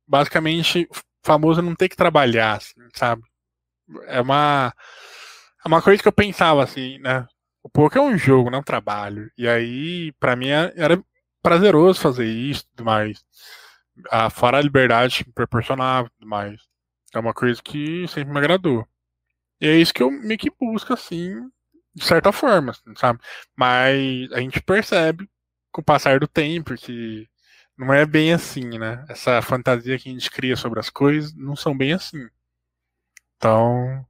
basicamente 0.06 0.88
famoso 1.24 1.62
não 1.62 1.74
ter 1.74 1.88
que 1.88 1.96
trabalhar, 1.96 2.56
assim, 2.56 2.74
sabe? 2.94 3.22
É 4.06 4.20
uma 4.20 4.72
é 5.64 5.68
uma 5.68 5.82
coisa 5.82 6.02
que 6.02 6.08
eu 6.08 6.12
pensava 6.12 6.62
assim, 6.62 6.98
né? 6.98 7.26
O 7.62 7.68
poker 7.68 8.00
é 8.00 8.04
um 8.04 8.16
jogo, 8.16 8.50
não 8.50 8.58
é 8.58 8.60
um 8.60 8.64
trabalho. 8.64 9.30
E 9.36 9.48
aí, 9.48 10.12
para 10.20 10.36
mim, 10.36 10.48
era 10.48 11.02
prazeroso 11.42 12.00
fazer 12.00 12.26
isso 12.26 12.62
e 12.62 12.76
tudo 12.76 12.84
mais 12.86 13.24
a, 14.10 14.30
fora 14.30 14.58
a 14.58 14.62
liberdade 14.62 15.24
que 15.24 15.32
proporcionava 15.32 16.10
mais. 16.20 16.60
É 17.14 17.18
uma 17.18 17.34
coisa 17.34 17.60
que 17.62 18.06
sempre 18.08 18.32
me 18.32 18.38
agradou. 18.38 18.86
E 19.60 19.66
é 19.66 19.76
isso 19.76 19.94
que 19.94 20.02
eu 20.02 20.10
meio 20.10 20.38
que 20.38 20.50
busco, 20.50 20.92
assim, 20.92 21.40
de 21.94 22.04
certa 22.04 22.32
forma, 22.32 22.72
assim, 22.72 22.94
sabe? 22.96 23.20
Mas 23.56 24.30
a 24.32 24.40
gente 24.40 24.60
percebe 24.62 25.28
com 25.72 25.80
o 25.80 25.84
passar 25.84 26.20
do 26.20 26.28
tempo 26.28 26.74
que 26.74 27.28
não 27.76 27.92
é 27.92 28.04
bem 28.04 28.32
assim, 28.32 28.78
né? 28.78 29.04
Essa 29.08 29.40
fantasia 29.42 29.98
que 29.98 30.08
a 30.08 30.12
gente 30.12 30.30
cria 30.30 30.56
sobre 30.56 30.80
as 30.80 30.90
coisas 30.90 31.34
não 31.34 31.54
são 31.56 31.76
bem 31.76 31.92
assim. 31.92 32.28
Então, 33.36 34.04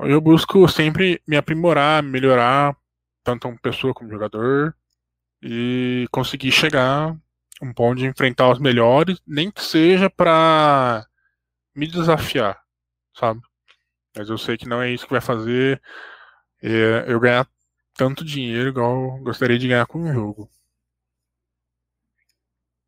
eu 0.00 0.20
busco 0.20 0.68
sempre 0.68 1.22
me 1.26 1.36
aprimorar, 1.36 2.02
melhorar, 2.02 2.76
tanto 3.22 3.42
como 3.46 3.60
pessoa 3.60 3.94
como 3.94 4.10
jogador, 4.10 4.74
e 5.42 6.06
conseguir 6.10 6.50
chegar 6.50 7.16
um 7.62 7.72
ponto 7.72 7.98
de 7.98 8.06
enfrentar 8.06 8.50
os 8.50 8.58
melhores, 8.58 9.20
nem 9.26 9.50
que 9.50 9.62
seja 9.62 10.10
para 10.10 11.06
me 11.74 11.86
desafiar, 11.86 12.60
sabe? 13.16 13.40
Mas 14.16 14.28
eu 14.28 14.38
sei 14.38 14.56
que 14.56 14.68
não 14.68 14.82
é 14.82 14.90
isso 14.90 15.06
que 15.06 15.12
vai 15.12 15.20
fazer 15.20 15.80
é, 16.62 17.04
eu 17.06 17.20
ganhar 17.20 17.48
tanto 17.94 18.24
dinheiro 18.24 18.68
igual 18.68 19.18
gostaria 19.18 19.58
de 19.58 19.68
ganhar 19.68 19.86
com 19.86 20.02
o 20.02 20.12
jogo. 20.12 20.50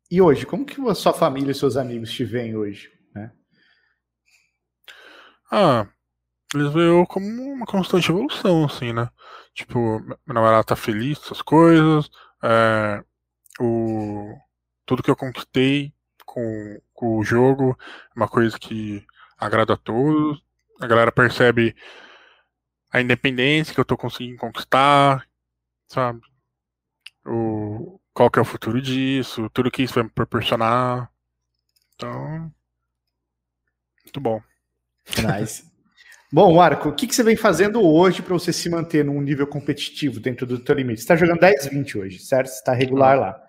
E 0.09 0.21
hoje, 0.21 0.45
como 0.45 0.65
que 0.65 0.79
a 0.89 0.95
sua 0.95 1.13
família 1.13 1.51
e 1.51 1.55
seus 1.55 1.77
amigos 1.77 2.11
te 2.11 2.25
veem 2.25 2.55
hoje, 2.55 2.91
né? 3.15 3.31
Ah, 5.49 5.87
eles 6.53 6.73
veem 6.73 6.87
eu 6.87 7.05
como 7.05 7.25
uma 7.25 7.65
constante 7.65 8.09
evolução, 8.09 8.65
assim, 8.65 8.91
né? 8.91 9.09
Tipo, 9.53 9.99
meu 9.99 10.17
namorado 10.27 10.65
tá 10.65 10.75
feliz 10.75 11.17
com 11.17 11.25
essas 11.25 11.41
coisas, 11.41 12.09
é, 12.43 13.03
o 13.59 14.35
tudo 14.85 15.03
que 15.03 15.09
eu 15.09 15.15
conquistei 15.15 15.93
com, 16.25 16.81
com 16.93 17.17
o 17.17 17.23
jogo 17.23 17.77
é 17.81 18.19
uma 18.19 18.27
coisa 18.27 18.57
que 18.59 19.05
agrada 19.37 19.73
a 19.73 19.77
todos. 19.77 20.43
A 20.81 20.87
galera 20.87 21.11
percebe 21.11 21.75
a 22.91 23.01
independência 23.01 23.73
que 23.73 23.79
eu 23.79 23.85
tô 23.85 23.95
conseguindo 23.95 24.37
conquistar, 24.37 25.25
sabe? 25.87 26.21
O, 27.25 27.99
qual 28.13 28.29
que 28.29 28.39
é 28.39 28.41
o 28.41 28.45
futuro 28.45 28.81
disso, 28.81 29.49
tudo 29.51 29.71
que 29.71 29.83
isso 29.83 29.95
vai 29.95 30.03
me 30.03 30.09
proporcionar. 30.09 31.09
Então, 31.95 32.51
muito 34.03 34.19
bom. 34.19 34.41
Nice. 35.17 35.69
Bom, 36.33 36.55
Marco, 36.55 36.87
o 36.87 36.95
que, 36.95 37.07
que 37.07 37.13
você 37.13 37.23
vem 37.23 37.35
fazendo 37.35 37.85
hoje 37.85 38.21
para 38.21 38.33
você 38.33 38.53
se 38.53 38.69
manter 38.69 39.03
num 39.03 39.19
nível 39.19 39.45
competitivo 39.45 40.17
dentro 40.17 40.45
do 40.45 40.59
teu 40.59 40.73
limite? 40.73 41.01
Você 41.01 41.03
está 41.03 41.15
jogando 41.17 41.41
10-20 41.41 41.95
hoje, 41.97 42.19
certo? 42.19 42.47
Você 42.47 42.59
está 42.59 42.71
regular 42.71 43.19
lá. 43.19 43.43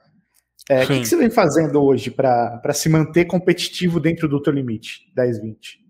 É, 0.69 0.83
o 0.83 0.87
que, 0.89 1.01
que, 1.01 1.07
você 1.07 1.17
vem 1.17 1.31
fazendo 1.31 1.81
hoje 1.81 2.11
para 2.11 2.73
se 2.73 2.89
manter 2.89 3.27
competitivo 3.27 4.01
dentro 4.01 4.29
do 4.29 4.43
teu 4.43 4.53
limite, 4.53 5.09
10, 5.15 5.41
20? 5.41 5.82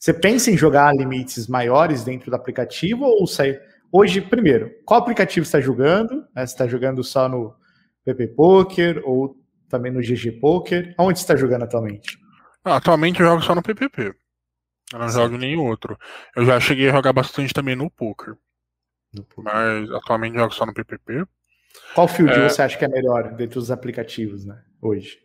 Você 0.00 0.14
pensa 0.14 0.50
em 0.50 0.56
jogar 0.56 0.96
limites 0.96 1.46
maiores 1.46 2.02
dentro 2.02 2.30
do 2.30 2.34
aplicativo 2.34 3.04
ou 3.04 3.26
sai? 3.26 3.60
Hoje, 3.92 4.22
primeiro, 4.22 4.72
qual 4.86 4.98
aplicativo 4.98 5.44
você 5.44 5.58
está 5.58 5.60
jogando? 5.60 6.22
Né, 6.34 6.46
você 6.46 6.54
está 6.54 6.66
jogando 6.66 7.04
só 7.04 7.28
no 7.28 7.54
PP 8.02 8.28
Poker 8.28 9.02
ou 9.04 9.36
também 9.68 9.92
no 9.92 10.00
GG 10.00 10.40
Poker? 10.40 10.94
Onde 10.98 11.18
você 11.18 11.24
está 11.24 11.36
jogando 11.36 11.64
atualmente? 11.64 12.18
Ah, 12.64 12.76
atualmente 12.76 13.20
eu 13.20 13.26
jogo 13.26 13.42
só 13.42 13.54
no 13.54 13.62
PPP. 13.62 14.14
Eu 14.90 14.98
não 14.98 15.08
Sim. 15.08 15.14
jogo 15.16 15.36
nenhum 15.36 15.66
outro. 15.66 15.98
Eu 16.34 16.46
já 16.46 16.58
cheguei 16.58 16.88
a 16.88 16.92
jogar 16.92 17.12
bastante 17.12 17.52
também 17.52 17.76
no 17.76 17.90
Poker. 17.90 18.34
No 19.12 19.22
poker. 19.24 19.44
Mas 19.44 19.90
atualmente 19.90 20.34
eu 20.34 20.40
jogo 20.40 20.54
só 20.54 20.64
no 20.64 20.72
PPP. 20.72 21.26
Qual 21.94 22.08
field 22.08 22.32
é... 22.32 22.48
você 22.48 22.62
acha 22.62 22.78
que 22.78 22.86
é 22.86 22.88
melhor 22.88 23.34
dentre 23.34 23.58
os 23.58 23.70
aplicativos, 23.70 24.46
né, 24.46 24.62
hoje? 24.80 25.18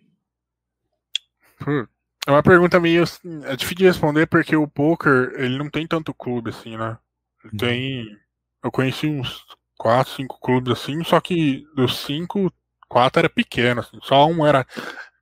Hum, 1.65 1.88
é 2.27 2.31
uma 2.31 2.43
pergunta 2.43 2.80
meio 2.80 3.03
assim, 3.03 3.43
é 3.45 3.56
difícil 3.56 3.77
de 3.77 3.85
responder 3.85 4.27
porque 4.27 4.56
o 4.56 4.68
poker, 4.68 5.34
ele 5.35 5.57
não 5.57 5.69
tem 5.69 5.88
tanto 5.88 6.14
clube 6.14 6.49
assim, 6.49 6.77
né? 6.77 6.97
Ele 7.43 7.52
uhum. 7.53 7.57
tem 7.57 8.19
eu 8.64 8.72
conheci 8.72 9.07
uns 9.07 9.45
4, 9.77 10.14
5 10.14 10.39
clubes 10.39 10.73
assim, 10.73 11.03
só 11.03 11.22
que 11.22 11.64
dos 11.76 11.99
5, 11.99 12.52
4 12.89 13.19
era 13.19 13.30
pequeno 13.30 13.81
assim, 13.81 13.99
só 14.03 14.27
um 14.27 14.45
era 14.45 14.65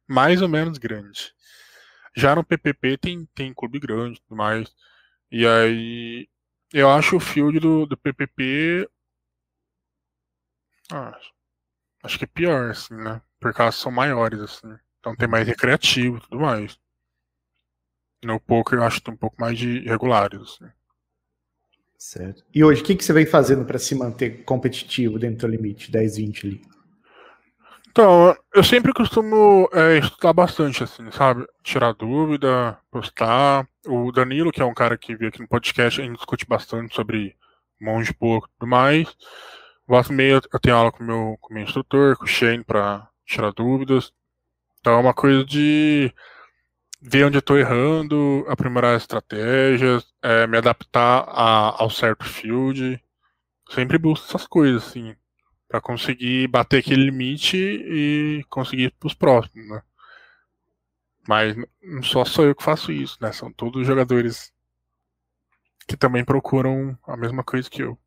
mais 0.07 0.41
ou 0.41 0.47
menos 0.49 0.77
grande. 0.77 1.33
Já 2.15 2.35
no 2.35 2.43
PPP 2.43 2.97
tem 2.97 3.25
tem 3.35 3.53
clube 3.53 3.79
grande, 3.79 4.21
tudo 4.21 4.37
mais. 4.37 4.73
E 5.31 5.45
aí 5.47 6.27
eu 6.73 6.89
acho 6.89 7.17
o 7.17 7.19
field 7.19 7.59
do, 7.59 7.85
do 7.85 7.97
PPP 7.97 8.87
ah, 10.91 11.17
acho 12.03 12.17
que 12.17 12.25
é 12.25 12.27
pior, 12.27 12.69
assim, 12.71 12.95
né? 12.95 13.21
Porque 13.39 13.61
elas 13.61 13.75
são 13.75 13.91
maiores, 13.91 14.39
assim. 14.39 14.77
Então 14.99 15.15
tem 15.15 15.27
mais 15.27 15.47
recreativo 15.47 16.17
e 16.17 16.21
tudo 16.21 16.39
mais. 16.39 16.79
No 18.25 18.39
poker 18.39 18.79
eu 18.79 18.83
acho 18.83 18.97
que 18.97 19.05
tem 19.05 19.13
um 19.13 19.17
pouco 19.17 19.35
mais 19.39 19.57
de 19.57 19.79
regulares, 19.79 20.41
assim. 20.41 20.65
Certo. 21.97 22.43
E 22.53 22.63
hoje, 22.63 22.81
o 22.81 22.85
que, 22.85 22.95
que 22.95 23.03
você 23.03 23.13
vem 23.13 23.25
fazendo 23.25 23.63
para 23.63 23.79
se 23.79 23.95
manter 23.95 24.43
competitivo 24.43 25.17
dentro 25.17 25.47
do 25.47 25.51
limite 25.51 25.89
10, 25.89 26.17
20 26.17 26.47
ali? 26.47 26.61
Então, 27.89 28.35
eu 28.53 28.63
sempre 28.63 28.91
costumo 28.91 29.69
é, 29.71 29.99
estudar 29.99 30.33
bastante, 30.33 30.83
assim, 30.83 31.09
sabe? 31.11 31.45
Tirar 31.63 31.93
dúvida, 31.93 32.77
postar. 32.91 33.67
O 33.85 34.11
Danilo, 34.11 34.51
que 34.51 34.61
é 34.61 34.65
um 34.65 34.73
cara 34.73 34.97
que 34.97 35.15
veio 35.15 35.29
aqui 35.29 35.39
no 35.39 35.47
podcast, 35.47 36.01
a 36.01 36.03
gente 36.03 36.17
discute 36.17 36.45
bastante 36.45 36.93
sobre 36.95 37.35
monte 37.79 38.07
de 38.07 38.13
pouco 38.13 38.47
e 38.47 38.59
tudo 38.59 38.69
mais. 38.69 39.15
Volta 39.87 40.13
meia 40.13 40.41
eu 40.51 40.59
tenho 40.59 40.75
aula 40.75 40.91
com 40.91 41.03
o 41.03 41.07
meu, 41.07 41.37
com 41.39 41.53
meu 41.53 41.63
instrutor, 41.63 42.17
com 42.17 42.23
o 42.23 42.27
Shane, 42.27 42.63
para 42.63 43.07
tirar 43.25 43.51
dúvidas. 43.51 44.11
Então 44.79 44.93
é 44.93 44.97
uma 44.97 45.13
coisa 45.13 45.45
de 45.45 46.13
ver 47.05 47.25
onde 47.25 47.35
eu 47.35 47.39
estou 47.39 47.57
errando, 47.57 48.45
aprimorar 48.47 48.95
estratégias, 48.95 50.07
é, 50.21 50.47
me 50.47 50.57
adaptar 50.57 51.25
a, 51.27 51.81
ao 51.83 51.89
certo 51.89 52.23
field. 52.23 53.01
Sempre 53.69 53.97
busco 53.97 54.25
essas 54.25 54.47
coisas, 54.47 54.87
assim, 54.87 55.13
para 55.67 55.81
conseguir 55.81 56.47
bater 56.47 56.79
aquele 56.79 57.03
limite 57.03 57.57
e 57.57 58.45
conseguir 58.49 58.85
ir 58.85 58.95
pros 58.97 59.13
próximos, 59.13 59.67
né? 59.67 59.81
Mas 61.27 61.55
não 61.81 62.03
só 62.03 62.23
sou 62.23 62.45
eu 62.45 62.55
que 62.55 62.63
faço 62.63 62.91
isso, 62.91 63.17
né? 63.21 63.31
São 63.33 63.51
todos 63.51 63.81
os 63.81 63.87
jogadores 63.87 64.53
que 65.87 65.97
também 65.97 66.23
procuram 66.23 66.97
a 67.05 67.17
mesma 67.17 67.43
coisa 67.43 67.69
que 67.69 67.83
eu. 67.83 67.97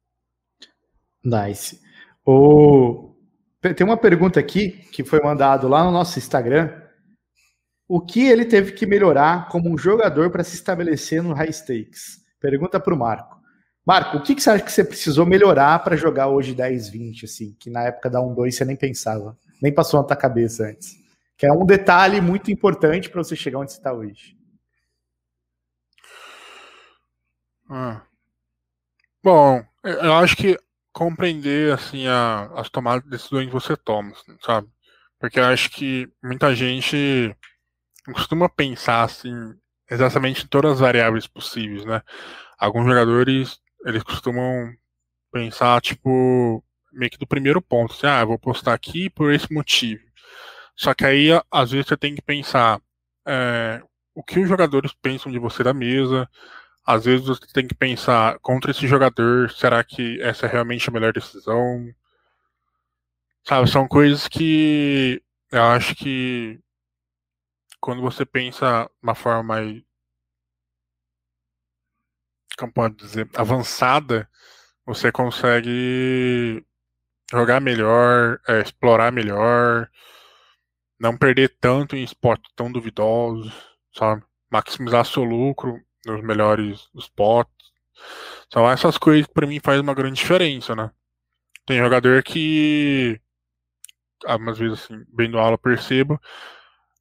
Nice. 1.22 1.80
O... 2.24 3.14
Tem 3.60 3.86
uma 3.86 3.96
pergunta 3.96 4.40
aqui 4.40 4.70
que 4.92 5.04
foi 5.04 5.20
mandado 5.20 5.68
lá 5.68 5.84
no 5.84 5.90
nosso 5.90 6.18
Instagram. 6.18 6.85
O 7.88 8.00
que 8.00 8.26
ele 8.26 8.44
teve 8.44 8.72
que 8.72 8.84
melhorar 8.84 9.48
como 9.48 9.72
um 9.72 9.78
jogador 9.78 10.30
para 10.30 10.42
se 10.42 10.54
estabelecer 10.54 11.22
no 11.22 11.32
high 11.32 11.52
stakes? 11.52 12.24
Pergunta 12.40 12.80
para 12.80 12.92
o 12.92 12.98
Marco. 12.98 13.36
Marco, 13.86 14.16
o 14.16 14.22
que, 14.22 14.34
que 14.34 14.42
você 14.42 14.50
acha 14.50 14.64
que 14.64 14.72
você 14.72 14.82
precisou 14.82 15.24
melhorar 15.24 15.78
para 15.84 15.96
jogar 15.96 16.26
hoje 16.26 16.52
10, 16.52 16.88
20, 16.88 17.24
assim, 17.24 17.56
que 17.60 17.70
na 17.70 17.84
época 17.84 18.10
da 18.10 18.20
1, 18.20 18.34
2 18.34 18.56
você 18.56 18.64
nem 18.64 18.74
pensava, 18.74 19.38
nem 19.62 19.72
passou 19.72 20.00
na 20.00 20.06
tua 20.06 20.16
cabeça 20.16 20.64
antes? 20.66 20.96
Que 21.38 21.46
é 21.46 21.52
um 21.52 21.64
detalhe 21.64 22.20
muito 22.20 22.50
importante 22.50 23.08
para 23.08 23.22
você 23.22 23.36
chegar 23.36 23.60
onde 23.60 23.70
você 23.70 23.78
está 23.78 23.92
hoje. 23.92 24.36
Ah. 27.70 28.02
Bom, 29.22 29.64
eu 29.84 30.14
acho 30.14 30.36
que 30.36 30.58
compreender 30.92 31.72
assim 31.72 32.08
a, 32.08 32.50
as 32.56 32.68
tomadas 32.68 33.04
de 33.04 33.10
decisões 33.10 33.46
que 33.46 33.52
você 33.52 33.76
toma, 33.76 34.12
assim, 34.12 34.36
sabe? 34.40 34.68
Porque 35.18 35.38
eu 35.38 35.44
acho 35.44 35.70
que 35.70 36.08
muita 36.22 36.54
gente 36.54 37.36
não 38.06 38.14
costuma 38.14 38.48
pensar 38.48 39.02
assim 39.04 39.54
exatamente 39.90 40.44
em 40.44 40.48
todas 40.48 40.72
as 40.72 40.80
variáveis 40.80 41.26
possíveis, 41.26 41.84
né? 41.84 42.02
Alguns 42.58 42.86
jogadores 42.86 43.58
eles 43.84 44.02
costumam 44.02 44.72
pensar 45.32 45.80
tipo 45.80 46.62
meio 46.92 47.10
que 47.10 47.18
do 47.18 47.26
primeiro 47.26 47.60
ponto, 47.60 47.92
assim, 47.92 48.06
ah, 48.06 48.24
vou 48.24 48.38
postar 48.38 48.74
aqui 48.74 49.10
por 49.10 49.32
esse 49.32 49.52
motivo. 49.52 50.02
Só 50.74 50.94
que 50.94 51.04
aí 51.04 51.28
às 51.50 51.70
vezes 51.70 51.86
você 51.86 51.96
tem 51.96 52.14
que 52.14 52.22
pensar 52.22 52.80
é, 53.26 53.82
o 54.14 54.22
que 54.22 54.40
os 54.40 54.48
jogadores 54.48 54.92
pensam 55.02 55.30
de 55.30 55.38
você 55.38 55.62
da 55.62 55.74
mesa. 55.74 56.28
Às 56.86 57.04
vezes 57.04 57.26
você 57.26 57.46
tem 57.52 57.66
que 57.66 57.74
pensar 57.74 58.38
contra 58.40 58.70
esse 58.70 58.86
jogador, 58.86 59.50
será 59.50 59.84
que 59.84 60.20
essa 60.22 60.46
é 60.46 60.48
realmente 60.48 60.88
a 60.88 60.92
melhor 60.92 61.12
decisão? 61.12 61.86
Sabe, 63.44 63.70
são 63.70 63.86
coisas 63.86 64.26
que 64.28 65.22
eu 65.52 65.62
acho 65.62 65.94
que 65.94 66.58
quando 67.86 68.02
você 68.02 68.26
pensa 68.26 68.90
uma 69.00 69.14
forma 69.14 69.44
mais 69.44 69.80
como 72.58 72.72
pode 72.72 72.96
dizer, 72.96 73.30
avançada, 73.36 74.28
você 74.84 75.12
consegue 75.12 76.66
jogar 77.30 77.60
melhor, 77.60 78.40
é, 78.48 78.60
explorar 78.60 79.12
melhor, 79.12 79.88
não 80.98 81.16
perder 81.16 81.56
tanto 81.60 81.94
em 81.94 82.02
spots 82.02 82.50
tão 82.56 82.72
duvidosos, 82.72 83.52
sabe? 83.94 84.24
Maximizar 84.50 85.04
seu 85.04 85.22
lucro 85.22 85.80
nos 86.04 86.20
melhores 86.24 86.88
spots. 86.96 87.72
São 88.52 88.68
essas 88.68 88.98
coisas 88.98 89.28
que 89.28 89.34
pra 89.34 89.46
mim 89.46 89.60
faz 89.62 89.80
uma 89.80 89.94
grande 89.94 90.16
diferença, 90.16 90.74
né? 90.74 90.90
Tem 91.64 91.78
jogador 91.78 92.20
que, 92.24 93.20
às 94.26 94.58
vezes 94.58 94.84
assim, 94.84 95.04
bem 95.08 95.30
do 95.30 95.38
aula 95.38 95.56
percebo, 95.56 96.20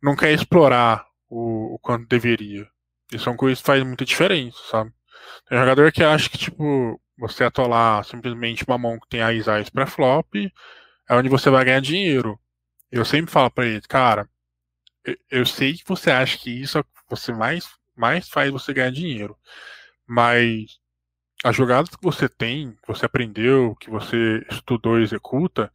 não 0.02 0.16
quer 0.16 0.32
explorar 0.34 1.06
o, 1.30 1.76
o 1.76 1.80
quanto 1.80 2.08
deveria. 2.08 2.68
E 3.12 3.20
são 3.20 3.36
coisas 3.36 3.60
que 3.60 3.66
fazem 3.66 3.86
muita 3.86 4.06
diferença, 4.06 4.58
sabe? 4.70 4.92
Tem 5.48 5.58
jogador 5.58 5.92
que 5.92 6.04
acha 6.04 6.30
que, 6.30 6.38
tipo, 6.38 7.00
você 7.18 7.44
atolar 7.44 8.04
simplesmente 8.04 8.66
uma 8.68 8.78
mão 8.78 9.00
que 9.00 9.08
tem 9.10 9.22
a 9.22 9.34
Isais 9.34 9.70
para 9.70 9.88
flop 9.88 10.36
é 11.08 11.16
onde 11.16 11.30
você 11.30 11.50
vai 11.50 11.64
ganhar 11.66 11.82
dinheiro. 11.82 12.40
Eu 12.92 13.06
sempre 13.06 13.32
falo 13.32 13.50
para 13.52 13.66
ele, 13.66 13.82
cara, 13.82 14.30
eu, 15.04 15.16
eu, 15.32 15.46
sei 15.46 15.74
que 15.74 15.84
você 15.86 16.12
acha 16.12 16.38
que 16.38 16.50
isso 16.50 16.80
é 16.80 16.84
você 17.10 17.32
mais, 17.34 17.70
mais 17.96 18.30
faz 18.30 18.52
você 18.52 18.74
ganhar 18.74 18.92
dinheiro. 18.92 19.38
Mas 20.08 20.80
as 21.44 21.56
jogadas 21.56 21.90
que 21.96 22.04
você 22.04 22.28
tem, 22.30 22.72
que 22.72 22.88
você 22.88 23.06
aprendeu, 23.06 23.76
que 23.76 23.90
você 23.90 24.46
estudou 24.50 25.00
e 25.00 25.04
executa, 25.04 25.72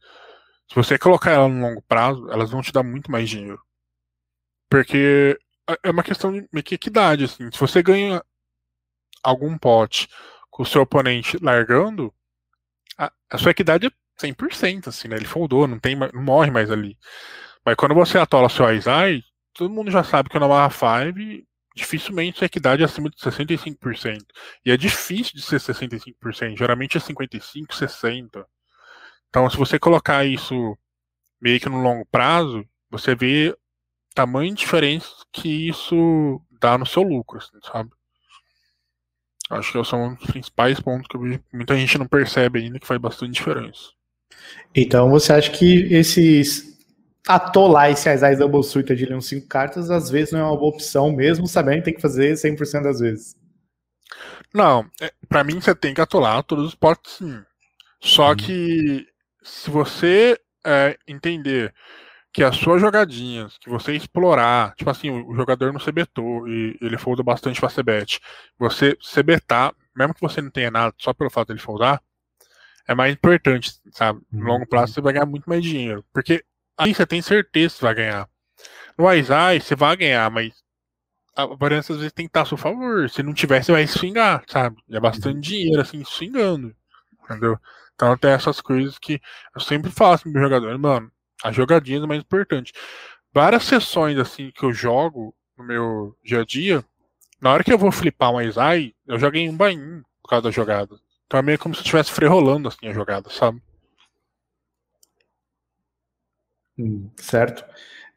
se 0.69 0.75
você 0.75 0.97
colocar 0.97 1.31
ela 1.31 1.47
no 1.47 1.61
longo 1.61 1.81
prazo, 1.83 2.29
elas 2.31 2.51
vão 2.51 2.61
te 2.61 2.71
dar 2.71 2.83
muito 2.83 3.11
mais 3.11 3.29
dinheiro. 3.29 3.61
Porque 4.71 5.37
é 5.83 5.91
uma 5.91 6.01
questão 6.01 6.31
de 6.31 6.47
equidade, 6.55 7.25
assim. 7.25 7.51
Se 7.51 7.59
você 7.59 7.83
ganha 7.83 8.23
algum 9.21 9.57
pote 9.57 10.07
com 10.49 10.63
o 10.63 10.65
seu 10.65 10.83
oponente 10.83 11.37
largando, 11.43 12.13
a, 12.97 13.11
a 13.29 13.37
sua 13.37 13.51
equidade 13.51 13.87
é 13.87 13.91
100%, 14.25 14.87
assim, 14.87 15.09
né? 15.09 15.17
Ele 15.17 15.25
foldou, 15.25 15.67
não, 15.67 15.77
tem, 15.77 15.97
não 15.97 16.23
morre 16.23 16.49
mais 16.49 16.71
ali. 16.71 16.97
Mas 17.65 17.75
quando 17.75 17.93
você 17.93 18.17
atola 18.17 18.47
seu 18.47 18.65
Aizai, 18.65 19.21
todo 19.53 19.69
mundo 19.69 19.91
já 19.91 20.05
sabe 20.05 20.29
que 20.29 20.39
na 20.39 20.47
barra 20.47 20.69
5 20.69 21.45
dificilmente 21.75 22.37
sua 22.37 22.45
equidade 22.45 22.81
é 22.81 22.85
acima 22.85 23.09
de 23.09 23.17
65%. 23.17 24.23
E 24.65 24.71
é 24.71 24.77
difícil 24.77 25.33
de 25.35 25.41
ser 25.41 25.57
65%, 25.59 26.57
geralmente 26.57 26.97
é 26.97 27.01
55%, 27.01 27.67
60%. 27.67 28.45
Então, 29.27 29.49
se 29.49 29.57
você 29.57 29.77
colocar 29.77 30.23
isso 30.25 30.77
meio 31.41 31.59
que 31.59 31.67
no 31.67 31.81
longo 31.81 32.05
prazo, 32.05 32.65
você 32.89 33.13
vê 33.15 33.53
tamanho 34.13 34.53
de 34.53 34.61
diferença 34.61 35.09
que 35.31 35.69
isso 35.69 36.41
dá 36.59 36.77
no 36.77 36.85
seu 36.85 37.01
lucro, 37.01 37.39
assim, 37.39 37.57
sabe? 37.63 37.89
Acho 39.49 39.71
que 39.73 39.83
são 39.83 40.13
os 40.13 40.25
principais 40.27 40.79
pontos 40.79 41.07
que 41.07 41.17
muita 41.53 41.75
gente 41.75 41.97
não 41.97 42.07
percebe 42.07 42.59
ainda 42.59 42.79
que 42.79 42.87
faz 42.87 42.99
bastante 42.99 43.33
diferença. 43.33 43.91
Então 44.73 45.09
você 45.09 45.33
acha 45.33 45.51
que 45.51 45.93
esses 45.93 46.71
atolar 47.27 47.91
esse 47.91 48.09
Azais 48.09 48.39
Double 48.39 48.63
Suited 48.63 49.05
de 49.05 49.21
5 49.21 49.47
cartas 49.47 49.91
às 49.91 50.09
vezes 50.09 50.31
não 50.31 50.39
é 50.39 50.43
uma 50.43 50.57
boa 50.57 50.73
opção, 50.73 51.11
mesmo 51.11 51.47
sabendo 51.47 51.79
que 51.79 51.85
tem 51.85 51.93
que 51.93 52.01
fazer 52.01 52.33
100% 52.33 52.83
das 52.83 52.99
vezes? 52.99 53.35
Não, 54.53 54.89
é, 55.01 55.11
para 55.27 55.43
mim 55.43 55.59
você 55.59 55.75
tem 55.75 55.93
que 55.93 56.01
atolar 56.01 56.43
todos 56.43 56.65
os 56.65 56.75
potes 56.75 57.13
sim. 57.13 57.43
Só 57.99 58.31
hum. 58.31 58.35
que 58.35 59.07
se 59.43 59.69
você 59.69 60.39
é, 60.65 60.97
entender 61.07 61.73
que 62.33 62.43
as 62.43 62.55
suas 62.55 62.79
jogadinhas, 62.79 63.57
que 63.57 63.69
você 63.69 63.93
explorar, 63.93 64.73
tipo 64.75 64.89
assim, 64.89 65.09
o 65.09 65.35
jogador 65.35 65.73
não 65.73 65.79
se 65.79 65.91
betou 65.91 66.47
e 66.47 66.77
ele 66.81 66.97
folda 66.97 67.21
bastante 67.21 67.59
pra 67.59 67.69
CBET. 67.69 68.21
Você 68.57 68.97
se 69.01 69.21
betar, 69.21 69.73
mesmo 69.95 70.13
que 70.13 70.21
você 70.21 70.41
não 70.41 70.49
tenha 70.49 70.71
nada, 70.71 70.93
só 70.97 71.13
pelo 71.13 71.29
fato 71.29 71.47
de 71.47 71.53
ele 71.53 71.59
foldar, 71.59 72.01
é 72.87 72.95
mais 72.95 73.13
importante, 73.13 73.73
sabe? 73.91 74.21
No 74.31 74.45
longo 74.45 74.65
prazo 74.65 74.91
uhum. 74.91 74.93
você 74.93 75.01
vai 75.01 75.13
ganhar 75.13 75.25
muito 75.25 75.49
mais 75.49 75.61
dinheiro. 75.61 76.05
Porque 76.13 76.43
aí 76.77 76.93
você 76.93 77.05
tem 77.05 77.21
certeza 77.21 77.75
que 77.75 77.81
vai 77.81 77.95
ganhar. 77.95 78.29
No 78.97 79.07
Aizai 79.07 79.59
você 79.59 79.75
vai 79.75 79.97
ganhar, 79.97 80.31
mas 80.31 80.53
a 81.35 81.45
variância 81.45 81.93
às 81.93 81.99
vezes 81.99 82.13
tem 82.13 82.25
que 82.25 82.29
estar 82.29 82.43
a 82.43 82.45
seu 82.45 82.57
favor. 82.57 83.09
Se 83.09 83.21
não 83.21 83.33
tiver, 83.33 83.61
você 83.63 83.73
vai 83.73 83.85
swingar, 83.87 84.43
sabe? 84.47 84.77
É 84.89 84.99
bastante 84.99 85.35
uhum. 85.35 85.41
dinheiro, 85.41 85.81
assim, 85.81 86.03
swingando. 86.05 86.73
Entendeu? 87.25 87.57
Então 87.93 88.17
tem 88.17 88.31
essas 88.31 88.61
coisas 88.61 88.97
que 88.97 89.21
eu 89.53 89.61
sempre 89.61 89.91
faço 89.91 90.23
pro 90.23 90.31
meu 90.31 90.41
jogador, 90.41 90.77
mano 90.79 91.11
a 91.43 91.51
jogadinha 91.51 91.99
é 91.99 92.07
mais 92.07 92.21
importante. 92.21 92.73
Várias 93.33 93.63
sessões 93.63 94.17
assim 94.17 94.51
que 94.53 94.63
eu 94.63 94.73
jogo 94.73 95.33
no 95.57 95.63
meu 95.63 96.15
dia 96.23 96.41
a 96.41 96.45
dia, 96.45 96.83
na 97.41 97.51
hora 97.51 97.63
que 97.63 97.73
eu 97.73 97.77
vou 97.77 97.91
flipar 97.91 98.31
um 98.31 98.41
Izai, 98.41 98.93
eu 99.07 99.17
joguei 99.17 99.49
um 99.49 99.55
bain 99.55 100.03
por 100.21 100.29
causa 100.29 100.43
da 100.43 100.51
jogada. 100.51 100.95
Então 101.25 101.39
é 101.39 101.43
meio 101.43 101.57
como 101.57 101.73
se 101.73 101.79
eu 101.79 101.83
estivesse 101.83 102.11
frerolando 102.11 102.67
assim 102.67 102.87
a 102.87 102.93
jogada, 102.93 103.29
sabe? 103.29 103.61
Hum, 106.77 107.09
certo. 107.17 107.63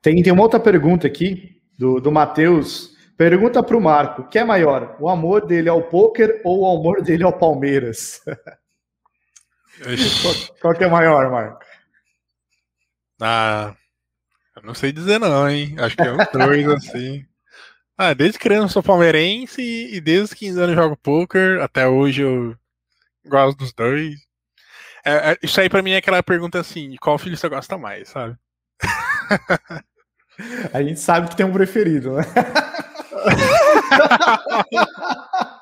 Tem, 0.02 0.22
tem 0.22 0.32
uma 0.32 0.42
outra 0.42 0.60
pergunta 0.60 1.06
aqui 1.06 1.62
do, 1.78 2.00
do 2.00 2.12
Matheus. 2.12 2.94
Pergunta 3.16 3.62
para 3.62 3.76
o 3.76 3.80
Marco: 3.80 4.22
o 4.22 4.28
que 4.28 4.38
é 4.38 4.44
maior, 4.44 4.96
o 5.00 5.08
amor 5.08 5.46
dele 5.46 5.68
ao 5.68 5.82
poker 5.84 6.40
ou 6.44 6.62
o 6.62 6.78
amor 6.78 7.02
dele 7.02 7.22
ao 7.22 7.32
Palmeiras? 7.32 8.20
qual, 9.80 10.34
qual 10.60 10.74
que 10.74 10.84
é 10.84 10.88
maior, 10.88 11.30
Marco? 11.30 11.63
Ah, 13.26 13.74
eu 14.54 14.62
não 14.62 14.74
sei 14.74 14.92
dizer 14.92 15.18
não, 15.18 15.48
hein? 15.48 15.74
Acho 15.78 15.96
que 15.96 16.02
é 16.02 16.12
um 16.12 16.18
dois, 16.30 16.68
assim. 16.68 17.24
Ah, 17.96 18.12
desde 18.12 18.38
criança 18.38 18.64
eu 18.64 18.68
sou 18.68 18.82
palmeirense 18.82 19.62
e 19.62 19.98
desde 19.98 20.24
os 20.24 20.34
15 20.34 20.58
anos 20.58 20.76
eu 20.76 20.82
jogo 20.82 20.96
poker. 20.98 21.62
Até 21.62 21.88
hoje 21.88 22.20
eu 22.20 22.54
gosto 23.24 23.56
dos 23.56 23.72
dois. 23.72 24.14
É, 25.06 25.32
é, 25.32 25.38
isso 25.42 25.58
aí 25.58 25.70
pra 25.70 25.80
mim 25.80 25.92
é 25.92 25.96
aquela 25.96 26.22
pergunta 26.22 26.60
assim, 26.60 26.90
de 26.90 26.98
qual 26.98 27.18
filho 27.18 27.36
você 27.36 27.48
gosta 27.48 27.78
mais, 27.78 28.10
sabe? 28.10 28.36
A 30.74 30.82
gente 30.82 31.00
sabe 31.00 31.30
que 31.30 31.36
tem 31.36 31.46
um 31.46 31.52
preferido, 31.52 32.16
né? 32.16 32.24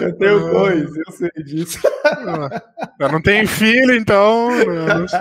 Eu 0.00 0.18
tenho 0.18 0.40
dois, 0.50 0.96
eu 0.96 1.12
sei 1.12 1.30
disso. 1.44 1.78
Eu 2.98 3.08
não 3.10 3.22
tenho 3.22 3.46
filho, 3.48 3.94
então 3.94 4.50
eu 4.52 4.86
não 5.00 5.08
sei. 5.08 5.18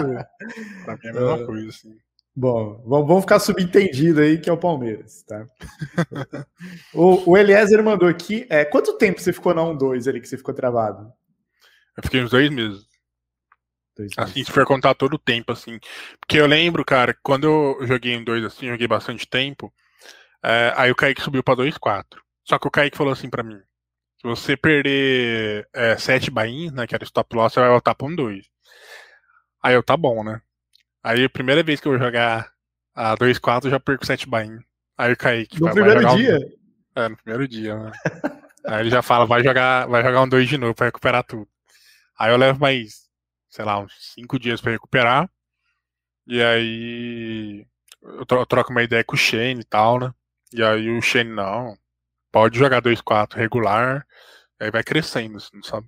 Pra 0.86 0.96
mim 0.96 1.06
é 1.06 1.10
a 1.10 1.14
mesma 1.14 1.38
é. 1.38 1.46
coisa, 1.46 1.70
assim. 1.70 1.98
Bom, 2.34 2.82
vamos 2.86 3.22
ficar 3.22 3.40
subentendido 3.40 4.22
aí 4.22 4.40
que 4.40 4.50
é 4.50 4.54
o 4.54 4.58
Palmeiras, 4.58 5.24
tá? 5.24 5.46
o, 6.94 7.32
o 7.32 7.38
Eliezer 7.38 7.84
mandou 7.84 8.08
aqui. 8.08 8.48
É, 8.50 8.64
quanto 8.64 8.98
tempo 8.98 9.20
você 9.20 9.34
ficou 9.34 9.54
na 9.54 9.62
1-2 9.62 10.08
ali 10.08 10.22
que 10.22 10.28
você 10.28 10.38
ficou 10.38 10.54
travado? 10.54 11.12
Eu 11.98 12.04
fiquei 12.04 12.24
uns 12.24 12.32
dois 12.32 12.50
meses. 12.50 12.86
Dois 13.98 14.12
assim, 14.16 14.36
meses. 14.36 14.48
se 14.48 14.52
for 14.52 14.66
contar 14.66 14.96
todo 14.96 15.16
o 15.16 15.20
tempo, 15.20 15.52
assim. 15.52 15.78
Porque 16.22 16.40
eu 16.40 16.48
lembro, 16.48 16.86
cara, 16.86 17.16
quando 17.22 17.44
eu 17.44 17.86
joguei 17.86 18.14
em 18.14 18.24
2 18.24 18.46
assim, 18.46 18.68
joguei 18.68 18.88
bastante 18.88 19.28
tempo. 19.28 19.72
É, 20.44 20.74
aí 20.78 20.90
o 20.90 20.96
Kaique 20.96 21.22
subiu 21.22 21.44
pra 21.44 21.56
2-4. 21.56 22.06
Só 22.46 22.58
que 22.58 22.68
o 22.68 22.72
Kaique 22.72 22.98
falou 22.98 23.12
assim 23.12 23.30
pra 23.30 23.44
mim: 23.44 23.60
se 24.22 24.28
você 24.28 24.56
perder 24.56 25.68
é, 25.74 25.98
7 25.98 26.30
bains, 26.30 26.72
né, 26.72 26.86
que 26.86 26.94
era 26.94 27.04
stop 27.04 27.36
loss, 27.36 27.54
você 27.54 27.60
vai 27.60 27.70
voltar 27.70 27.96
pra 27.96 28.08
um 28.08 28.16
2. 28.16 28.46
Aí 29.64 29.74
eu, 29.74 29.82
tá 29.82 29.98
bom, 29.98 30.24
né? 30.24 30.40
Aí 31.04 31.24
a 31.24 31.30
primeira 31.30 31.64
vez 31.64 31.82
que 31.82 31.88
eu 31.88 31.94
vou 31.94 32.00
jogar 32.00 32.52
a 32.94 33.18
2-4, 33.18 33.66
eu 33.66 33.72
já 33.72 33.80
perco 33.80 34.06
7 34.06 34.30
bains. 34.30 34.62
Aí 34.96 35.12
eu 35.12 35.18
caí. 35.18 35.48
No 35.60 35.72
primeiro 35.72 36.16
dia? 36.16 36.38
Um... 36.38 37.02
É, 37.02 37.10
no 37.10 37.18
primeiro 37.18 37.48
dia, 37.48 37.76
né? 37.76 37.92
Aí 38.68 38.82
ele 38.82 38.92
já 38.92 39.02
fala, 39.02 39.26
vai 39.26 39.44
jogar, 39.44 39.88
vai 39.88 40.04
jogar 40.04 40.22
um 40.22 40.30
2 40.30 40.48
de 40.48 40.58
novo 40.58 40.76
pra 40.76 40.86
recuperar 40.86 41.24
tudo. 41.24 41.50
Aí 42.20 42.32
eu 42.32 42.38
levo 42.38 42.60
mais, 42.60 43.10
sei 43.50 43.66
lá, 43.66 43.80
uns 43.80 43.92
5 44.14 44.38
dias 44.38 44.62
pra 44.62 44.72
recuperar. 44.72 45.28
E 46.28 46.44
aí 46.44 47.66
eu 48.04 48.46
troco 48.46 48.70
uma 48.70 48.84
ideia 48.84 49.04
com 49.04 49.16
o 49.16 49.18
Shane 49.18 49.62
e 49.62 49.66
tal, 49.66 50.00
né? 50.00 50.14
E 50.54 50.62
aí 50.62 50.96
o 50.96 51.02
Shane, 51.02 51.32
não, 51.32 51.76
pode 52.32 52.58
jogar 52.58 52.82
2-4 52.82 53.38
regular, 53.38 54.06
aí 54.60 54.72
vai 54.72 54.84
crescendo, 54.84 55.38
assim, 55.38 55.62
sabe? 55.64 55.88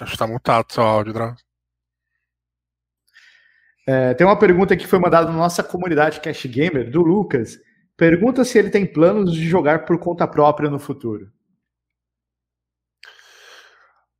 Acho 0.00 0.12
que 0.12 0.18
tá 0.18 0.26
mutado 0.26 0.72
seu 0.72 0.82
áudio, 0.82 1.12
Drauzio. 1.12 1.44
É, 3.86 4.14
tem 4.14 4.26
uma 4.26 4.38
pergunta 4.38 4.76
que 4.76 4.86
foi 4.86 4.98
mandada 4.98 5.30
na 5.30 5.36
nossa 5.36 5.62
comunidade 5.62 6.20
Cash 6.20 6.46
Gamer, 6.46 6.90
do 6.90 7.02
Lucas. 7.02 7.58
Pergunta 7.96 8.44
se 8.44 8.58
ele 8.58 8.70
tem 8.70 8.86
planos 8.86 9.32
de 9.34 9.46
jogar 9.48 9.84
por 9.84 9.98
conta 9.98 10.26
própria 10.26 10.70
no 10.70 10.78
futuro. 10.78 11.30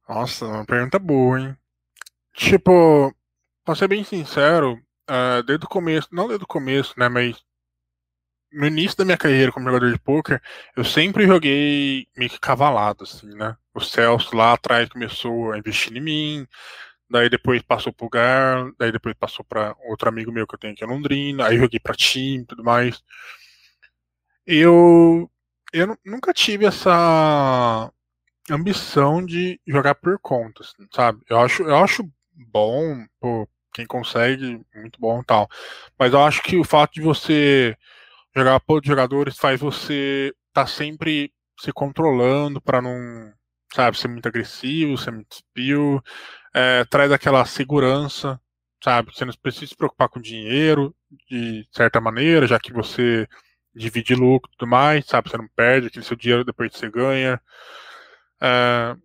Nossa, 0.09 0.45
uma 0.47 0.67
pergunta 0.67 0.99
boa, 0.99 1.41
hein? 1.41 1.60
Tipo, 2.35 3.15
pra 3.65 3.74
ser 3.74 3.89
bem 3.89 4.05
sincero, 4.05 4.81
uh, 5.11 5.43
desde 5.44 5.65
o 5.65 5.69
começo, 5.69 6.09
não 6.12 6.28
desde 6.28 6.44
o 6.44 6.48
começo, 6.48 6.94
né, 6.98 7.09
mas 7.09 7.43
no 8.52 8.66
início 8.66 8.97
da 8.98 9.05
minha 9.05 9.16
carreira 9.16 9.52
como 9.52 9.66
jogador 9.66 9.93
de 9.93 9.98
poker, 9.98 10.43
eu 10.77 10.85
sempre 10.85 11.27
joguei 11.27 12.07
meio 12.16 12.31
que 12.31 12.40
cavalado, 12.40 13.05
assim, 13.05 13.28
né? 13.35 13.57
O 13.73 13.81
Celso 13.81 14.35
lá 14.36 14.52
atrás 14.52 14.89
começou 14.89 15.52
a 15.52 15.59
investir 15.59 15.97
em 15.97 16.01
mim, 16.01 16.47
daí 17.09 17.28
depois 17.28 17.62
passou 17.62 17.93
pro 17.93 18.09
Gar, 18.09 18.73
daí 18.78 18.90
depois 18.93 19.15
passou 19.15 19.44
para 19.44 19.77
outro 19.89 20.09
amigo 20.09 20.32
meu 20.32 20.47
que 20.47 20.55
eu 20.55 20.59
tenho 20.59 20.73
aqui 20.73 20.85
em 20.85 20.89
Londrina, 20.89 21.47
aí 21.47 21.59
joguei 21.59 21.81
pra 21.81 21.94
time 21.94 22.43
e 22.43 22.47
tudo 22.47 22.65
mais. 22.65 23.02
Eu, 24.47 25.31
eu 25.73 25.97
nunca 26.05 26.32
tive 26.32 26.66
essa 26.66 27.93
ambição 28.51 29.24
de 29.24 29.61
jogar 29.66 29.94
por 29.94 30.19
conta, 30.19 30.62
assim, 30.62 30.86
sabe? 30.93 31.23
Eu 31.28 31.39
acho, 31.40 31.62
eu 31.62 31.77
acho 31.77 32.11
bom, 32.47 33.05
pô, 33.21 33.49
quem 33.73 33.87
consegue, 33.87 34.61
muito 34.75 35.01
bom 35.01 35.21
e 35.21 35.25
tal. 35.25 35.49
Mas 35.99 36.12
eu 36.12 36.23
acho 36.23 36.43
que 36.43 36.57
o 36.57 36.65
fato 36.65 36.95
de 36.95 37.01
você 37.01 37.77
jogar 38.35 38.61
por 38.61 38.85
jogadores 38.85 39.37
faz 39.39 39.61
você 39.61 40.33
estar 40.49 40.65
tá 40.65 40.67
sempre 40.67 41.33
se 41.61 41.73
controlando 41.73 42.61
para 42.61 42.81
não, 42.81 43.33
sabe, 43.75 43.99
ser 43.99 44.09
muito 44.09 44.27
agressivo, 44.27 44.97
ser 44.99 45.12
muito 45.12 45.37
spill, 45.37 46.03
é, 46.55 46.85
traz 46.87 47.12
aquela 47.12 47.45
segurança, 47.45 48.41
sabe? 48.83 49.15
Você 49.15 49.25
não 49.25 49.33
precisa 49.35 49.67
se 49.67 49.77
preocupar 49.77 50.09
com 50.09 50.21
dinheiro 50.21 50.95
de 51.29 51.67
certa 51.73 52.01
maneira, 52.01 52.47
já 52.47 52.59
que 52.59 52.73
você 52.73 53.29
divide 53.75 54.15
lucro 54.15 54.51
e 54.53 54.57
tudo 54.57 54.69
mais, 54.69 55.07
sabe? 55.07 55.31
Você 55.31 55.37
não 55.37 55.49
perde 55.55 55.89
aquele 55.89 56.05
seu 56.05 56.17
dinheiro 56.17 56.45
depois 56.45 56.73
que 56.73 56.79
você 56.79 56.91
ganha. 56.91 57.41
É, 58.41 58.97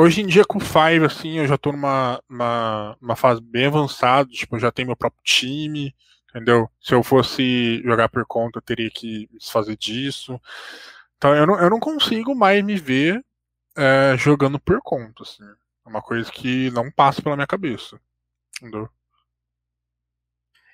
hoje 0.00 0.22
em 0.22 0.26
dia 0.26 0.44
com 0.44 0.58
Five, 0.58 1.04
assim, 1.04 1.38
eu 1.38 1.46
já 1.46 1.58
tô 1.58 1.72
numa, 1.72 2.22
numa, 2.28 3.16
fase 3.16 3.40
bem 3.40 3.66
avançada, 3.66 4.30
tipo, 4.30 4.56
eu 4.56 4.60
já 4.60 4.72
tenho 4.72 4.88
meu 4.88 4.96
próprio 4.96 5.22
time, 5.22 5.94
entendeu? 6.30 6.70
Se 6.80 6.94
eu 6.94 7.02
fosse 7.02 7.82
jogar 7.82 8.08
por 8.08 8.24
conta, 8.26 8.58
eu 8.58 8.62
teria 8.62 8.90
que 8.90 9.28
desfazer 9.32 9.76
disso. 9.76 10.40
Então 11.16 11.34
eu 11.34 11.46
não, 11.46 11.60
eu 11.60 11.68
não 11.68 11.78
consigo 11.78 12.34
mais 12.34 12.64
me 12.64 12.76
ver 12.76 13.22
é, 13.76 14.16
jogando 14.16 14.58
por 14.58 14.80
conta, 14.82 15.22
assim. 15.22 15.44
É 15.84 15.88
uma 15.88 16.00
coisa 16.00 16.30
que 16.30 16.70
não 16.70 16.90
passa 16.90 17.20
pela 17.20 17.36
minha 17.36 17.46
cabeça. 17.46 18.00
Entendeu? 18.60 18.88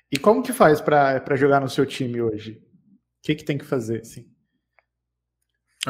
E 0.09 0.17
como 0.17 0.41
que 0.41 0.53
faz 0.53 0.79
para 0.79 1.35
jogar 1.35 1.59
no 1.59 1.69
seu 1.69 1.85
time 1.85 2.21
hoje? 2.21 2.63
O 3.19 3.23
que, 3.23 3.35
que 3.35 3.43
tem 3.43 3.57
que 3.57 3.65
fazer, 3.65 4.01
assim? 4.01 4.31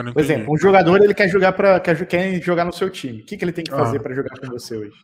Por 0.04 0.22
exemplo, 0.22 0.54
um 0.54 0.58
jogador 0.58 1.02
ele 1.02 1.14
quer 1.14 1.28
jogar 1.28 1.54
para 1.54 1.80
quer, 1.80 2.06
quer 2.06 2.42
jogar 2.42 2.66
no 2.66 2.74
seu 2.74 2.90
time. 2.90 3.22
O 3.22 3.26
que, 3.26 3.38
que 3.38 3.44
ele 3.44 3.52
tem 3.52 3.64
que 3.64 3.72
fazer 3.72 3.98
ah. 3.98 4.00
para 4.00 4.14
jogar 4.14 4.38
com 4.40 4.48
você 4.48 4.78
hoje? 4.78 4.98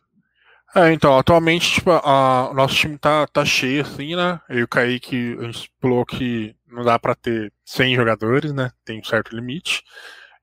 É, 0.76 0.92
então, 0.92 1.16
atualmente, 1.16 1.74
tipo, 1.74 1.90
a, 1.90 2.50
o 2.50 2.54
nosso 2.54 2.74
time 2.74 2.98
tá, 2.98 3.26
tá 3.28 3.44
cheio, 3.44 3.82
assim, 3.82 4.16
né? 4.16 4.40
Eu 4.48 4.58
e 4.58 4.62
o 4.64 4.68
Kaique, 4.68 5.36
a 5.38 5.44
gente 5.44 5.70
falou 5.80 6.04
que 6.04 6.56
não 6.66 6.82
dá 6.82 6.98
para 6.98 7.14
ter 7.14 7.52
100 7.64 7.94
jogadores, 7.94 8.52
né? 8.52 8.72
Tem 8.84 8.98
um 8.98 9.04
certo 9.04 9.36
limite. 9.36 9.84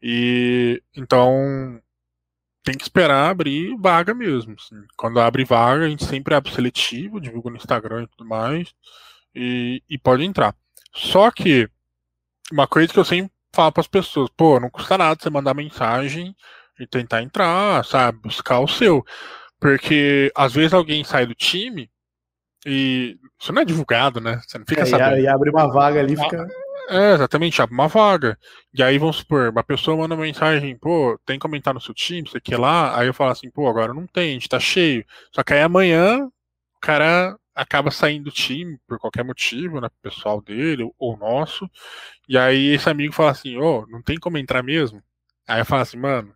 E, 0.02 0.82
então, 0.96 1.82
tem 2.64 2.76
que 2.78 2.84
esperar 2.84 3.30
abrir 3.30 3.76
vaga 3.78 4.14
mesmo. 4.14 4.56
Assim. 4.58 4.82
Quando 4.96 5.20
abre 5.20 5.44
vaga, 5.44 5.86
a 5.86 5.90
gente 5.90 6.06
sempre 6.06 6.34
abre 6.34 6.52
seletivo, 6.52 7.20
divulga 7.20 7.50
no 7.50 7.58
Instagram 7.58 8.04
e 8.04 8.08
tudo 8.08 8.28
mais, 8.28 8.74
e, 9.36 9.84
e 9.90 9.98
pode 9.98 10.24
entrar. 10.24 10.56
Só 10.96 11.30
que, 11.30 11.70
uma 12.52 12.68
coisa 12.68 12.92
que 12.92 13.00
eu 13.00 13.06
sempre 13.06 13.32
falo 13.54 13.72
para 13.72 13.82
as 13.82 13.88
pessoas, 13.88 14.30
pô, 14.36 14.60
não 14.60 14.70
custa 14.70 14.98
nada 14.98 15.20
você 15.22 15.30
mandar 15.30 15.54
mensagem 15.54 16.36
e 16.80 16.88
tentar 16.88 17.22
entrar, 17.22 17.84
sabe? 17.86 18.20
Buscar 18.24 18.60
o 18.60 18.68
seu. 18.68 19.06
Porque 19.60 20.32
às 20.36 20.54
vezes 20.54 20.74
alguém 20.74 21.04
sai 21.04 21.26
do 21.26 21.36
time 21.36 21.90
e 22.66 23.18
isso 23.40 23.52
não 23.52 23.62
é 23.62 23.66
divulgado, 23.66 24.20
né? 24.20 24.42
Você 24.46 24.58
não 24.58 24.66
fica 24.66 24.82
é, 24.82 24.86
sabendo. 24.86 25.20
E 25.20 25.28
abre 25.28 25.50
uma 25.50 25.72
vaga 25.72 26.00
ali, 26.00 26.16
fica. 26.16 26.48
É, 26.90 27.14
exatamente, 27.14 27.62
abre 27.62 27.74
uma 27.74 27.88
vaga. 27.88 28.38
E 28.74 28.84
aí, 28.84 28.98
vamos 28.98 29.18
supor, 29.18 29.50
uma 29.50 29.64
pessoa 29.64 29.98
manda 29.98 30.16
uma 30.16 30.24
mensagem, 30.24 30.76
pô, 30.78 31.20
tem 31.26 31.40
comentar 31.40 31.74
no 31.74 31.82
seu 31.82 31.94
time, 31.94 32.28
você 32.28 32.40
quer 32.42 32.58
lá? 32.58 32.98
Aí 32.98 33.08
eu 33.08 33.14
falo 33.14 33.32
assim, 33.32 33.50
pô, 33.50 33.68
agora 33.68 33.94
não 33.94 34.06
tem, 34.06 34.32
a 34.32 34.34
gente 34.34 34.50
tá 34.50 34.60
cheio. 34.60 35.06
Só 35.32 35.44
que 35.44 35.54
aí 35.54 35.62
amanhã 35.62 36.26
o 36.26 36.80
cara 36.82 37.38
acaba 37.56 37.92
saindo 37.92 38.26
do 38.26 38.32
time 38.32 38.80
por 38.88 39.00
qualquer 39.00 39.24
motivo, 39.24 39.82
né? 39.82 39.90
Pessoal 40.02 40.42
dele 40.42 40.90
ou 40.98 41.18
nosso. 41.18 41.70
E 42.28 42.38
aí 42.38 42.74
esse 42.74 42.90
amigo 42.90 43.14
fala 43.14 43.32
assim, 43.32 43.58
ô, 43.58 43.82
oh, 43.82 43.88
não 43.88 44.02
tem 44.02 44.18
como 44.18 44.38
entrar 44.38 44.64
mesmo? 44.64 45.04
Aí 45.48 45.62
eu 45.62 45.66
falo 45.66 45.82
assim, 45.82 45.98
mano, 45.98 46.34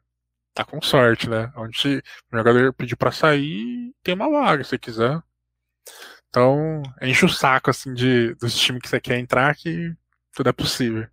tá 0.54 0.64
com 0.66 0.82
sorte, 0.82 1.30
né? 1.30 1.52
Onde 1.56 2.02
o 2.32 2.38
jogador 2.38 2.74
pediu 2.74 2.98
para 2.98 3.12
sair, 3.12 3.94
tem 4.04 4.16
uma 4.16 4.30
vaga 4.30 4.64
se 4.64 4.78
quiser. 4.78 5.22
Então, 6.30 6.84
enche 7.02 7.26
o 7.26 7.30
saco 7.30 7.70
assim 7.70 7.94
de 7.94 8.36
dos 8.36 8.58
times 8.58 8.82
que 8.82 8.90
você 8.90 9.00
quer 9.00 9.18
entrar 9.18 9.56
que 9.56 9.94
tudo 10.34 10.50
é 10.50 10.54
possível. 10.54 11.08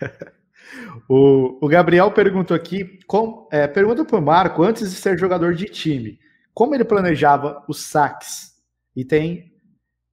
o, 1.08 1.64
o, 1.64 1.68
Gabriel 1.68 2.10
perguntou 2.10 2.56
aqui, 2.56 2.98
com, 3.06 3.48
é, 3.52 3.68
pergunta 3.68 4.04
para 4.04 4.18
o 4.18 4.22
Marco, 4.22 4.64
antes 4.64 4.90
de 4.90 4.96
ser 4.96 5.16
jogador 5.18 5.54
de 5.54 5.66
time, 5.66 6.18
como 6.52 6.74
ele 6.74 6.84
planejava 6.84 7.64
os 7.68 7.84
saques? 7.84 8.55
E 8.96 9.04
tem 9.04 9.52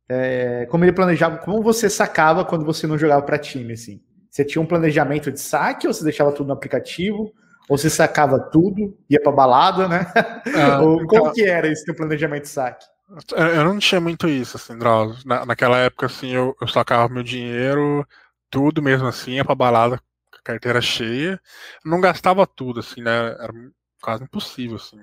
é, 0.09 0.67
como 0.69 0.83
ele 0.83 0.91
planejava, 0.91 1.37
como 1.37 1.63
você 1.63 1.89
sacava 1.89 2.45
quando 2.45 2.65
você 2.65 2.85
não 2.85 2.97
jogava 2.97 3.21
para 3.21 3.39
time, 3.39 3.73
assim? 3.73 4.01
Você 4.29 4.43
tinha 4.43 4.61
um 4.61 4.65
planejamento 4.65 5.31
de 5.31 5.39
saque 5.39 5.87
ou 5.87 5.93
você 5.93 6.03
deixava 6.03 6.31
tudo 6.31 6.47
no 6.47 6.53
aplicativo? 6.53 7.31
Ou 7.69 7.77
você 7.77 7.89
sacava 7.89 8.39
tudo, 8.39 8.97
ia 9.09 9.21
pra 9.21 9.31
balada, 9.31 9.87
né? 9.87 10.11
Ah, 10.55 10.81
Ou 10.83 10.95
então, 10.95 11.07
como 11.07 11.33
que 11.33 11.43
era 11.43 11.67
esse 11.67 11.85
teu 11.85 11.95
planejamento 11.95 12.43
de 12.43 12.49
saque? 12.49 12.85
Eu 13.31 13.63
não 13.63 13.79
tinha 13.79 14.01
muito 14.01 14.27
isso, 14.27 14.57
assim, 14.57 14.77
Drauzio. 14.77 15.25
Na, 15.25 15.45
naquela 15.45 15.77
época, 15.77 16.07
assim, 16.07 16.31
eu, 16.31 16.55
eu 16.59 16.67
sacava 16.67 17.13
meu 17.13 17.23
dinheiro, 17.23 18.05
tudo 18.49 18.81
mesmo 18.81 19.07
assim, 19.07 19.33
ia 19.33 19.45
pra 19.45 19.55
balada 19.55 19.97
com 19.97 20.37
a 20.37 20.43
carteira 20.43 20.81
cheia. 20.81 21.39
Não 21.85 22.01
gastava 22.01 22.45
tudo, 22.47 22.79
assim, 22.79 23.01
né? 23.01 23.11
Era 23.39 23.53
quase 24.01 24.23
impossível, 24.23 24.77
assim. 24.77 24.99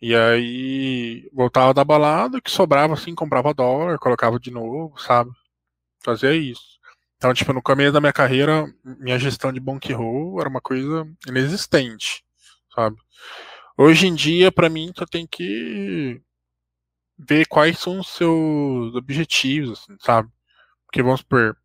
E 0.00 0.14
aí 0.14 1.28
voltava 1.32 1.72
da 1.72 1.84
balada, 1.84 2.40
que 2.40 2.50
sobrava 2.50 2.94
assim, 2.94 3.14
comprava 3.14 3.54
dólar, 3.54 3.98
colocava 3.98 4.38
de 4.38 4.50
novo, 4.50 4.98
sabe? 5.00 5.30
Fazia 6.04 6.34
isso. 6.34 6.78
Então, 7.16 7.32
tipo, 7.32 7.52
no 7.52 7.62
começo 7.62 7.92
da 7.92 8.00
minha 8.00 8.12
carreira, 8.12 8.66
minha 8.84 9.18
gestão 9.18 9.52
de 9.52 9.60
bankroll 9.60 10.40
era 10.40 10.48
uma 10.48 10.60
coisa 10.60 11.08
inexistente, 11.26 12.22
sabe? 12.74 12.96
Hoje 13.78 14.06
em 14.06 14.14
dia, 14.14 14.52
para 14.52 14.68
mim, 14.68 14.92
só 14.96 15.06
tem 15.06 15.26
que 15.26 16.20
ver 17.18 17.46
quais 17.46 17.78
são 17.78 18.00
os 18.00 18.08
seus 18.08 18.94
objetivos, 18.94 19.80
assim, 19.80 19.96
sabe? 20.00 20.28
Porque 20.84 21.02
vamos 21.02 21.20
supor, 21.20 21.56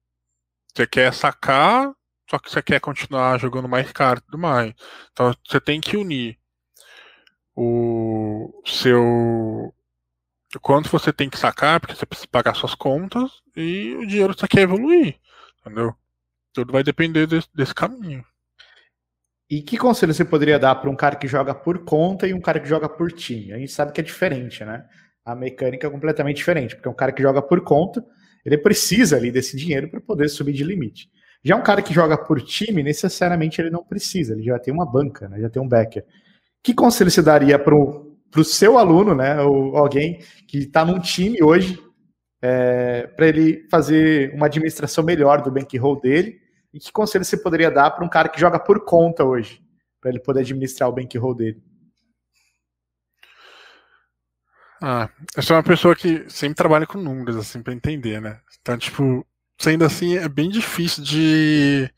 você 0.73 0.87
quer 0.87 1.13
sacar, 1.13 1.91
só 2.29 2.39
que 2.39 2.49
você 2.49 2.61
quer 2.61 2.79
continuar 2.79 3.39
jogando 3.39 3.67
mais 3.67 3.91
caro 3.91 4.19
e 4.19 4.21
tudo 4.23 4.37
mais. 4.37 4.73
Então 5.11 5.33
você 5.45 5.59
tem 5.59 5.81
que 5.81 5.97
unir 5.97 6.38
o 7.61 8.61
seu 8.65 9.73
quanto 10.61 10.89
você 10.89 11.11
tem 11.11 11.29
que 11.29 11.37
sacar, 11.37 11.79
porque 11.79 11.93
você 11.93 12.05
precisa 12.05 12.27
pagar 12.31 12.55
suas 12.55 12.73
contas, 12.73 13.29
e 13.55 13.95
o 13.95 14.07
dinheiro 14.07 14.33
você 14.33 14.47
quer 14.47 14.61
evoluir. 14.61 15.17
Entendeu? 15.59 15.93
Tudo 16.53 16.71
vai 16.71 16.83
depender 16.83 17.27
desse, 17.27 17.49
desse 17.53 17.75
caminho. 17.75 18.23
E 19.49 19.61
que 19.61 19.77
conselho 19.77 20.13
você 20.13 20.23
poderia 20.23 20.57
dar 20.57 20.75
para 20.75 20.89
um 20.89 20.95
cara 20.95 21.17
que 21.17 21.27
joga 21.27 21.53
por 21.53 21.83
conta 21.83 22.27
e 22.27 22.33
um 22.33 22.39
cara 22.39 22.59
que 22.61 22.69
joga 22.69 22.87
por 22.87 23.11
time? 23.11 23.51
A 23.51 23.57
gente 23.57 23.71
sabe 23.73 23.91
que 23.91 23.99
é 23.99 24.03
diferente, 24.03 24.63
né? 24.63 24.85
A 25.25 25.35
mecânica 25.35 25.85
é 25.85 25.89
completamente 25.89 26.37
diferente, 26.37 26.75
porque 26.75 26.87
um 26.87 26.93
cara 26.93 27.11
que 27.11 27.21
joga 27.21 27.41
por 27.41 27.61
conta, 27.61 28.03
ele 28.45 28.57
precisa 28.57 29.17
ali 29.17 29.31
desse 29.31 29.57
dinheiro 29.57 29.89
para 29.89 29.99
poder 29.99 30.29
subir 30.29 30.53
de 30.53 30.63
limite. 30.63 31.09
Já 31.43 31.57
um 31.57 31.63
cara 31.63 31.81
que 31.81 31.93
joga 31.93 32.17
por 32.17 32.41
time, 32.41 32.81
necessariamente 32.81 33.59
ele 33.59 33.69
não 33.69 33.83
precisa, 33.83 34.33
ele 34.33 34.43
já 34.43 34.57
tem 34.57 34.73
uma 34.73 34.89
banca, 34.89 35.27
né? 35.27 35.41
já 35.41 35.49
tem 35.49 35.61
um 35.61 35.67
backer. 35.67 36.05
Que 36.63 36.73
conselho 36.73 37.09
você 37.09 37.21
daria 37.21 37.57
para 37.57 37.75
o 37.75 38.43
seu 38.43 38.77
aluno, 38.77 39.15
né? 39.15 39.41
Ou 39.41 39.77
alguém 39.77 40.19
que 40.47 40.59
está 40.59 40.83
num 40.83 40.99
time 40.99 41.41
hoje 41.41 41.81
é, 42.41 43.07
para 43.07 43.27
ele 43.27 43.67
fazer 43.69 44.33
uma 44.33 44.47
administração 44.47 45.03
melhor 45.03 45.41
do 45.41 45.51
bankroll 45.51 45.99
dele? 45.99 46.39
E 46.73 46.79
que 46.79 46.91
conselho 46.91 47.25
você 47.25 47.37
poderia 47.37 47.71
dar 47.71 47.91
para 47.91 48.05
um 48.05 48.09
cara 48.09 48.29
que 48.29 48.39
joga 48.39 48.59
por 48.59 48.85
conta 48.85 49.23
hoje, 49.23 49.61
para 49.99 50.11
ele 50.11 50.19
poder 50.19 50.41
administrar 50.41 50.89
o 50.89 50.93
bankroll 50.93 51.33
dele? 51.35 51.63
Ah, 54.81 55.09
eu 55.35 55.43
sou 55.43 55.57
uma 55.57 55.63
pessoa 55.63 55.95
que 55.95 56.29
sempre 56.29 56.55
trabalha 56.55 56.87
com 56.87 56.97
números, 56.97 57.35
assim, 57.35 57.61
para 57.61 57.73
entender, 57.73 58.21
né? 58.21 58.39
Então, 58.61 58.77
tipo, 58.77 59.25
sendo 59.59 59.83
assim, 59.83 60.17
é 60.17 60.29
bem 60.29 60.49
difícil 60.49 61.03
de 61.03 61.93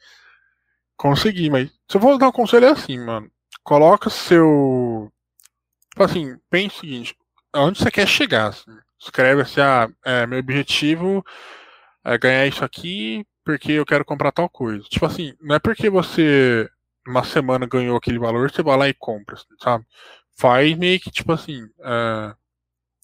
conseguir, 0.97 1.49
mas 1.51 1.69
se 1.89 1.97
eu 1.97 2.01
vou 2.01 2.17
dar 2.17 2.29
um 2.29 2.31
conselho 2.31 2.65
é 2.65 2.69
assim, 2.69 2.97
mano. 2.99 3.30
Coloca 3.63 4.09
seu. 4.09 5.11
Assim, 5.97 6.37
pense 6.49 6.77
o 6.77 6.79
seguinte, 6.79 7.15
aonde 7.53 7.79
você 7.79 7.91
quer 7.91 8.07
chegar, 8.07 8.47
assim. 8.47 8.71
Escreve 8.99 9.41
assim, 9.41 9.61
ah, 9.61 9.89
é, 10.05 10.27
meu 10.27 10.39
objetivo 10.39 11.23
é 12.05 12.17
ganhar 12.17 12.47
isso 12.47 12.63
aqui 12.63 13.25
porque 13.43 13.73
eu 13.73 13.85
quero 13.85 14.05
comprar 14.05 14.31
tal 14.31 14.49
coisa. 14.49 14.83
Tipo 14.89 15.05
assim, 15.05 15.33
não 15.41 15.55
é 15.55 15.59
porque 15.59 15.89
você 15.89 16.69
uma 17.07 17.23
semana 17.23 17.65
ganhou 17.65 17.97
aquele 17.97 18.19
valor, 18.19 18.51
você 18.51 18.61
vai 18.63 18.77
lá 18.77 18.89
e 18.89 18.93
compra, 18.93 19.35
assim, 19.35 19.47
sabe? 19.61 19.85
Faz 20.37 20.77
meio 20.77 20.99
que 20.99 21.11
tipo 21.11 21.31
assim, 21.33 21.67
é, 21.83 22.33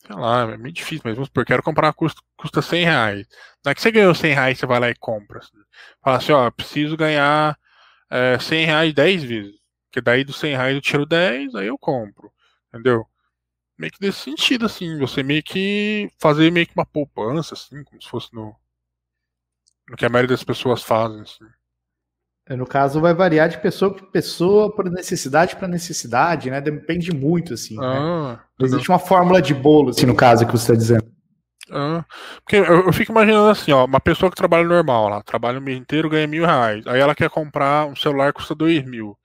sei 0.06 0.16
lá, 0.16 0.42
é 0.52 0.58
meio 0.58 0.74
difícil, 0.74 1.02
mas 1.06 1.16
vamos 1.16 1.28
supor, 1.30 1.46
quero 1.46 1.64
comprar, 1.64 1.94
custa, 1.94 2.22
custa 2.38 2.62
100 2.62 2.86
reais. 2.86 3.28
Não 3.66 3.72
é 3.72 3.76
que 3.76 3.82
você 3.82 3.92
ganhou 3.92 4.14
100 4.16 4.34
reais, 4.34 4.60
você 4.60 4.66
vai 4.66 4.80
lá 4.80 4.90
e 4.90 4.96
compra. 4.96 5.40
Assim. 5.40 5.58
Fala 6.04 6.18
assim, 6.18 6.32
ó, 6.32 6.52
preciso 6.52 6.96
ganhar 6.98 7.58
é, 8.10 8.40
100 8.40 8.66
reais 8.66 8.94
10 8.94 9.24
vezes. 9.24 9.56
Porque 9.98 10.02
daí 10.02 10.24
dos 10.24 10.40
100 10.40 10.56
reais 10.56 10.76
eu 10.76 10.82
tiro 10.82 11.06
10, 11.08 11.56
aí 11.56 11.66
eu 11.66 11.78
compro. 11.78 12.32
Entendeu? 12.70 13.04
Meio 13.76 13.92
que 13.92 14.00
nesse 14.00 14.20
sentido, 14.20 14.68
assim, 14.68 14.96
você 15.00 15.24
meio 15.24 15.42
que 15.42 16.08
fazer 16.20 16.52
meio 16.52 16.68
que 16.68 16.74
uma 16.76 16.86
poupança, 16.86 17.56
assim, 17.56 17.84
como 17.84 18.00
se 18.00 18.08
fosse 18.08 18.32
no, 18.32 18.56
no 19.90 19.98
que 19.98 20.06
a 20.06 20.10
maioria 20.10 20.36
das 20.36 20.44
pessoas 20.44 20.84
fazem, 20.84 21.22
assim. 21.22 21.46
É, 22.48 22.56
no 22.56 22.68
caso, 22.68 23.02
vai 23.02 23.12
variar 23.12 23.50
de 23.50 23.60
pessoa 23.60 23.92
para 23.92 24.06
pessoa, 24.06 24.72
por 24.72 24.88
necessidade 24.88 25.56
para 25.56 25.68
necessidade, 25.68 26.52
né? 26.52 26.62
Depende 26.62 27.12
muito, 27.12 27.56
assim. 27.56 27.76
Né? 27.76 27.88
Ah, 27.88 28.34
né? 28.34 28.40
Não 28.60 28.68
existe 28.68 28.90
uma 28.90 29.00
fórmula 29.00 29.42
de 29.42 29.56
bolo, 29.56 29.90
assim, 29.90 30.06
no 30.06 30.16
caso 30.16 30.46
que 30.46 30.52
você 30.52 30.74
está 30.74 30.76
dizendo. 30.76 31.12
Ah, 31.72 32.06
porque 32.44 32.58
eu, 32.58 32.86
eu, 32.86 32.94
fico 32.94 33.12
imaginando 33.12 33.50
assim, 33.50 33.72
ó, 33.72 33.86
uma 33.86 34.00
pessoa 34.00 34.30
que 34.30 34.38
trabalha 34.38 34.64
normal, 34.64 35.10
lá, 35.10 35.24
trabalha 35.24 35.60
o 35.60 35.62
mês 35.62 35.78
inteiro, 35.78 36.10
ganha 36.10 36.28
mil 36.28 36.46
reais. 36.46 36.86
Aí 36.86 37.00
ela 37.00 37.16
quer 37.16 37.30
comprar 37.30 37.88
um 37.88 37.96
celular 37.96 38.32
que 38.32 38.40
custa 38.40 38.54
dois 38.54 38.86
mil. 38.86 39.18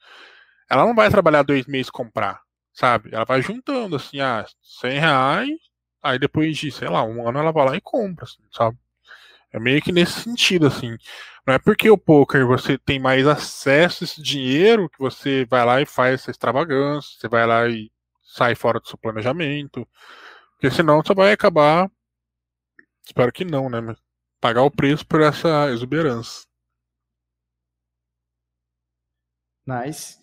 Ela 0.72 0.86
não 0.86 0.94
vai 0.94 1.10
trabalhar 1.10 1.42
dois 1.42 1.66
meses 1.66 1.90
comprar, 1.90 2.40
sabe? 2.72 3.10
Ela 3.12 3.26
vai 3.26 3.42
juntando, 3.42 3.96
assim, 3.96 4.20
ah, 4.20 4.42
cem 4.62 4.98
reais, 4.98 5.50
aí 6.02 6.18
depois 6.18 6.56
de, 6.56 6.72
sei 6.72 6.88
lá, 6.88 7.04
um 7.04 7.28
ano 7.28 7.38
ela 7.38 7.52
vai 7.52 7.66
lá 7.66 7.76
e 7.76 7.80
compra, 7.82 8.24
assim, 8.24 8.42
sabe? 8.50 8.78
É 9.52 9.60
meio 9.60 9.82
que 9.82 9.92
nesse 9.92 10.22
sentido, 10.22 10.66
assim. 10.68 10.96
Não 11.46 11.54
é 11.54 11.58
porque 11.58 11.90
o 11.90 11.98
poker 11.98 12.46
você 12.46 12.78
tem 12.78 12.98
mais 12.98 13.26
acesso 13.26 14.02
a 14.02 14.06
esse 14.06 14.22
dinheiro 14.22 14.88
que 14.88 14.98
você 14.98 15.44
vai 15.44 15.62
lá 15.66 15.82
e 15.82 15.86
faz 15.86 16.22
essa 16.22 16.30
extravagância, 16.30 17.18
você 17.20 17.28
vai 17.28 17.46
lá 17.46 17.68
e 17.68 17.92
sai 18.22 18.54
fora 18.54 18.80
do 18.80 18.88
seu 18.88 18.96
planejamento. 18.96 19.86
Porque 20.54 20.74
senão 20.74 21.02
você 21.02 21.14
vai 21.14 21.32
acabar. 21.32 21.90
Espero 23.04 23.30
que 23.30 23.44
não, 23.44 23.68
né? 23.68 23.94
Pagar 24.40 24.62
o 24.62 24.70
preço 24.70 25.06
por 25.06 25.20
essa 25.20 25.70
exuberância. 25.70 26.46
Nice. 29.66 30.21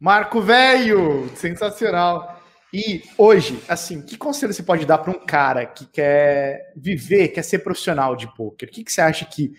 Marco 0.00 0.40
Velho! 0.40 1.28
Sensacional. 1.34 2.40
E 2.72 3.02
hoje, 3.16 3.60
assim, 3.68 4.00
que 4.00 4.16
conselho 4.16 4.52
você 4.52 4.62
pode 4.62 4.86
dar 4.86 4.98
para 4.98 5.10
um 5.10 5.26
cara 5.26 5.66
que 5.66 5.86
quer 5.86 6.72
viver, 6.76 7.28
quer 7.28 7.42
ser 7.42 7.60
profissional 7.60 8.14
de 8.14 8.32
poker? 8.34 8.68
O 8.68 8.72
que, 8.72 8.84
que 8.84 8.92
você 8.92 9.00
acha 9.00 9.24
que, 9.24 9.52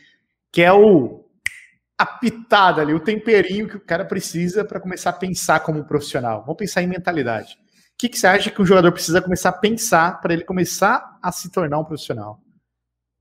que 0.52 0.62
é 0.62 0.72
o 0.72 1.26
a 1.98 2.06
pitada 2.06 2.82
ali, 2.82 2.94
o 2.94 3.00
temperinho 3.02 3.68
que 3.68 3.76
o 3.76 3.82
cara 3.82 4.06
precisa 4.06 4.64
para 4.64 4.80
começar 4.80 5.10
a 5.10 5.14
pensar 5.14 5.60
como 5.60 5.80
um 5.80 5.84
profissional? 5.84 6.42
Vamos 6.42 6.56
pensar 6.56 6.82
em 6.82 6.88
mentalidade. 6.88 7.56
O 7.56 7.98
que, 7.98 8.08
que 8.08 8.18
você 8.18 8.28
acha 8.28 8.50
que 8.50 8.62
um 8.62 8.66
jogador 8.66 8.94
precisa 8.94 9.22
começar 9.22 9.50
a 9.50 9.54
pensar 9.54 10.22
para 10.22 10.34
ele 10.34 10.46
começar 10.46 11.20
a 11.22 11.32
se 11.34 11.52
tornar 11.52 11.80
um 11.80 11.84
profissional? 11.84 12.40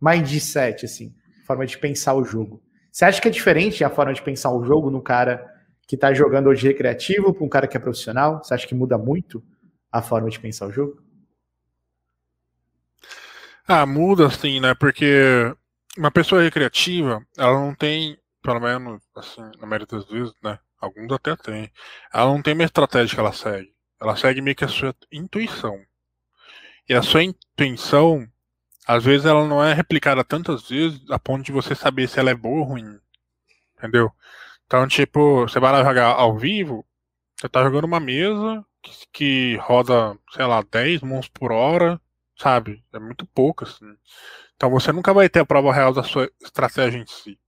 Mindset, 0.00 0.84
assim, 0.84 1.12
forma 1.44 1.66
de 1.66 1.76
pensar 1.76 2.14
o 2.14 2.24
jogo. 2.24 2.62
Você 2.92 3.04
acha 3.04 3.20
que 3.20 3.26
é 3.26 3.30
diferente 3.32 3.82
a 3.82 3.90
forma 3.90 4.14
de 4.14 4.22
pensar 4.22 4.52
o 4.52 4.62
jogo 4.62 4.88
no 4.90 5.02
cara 5.02 5.44
que 5.88 5.96
está 5.96 6.14
jogando 6.14 6.48
hoje 6.48 6.68
recreativo 6.68 7.34
para 7.34 7.44
um 7.44 7.48
cara 7.48 7.66
que 7.66 7.76
é 7.76 7.80
profissional? 7.80 8.44
Você 8.44 8.54
acha 8.54 8.66
que 8.66 8.74
muda 8.76 8.96
muito? 8.96 9.42
a 9.90 10.02
forma 10.02 10.30
de 10.30 10.38
pensar 10.38 10.66
o 10.66 10.72
jogo? 10.72 11.02
Ah, 13.66 13.84
muda 13.84 14.26
assim, 14.26 14.60
né? 14.60 14.74
Porque 14.74 15.54
uma 15.96 16.10
pessoa 16.10 16.42
recreativa, 16.42 17.22
ela 17.36 17.60
não 17.60 17.74
tem, 17.74 18.18
pelo 18.42 18.60
menos, 18.60 19.02
assim, 19.14 19.42
na 19.58 19.66
maioria 19.66 19.86
das 19.86 20.06
vezes, 20.06 20.32
né? 20.42 20.58
Alguns 20.80 21.12
até 21.12 21.34
tem. 21.36 21.70
Ela 22.12 22.26
não 22.26 22.40
tem 22.40 22.54
uma 22.54 22.64
estratégia 22.64 23.14
que 23.14 23.20
ela 23.20 23.32
segue. 23.32 23.74
Ela 24.00 24.16
segue 24.16 24.40
meio 24.40 24.56
que 24.56 24.64
a 24.64 24.68
sua 24.68 24.94
intuição. 25.12 25.80
E 26.88 26.94
a 26.94 27.02
sua 27.02 27.24
intuição, 27.24 28.26
às 28.86 29.04
vezes, 29.04 29.26
ela 29.26 29.46
não 29.46 29.62
é 29.62 29.74
replicada 29.74 30.24
tantas 30.24 30.68
vezes 30.68 31.00
a 31.10 31.18
ponto 31.18 31.44
de 31.44 31.52
você 31.52 31.74
saber 31.74 32.08
se 32.08 32.18
ela 32.18 32.30
é 32.30 32.34
boa 32.34 32.60
ou 32.60 32.64
ruim. 32.64 32.98
Entendeu? 33.76 34.10
Então, 34.68 34.86
tipo, 34.86 35.48
você 35.48 35.58
vai 35.58 35.72
lá 35.72 35.82
jogar 35.82 36.08
ao 36.08 36.36
vivo, 36.36 36.84
você 37.34 37.48
tá 37.48 37.62
jogando 37.62 37.84
uma 37.84 37.98
mesa, 37.98 38.62
que, 38.82 39.06
que 39.10 39.56
roda, 39.62 40.14
sei 40.30 40.44
lá, 40.44 40.62
10 40.62 41.00
mãos 41.00 41.26
por 41.26 41.50
hora, 41.50 41.98
sabe? 42.36 42.84
É 42.92 42.98
muito 42.98 43.24
pouco, 43.24 43.64
assim. 43.64 43.86
Então 44.54 44.68
você 44.68 44.92
nunca 44.92 45.14
vai 45.14 45.26
ter 45.26 45.40
a 45.40 45.46
prova 45.46 45.72
real 45.72 45.94
da 45.94 46.02
sua 46.02 46.30
estratégia 46.42 46.98
em 46.98 47.06
si. 47.06 47.40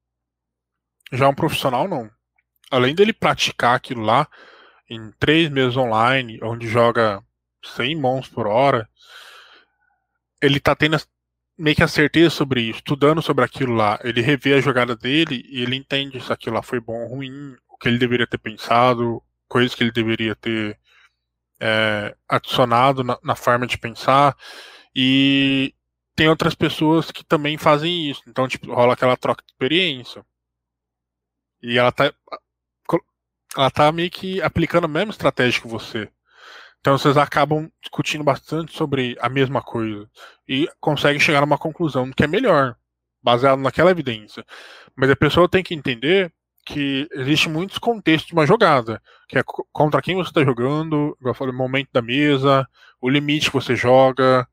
Já 1.12 1.28
um 1.28 1.34
profissional, 1.34 1.86
não. 1.86 2.10
Além 2.70 2.94
dele 2.94 3.12
praticar 3.12 3.76
aquilo 3.76 4.00
lá 4.00 4.26
em 4.88 5.12
três 5.18 5.50
meses 5.50 5.76
online, 5.76 6.40
onde 6.42 6.66
joga 6.66 7.22
100 7.62 8.00
mãos 8.00 8.28
por 8.28 8.46
hora, 8.46 8.88
ele 10.40 10.58
tá 10.58 10.74
tendo 10.74 10.96
meio 11.60 11.76
que 11.76 11.82
a 11.82 11.88
certeza 11.88 12.30
sobre 12.30 12.62
isso, 12.62 12.78
estudando 12.78 13.20
sobre 13.20 13.44
aquilo 13.44 13.74
lá. 13.74 14.00
Ele 14.02 14.22
revê 14.22 14.54
a 14.54 14.60
jogada 14.60 14.96
dele 14.96 15.44
e 15.46 15.62
ele 15.62 15.76
entende 15.76 16.18
se 16.18 16.32
aquilo 16.32 16.56
lá 16.56 16.62
foi 16.62 16.80
bom 16.80 17.02
ou 17.02 17.16
ruim, 17.16 17.54
o 17.68 17.76
que 17.76 17.86
ele 17.86 17.98
deveria 17.98 18.26
ter 18.26 18.38
pensado, 18.38 19.22
coisas 19.46 19.74
que 19.74 19.84
ele 19.84 19.92
deveria 19.92 20.34
ter 20.34 20.78
é, 21.60 22.16
adicionado 22.26 23.04
na, 23.04 23.18
na, 23.22 23.36
forma 23.36 23.66
de 23.66 23.76
pensar 23.76 24.34
e 24.96 25.74
tem 26.16 26.28
outras 26.28 26.54
pessoas 26.54 27.10
que 27.10 27.22
também 27.22 27.58
fazem 27.58 28.10
isso. 28.10 28.22
Então, 28.26 28.48
tipo, 28.48 28.72
rola 28.72 28.94
aquela 28.94 29.16
troca 29.16 29.44
de 29.44 29.52
experiência. 29.52 30.24
E 31.62 31.78
ela 31.78 31.92
tá, 31.92 32.12
ela 33.54 33.70
tá 33.70 33.92
meio 33.92 34.10
que 34.10 34.40
aplicando 34.40 34.86
a 34.86 34.88
mesma 34.88 35.10
estratégia 35.10 35.60
que 35.60 35.68
você. 35.68 36.10
Então 36.80 36.96
vocês 36.96 37.16
acabam 37.16 37.70
discutindo 37.80 38.24
bastante 38.24 38.74
sobre 38.76 39.16
a 39.20 39.28
mesma 39.28 39.62
coisa 39.62 40.08
e 40.48 40.68
conseguem 40.80 41.20
chegar 41.20 41.42
a 41.42 41.44
uma 41.44 41.58
conclusão 41.58 42.10
que 42.10 42.24
é 42.24 42.26
melhor, 42.26 42.74
baseado 43.22 43.60
naquela 43.60 43.90
evidência. 43.90 44.44
Mas 44.96 45.10
a 45.10 45.16
pessoa 45.16 45.48
tem 45.48 45.62
que 45.62 45.74
entender 45.74 46.32
que 46.64 47.08
existe 47.12 47.48
muitos 47.48 47.78
contextos 47.78 48.28
de 48.28 48.32
uma 48.32 48.46
jogada, 48.46 49.02
que 49.28 49.38
é 49.38 49.42
contra 49.72 50.00
quem 50.00 50.14
você 50.14 50.30
está 50.30 50.44
jogando, 50.44 51.16
igual 51.20 51.32
eu 51.32 51.34
falei, 51.34 51.52
o 51.52 51.56
momento 51.56 51.88
da 51.92 52.02
mesa, 52.02 52.66
o 53.00 53.08
limite 53.08 53.46
que 53.50 53.54
você 53.54 53.76
joga, 53.76 54.46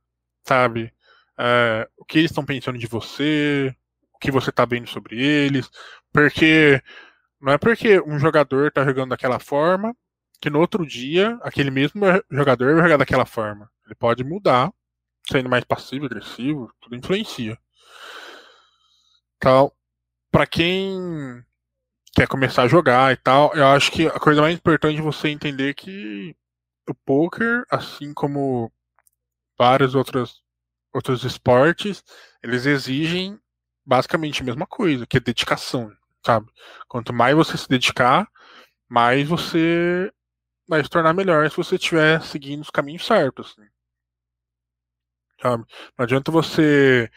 sabe? 0.44 0.92
É, 1.38 1.88
o 1.98 2.04
que 2.06 2.20
eles 2.20 2.32
estão 2.32 2.46
pensando 2.46 2.78
de 2.78 2.88
você, 2.88 3.74
o 4.14 4.20
que 4.20 4.32
você 4.32 4.50
está 4.50 4.66
vendo 4.66 4.90
sobre 4.90 5.22
eles, 5.22 5.70
porque 6.12 6.82
não 7.40 7.54
é 7.54 7.58
porque 7.58 8.02
um 8.02 8.20
jogador 8.20 8.68
está 8.68 8.84
jogando 8.84 9.10
daquela 9.10 9.40
forma 9.40 9.96
que 10.40 10.50
no 10.50 10.60
outro 10.60 10.86
dia 10.86 11.38
aquele 11.42 11.72
mesmo 11.72 12.02
jogador 12.30 12.76
vai 12.76 12.84
jogar 12.84 12.98
daquela 12.98 13.26
forma. 13.26 13.70
Ele 13.86 13.96
pode 13.96 14.24
mudar, 14.24 14.72
sendo 15.30 15.50
mais 15.50 15.64
passivo, 15.64 16.06
agressivo, 16.06 16.72
tudo 16.80 16.96
influencia. 16.96 17.58
Então, 19.38 19.72
para 20.32 20.46
quem 20.46 21.44
quer 22.14 22.28
começar 22.28 22.64
a 22.64 22.68
jogar 22.68 23.14
e 23.14 23.18
tal, 23.18 23.54
eu 23.56 23.68
acho 23.68 23.92
que 23.92 24.08
a 24.08 24.20
coisa 24.20 24.42
mais 24.42 24.56
importante 24.56 25.00
é 25.00 25.02
você 25.02 25.30
entender 25.30 25.74
que 25.74 26.36
o 26.90 26.94
poker, 26.94 27.64
assim 27.70 28.14
como 28.14 28.72
vários 29.58 29.96
outros, 29.96 30.42
outros 30.94 31.24
esportes, 31.24 32.04
eles 32.44 32.66
exigem 32.66 33.40
basicamente 33.86 34.42
a 34.42 34.46
mesma 34.46 34.66
coisa, 34.66 35.06
que 35.06 35.18
é 35.18 35.20
dedicação, 35.20 35.92
sabe? 36.26 36.48
Quanto 36.88 37.14
mais 37.14 37.36
você 37.36 37.58
se 37.58 37.70
dedicar, 37.70 38.28
mais 38.90 39.28
você 39.28 40.12
vai 40.68 40.84
se 40.84 40.90
tornar 40.90 41.14
melhor 41.14 41.50
se 41.50 41.58
você 41.58 41.76
estiver 41.76 42.22
seguindo 42.22 42.62
os 42.62 42.70
caminhos 42.70 43.06
certos. 43.06 43.56
Assim. 43.58 43.68
Sabe? 45.42 45.66
Não 45.98 46.04
adianta 46.04 46.32
você 46.32 47.10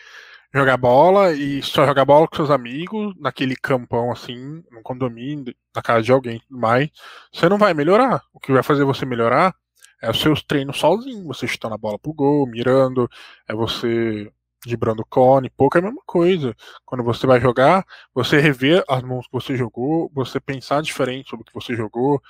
jogar 0.53 0.77
bola 0.77 1.33
e 1.33 1.63
só 1.63 1.87
jogar 1.87 2.05
bola 2.05 2.27
com 2.29 2.37
seus 2.37 2.51
amigos, 2.51 3.15
naquele 3.19 3.57
campão 3.57 4.11
assim, 4.11 4.63
no 4.71 4.83
condomínio, 4.83 5.55
na 5.75 5.83
casa 5.83 6.03
de 6.03 6.13
alguém 6.13 6.37
e 6.37 6.41
tudo 6.41 6.59
mais, 6.59 6.91
você 7.33 7.49
não 7.49 7.59
vai 7.59 7.73
melhorar. 7.73 8.23
O 8.33 8.41
que 8.41 8.53
vai 8.53 8.63
fazer 8.63 8.85
você 8.85 9.07
melhorar 9.07 9.55
é 10.03 10.11
os 10.11 10.21
seus 10.21 10.43
treinos 10.43 10.79
sozinho, 10.79 11.27
você 11.27 11.47
chutando 11.47 11.75
a 11.75 11.79
bola 11.79 11.99
pro 11.99 12.13
gol, 12.13 12.47
mirando, 12.47 13.09
é 13.49 13.55
você 13.55 14.33
vibrando 14.67 15.05
cone, 15.09 15.51
pouco 15.51 15.79
é 15.79 15.81
a 15.81 15.85
mesma 15.85 16.03
coisa. 16.05 16.55
Quando 16.85 17.05
você 17.05 17.27
vai 17.27 17.41
jogar, 17.41 17.85
você 18.15 18.39
rever 18.39 18.85
as 18.89 19.03
mãos 19.03 19.27
que 19.27 19.33
você 19.33 19.57
jogou, 19.57 20.11
você 20.15 20.41
pensar 20.41 20.83
diferente 20.83 21.31
sobre 21.31 21.43
o 21.43 21.47
que 21.47 21.55
você 21.55 21.75
jogou 21.75 22.21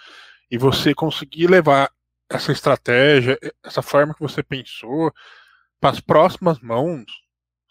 e 0.51 0.59
você 0.59 0.95
conseguir 0.95 1.47
levar 1.49 1.91
essa 2.29 2.53
estratégia, 2.53 3.39
essa 3.65 3.83
forma 3.83 4.15
que 4.15 4.21
você 4.21 4.43
pensou 4.43 5.13
para 5.81 5.91
as 5.91 6.01
próximas 6.01 6.61
mãos, 6.61 7.05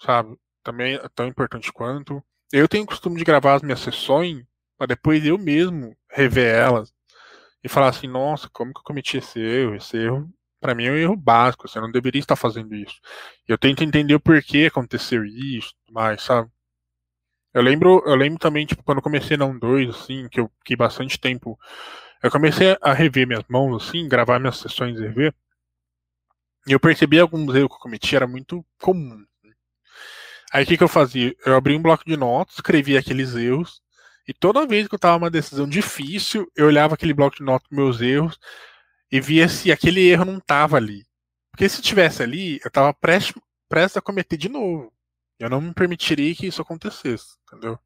sabe? 0.02 0.36
Também 0.64 0.96
é 0.96 1.10
tão 1.16 1.28
importante 1.28 1.72
quanto. 1.72 2.24
Eu 2.52 2.68
tenho 2.68 2.84
o 2.84 2.88
costume 2.88 3.18
de 3.18 3.24
gravar 3.24 3.56
as 3.56 3.62
minhas 3.62 3.80
sessões 3.80 4.44
para 4.78 4.88
depois 4.88 5.26
eu 5.26 5.38
mesmo 5.38 5.96
rever 6.10 6.56
elas 6.56 6.94
e 7.64 7.68
falar 7.68 7.90
assim, 7.90 8.08
nossa, 8.08 8.50
como 8.50 8.74
que 8.74 8.80
eu 8.80 8.84
cometi 8.84 9.18
esse 9.18 9.40
erro? 9.40 9.76
Esse 9.76 9.98
erro, 9.98 10.30
para 10.60 10.74
mim, 10.74 10.86
é 10.86 10.92
um 10.92 10.96
erro 10.96 11.18
básico, 11.18 11.68
você 11.68 11.80
não 11.82 11.92
deveria 11.92 12.20
estar 12.20 12.38
fazendo 12.38 12.74
isso. 12.74 13.00
Eu 13.48 13.58
tento 13.58 13.84
entender 13.84 14.16
o 14.16 14.20
porquê 14.20 14.68
aconteceu 14.68 15.26
isso, 15.26 15.74
mais, 15.92 16.24
sabe? 16.24 16.50
Eu 17.54 17.62
lembro, 17.62 18.02
eu 18.06 18.16
lembro 18.16 18.40
também, 18.40 18.66
tipo, 18.66 18.84
quando 18.84 19.02
comecei 19.02 19.36
na 19.36 19.46
1-2, 19.46 19.90
assim, 19.90 20.30
que 20.30 20.40
eu 20.40 20.50
fiquei 20.60 20.78
bastante 20.78 21.20
tempo. 21.20 21.58
Eu 22.22 22.30
comecei 22.30 22.78
a 22.82 22.94
rever 22.94 23.26
minhas 23.26 23.46
mãos, 23.48 23.84
assim, 23.84 24.08
gravar 24.08 24.40
minhas 24.40 24.58
sessões 24.58 24.98
e 24.98 25.02
rever. 25.02 25.34
E 26.68 26.74
eu 26.74 26.80
percebi 26.80 27.20
alguns 27.20 27.54
erros 27.56 27.70
que 27.70 27.76
eu 27.76 27.80
cometi, 27.80 28.16
era 28.16 28.28
muito 28.28 28.66
comum. 28.78 29.26
Aí 30.52 30.64
o 30.64 30.68
que, 30.68 30.78
que 30.78 30.84
eu 30.84 30.88
fazia? 30.88 31.36
Eu 31.46 31.56
abri 31.56 31.76
um 31.76 31.82
bloco 31.82 32.04
de 32.06 32.18
notas, 32.18 32.56
escrevia 32.56 33.00
aqueles 33.00 33.36
erros, 33.36 33.82
e 34.28 34.34
toda 34.34 34.68
vez 34.68 34.88
que 34.88 34.96
eu 34.96 35.00
tava 35.00 35.18
uma 35.18 35.30
decisão 35.30 35.68
difícil, 35.68 36.52
eu 36.56 36.68
olhava 36.68 36.94
aquele 36.94 37.14
bloco 37.14 37.38
de 37.38 37.44
notas 37.44 37.68
com 37.68 37.76
meus 37.76 38.02
erros 38.02 38.38
e 39.12 39.20
via 39.20 39.48
se 39.48 39.72
aquele 39.72 40.08
erro 40.08 40.26
não 40.26 40.40
tava 40.40 40.78
ali. 40.78 41.06
Porque 41.52 41.68
se 41.68 41.82
tivesse 41.82 42.22
ali, 42.22 42.60
eu 42.64 42.70
tava 42.70 42.94
prestes, 42.94 43.34
prestes 43.68 43.98
a 43.98 44.02
cometer 44.02 44.38
de 44.38 44.50
novo. 44.50 44.94
Eu 45.40 45.50
não 45.50 45.62
me 45.62 45.74
permitiria 45.74 46.36
que 46.36 46.48
isso 46.48 46.62
acontecesse, 46.62 47.38
entendeu? 47.48 47.80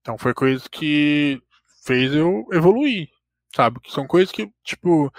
Então 0.00 0.18
foi 0.18 0.34
coisa 0.34 0.68
que 0.68 1.40
fez 1.84 2.14
eu 2.14 2.46
evoluir, 2.52 3.08
sabe? 3.54 3.80
Que 3.80 3.92
são 3.92 4.06
coisas 4.06 4.32
que, 4.32 4.50
tipo, 4.64 5.12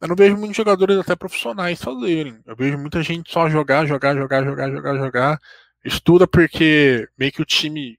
eu 0.00 0.08
não 0.08 0.16
vejo 0.16 0.36
muitos 0.36 0.56
jogadores 0.56 0.98
até 0.98 1.16
profissionais 1.16 1.80
fazerem. 1.82 2.40
Eu 2.46 2.56
vejo 2.56 2.78
muita 2.78 3.02
gente 3.02 3.32
só 3.32 3.48
jogar, 3.48 3.86
jogar, 3.86 4.14
jogar, 4.16 4.44
jogar, 4.44 4.70
jogar, 4.70 4.96
jogar. 4.96 5.40
Estuda 5.84 6.26
porque 6.26 7.08
meio 7.18 7.32
que 7.32 7.42
o 7.42 7.46
time 7.46 7.98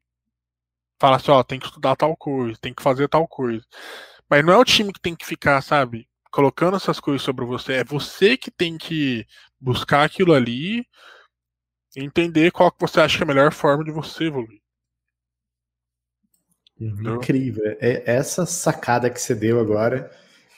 fala 1.00 1.18
assim, 1.18 1.32
ó, 1.32 1.44
tem 1.44 1.60
que 1.60 1.66
estudar 1.66 1.96
tal 1.96 2.16
coisa, 2.16 2.58
tem 2.62 2.74
que 2.74 2.84
fazer 2.84 3.08
tal 3.08 3.28
coisa. 3.28 3.66
Mas 4.30 4.46
não 4.46 4.54
é 4.54 4.58
o 4.58 4.66
time 4.66 4.94
que 4.94 5.00
tem 5.00 5.16
que 5.16 5.26
ficar, 5.26 5.62
sabe, 5.62 6.08
colocando 6.32 6.78
essas 6.78 7.00
coisas 7.00 7.22
sobre 7.22 7.46
você, 7.46 7.74
é 7.74 7.84
você 7.84 8.38
que 8.38 8.52
tem 8.52 8.78
que 8.78 9.26
buscar 9.60 10.04
aquilo 10.04 10.34
ali 10.34 10.86
e 11.96 12.04
entender 12.04 12.52
qual 12.52 12.72
que 12.72 12.80
você 12.80 13.00
acha 13.02 13.18
que 13.18 13.24
é 13.24 13.26
a 13.26 13.28
melhor 13.28 13.54
forma 13.54 13.84
de 13.84 13.92
você 13.92 14.26
evoluir. 14.26 14.62
Uhum. 16.80 17.16
Incrível. 17.16 17.78
É 17.80 18.04
essa 18.06 18.46
sacada 18.46 19.10
que 19.10 19.22
você 19.22 19.34
deu 19.34 19.60
agora. 19.60 20.12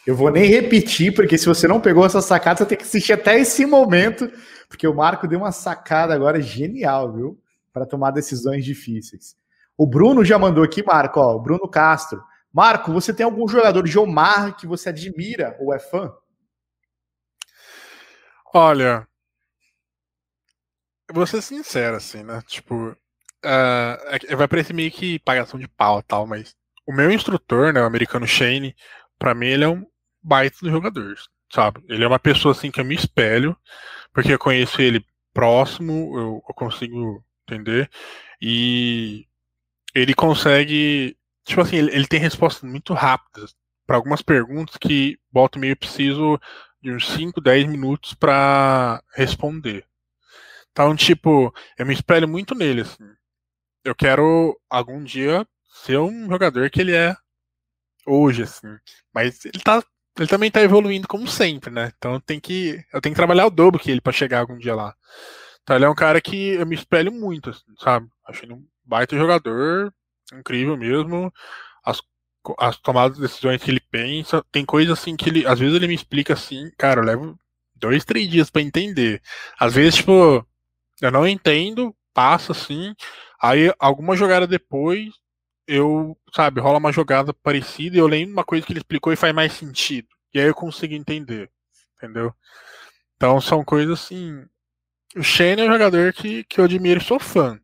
Eu 0.05 0.15
vou 0.15 0.31
nem 0.31 0.45
repetir, 0.45 1.13
porque 1.13 1.37
se 1.37 1.45
você 1.45 1.67
não 1.67 1.81
pegou 1.81 2.05
essa 2.05 2.21
sacada, 2.21 2.59
você 2.59 2.65
tem 2.65 2.77
que 2.77 2.85
assistir 2.85 3.13
até 3.13 3.37
esse 3.37 3.65
momento, 3.65 4.31
porque 4.69 4.87
o 4.87 4.95
Marco 4.95 5.27
deu 5.27 5.39
uma 5.39 5.51
sacada 5.51 6.13
agora 6.13 6.41
genial, 6.41 7.13
viu? 7.13 7.39
Para 7.73 7.85
tomar 7.85 8.11
decisões 8.11 8.63
difíceis. 8.63 9.35
O 9.77 9.85
Bruno 9.85 10.23
já 10.23 10.39
mandou 10.39 10.63
aqui, 10.63 10.83
Marco, 10.83 11.19
ó, 11.19 11.35
o 11.35 11.41
Bruno 11.41 11.67
Castro. 11.67 12.23
Marco, 12.51 12.91
você 12.91 13.13
tem 13.13 13.25
algum 13.25 13.47
jogador 13.47 13.83
de 13.83 13.99
Omar 13.99 14.55
que 14.55 14.65
você 14.65 14.89
admira 14.89 15.55
ou 15.59 15.73
é 15.73 15.77
fã? 15.77 16.11
Olha, 18.53 19.05
vou 21.11 21.27
ser 21.27 21.41
sincero, 21.41 21.97
assim, 21.97 22.23
né? 22.23 22.41
Tipo, 22.47 22.95
uh, 23.45 24.37
vai 24.37 24.47
parecer 24.47 24.73
meio 24.73 24.91
que 24.91 25.19
pagação 25.19 25.59
de 25.59 25.67
pau 25.67 26.01
tal, 26.01 26.25
mas 26.27 26.55
o 26.85 26.93
meu 26.93 27.11
instrutor, 27.11 27.73
né, 27.73 27.81
o 27.81 27.85
americano 27.85 28.27
Shane, 28.27 28.75
para 29.19 29.33
mim 29.33 29.47
ele 29.47 29.63
é 29.63 29.67
um 29.67 29.85
baita 30.23 30.57
do 30.61 30.69
jogador, 30.69 31.15
sabe? 31.53 31.83
Ele 31.87 32.03
é 32.03 32.07
uma 32.07 32.19
pessoa 32.19 32.53
assim 32.53 32.71
que 32.71 32.79
eu 32.79 32.85
me 32.85 32.95
espelho, 32.95 33.57
porque 34.13 34.33
eu 34.33 34.39
conheço 34.39 34.81
ele 34.81 35.05
próximo, 35.33 36.17
eu, 36.17 36.43
eu 36.47 36.53
consigo 36.55 37.23
entender, 37.47 37.89
e 38.41 39.25
ele 39.93 40.13
consegue. 40.13 41.17
Tipo 41.45 41.61
assim, 41.61 41.77
ele, 41.77 41.91
ele 41.93 42.07
tem 42.07 42.19
respostas 42.19 42.69
muito 42.69 42.93
rápidas 42.93 43.55
para 43.85 43.95
algumas 43.95 44.21
perguntas 44.21 44.75
que 44.77 45.17
volta 45.31 45.57
meio 45.57 45.77
preciso 45.77 46.39
de 46.81 46.91
uns 46.91 47.07
5, 47.07 47.39
10 47.41 47.67
minutos 47.67 48.13
para 48.13 49.01
responder. 49.15 49.85
Então, 50.71 50.95
tipo, 50.95 51.53
eu 51.77 51.85
me 51.85 51.93
espelho 51.93 52.27
muito 52.27 52.53
nele, 52.53 52.81
assim. 52.81 53.03
Eu 53.87 53.95
quero 53.95 54.59
algum 54.69 55.01
dia 55.01 55.47
ser 55.85 55.97
um 55.97 56.27
jogador 56.27 56.69
que 56.69 56.81
ele 56.81 56.93
é 56.93 57.15
hoje, 58.05 58.43
assim. 58.43 58.67
Mas 59.13 59.45
ele 59.45 59.59
tá. 59.63 59.81
Ele 60.17 60.27
também 60.27 60.51
tá 60.51 60.61
evoluindo 60.61 61.07
como 61.07 61.25
sempre, 61.25 61.71
né? 61.71 61.93
Então 61.97 62.19
tem 62.19 62.37
que. 62.37 62.83
Eu 62.91 62.99
tenho 62.99 63.15
que 63.15 63.19
trabalhar 63.19 63.45
o 63.45 63.49
dobro 63.49 63.79
que 63.79 63.89
ele 63.89 64.01
para 64.01 64.11
chegar 64.11 64.41
algum 64.41 64.57
dia 64.57 64.75
lá. 64.75 64.93
Então 65.63 65.77
ele 65.77 65.85
é 65.85 65.89
um 65.89 65.95
cara 65.95 66.19
que 66.19 66.49
eu 66.49 66.65
me 66.65 66.75
espelho 66.75 67.13
muito, 67.13 67.51
assim, 67.51 67.63
sabe? 67.79 68.09
Acho 68.27 68.43
ele 68.43 68.55
um 68.55 68.67
baita 68.83 69.15
jogador, 69.15 69.93
incrível 70.33 70.75
mesmo. 70.75 71.31
As, 71.85 72.01
as 72.59 72.77
tomadas 72.77 73.15
de 73.15 73.23
decisões 73.23 73.63
que 73.63 73.71
ele 73.71 73.79
pensa, 73.79 74.43
tem 74.51 74.65
coisas 74.65 74.99
assim 74.99 75.15
que 75.15 75.29
ele, 75.29 75.47
às 75.47 75.59
vezes 75.59 75.75
ele 75.75 75.87
me 75.87 75.95
explica 75.95 76.33
assim, 76.33 76.69
cara, 76.77 76.99
eu 76.99 77.05
levo 77.05 77.39
dois, 77.73 78.03
três 78.03 78.29
dias 78.29 78.49
para 78.49 78.61
entender. 78.61 79.21
Às 79.57 79.73
vezes, 79.75 79.95
tipo, 79.95 80.45
eu 81.01 81.11
não 81.11 81.25
entendo, 81.25 81.95
passa 82.17 82.51
assim, 82.51 82.95
aí 83.39 83.71
alguma 83.77 84.15
jogada 84.15 84.47
depois, 84.47 85.13
eu, 85.67 86.17
sabe, 86.33 86.59
rola 86.59 86.79
uma 86.79 86.91
jogada 86.91 87.31
parecida 87.31 87.95
e 87.95 87.99
eu 87.99 88.07
lembro 88.07 88.33
uma 88.33 88.43
coisa 88.43 88.65
que 88.65 88.73
ele 88.73 88.79
explicou 88.79 89.13
e 89.13 89.15
faz 89.15 89.35
mais 89.35 89.53
sentido. 89.53 90.07
E 90.33 90.39
aí 90.39 90.47
eu 90.47 90.55
consigo 90.55 90.95
entender, 90.95 91.47
entendeu? 91.95 92.33
Então 93.15 93.39
são 93.39 93.63
coisas 93.63 93.99
assim. 93.99 94.43
O 95.15 95.21
Shane 95.21 95.61
é 95.61 95.65
um 95.65 95.71
jogador 95.71 96.11
que, 96.11 96.43
que 96.45 96.59
eu 96.59 96.65
admiro 96.65 96.99
e 96.99 97.03
sou 97.03 97.19
fã. 97.19 97.59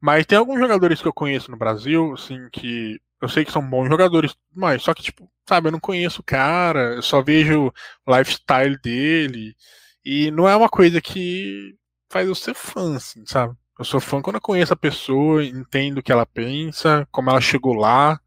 Mas 0.00 0.26
tem 0.26 0.38
alguns 0.38 0.60
jogadores 0.60 1.02
que 1.02 1.08
eu 1.08 1.12
conheço 1.12 1.50
no 1.50 1.56
Brasil, 1.56 2.12
assim, 2.14 2.48
que 2.52 3.00
eu 3.20 3.28
sei 3.28 3.44
que 3.44 3.50
são 3.50 3.68
bons 3.68 3.88
jogadores, 3.88 4.36
mas 4.54 4.80
só 4.82 4.94
que, 4.94 5.02
tipo, 5.02 5.28
sabe, 5.48 5.68
eu 5.68 5.72
não 5.72 5.80
conheço 5.80 6.20
o 6.20 6.24
cara, 6.24 6.94
eu 6.94 7.02
só 7.02 7.20
vejo 7.20 7.72
o 8.06 8.16
lifestyle 8.16 8.78
dele. 8.80 9.56
E 10.04 10.30
não 10.30 10.48
é 10.48 10.54
uma 10.54 10.68
coisa 10.68 11.00
que 11.00 11.76
faz 12.10 12.26
eu 12.26 12.34
ser 12.34 12.54
fã, 12.54 12.96
assim, 12.96 13.24
sabe? 13.24 13.56
Eu 13.78 13.84
sou 13.84 14.00
fã 14.00 14.20
quando 14.20 14.36
eu 14.36 14.42
conheço 14.42 14.74
a 14.74 14.76
pessoa, 14.76 15.42
entendo 15.44 15.98
o 15.98 16.02
que 16.02 16.12
ela 16.12 16.26
pensa, 16.26 17.08
como 17.10 17.30
ela 17.30 17.40
chegou 17.40 17.72
lá, 17.72 18.20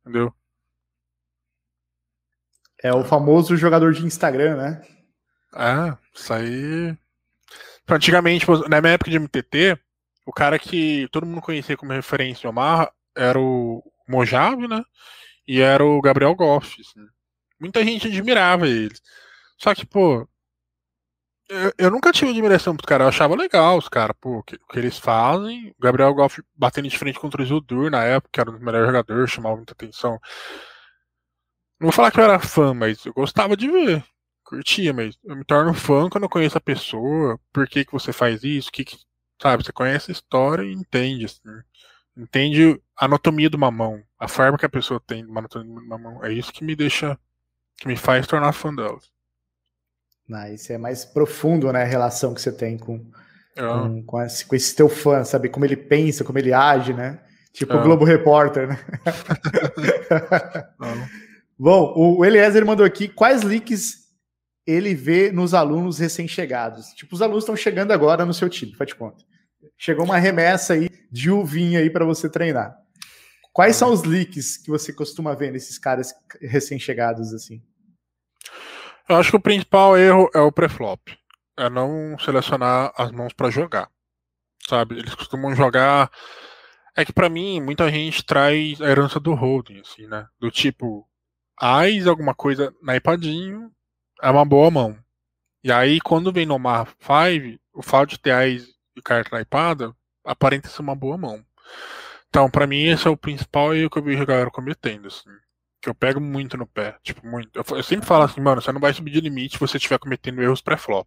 entendeu? 0.00 0.32
É 2.82 2.94
o 2.94 3.04
famoso 3.04 3.56
jogador 3.56 3.92
de 3.92 4.06
Instagram, 4.06 4.56
né? 4.56 4.82
É, 5.54 5.96
isso 6.14 6.32
aí. 6.32 6.96
Antigamente, 7.88 8.40
tipo, 8.40 8.68
na 8.68 8.80
minha 8.80 8.94
época 8.94 9.10
de 9.10 9.18
MTT, 9.18 9.78
o 10.24 10.32
cara 10.32 10.58
que 10.58 11.08
todo 11.10 11.26
mundo 11.26 11.42
conhecia 11.42 11.76
como 11.76 11.92
referência 11.92 12.48
Omar 12.48 12.92
era 13.14 13.38
o 13.38 13.82
Mojave, 14.08 14.68
né? 14.68 14.82
E 15.46 15.60
era 15.60 15.84
o 15.84 16.00
Gabriel 16.00 16.34
Goff. 16.34 16.80
Assim. 16.80 17.06
Muita 17.60 17.84
gente 17.84 18.06
admirava 18.06 18.68
eles. 18.68 19.02
Só 19.58 19.74
que, 19.74 19.86
pô, 19.86 20.28
eu, 21.48 21.72
eu 21.78 21.90
nunca 21.90 22.12
tive 22.12 22.30
admiração 22.30 22.76
pros 22.76 22.86
caras. 22.86 23.04
Eu 23.04 23.08
achava 23.08 23.34
legal 23.36 23.78
os 23.78 23.88
caras, 23.88 24.16
pô, 24.20 24.38
o 24.38 24.42
que, 24.42 24.58
que, 24.58 24.78
eles 24.78 24.98
fazem. 24.98 25.70
O 25.78 25.82
Gabriel 25.82 26.14
Goff 26.14 26.42
batendo 26.54 26.88
de 26.88 26.98
frente 26.98 27.18
contra 27.18 27.40
o 27.40 27.44
Isildur 27.44 27.90
na 27.90 28.04
época, 28.04 28.30
que 28.32 28.40
era 28.40 28.50
um 28.50 28.54
dos 28.54 28.62
melhores 28.62 28.86
jogadores, 28.86 29.30
chamava 29.30 29.56
muita 29.56 29.72
atenção. 29.72 30.20
Não 31.80 31.86
vou 31.86 31.92
falar 31.92 32.10
que 32.10 32.18
eu 32.20 32.24
era 32.24 32.38
fã, 32.38 32.72
mas 32.74 33.04
eu 33.04 33.12
gostava 33.12 33.56
de 33.56 33.68
ver. 33.68 34.04
Curtia, 34.44 34.92
mas 34.92 35.18
eu 35.24 35.36
me 35.36 35.44
torno 35.44 35.74
fã 35.74 36.08
quando 36.08 36.24
eu 36.24 36.30
conheço 36.30 36.56
a 36.56 36.60
pessoa. 36.60 37.38
Por 37.52 37.68
que, 37.68 37.84
que 37.84 37.92
você 37.92 38.12
faz 38.12 38.44
isso? 38.44 38.70
Que, 38.70 38.84
que 38.84 38.96
Sabe, 39.40 39.64
você 39.64 39.72
conhece 39.72 40.10
a 40.10 40.12
história 40.12 40.62
e 40.64 40.72
entende, 40.72 41.26
assim, 41.26 41.40
entende 42.16 42.80
a 42.96 43.04
anatomia 43.04 43.50
de 43.50 43.56
uma 43.56 43.70
mão, 43.70 44.02
a 44.18 44.26
forma 44.28 44.56
que 44.56 44.64
a 44.64 44.68
pessoa 44.68 45.00
tem 45.00 45.24
de 45.24 45.30
uma 45.30 45.40
anatomia 45.40 45.80
de 45.80 45.86
uma 45.86 45.98
mão. 45.98 46.24
É 46.24 46.32
isso 46.32 46.52
que 46.52 46.64
me 46.64 46.74
deixa, 46.74 47.18
que 47.78 47.86
me 47.86 47.96
faz 47.96 48.26
tornar 48.26 48.52
fã 48.52 48.74
delas. 48.74 49.10
Ah, 50.32 50.50
isso 50.50 50.72
é 50.72 50.78
mais 50.78 51.04
profundo, 51.04 51.72
né, 51.72 51.82
a 51.82 51.86
relação 51.86 52.34
que 52.34 52.40
você 52.40 52.50
tem 52.50 52.76
com, 52.76 53.04
é. 53.56 53.62
com, 53.62 54.02
com, 54.02 54.22
esse, 54.22 54.44
com 54.44 54.56
esse 54.56 54.74
teu 54.74 54.88
fã, 54.88 55.24
sabe, 55.24 55.48
como 55.48 55.64
ele 55.64 55.76
pensa, 55.76 56.24
como 56.24 56.38
ele 56.38 56.52
age, 56.52 56.92
né? 56.92 57.20
Tipo 57.52 57.74
é. 57.74 57.76
o 57.76 57.82
Globo 57.82 58.04
Repórter, 58.04 58.68
né? 58.68 58.78
Bom, 61.58 61.94
o 61.96 62.24
Eliezer 62.24 62.66
mandou 62.66 62.84
aqui 62.84 63.08
quais 63.08 63.42
leaks 63.42 64.06
ele 64.66 64.94
vê 64.94 65.30
nos 65.30 65.54
alunos 65.54 65.98
recém-chegados. 65.98 66.88
Tipo, 66.88 67.14
os 67.14 67.22
alunos 67.22 67.44
estão 67.44 67.56
chegando 67.56 67.92
agora 67.92 68.26
no 68.26 68.34
seu 68.34 68.48
time, 68.50 68.74
faz 68.74 68.88
de 68.88 68.96
conta. 68.96 69.24
Chegou 69.78 70.04
uma 70.04 70.18
remessa 70.18 70.74
aí 70.74 70.90
de 71.10 71.30
uvinha 71.30 71.78
aí 71.78 71.88
para 71.88 72.04
você 72.04 72.28
treinar. 72.28 72.76
Quais 73.52 73.76
são 73.76 73.90
os 73.90 74.02
leaks 74.02 74.58
que 74.58 74.70
você 74.70 74.92
costuma 74.92 75.34
ver 75.34 75.50
nesses 75.50 75.78
caras 75.78 76.12
recém-chegados 76.42 77.32
assim? 77.32 77.62
Eu 79.08 79.16
acho 79.16 79.30
que 79.30 79.36
o 79.36 79.40
principal 79.40 79.96
erro 79.96 80.28
é 80.34 80.40
o 80.40 80.50
pré-flop. 80.50 81.00
É 81.56 81.70
não 81.70 82.18
selecionar 82.18 82.92
as 82.96 83.10
mãos 83.12 83.32
para 83.32 83.50
jogar. 83.50 83.88
Sabe? 84.68 84.98
Eles 84.98 85.14
costumam 85.14 85.54
jogar. 85.54 86.10
É 86.96 87.04
que 87.04 87.12
para 87.12 87.28
mim, 87.28 87.60
muita 87.60 87.88
gente 87.90 88.24
traz 88.24 88.80
a 88.80 88.88
herança 88.88 89.20
do 89.20 89.34
holding, 89.34 89.80
assim, 89.80 90.06
né? 90.06 90.26
Do 90.40 90.50
tipo, 90.50 91.06
Ais, 91.60 92.06
alguma 92.06 92.34
coisa 92.34 92.74
naipadinho, 92.82 93.70
é 94.22 94.30
uma 94.30 94.44
boa 94.44 94.70
mão. 94.70 94.98
E 95.62 95.70
aí, 95.70 96.00
quando 96.00 96.32
vem 96.32 96.46
no 96.46 96.58
Mar 96.58 96.88
5, 97.00 97.60
o 97.74 97.82
fato 97.82 98.10
de 98.10 98.18
ter 98.18 98.32
Ais 98.32 98.66
e 98.96 99.02
carta 99.02 99.30
naipada 99.34 99.94
aparenta 100.24 100.68
ser 100.68 100.82
uma 100.82 100.96
boa 100.96 101.16
mão. 101.16 101.44
Então, 102.28 102.50
para 102.50 102.66
mim, 102.66 102.84
esse 102.84 103.06
é 103.06 103.10
o 103.10 103.16
principal 103.16 103.74
erro 103.74 103.90
que 103.90 103.98
eu 103.98 104.02
vejo 104.02 104.22
a 104.22 104.26
galera 104.26 104.50
cometendo, 104.50 105.06
assim. 105.06 105.30
Que 105.80 105.88
eu 105.88 105.94
pego 105.94 106.20
muito 106.20 106.56
no 106.56 106.66
pé, 106.66 106.96
tipo, 107.02 107.26
muito. 107.26 107.50
Eu, 107.54 107.64
eu 107.76 107.82
sempre 107.82 108.06
falo 108.06 108.24
assim, 108.24 108.40
mano, 108.40 108.60
você 108.60 108.72
não 108.72 108.80
vai 108.80 108.92
subir 108.92 109.12
de 109.12 109.20
limite 109.20 109.54
se 109.54 109.60
você 109.60 109.76
estiver 109.76 109.98
cometendo 109.98 110.42
erros 110.42 110.60
pré-flop. 110.60 111.06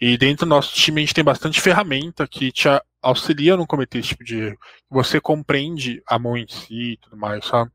E 0.00 0.18
dentro 0.18 0.46
do 0.46 0.48
nosso 0.48 0.74
time 0.74 1.00
a 1.00 1.04
gente 1.04 1.14
tem 1.14 1.24
bastante 1.24 1.60
ferramenta 1.60 2.26
que 2.26 2.50
te 2.50 2.68
auxilia 3.00 3.54
a 3.54 3.56
não 3.56 3.66
cometer 3.66 3.98
esse 3.98 4.08
tipo 4.08 4.24
de 4.24 4.38
erro. 4.38 4.58
Você 4.90 5.20
compreende 5.20 6.02
a 6.06 6.18
mão 6.18 6.36
em 6.36 6.48
si 6.48 6.92
e 6.92 6.96
tudo 6.96 7.16
mais, 7.16 7.44
sabe? 7.44 7.70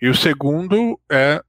E 0.00 0.08
o 0.08 0.14
segundo 0.14 1.00
é 1.10 1.42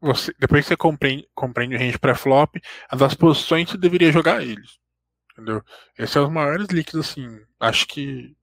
você, 0.00 0.32
depois 0.38 0.64
que 0.64 0.68
você 0.68 0.76
compreende, 0.76 1.28
compreende 1.34 1.74
o 1.74 1.78
range 1.78 1.98
pré-flop, 1.98 2.56
as 2.88 3.14
posições 3.14 3.70
você 3.70 3.78
deveria 3.78 4.12
jogar 4.12 4.42
eles. 4.42 4.78
Entendeu? 5.32 5.62
Esses 5.98 6.10
são 6.12 6.24
os 6.24 6.32
maiores 6.32 6.68
leaks, 6.68 6.94
assim. 6.94 7.26
Acho 7.60 7.86
que 7.86 8.34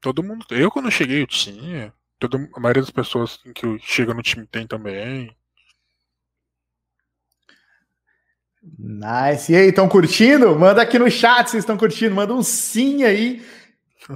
todo 0.00 0.22
mundo. 0.22 0.46
Eu, 0.50 0.70
quando 0.70 0.90
cheguei, 0.90 1.22
eu 1.22 1.26
tinha. 1.26 1.92
Todo, 2.18 2.48
a 2.54 2.60
maioria 2.60 2.82
das 2.82 2.90
pessoas 2.90 3.38
que 3.54 3.78
chegam 3.80 4.14
no 4.14 4.22
time 4.22 4.46
tem 4.46 4.66
também. 4.66 5.36
Nice. 8.78 9.52
E 9.52 9.56
aí, 9.56 9.68
estão 9.68 9.88
curtindo? 9.88 10.58
Manda 10.58 10.82
aqui 10.82 10.98
no 10.98 11.10
chat 11.10 11.50
se 11.50 11.58
estão 11.58 11.76
curtindo. 11.76 12.14
Manda 12.14 12.34
um 12.34 12.42
sim 12.42 13.04
aí. 13.04 13.42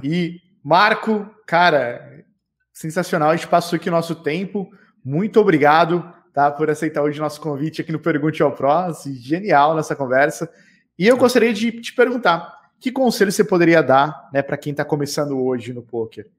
E 0.03 0.41
Marco, 0.63 1.29
cara, 1.47 2.25
sensacional. 2.73 3.29
A 3.29 3.35
gente 3.35 3.47
passou 3.47 3.77
aqui 3.77 3.89
o 3.89 3.91
nosso 3.91 4.15
tempo. 4.15 4.69
Muito 5.03 5.39
obrigado 5.39 6.13
tá, 6.33 6.51
por 6.51 6.69
aceitar 6.69 7.01
hoje 7.01 7.19
nosso 7.19 7.39
convite 7.39 7.81
aqui 7.81 7.91
no 7.91 7.99
Pergunte 7.99 8.43
ao 8.43 8.53
Pro. 8.53 8.69
Genial 9.15 9.75
nessa 9.75 9.95
conversa. 9.95 10.51
E 10.97 11.07
eu 11.07 11.17
gostaria 11.17 11.53
de 11.53 11.71
te 11.71 11.93
perguntar: 11.93 12.53
que 12.79 12.91
conselho 12.91 13.31
você 13.31 13.43
poderia 13.43 13.81
dar 13.81 14.29
né, 14.33 14.41
para 14.41 14.57
quem 14.57 14.71
está 14.71 14.83
começando 14.83 15.39
hoje 15.41 15.73
no 15.73 15.81
poker? 15.81 16.29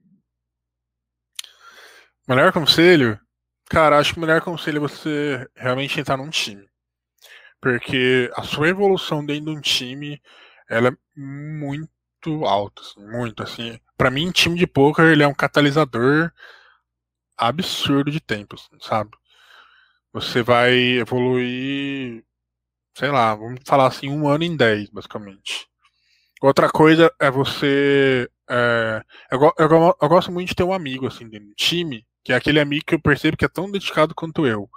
Melhor 2.27 2.53
conselho? 2.53 3.21
Cara, 3.69 3.99
acho 3.99 4.13
que 4.13 4.19
o 4.19 4.21
melhor 4.21 4.41
conselho 4.41 4.79
é 4.79 4.81
você 4.81 5.47
realmente 5.55 5.99
entrar 6.01 6.17
num 6.17 6.31
time. 6.31 6.67
Porque 7.61 8.31
a 8.35 8.43
sua 8.43 8.69
evolução 8.69 9.25
dentro 9.25 9.47
de 9.47 9.59
um 9.59 9.61
time, 9.61 10.21
ela 10.69 10.89
é 10.89 10.97
muito 11.17 12.45
alta, 12.45 12.83
assim, 12.83 13.07
muito 13.07 13.43
assim. 13.43 13.79
Para 13.97 14.11
mim, 14.11 14.31
time 14.31 14.59
de 14.59 14.67
poker, 14.67 15.07
ele 15.07 15.23
é 15.23 15.27
um 15.27 15.35
catalisador 15.35 16.31
absurdo 17.37 18.11
de 18.11 18.21
tempo, 18.21 18.55
assim, 18.55 18.79
sabe? 18.81 19.11
Você 20.13 20.43
vai 20.43 20.73
evoluir, 20.99 22.25
sei 22.95 23.11
lá, 23.11 23.35
vamos 23.35 23.61
falar 23.67 23.89
assim, 23.89 24.09
um 24.09 24.29
ano 24.29 24.45
em 24.45 24.57
dez, 24.57 24.89
basicamente. 24.89 25.69
Outra 26.41 26.71
coisa 26.71 27.13
é 27.19 27.31
você. 27.31 28.31
É, 28.49 29.03
eu, 29.31 29.41
eu, 29.59 29.97
eu, 30.01 30.09
gosto 30.09 30.31
muito 30.31 30.49
de 30.49 30.55
ter 30.55 30.63
um 30.63 30.73
amigo 30.73 31.07
assim 31.07 31.29
dentro 31.29 31.49
do 31.49 31.55
time, 31.55 32.07
que 32.25 32.33
é 32.33 32.37
aquele 32.37 32.59
amigo 32.59 32.85
que 32.87 32.95
eu 32.95 33.01
percebo 33.01 33.37
que 33.37 33.45
é 33.45 33.49
tão 33.49 33.71
dedicado 33.71 34.15
quanto 34.15 34.47
eu. 34.47 34.69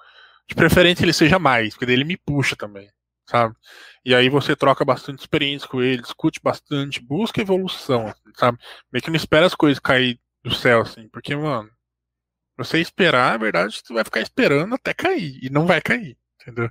De 0.48 0.56
preferência 0.56 1.04
ele 1.04 1.14
seja 1.14 1.40
mais, 1.40 1.76
porque 1.76 1.92
ele 1.92 2.04
me 2.04 2.18
puxa 2.18 2.56
também, 2.56 2.90
sabe? 3.26 3.56
E 4.06 4.14
aí 4.14 4.30
você 4.30 4.56
troca 4.56 4.86
bastante 4.86 5.20
experiência 5.20 5.68
com 5.68 5.82
ele, 5.82 6.02
discute 6.02 6.40
bastante, 6.44 7.02
busca 7.02 7.42
evolução, 7.42 8.08
assim, 8.08 8.32
sabe? 8.36 8.58
Meio 8.92 9.04
que 9.04 9.10
não 9.10 9.18
espera 9.18 9.46
as 9.46 9.56
coisas 9.56 9.80
cair 9.80 10.20
do 10.44 10.54
céu, 10.54 10.82
assim, 10.82 11.08
porque, 11.10 11.36
mano, 11.36 11.70
você 12.58 12.80
esperar, 12.80 13.34
na 13.34 13.38
verdade, 13.38 13.82
você 13.84 13.94
vai 13.94 14.04
ficar 14.04 14.22
esperando 14.22 14.76
até 14.76 14.94
cair, 14.94 15.40
e 15.42 15.50
não 15.50 15.66
vai 15.66 15.82
cair, 15.82 16.18
entendeu? 16.42 16.70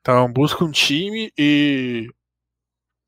Então, 0.00 0.32
busca 0.32 0.64
um 0.64 0.70
time 0.70 1.32
e 1.36 2.08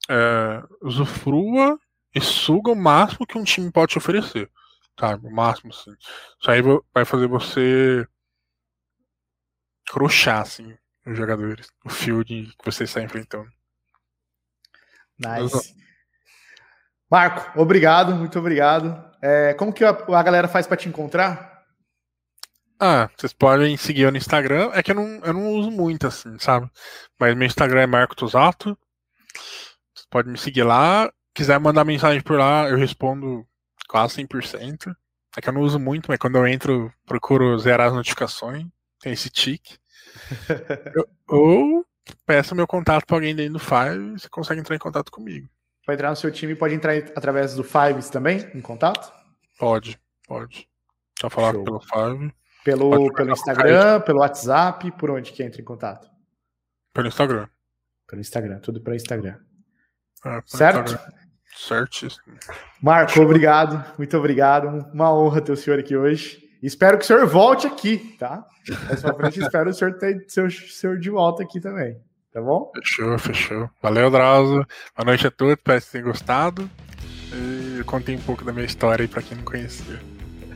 é, 0.09 0.63
usufrua 0.83 1.79
e 2.15 2.21
suga 2.21 2.73
o 2.73 2.77
máximo 2.77 3.27
que 3.27 3.39
um 3.39 3.45
time 3.45 3.71
pode 3.71 3.93
te 3.93 3.99
oferecer. 3.99 4.51
Sabe? 4.99 5.27
O 5.27 5.31
máximo, 5.31 5.73
assim. 5.73 5.95
Isso 6.41 6.51
aí 6.51 6.61
vai 6.93 7.05
fazer 7.05 7.27
você 7.27 8.07
cruxar, 9.89 10.43
assim, 10.43 10.77
os 11.07 11.17
jogadores. 11.17 11.71
O 11.85 11.89
field 11.89 12.47
que 12.47 12.65
você 12.65 12.85
está 12.85 13.01
enfrentando. 13.03 13.49
Nice. 15.19 15.75
Marco, 17.11 17.59
obrigado, 17.61 18.15
muito 18.15 18.39
obrigado. 18.39 19.09
É, 19.23 19.55
como 19.55 19.73
que 19.73 19.85
a, 19.85 19.91
a 19.91 20.23
galera 20.23 20.47
faz 20.47 20.67
para 20.67 20.77
te 20.77 20.89
encontrar? 20.89 21.65
Ah, 22.81 23.11
vocês 23.17 23.33
podem 23.33 23.77
seguir 23.77 24.03
eu 24.03 24.13
no 24.13 24.19
Instagram. 24.19 24.71
É 24.73 24.83
que 24.83 24.93
eu 24.93 24.95
não, 24.95 25.25
eu 25.25 25.33
não 25.33 25.53
uso 25.55 25.71
muito, 25.71 26.07
assim, 26.07 26.39
sabe? 26.39 26.71
Mas 27.19 27.35
meu 27.35 27.47
Instagram 27.47 27.83
é 27.83 27.87
Marco 27.87 28.15
Tosato. 28.15 28.79
Você 29.95 30.05
pode 30.11 30.29
me 30.29 30.39
seguir 30.39 30.63
lá. 30.63 31.13
Quiser 31.35 31.59
mandar 31.59 31.85
mensagem 31.85 32.21
por 32.21 32.39
lá, 32.39 32.69
eu 32.69 32.77
respondo 32.77 33.47
quase 33.89 34.23
100%. 34.23 34.95
É 35.37 35.41
que 35.41 35.49
eu 35.49 35.53
não 35.53 35.63
uso 35.63 35.79
muito, 35.79 36.07
mas 36.09 36.19
quando 36.19 36.37
eu 36.37 36.47
entro, 36.47 36.93
procuro 37.07 37.59
zerar 37.59 37.89
as 37.89 37.95
notificações. 37.95 38.67
Tem 39.01 39.13
esse 39.13 39.31
tique. 39.31 39.79
eu, 40.95 41.09
ou 41.29 41.87
peço 42.27 42.55
meu 42.55 42.67
contato 42.67 43.07
para 43.07 43.17
alguém 43.17 43.35
dentro 43.35 43.55
do 43.55 43.59
Five 43.59 44.15
e 44.15 44.19
você 44.19 44.29
consegue 44.29 44.61
entrar 44.61 44.75
em 44.77 44.81
contato 44.81 45.11
comigo. 45.11 45.49
Para 45.85 45.95
entrar 45.95 46.11
no 46.11 46.17
seu 46.17 46.31
time, 46.31 46.55
pode 46.55 46.75
entrar 46.75 46.97
através 47.17 47.55
do 47.55 47.65
Fives 47.65 48.11
também, 48.11 48.51
em 48.55 48.61
contato? 48.61 49.13
Pode, 49.59 49.99
pode. 50.27 50.69
Só 51.19 51.31
falar 51.31 51.55
Show. 51.55 51.65
pelo 51.65 51.81
Five. 51.81 52.35
Pelo, 52.65 53.13
pelo 53.15 53.33
Instagram, 53.33 54.01
pelo 54.03 54.19
WhatsApp, 54.21 54.91
por 54.93 55.11
onde 55.11 55.33
que 55.33 55.43
entra 55.43 55.61
em 55.61 55.65
contato? 55.65 56.11
Pelo 56.93 57.09
Instagram. 57.09 57.49
Pelo 58.07 58.21
Instagram, 58.21 58.59
tudo 58.59 58.81
pelo 58.81 58.97
Instagram. 58.97 59.39
É, 60.25 60.43
certo? 60.45 60.93
Instagram. 60.93 61.28
Certíssimo. 61.59 62.39
Marco, 62.81 63.21
obrigado, 63.21 63.85
muito 63.99 64.17
obrigado. 64.17 64.87
Uma 64.95 65.13
honra 65.13 65.41
ter 65.41 65.51
o 65.51 65.57
senhor 65.57 65.81
aqui 65.81 65.97
hoje. 65.97 66.39
Espero 66.63 66.97
que 66.97 67.05
o 67.05 67.07
senhor 67.07 67.27
volte 67.27 67.67
aqui, 67.67 68.17
tá? 68.19 68.45
Mais 68.87 69.03
pra 69.03 69.15
frente, 69.15 69.41
espero 69.43 69.71
o 69.71 69.73
senhor 69.73 69.95
ter 69.95 70.25
seu, 70.29 70.49
senhor 70.51 70.99
de 70.99 71.11
volta 71.11 71.43
aqui 71.43 71.61
também. 71.61 71.97
Tá 72.33 72.41
bom? 72.41 72.71
Fechou, 72.77 73.19
fechou. 73.19 73.71
Valeu, 73.83 74.11
Drauzio. 74.11 74.67
Boa 74.97 75.05
noite 75.05 75.27
a 75.27 75.31
todos, 75.31 75.55
espero 75.55 75.81
que 75.81 75.91
tenham 75.91 76.07
gostado. 76.07 76.71
E 77.33 77.79
eu 77.79 77.85
contei 77.85 78.15
um 78.15 78.21
pouco 78.21 78.45
da 78.45 78.53
minha 78.53 78.67
história 78.67 79.03
aí 79.03 79.09
pra 79.09 79.21
quem 79.21 79.37
não 79.37 79.45
conhecia. 79.45 79.99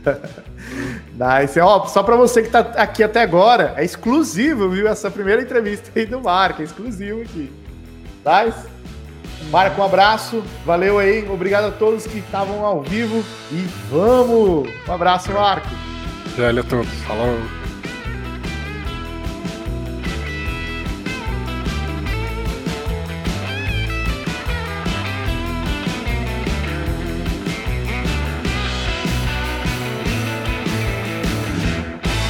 nice. 1.13 1.59
Ó, 1.59 1.85
só 1.85 2.01
para 2.01 2.15
você 2.15 2.43
que 2.43 2.49
tá 2.49 2.59
aqui 2.59 3.03
até 3.03 3.21
agora, 3.21 3.73
é 3.75 3.83
exclusivo, 3.83 4.69
viu? 4.69 4.87
Essa 4.87 5.11
primeira 5.11 5.41
entrevista 5.41 5.91
aí 5.97 6.05
do 6.05 6.21
Marco, 6.21 6.61
é 6.61 6.65
exclusivo 6.65 7.21
aqui. 7.21 7.51
Nice. 8.25 8.72
Marco, 9.49 9.81
um 9.81 9.85
abraço, 9.85 10.43
valeu 10.65 10.99
aí, 10.99 11.27
obrigado 11.29 11.65
a 11.65 11.71
todos 11.71 12.07
que 12.07 12.19
estavam 12.19 12.65
ao 12.65 12.81
vivo 12.81 13.23
e 13.51 13.67
vamos! 13.89 14.69
Um 14.87 14.93
abraço, 14.93 15.31
Marco. 15.31 15.67
Velho 16.35 16.61
a 16.61 16.63
todos, 16.63 16.93
falou. 17.03 17.62